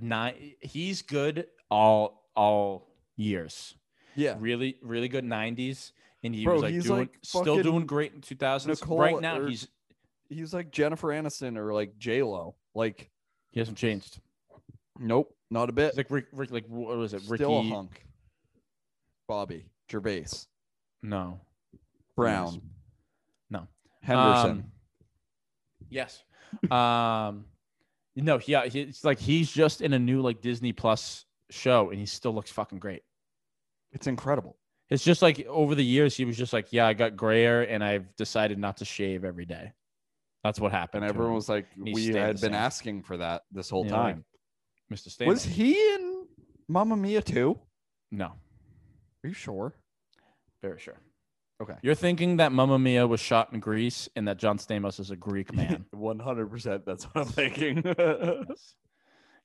nine 0.00 0.54
he's 0.60 1.02
good 1.02 1.46
all 1.70 2.28
all 2.34 2.88
years. 3.16 3.74
Yeah. 4.16 4.36
Really, 4.40 4.78
really 4.82 5.08
good 5.08 5.24
nineties. 5.24 5.92
And 6.22 6.34
he 6.34 6.44
Bro, 6.44 6.54
was 6.54 6.62
like 6.62 6.82
doing 6.82 6.98
like 7.00 7.18
still 7.22 7.62
doing 7.62 7.86
great 7.86 8.12
in 8.14 8.20
two 8.20 8.34
thousands. 8.34 8.80
Nicole 8.80 8.98
Right 8.98 9.20
now 9.20 9.38
or- 9.38 9.46
he's 9.48 9.68
He's 10.30 10.54
like 10.54 10.70
Jennifer 10.70 11.08
Aniston 11.08 11.58
or 11.58 11.74
like 11.74 11.98
J 11.98 12.22
Lo. 12.22 12.54
Like, 12.74 13.10
he 13.50 13.60
hasn't 13.60 13.76
changed. 13.76 14.20
nope, 14.98 15.34
not 15.50 15.68
a 15.68 15.72
bit. 15.72 15.88
It's 15.88 15.96
like 15.98 16.10
Rick, 16.10 16.26
Rick 16.32 16.50
like 16.50 16.64
what 16.68 16.96
was 16.96 17.12
it? 17.12 17.20
Ricky 17.28 17.44
Still 17.44 17.58
a 17.58 17.62
hunk. 17.64 18.02
Bobby 19.28 19.66
Gervais, 19.90 20.26
No. 21.02 21.40
Brown, 22.16 22.60
No. 23.50 23.66
Henderson. 24.02 24.50
Um, 24.50 24.64
yes. 25.88 26.22
um 26.70 27.44
no, 28.16 28.40
yeah, 28.44 28.66
he, 28.66 28.80
it's 28.80 29.04
like 29.04 29.18
he's 29.18 29.50
just 29.50 29.80
in 29.82 29.92
a 29.92 29.98
new 29.98 30.20
like 30.20 30.40
Disney 30.40 30.72
Plus 30.72 31.24
show 31.50 31.90
and 31.90 31.98
he 31.98 32.06
still 32.06 32.32
looks 32.34 32.50
fucking 32.50 32.78
great. 32.78 33.02
it's 33.92 34.06
incredible. 34.06 34.56
It's 34.90 35.04
just 35.04 35.22
like 35.22 35.46
over 35.46 35.74
the 35.76 35.84
years 35.84 36.16
he 36.16 36.24
was 36.24 36.36
just 36.36 36.52
like, 36.52 36.72
yeah, 36.72 36.86
I 36.86 36.94
got 36.94 37.16
grayer 37.16 37.62
and 37.62 37.82
I've 37.84 38.14
decided 38.16 38.58
not 38.58 38.76
to 38.78 38.84
shave 38.84 39.24
every 39.24 39.46
day. 39.46 39.72
That's 40.44 40.58
what 40.60 40.72
happened. 40.72 41.04
And 41.04 41.10
everyone 41.10 41.34
was 41.34 41.48
like, 41.48 41.66
He 41.84 41.92
we 41.92 42.02
stayed 42.04 42.16
had 42.16 42.40
been 42.40 42.52
same. 42.52 42.54
asking 42.54 43.02
for 43.02 43.16
that 43.18 43.42
this 43.52 43.68
whole 43.70 43.84
Yeah, 43.84 43.92
time. 43.92 44.24
Mr. 44.92 45.08
Stamos. 45.08 45.26
Was 45.26 45.44
he 45.44 45.72
in 45.94 46.26
Mamma 46.68 46.96
Mia 46.96 47.22
too? 47.22 47.58
No, 48.10 48.26
Are 49.22 49.28
you 49.28 49.32
sure? 49.34 49.74
very 50.62 50.78
sure. 50.78 50.98
Okay. 51.62 51.74
You're 51.82 51.94
thinking 51.94 52.38
that 52.38 52.52
Mamma 52.52 52.78
Mia 52.78 53.06
was 53.06 53.20
shot 53.20 53.52
in 53.52 53.60
Greece 53.60 54.08
and 54.16 54.26
that 54.28 54.38
John 54.38 54.56
Stamos 54.58 54.98
is 54.98 55.10
a 55.10 55.16
Greek 55.16 55.54
man. 55.60 55.84
One 55.90 56.18
hundred 56.18 56.50
percent. 56.50 56.86
That's 56.86 57.04
what 57.04 57.26
I'm 57.26 57.32
thinking. 57.32 57.82
Yes. 57.84 58.74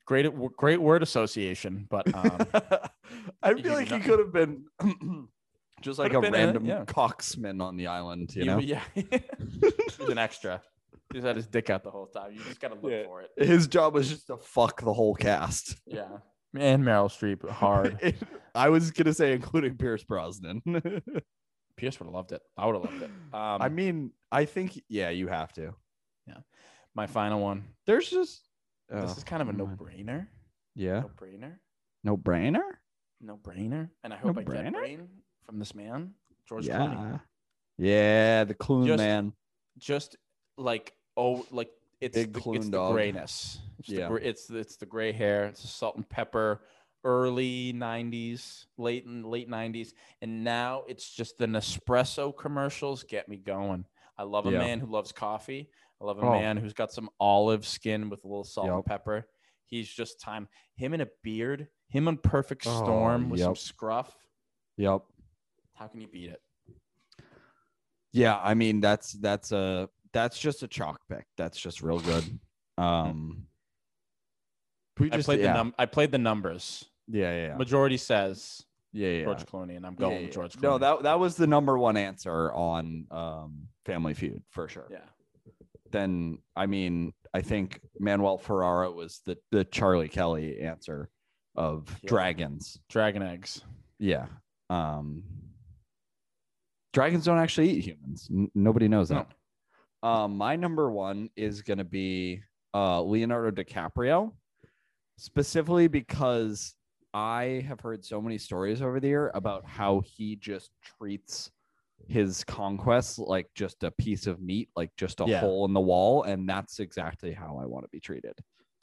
Great, 0.06 0.26
great 0.56 0.80
word 0.80 1.02
association, 1.02 1.86
but 1.90 2.06
um, 2.14 2.38
I 3.42 3.54
feel 3.54 3.72
like 3.74 3.88
he 3.88 3.98
could 3.98 4.18
have 4.20 4.32
been 4.32 4.64
just 5.82 5.98
like 5.98 6.12
a 6.14 6.20
been 6.20 6.32
a- 6.34 6.38
random 6.38 6.64
yeah. 6.64 6.84
coxman 6.84 7.60
on 7.60 7.76
the 7.76 7.88
island. 7.88 8.34
You 8.34 8.44
know, 8.44 8.58
yeah, 8.60 8.80
he's 8.94 10.08
an 10.08 10.16
extra. 10.18 10.62
He's 11.12 11.22
had 11.24 11.36
his 11.36 11.46
dick 11.46 11.70
out 11.70 11.82
the 11.84 11.90
whole 11.90 12.06
time. 12.06 12.32
You 12.32 12.40
just 12.44 12.60
gotta 12.60 12.74
look 12.74 12.90
Yeah. 12.92 13.04
for 13.04 13.22
it. 13.22 13.30
his 13.36 13.66
job 13.66 13.94
was 13.94 14.08
just 14.08 14.26
to 14.28 14.36
fuck 14.36 14.80
the 14.82 14.92
whole 14.92 15.14
cast. 15.14 15.76
Yeah, 15.86 16.18
and 16.58 16.82
Meryl 16.82 17.08
Streep 17.08 17.48
hard. 17.48 18.14
I 18.54 18.68
was 18.68 18.90
gonna 18.90 19.14
say, 19.14 19.32
including 19.32 19.76
Pierce 19.76 20.04
Brosnan. 20.04 20.62
Pierce 21.76 21.98
would 22.00 22.06
have 22.06 22.14
loved 22.14 22.32
it. 22.32 22.40
I 22.56 22.66
would 22.66 22.74
have 22.76 22.84
loved 22.84 23.02
it. 23.02 23.10
Um, 23.34 23.62
I 23.62 23.68
mean, 23.68 24.12
I 24.32 24.46
think 24.46 24.80
yeah, 24.88 25.10
you 25.10 25.28
have 25.28 25.52
to. 25.54 25.74
Yeah. 26.26 26.38
My 26.94 27.06
final 27.06 27.40
one. 27.40 27.64
There's 27.86 28.08
just 28.08 28.48
This 28.88 29.10
oh, 29.12 29.16
is 29.16 29.24
kind 29.24 29.42
of 29.42 29.48
a 29.50 29.52
no-brainer. 29.52 30.26
Yeah, 30.74 31.00
No-brainer. 31.00 31.52
no 32.04 32.16
brainer. 32.16 32.62
No-brainer. 33.20 33.90
And 34.04 34.12
I 34.12 34.16
hope 34.16 34.38
I 34.38 34.42
get 34.42 34.64
No-brainer? 34.64 34.72
brain 34.72 35.08
from 35.44 35.58
this 35.58 35.74
man, 35.74 36.12
George 36.48 36.66
Clooney. 36.66 37.20
Yeah, 37.78 37.88
yeah, 38.38 38.44
the 38.44 38.54
Clune 38.54 38.86
Just- 38.86 38.98
man. 39.02 39.32
Just 39.78 40.16
like 40.56 40.94
oh, 41.16 41.46
like 41.50 41.70
it's 42.00 42.16
Big 42.16 42.32
the, 42.32 42.52
it's 42.52 42.68
the 42.68 42.90
grayness. 42.92 43.58
It's 43.78 43.88
Yeah. 43.88 44.08
the, 44.08 44.14
it's 44.16 44.50
it's 44.50 44.76
the 44.76 44.86
gray 44.86 45.12
hair. 45.12 45.46
It's 45.46 45.62
the 45.62 45.68
salt 45.68 45.96
and 45.96 46.08
pepper. 46.08 46.62
Early 47.04 47.72
'90s, 47.72 48.66
late 48.78 49.06
and 49.06 49.24
late 49.24 49.48
'90s, 49.48 49.92
and 50.22 50.42
now 50.42 50.82
it's 50.88 51.08
just 51.14 51.38
the 51.38 51.46
Nespresso 51.46 52.36
commercials 52.36 53.04
get 53.04 53.28
me 53.28 53.36
going. 53.36 53.84
I 54.18 54.24
love 54.24 54.46
a 54.46 54.50
Yeah. 54.50 54.58
man 54.58 54.80
who 54.80 54.86
loves 54.86 55.12
coffee. 55.12 55.70
I 56.00 56.04
love 56.04 56.18
a 56.18 56.22
Oh. 56.26 56.30
man 56.32 56.56
who's 56.56 56.72
got 56.72 56.90
some 56.92 57.08
olive 57.20 57.64
skin 57.64 58.10
with 58.10 58.24
a 58.24 58.26
little 58.26 58.44
salt 58.44 58.68
and 58.68 58.84
pepper. 58.84 59.28
He's 59.66 59.88
just 59.88 60.20
time. 60.20 60.48
Him 60.74 60.94
in 60.94 61.00
a 61.00 61.08
beard. 61.22 61.68
Him 61.88 62.08
on 62.08 62.16
Perfect 62.18 62.66
Oh, 62.66 62.76
Storm 62.82 63.30
with 63.30 63.40
some 63.40 63.54
scruff. 63.56 64.14
Yep. 64.76 65.02
How 65.74 65.86
can 65.86 66.00
you 66.00 66.08
beat 66.08 66.30
it? 66.30 66.42
Yeah, 68.12 68.38
I 68.42 68.54
mean 68.54 68.80
that's 68.80 69.12
that's 69.12 69.52
a 69.52 69.88
that's 70.16 70.38
just 70.38 70.62
a 70.62 70.68
chalk 70.68 71.00
pick. 71.08 71.24
That's 71.36 71.58
just 71.58 71.82
real 71.82 72.00
good. 72.00 72.24
Um, 72.78 73.46
we 74.98 75.12
I 75.12 75.20
played 75.22 75.40
yeah. 75.40 75.48
the 75.52 75.52
num- 75.54 75.74
I 75.78 75.86
played 75.86 76.10
the 76.10 76.18
numbers. 76.18 76.84
yeah, 77.08 77.32
yeah, 77.32 77.46
yeah, 77.48 77.56
Majority 77.56 77.96
says 77.98 78.62
yeah, 78.92 79.08
yeah. 79.10 79.24
George 79.24 79.44
Clooney, 79.46 79.76
and 79.76 79.86
I'm 79.86 79.94
going 79.94 80.22
with. 80.24 80.32
George 80.32 80.54
Clooney. 80.54 80.62
No, 80.62 80.78
that 80.78 81.02
that 81.02 81.18
was 81.20 81.36
the 81.36 81.46
number 81.46 81.76
one 81.78 81.96
answer 81.96 82.52
on 82.52 83.06
um 83.10 83.68
Family 83.84 84.14
Feud 84.14 84.42
for 84.50 84.68
sure. 84.68 84.88
yeah. 84.90 84.98
Then 85.90 86.38
I 86.56 86.66
mean, 86.66 87.12
I 87.34 87.42
think 87.42 87.80
Manuel 87.98 88.38
Ferrara 88.38 88.90
was 88.90 89.20
the 89.26 89.36
the 89.52 89.64
Charlie 89.64 90.08
Kelly 90.08 90.60
answer 90.60 91.08
of 91.54 91.86
dragons. 92.06 92.78
Dragon 92.88 93.22
eggs. 93.22 93.62
Yeah. 93.98 94.26
Um 94.70 95.22
Dragons 96.92 97.24
don't 97.26 97.38
actually 97.38 97.70
eat 97.70 97.84
humans. 97.84 98.28
N- 98.32 98.50
nobody 98.54 98.88
knows 98.88 99.10
No. 99.10 99.16
that. 99.18 99.28
Um, 100.02 100.36
my 100.36 100.56
number 100.56 100.90
one 100.90 101.30
is 101.36 101.62
gonna 101.62 101.84
be 101.84 102.42
uh 102.74 103.02
Leonardo 103.02 103.50
DiCaprio, 103.62 104.32
specifically 105.18 105.88
because 105.88 106.74
I 107.14 107.64
have 107.66 107.80
heard 107.80 108.04
so 108.04 108.20
many 108.20 108.38
stories 108.38 108.82
over 108.82 109.00
the 109.00 109.08
year 109.08 109.30
about 109.34 109.66
how 109.66 110.02
he 110.04 110.36
just 110.36 110.70
treats 110.98 111.50
his 112.06 112.44
conquests 112.44 113.18
like 113.18 113.46
just 113.54 113.82
a 113.82 113.90
piece 113.92 114.26
of 114.26 114.40
meat, 114.40 114.68
like 114.76 114.90
just 114.96 115.20
a 115.20 115.24
Yeah. 115.24 115.40
hole 115.40 115.64
in 115.64 115.72
the 115.72 115.80
wall, 115.80 116.24
and 116.24 116.48
that's 116.48 116.78
exactly 116.78 117.32
how 117.32 117.58
I 117.58 117.64
want 117.66 117.84
to 117.84 117.88
be 117.88 118.00
treated. 118.00 118.34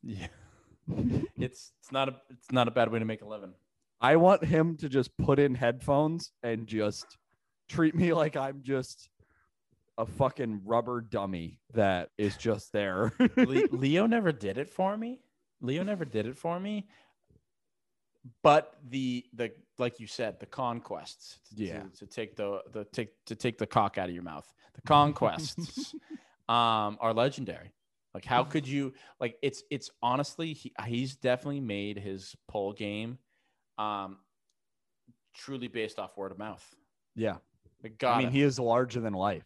Yeah. 0.02 0.28
it's 1.38 1.72
it's 1.80 1.92
not 1.92 2.10
a 2.10 2.16
it's 2.30 2.52
not 2.52 2.68
a 2.68 2.72
bad 2.72 2.92
way 2.92 3.00
to 3.00 3.06
make 3.06 3.22
a 3.22 3.28
living. 3.28 3.54
I 4.02 4.18
want 4.18 4.44
him 4.44 4.76
to 4.78 4.90
just 4.90 5.16
put 5.18 5.40
in 5.40 5.56
headphones 5.56 6.32
and 6.42 6.68
just 6.68 7.06
treat 7.70 7.96
me 7.96 8.14
like 8.14 8.36
I'm 8.36 8.62
just 8.64 9.10
a 9.98 10.06
fucking 10.06 10.62
rubber 10.66 11.02
dummy 11.02 11.60
that 11.74 12.10
is 12.18 12.36
just 12.38 12.72
there. 12.72 13.14
Leo 13.38 14.06
never 14.08 14.32
did 14.32 14.58
it 14.58 14.70
for 14.70 14.98
me. 14.98 15.20
Leo 15.62 15.84
never 15.84 16.04
did 16.06 16.26
it 16.26 16.38
for 16.38 16.60
me. 16.60 16.88
But 18.42 18.76
the 18.90 19.26
the 19.34 19.52
like 19.78 20.00
you 20.00 20.08
said, 20.08 20.40
the 20.40 20.46
conquests. 20.46 21.40
to- 21.56 21.64
Yeah. 21.64 21.84
To, 21.84 21.90
to 22.00 22.08
take 22.08 22.36
the 22.36 22.62
the 22.72 22.86
take 22.86 23.10
to 23.26 23.36
take 23.36 23.58
the 23.58 23.68
cock 23.68 23.98
out 23.98 24.08
of 24.10 24.16
your 24.16 24.24
mouth. 24.24 24.52
The 24.76 24.82
conquests 24.82 25.94
um 26.50 26.98
are 27.02 27.14
legendary. 27.14 27.74
Like 28.14 28.26
how 28.26 28.44
could 28.54 28.68
you 28.68 28.94
like 29.20 29.38
it's 29.42 29.64
it's 29.70 29.90
honestly 30.02 30.54
he, 30.54 30.72
he's 30.86 31.16
definitely 31.18 31.60
made 31.62 31.98
his 31.98 32.36
pole 32.48 32.72
game 32.74 33.18
um 33.78 34.18
truly 35.34 35.68
based 35.68 36.00
off 36.00 36.16
word 36.18 36.32
of 36.32 36.38
mouth. 36.38 36.64
yeah. 37.16 37.38
Like, 37.84 37.92
I 37.94 37.96
gotta- 37.98 38.24
mean, 38.24 38.32
he 38.32 38.42
is 38.42 38.58
larger 38.60 39.02
than 39.02 39.14
life. 39.14 39.44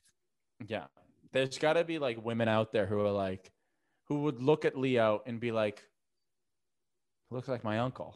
Yeah. 0.65 0.85
There's 1.33 1.57
got 1.57 1.73
to 1.73 1.83
be 1.83 1.99
like 1.99 2.23
women 2.23 2.47
out 2.47 2.71
there 2.71 2.85
who 2.85 2.99
are 3.01 3.11
like, 3.11 3.51
who 4.07 4.21
would 4.23 4.41
look 4.41 4.63
at 4.65 4.77
Leo 4.77 5.21
and 5.25 5.39
be 5.39 5.51
like, 5.51 5.83
looks 7.29 7.47
like 7.47 7.63
my 7.63 7.79
uncle. 7.79 8.15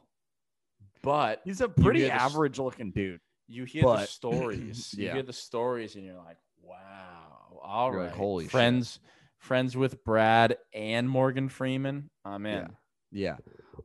But 1.03 1.41
He's 1.43 1.61
a 1.61 1.68
pretty 1.69 1.99
hear 2.01 2.09
the 2.09 2.13
average 2.15 2.59
looking 2.59 2.91
dude. 2.91 3.19
you 3.47 3.65
hear 3.65 3.81
the 3.81 3.88
But- 3.88 4.09
stories. 4.09 4.93
You 4.97 5.11
hear 5.11 5.23
the 5.23 5.34
stories 5.34 5.95
and 5.95 6.05
you're 6.05 6.15
like, 6.18 6.38
wow. 6.63 7.59
All 7.63 7.91
You're 7.91 7.99
right. 8.01 8.05
like, 8.07 8.15
"Holy 8.15 8.45
shit." 8.45 8.51
friends, 8.51 8.99
friends 9.38 9.77
with 9.77 10.03
Brad 10.03 10.57
and 10.73 11.07
Morgan 11.09 11.47
Freeman. 11.49 12.09
I'm 12.26 12.45
in. 12.45 12.69
Yeah. 13.11 13.35
Yeah. 13.38 13.38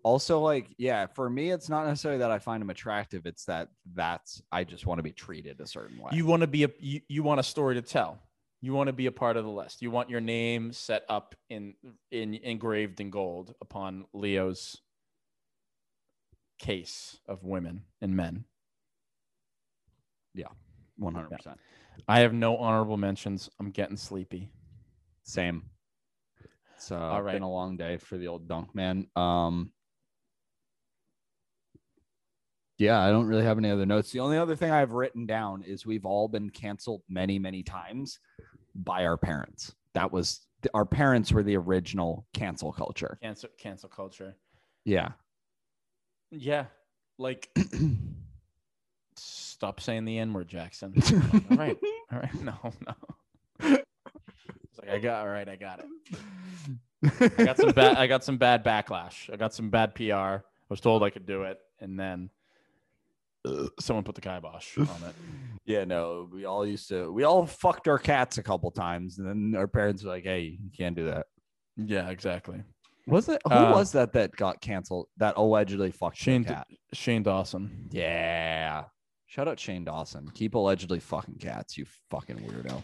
Also, 0.02 0.40
like, 0.40 0.68
yeah, 0.78 1.06
for 1.06 1.28
me, 1.28 1.50
it's 1.50 1.68
not 1.68 1.86
necessarily 1.86 2.20
that 2.20 2.30
I 2.30 2.38
find 2.38 2.62
him 2.62 2.70
attractive. 2.70 3.26
It's 3.26 3.44
that 3.46 3.68
that's 3.94 4.40
I 4.52 4.62
just 4.64 4.86
want 4.86 4.98
to 4.98 5.02
be 5.02 5.10
treated 5.12 5.60
a 5.60 5.66
certain 5.66 5.98
way. 5.98 6.10
You 6.12 6.26
want 6.26 6.42
to 6.42 6.46
be 6.46 6.64
a 6.64 6.68
you, 6.78 7.00
you 7.08 7.22
want 7.22 7.40
a 7.40 7.42
story 7.42 7.74
to 7.74 7.82
tell. 7.82 8.18
You 8.60 8.72
want 8.72 8.88
to 8.88 8.92
be 8.92 9.06
a 9.06 9.12
part 9.12 9.36
of 9.36 9.44
the 9.44 9.50
list. 9.50 9.82
You 9.82 9.90
want 9.90 10.10
your 10.10 10.20
name 10.20 10.72
set 10.72 11.04
up 11.08 11.34
in 11.50 11.74
in 12.10 12.34
engraved 12.34 13.00
in 13.00 13.10
gold 13.10 13.54
upon 13.60 14.06
Leo's 14.12 14.76
case 16.58 17.18
of 17.28 17.44
women 17.44 17.82
and 18.00 18.16
men. 18.16 18.44
Yeah, 20.34 20.48
one 20.96 21.14
hundred 21.14 21.36
percent. 21.36 21.58
I 22.08 22.20
have 22.20 22.32
no 22.32 22.56
honorable 22.56 22.96
mentions. 22.96 23.48
I'm 23.60 23.70
getting 23.70 23.96
sleepy. 23.96 24.50
Same. 25.22 25.62
It's 26.76 26.90
uh, 26.92 26.98
All 26.98 27.22
right. 27.22 27.32
been 27.32 27.42
a 27.42 27.50
long 27.50 27.76
day 27.76 27.96
for 27.96 28.16
the 28.18 28.28
old 28.28 28.48
dunk 28.48 28.74
man. 28.74 29.06
Um, 29.16 29.72
yeah, 32.78 33.00
I 33.00 33.10
don't 33.10 33.26
really 33.26 33.44
have 33.44 33.58
any 33.58 33.70
other 33.70 33.86
notes. 33.86 34.10
The 34.10 34.20
only 34.20 34.36
other 34.36 34.54
thing 34.56 34.70
I've 34.70 34.92
written 34.92 35.26
down 35.26 35.62
is 35.62 35.86
we've 35.86 36.04
all 36.04 36.28
been 36.28 36.50
canceled 36.50 37.02
many, 37.08 37.38
many 37.38 37.62
times 37.62 38.18
by 38.74 39.06
our 39.06 39.16
parents. 39.16 39.74
That 39.94 40.12
was 40.12 40.46
our 40.74 40.84
parents 40.84 41.32
were 41.32 41.42
the 41.42 41.56
original 41.56 42.26
cancel 42.34 42.72
culture. 42.72 43.18
Cancel 43.22 43.48
cancel 43.58 43.88
culture. 43.88 44.36
Yeah. 44.84 45.10
Yeah. 46.30 46.66
Like 47.18 47.48
stop 49.16 49.80
saying 49.80 50.04
the 50.04 50.18
N 50.18 50.34
word, 50.34 50.48
Jackson. 50.48 50.94
all 51.50 51.56
right. 51.56 51.78
All 52.12 52.18
right. 52.18 52.34
No, 52.42 52.54
no. 52.86 52.94
It's 53.60 54.78
like 54.78 54.90
I 54.90 54.98
got 54.98 55.22
all 55.22 55.28
right, 55.28 55.48
I 55.48 55.56
got 55.56 55.80
it. 55.80 57.30
I 57.38 57.44
got 57.44 57.56
some 57.56 57.70
bad 57.70 57.96
I 57.96 58.06
got 58.06 58.22
some 58.22 58.36
bad 58.36 58.64
backlash. 58.64 59.32
I 59.32 59.36
got 59.36 59.54
some 59.54 59.70
bad 59.70 59.94
PR. 59.94 60.12
I 60.12 60.40
was 60.68 60.80
told 60.80 61.02
I 61.02 61.10
could 61.10 61.24
do 61.24 61.44
it, 61.44 61.58
and 61.80 61.98
then 61.98 62.28
someone 63.80 64.04
put 64.04 64.14
the 64.14 64.20
kibosh 64.20 64.76
on 64.78 64.84
it. 65.08 65.14
Yeah, 65.64 65.84
no, 65.84 66.28
we 66.32 66.44
all 66.44 66.66
used 66.66 66.88
to 66.90 67.12
we 67.12 67.24
all 67.24 67.46
fucked 67.46 67.88
our 67.88 67.98
cats 67.98 68.38
a 68.38 68.42
couple 68.42 68.70
times, 68.70 69.18
and 69.18 69.26
then 69.28 69.58
our 69.58 69.66
parents 69.66 70.02
were 70.04 70.10
like, 70.10 70.24
"Hey, 70.24 70.58
you 70.62 70.70
can't 70.76 70.94
do 70.96 71.06
that." 71.06 71.26
Yeah, 71.76 72.08
exactly. 72.10 72.62
Was 73.08 73.28
it 73.28 73.40
who 73.44 73.52
Uh, 73.52 73.72
was 73.72 73.92
that 73.92 74.12
that 74.14 74.34
got 74.36 74.60
canceled? 74.60 75.06
That 75.16 75.36
allegedly 75.36 75.90
fucked 75.90 76.16
Shane 76.16 76.42
their 76.42 76.56
cat. 76.56 76.66
Shane 76.92 77.22
Dawson. 77.22 77.88
Yeah. 77.90 78.84
Shout 79.26 79.48
out 79.48 79.58
Shane 79.60 79.84
Dawson. 79.84 80.30
Keep 80.34 80.54
allegedly 80.54 81.00
fucking 81.00 81.38
cats, 81.38 81.76
you 81.76 81.84
fucking 82.10 82.36
weirdo. 82.38 82.82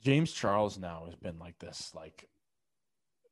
James 0.00 0.32
Charles 0.32 0.78
now 0.78 1.04
has 1.06 1.14
been 1.16 1.38
like 1.38 1.58
this, 1.58 1.90
like 1.94 2.28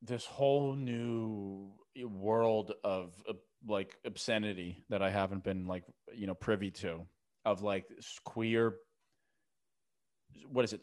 this 0.02 0.26
whole 0.26 0.74
new 0.74 1.72
world 2.04 2.72
of 2.84 3.14
uh, 3.28 3.32
like 3.66 3.96
obscenity 4.04 4.84
that 4.90 5.02
I 5.02 5.10
haven't 5.10 5.42
been 5.44 5.66
like 5.66 5.84
you 6.14 6.26
know 6.26 6.34
privy 6.34 6.70
to 6.72 7.00
of 7.44 7.62
like 7.62 7.84
s- 7.98 8.18
queer. 8.24 8.76
What 10.48 10.64
is 10.64 10.72
it? 10.72 10.80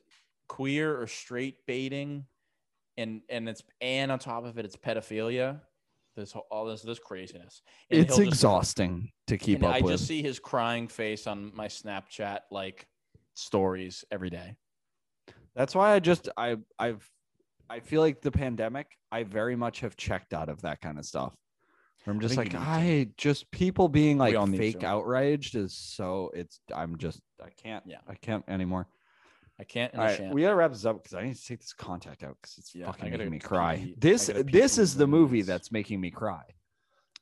Queer 0.48 1.00
or 1.00 1.08
straight 1.08 1.58
baiting, 1.68 2.26
and 2.98 3.22
and 3.30 3.48
it's 3.48 3.64
and 3.82 4.12
on 4.12 4.20
top 4.20 4.46
of 4.46 4.58
it, 4.58 4.66
it's 4.66 4.76
pedophilia. 4.76 5.62
This 6.16 6.32
whole, 6.32 6.46
all 6.52 6.66
this 6.66 6.82
this 6.82 7.00
craziness. 7.00 7.62
And 7.90 8.02
it's 8.02 8.16
he'll 8.16 8.26
just- 8.26 8.36
exhausting 8.38 9.10
to 9.28 9.38
keep 9.38 9.64
up 9.64 9.74
I 9.76 9.82
with. 9.82 9.94
just 9.94 10.08
see 10.08 10.22
his 10.22 10.40
crying 10.40 10.88
face 10.88 11.26
on 11.28 11.52
my 11.56 11.68
Snapchat 11.68 12.40
like 12.52 12.86
stories 13.36 14.06
every 14.12 14.30
day. 14.30 14.56
That's 15.56 15.74
why 15.76 15.94
I 15.94 16.00
just 16.00 16.30
I 16.38 16.58
I've 16.78 17.10
I 17.70 17.80
feel 17.80 18.02
like 18.02 18.22
the 18.22 18.32
pandemic, 18.32 18.88
I 19.12 19.24
very 19.24 19.56
much 19.56 19.80
have 19.80 19.96
checked 19.96 20.34
out 20.34 20.50
of 20.50 20.62
that 20.62 20.82
kind 20.82 21.00
of 21.00 21.06
stuff. 21.06 21.34
I'm 22.08 22.20
just 22.20 22.36
think 22.36 22.54
like. 22.54 22.62
I 22.62 23.08
just 23.18 23.50
people 23.52 23.88
being 23.90 24.18
like 24.18 24.36
fake 24.58 24.82
to. 24.82 24.86
outraged 24.88 25.56
is 25.56 25.74
so 25.74 26.32
it's 26.34 26.60
I'm 26.74 26.98
just 26.98 27.22
I 27.44 27.50
can't 27.50 27.84
Yeah. 27.88 27.98
I 28.08 28.16
can't 28.16 28.44
anymore. 28.48 28.88
I 29.60 29.64
can't. 29.64 29.94
All 29.96 30.02
I 30.02 30.06
right, 30.08 30.18
shan't. 30.18 30.34
we 30.34 30.42
gotta 30.42 30.56
wrap 30.56 30.72
this 30.72 30.86
up 30.86 31.02
because 31.04 31.14
I 31.14 31.24
need 31.24 31.36
to 31.36 31.46
take 31.46 31.60
this 31.60 31.74
contact 31.74 32.24
out 32.24 32.38
because 32.42 32.58
it's 32.58 32.74
Yeah, 32.76 32.88
fucking 32.88 33.12
making 33.12 33.30
me 33.30 33.40
cry. 33.40 33.74
I 33.74 33.94
This 33.98 34.28
pee 34.28 34.34
for 34.34 34.44
this 34.44 34.78
is 34.78 34.96
the 34.96 35.08
movie 35.08 35.34
minutes. 35.36 35.48
that's 35.48 35.72
making 35.72 36.02
me 36.02 36.10
cry. 36.12 36.44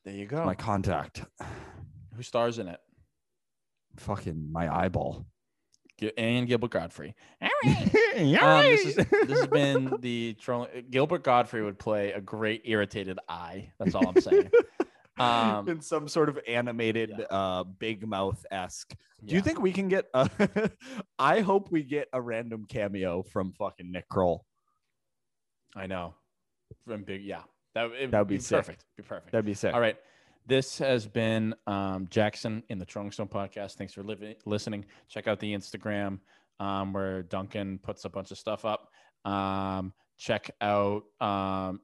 there 0.06 0.16
you 0.16 0.26
go. 0.26 0.44
My 0.46 0.56
contact, 0.56 1.24
Who 2.16 2.24
stars 2.24 2.58
in 2.60 2.68
it? 2.68 2.80
fucking 3.98 4.52
my 4.52 4.74
eyeball. 4.74 5.26
And 6.18 6.48
Gilbert 6.48 6.72
Gottfried. 6.72 7.14
Yeah, 7.64 8.58
Um, 8.58 8.62
this, 8.64 8.86
is, 8.86 8.96
this 8.96 9.30
has 9.40 9.48
been 9.48 9.94
the 10.02 10.34
troll. 10.40 10.68
Gilbert 10.90 11.24
Gottfried 11.24 11.64
would 11.64 11.80
play 11.80 12.12
a 12.12 12.22
great 12.22 12.62
irritated 12.66 13.20
eye. 13.30 13.72
That's 13.80 13.96
all 13.96 14.08
I'm 14.08 14.20
saying. 14.22 14.50
Um, 15.20 15.68
in 15.70 15.82
some 15.82 16.08
sort 16.08 16.30
of 16.30 16.40
animated 16.48 17.12
Yeah. 17.18 17.26
uh 17.26 17.64
big 17.64 18.08
mouth 18.08 18.44
esque. 18.50 18.94
Do 19.24 19.36
you 19.36 19.42
think 19.42 19.62
we 19.62 19.72
can 19.72 19.88
get 19.88 20.06
a 20.14 20.30
I 21.20 21.42
hope 21.42 21.72
we 21.72 21.84
get 21.84 22.08
a 22.12 22.20
random 22.22 22.66
cameo 22.68 23.22
from 23.24 23.54
fucking 23.54 23.92
Nick 23.92 24.08
Kroll. 24.10 24.46
I 25.76 25.86
know. 25.88 26.16
From 26.88 27.04
big, 27.04 27.24
yeah. 27.24 27.44
That 27.76 27.90
would 27.92 28.12
That'd 28.12 28.28
be 28.28 28.36
be 28.38 28.42
sick. 28.42 28.58
perfect. 28.58 28.86
Be 28.98 29.04
perfect. 29.04 29.32
That'd 29.32 29.46
be 29.46 29.54
sick. 29.54 29.74
All 29.74 29.80
right. 29.82 29.98
This 30.48 30.80
has 30.80 31.06
been 31.06 31.54
um, 31.68 32.08
Jackson 32.10 32.64
in 32.70 32.80
the 32.80 32.86
Trolling 32.86 33.12
Stone 33.12 33.28
podcast. 33.28 33.76
Thanks 33.76 33.94
for 33.94 34.02
living, 34.04 34.34
listening. 34.46 34.86
Check 35.08 35.28
out 35.28 35.40
the 35.40 35.54
Instagram 35.54 36.20
um, 36.60 36.94
where 36.94 37.24
Duncan 37.24 37.80
puts 37.80 38.06
a 38.06 38.10
bunch 38.10 38.32
of 38.32 38.38
stuff 38.38 38.66
up. 38.66 38.90
Um, 39.26 39.94
check 40.18 40.52
out 40.62 41.04
um, 41.20 41.82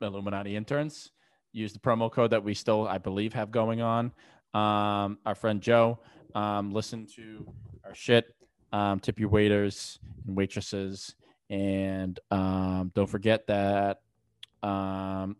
Illuminati 0.00 0.56
interns. 0.56 1.10
Use 1.52 1.72
the 1.72 1.78
promo 1.78 2.10
code 2.10 2.30
that 2.30 2.44
we 2.44 2.54
still, 2.54 2.86
I 2.86 2.98
believe, 2.98 3.32
have 3.34 3.50
going 3.50 3.80
on. 3.80 4.12
Um, 4.54 5.18
our 5.26 5.34
friend 5.34 5.60
Joe, 5.60 5.98
um, 6.34 6.72
listen 6.72 7.06
to 7.16 7.46
our 7.84 7.94
shit. 7.94 8.34
Um, 8.72 9.00
tip 9.00 9.18
your 9.18 9.30
waiters 9.30 9.98
and 10.26 10.36
waitresses, 10.36 11.14
and 11.48 12.20
um, 12.30 12.92
don't 12.94 13.08
forget 13.08 13.46
that 13.46 14.02
um, 14.62 15.36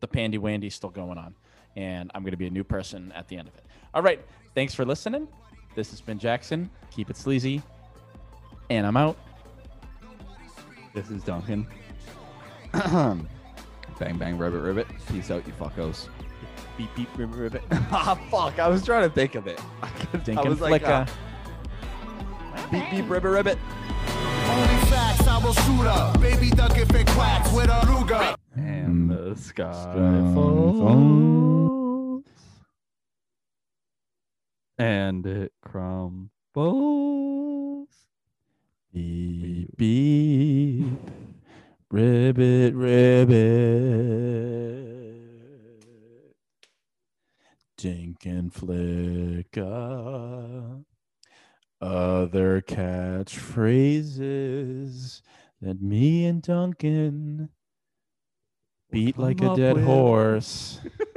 the 0.00 0.08
Pandy 0.08 0.36
Wandy's 0.36 0.74
still 0.74 0.90
going 0.90 1.16
on, 1.16 1.34
and 1.74 2.10
I'm 2.14 2.22
going 2.22 2.32
to 2.32 2.36
be 2.36 2.46
a 2.46 2.50
new 2.50 2.64
person 2.64 3.12
at 3.12 3.28
the 3.28 3.38
end 3.38 3.48
of 3.48 3.54
it. 3.54 3.64
All 3.94 4.02
right, 4.02 4.20
thanks 4.54 4.74
for 4.74 4.84
listening. 4.84 5.26
This 5.78 5.90
has 5.90 6.00
been 6.00 6.18
Jackson. 6.18 6.68
Keep 6.90 7.08
it 7.08 7.16
sleazy, 7.16 7.62
and 8.68 8.84
I'm 8.84 8.96
out. 8.96 9.16
This 10.92 11.08
is 11.08 11.22
Duncan. 11.22 11.68
bang 12.72 13.28
bang 14.18 14.36
ribbit 14.36 14.60
ribbit. 14.60 14.88
Peace 15.08 15.30
out, 15.30 15.46
you 15.46 15.52
fuckos. 15.52 16.08
Beep 16.76 16.92
beep 16.96 17.08
ribbit 17.16 17.36
ribbit. 17.36 17.62
ah 17.92 18.18
fuck, 18.28 18.58
I 18.58 18.66
was 18.66 18.84
trying 18.84 19.08
to 19.08 19.14
think 19.14 19.36
of 19.36 19.46
it. 19.46 19.60
I, 19.84 19.88
could, 19.90 20.20
I 20.20 20.24
Dink 20.24 20.40
and 20.40 20.48
was 20.48 20.60
like, 20.60 20.82
flicka. 20.82 21.08
uh, 21.08 22.70
Beep 22.72 22.90
beep 22.90 23.08
ribbit 23.08 23.30
ribbit. 23.30 23.58
Only 24.48 24.86
facts, 24.86 25.28
I 25.28 25.38
will 25.38 25.52
shoot 25.52 25.86
up. 25.86 26.20
Baby 26.20 26.50
duck 26.50 26.76
if 26.76 26.92
it 26.92 27.06
quacks 27.06 27.52
with 27.52 27.66
a 27.66 27.80
Ruger. 27.86 28.34
And 28.56 29.08
the 29.08 29.36
sky 29.36 29.70
Sky 29.70 30.34
falls. 30.34 31.67
And 34.78 35.26
it 35.26 35.52
crumbles. 35.60 36.30
Beep 38.92 39.76
beep. 39.76 40.86
Ribbit 41.90 42.74
ribbit. 42.74 43.38
Dink 47.76 48.24
and 48.24 48.52
flicka. 48.52 49.64
Other 51.80 52.60
catchphrases 52.60 55.22
that 55.60 55.80
me 55.80 56.26
and 56.26 56.42
Duncan 56.42 57.50
beat 58.90 59.16
like 59.18 59.40
a 59.42 59.54
dead 59.54 59.76
with. 59.76 59.84
horse. 59.84 60.80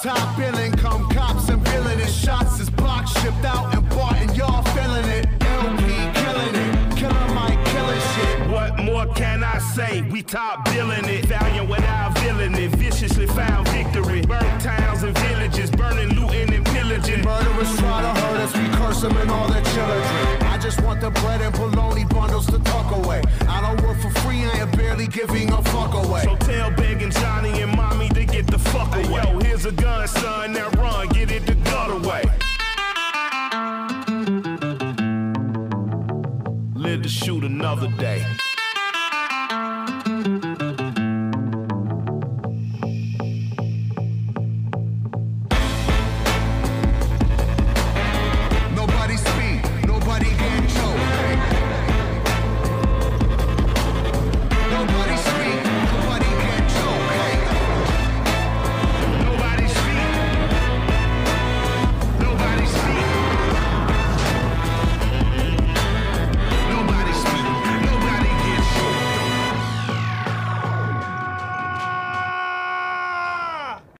Top 0.00 0.38
billing, 0.38 0.72
come 0.72 1.06
cops 1.10 1.50
and 1.50 1.60
villainous 1.68 2.12
shots 2.12 2.58
is 2.58 2.70
block 2.70 3.06
shipped 3.06 3.44
out 3.44 3.74
and 3.74 3.86
bought 3.90 4.16
and 4.16 4.34
y'all 4.34 4.62
feeling 4.74 5.04
it. 5.10 5.26
El-P 5.42 5.84
killing 5.84 6.54
it, 6.54 6.96
killer 6.96 7.34
Mike 7.34 7.62
killing 7.66 8.00
shit. 8.14 8.50
What 8.50 8.78
more 8.78 9.06
can 9.14 9.44
I 9.44 9.58
say? 9.58 10.00
We 10.10 10.22
top 10.22 10.64
billing 10.64 11.04
it, 11.04 11.26
valiant 11.26 11.68
without 11.68 12.18
villainy, 12.18 12.68
viciously 12.68 13.26
found 13.26 13.68
victory. 13.68 14.22
Burnt 14.22 14.62
towns 14.62 15.02
and 15.02 15.16
villages, 15.18 15.70
burning, 15.70 16.08
looting, 16.18 16.54
and 16.54 16.64
pillaging. 16.64 17.22
Murderers 17.22 17.76
try 17.76 18.00
to 18.00 18.20
hurt 18.20 18.40
us, 18.40 18.56
we 18.56 18.68
curse 18.78 19.02
them 19.02 19.14
and 19.18 19.30
all 19.30 19.48
their 19.48 19.62
children. 19.62 20.41
I 20.62 20.64
just 20.66 20.80
want 20.82 21.00
the 21.00 21.10
bread 21.10 21.40
and 21.40 21.52
bologna 21.56 22.04
bundles 22.04 22.46
to 22.46 22.58
tuck 22.60 22.94
away. 22.94 23.20
I 23.48 23.60
don't 23.62 23.84
work 23.84 23.98
for 23.98 24.10
free, 24.20 24.44
I 24.44 24.58
am 24.58 24.70
barely 24.70 25.08
giving 25.08 25.52
a 25.52 25.60
fuck 25.60 25.92
away. 25.92 26.22
So 26.22 26.36
tell 26.36 26.70
Big 26.70 27.02
and 27.02 27.12
Johnny 27.12 27.62
and 27.62 27.76
mommy 27.76 28.08
to 28.10 28.24
get 28.24 28.46
the 28.46 28.60
fuck 28.60 28.94
away. 28.94 29.24
yo, 29.24 29.40
here's 29.40 29.66
a 29.66 29.72
gun, 29.72 30.06
son. 30.06 30.52
Now 30.52 30.70
run, 30.70 31.08
get 31.08 31.32
it 31.32 31.46
the 31.46 31.56
gut 31.56 31.90
away. 31.90 32.22
Live 36.76 37.02
to 37.02 37.08
shoot 37.08 37.42
another 37.42 37.88
day. 37.98 38.24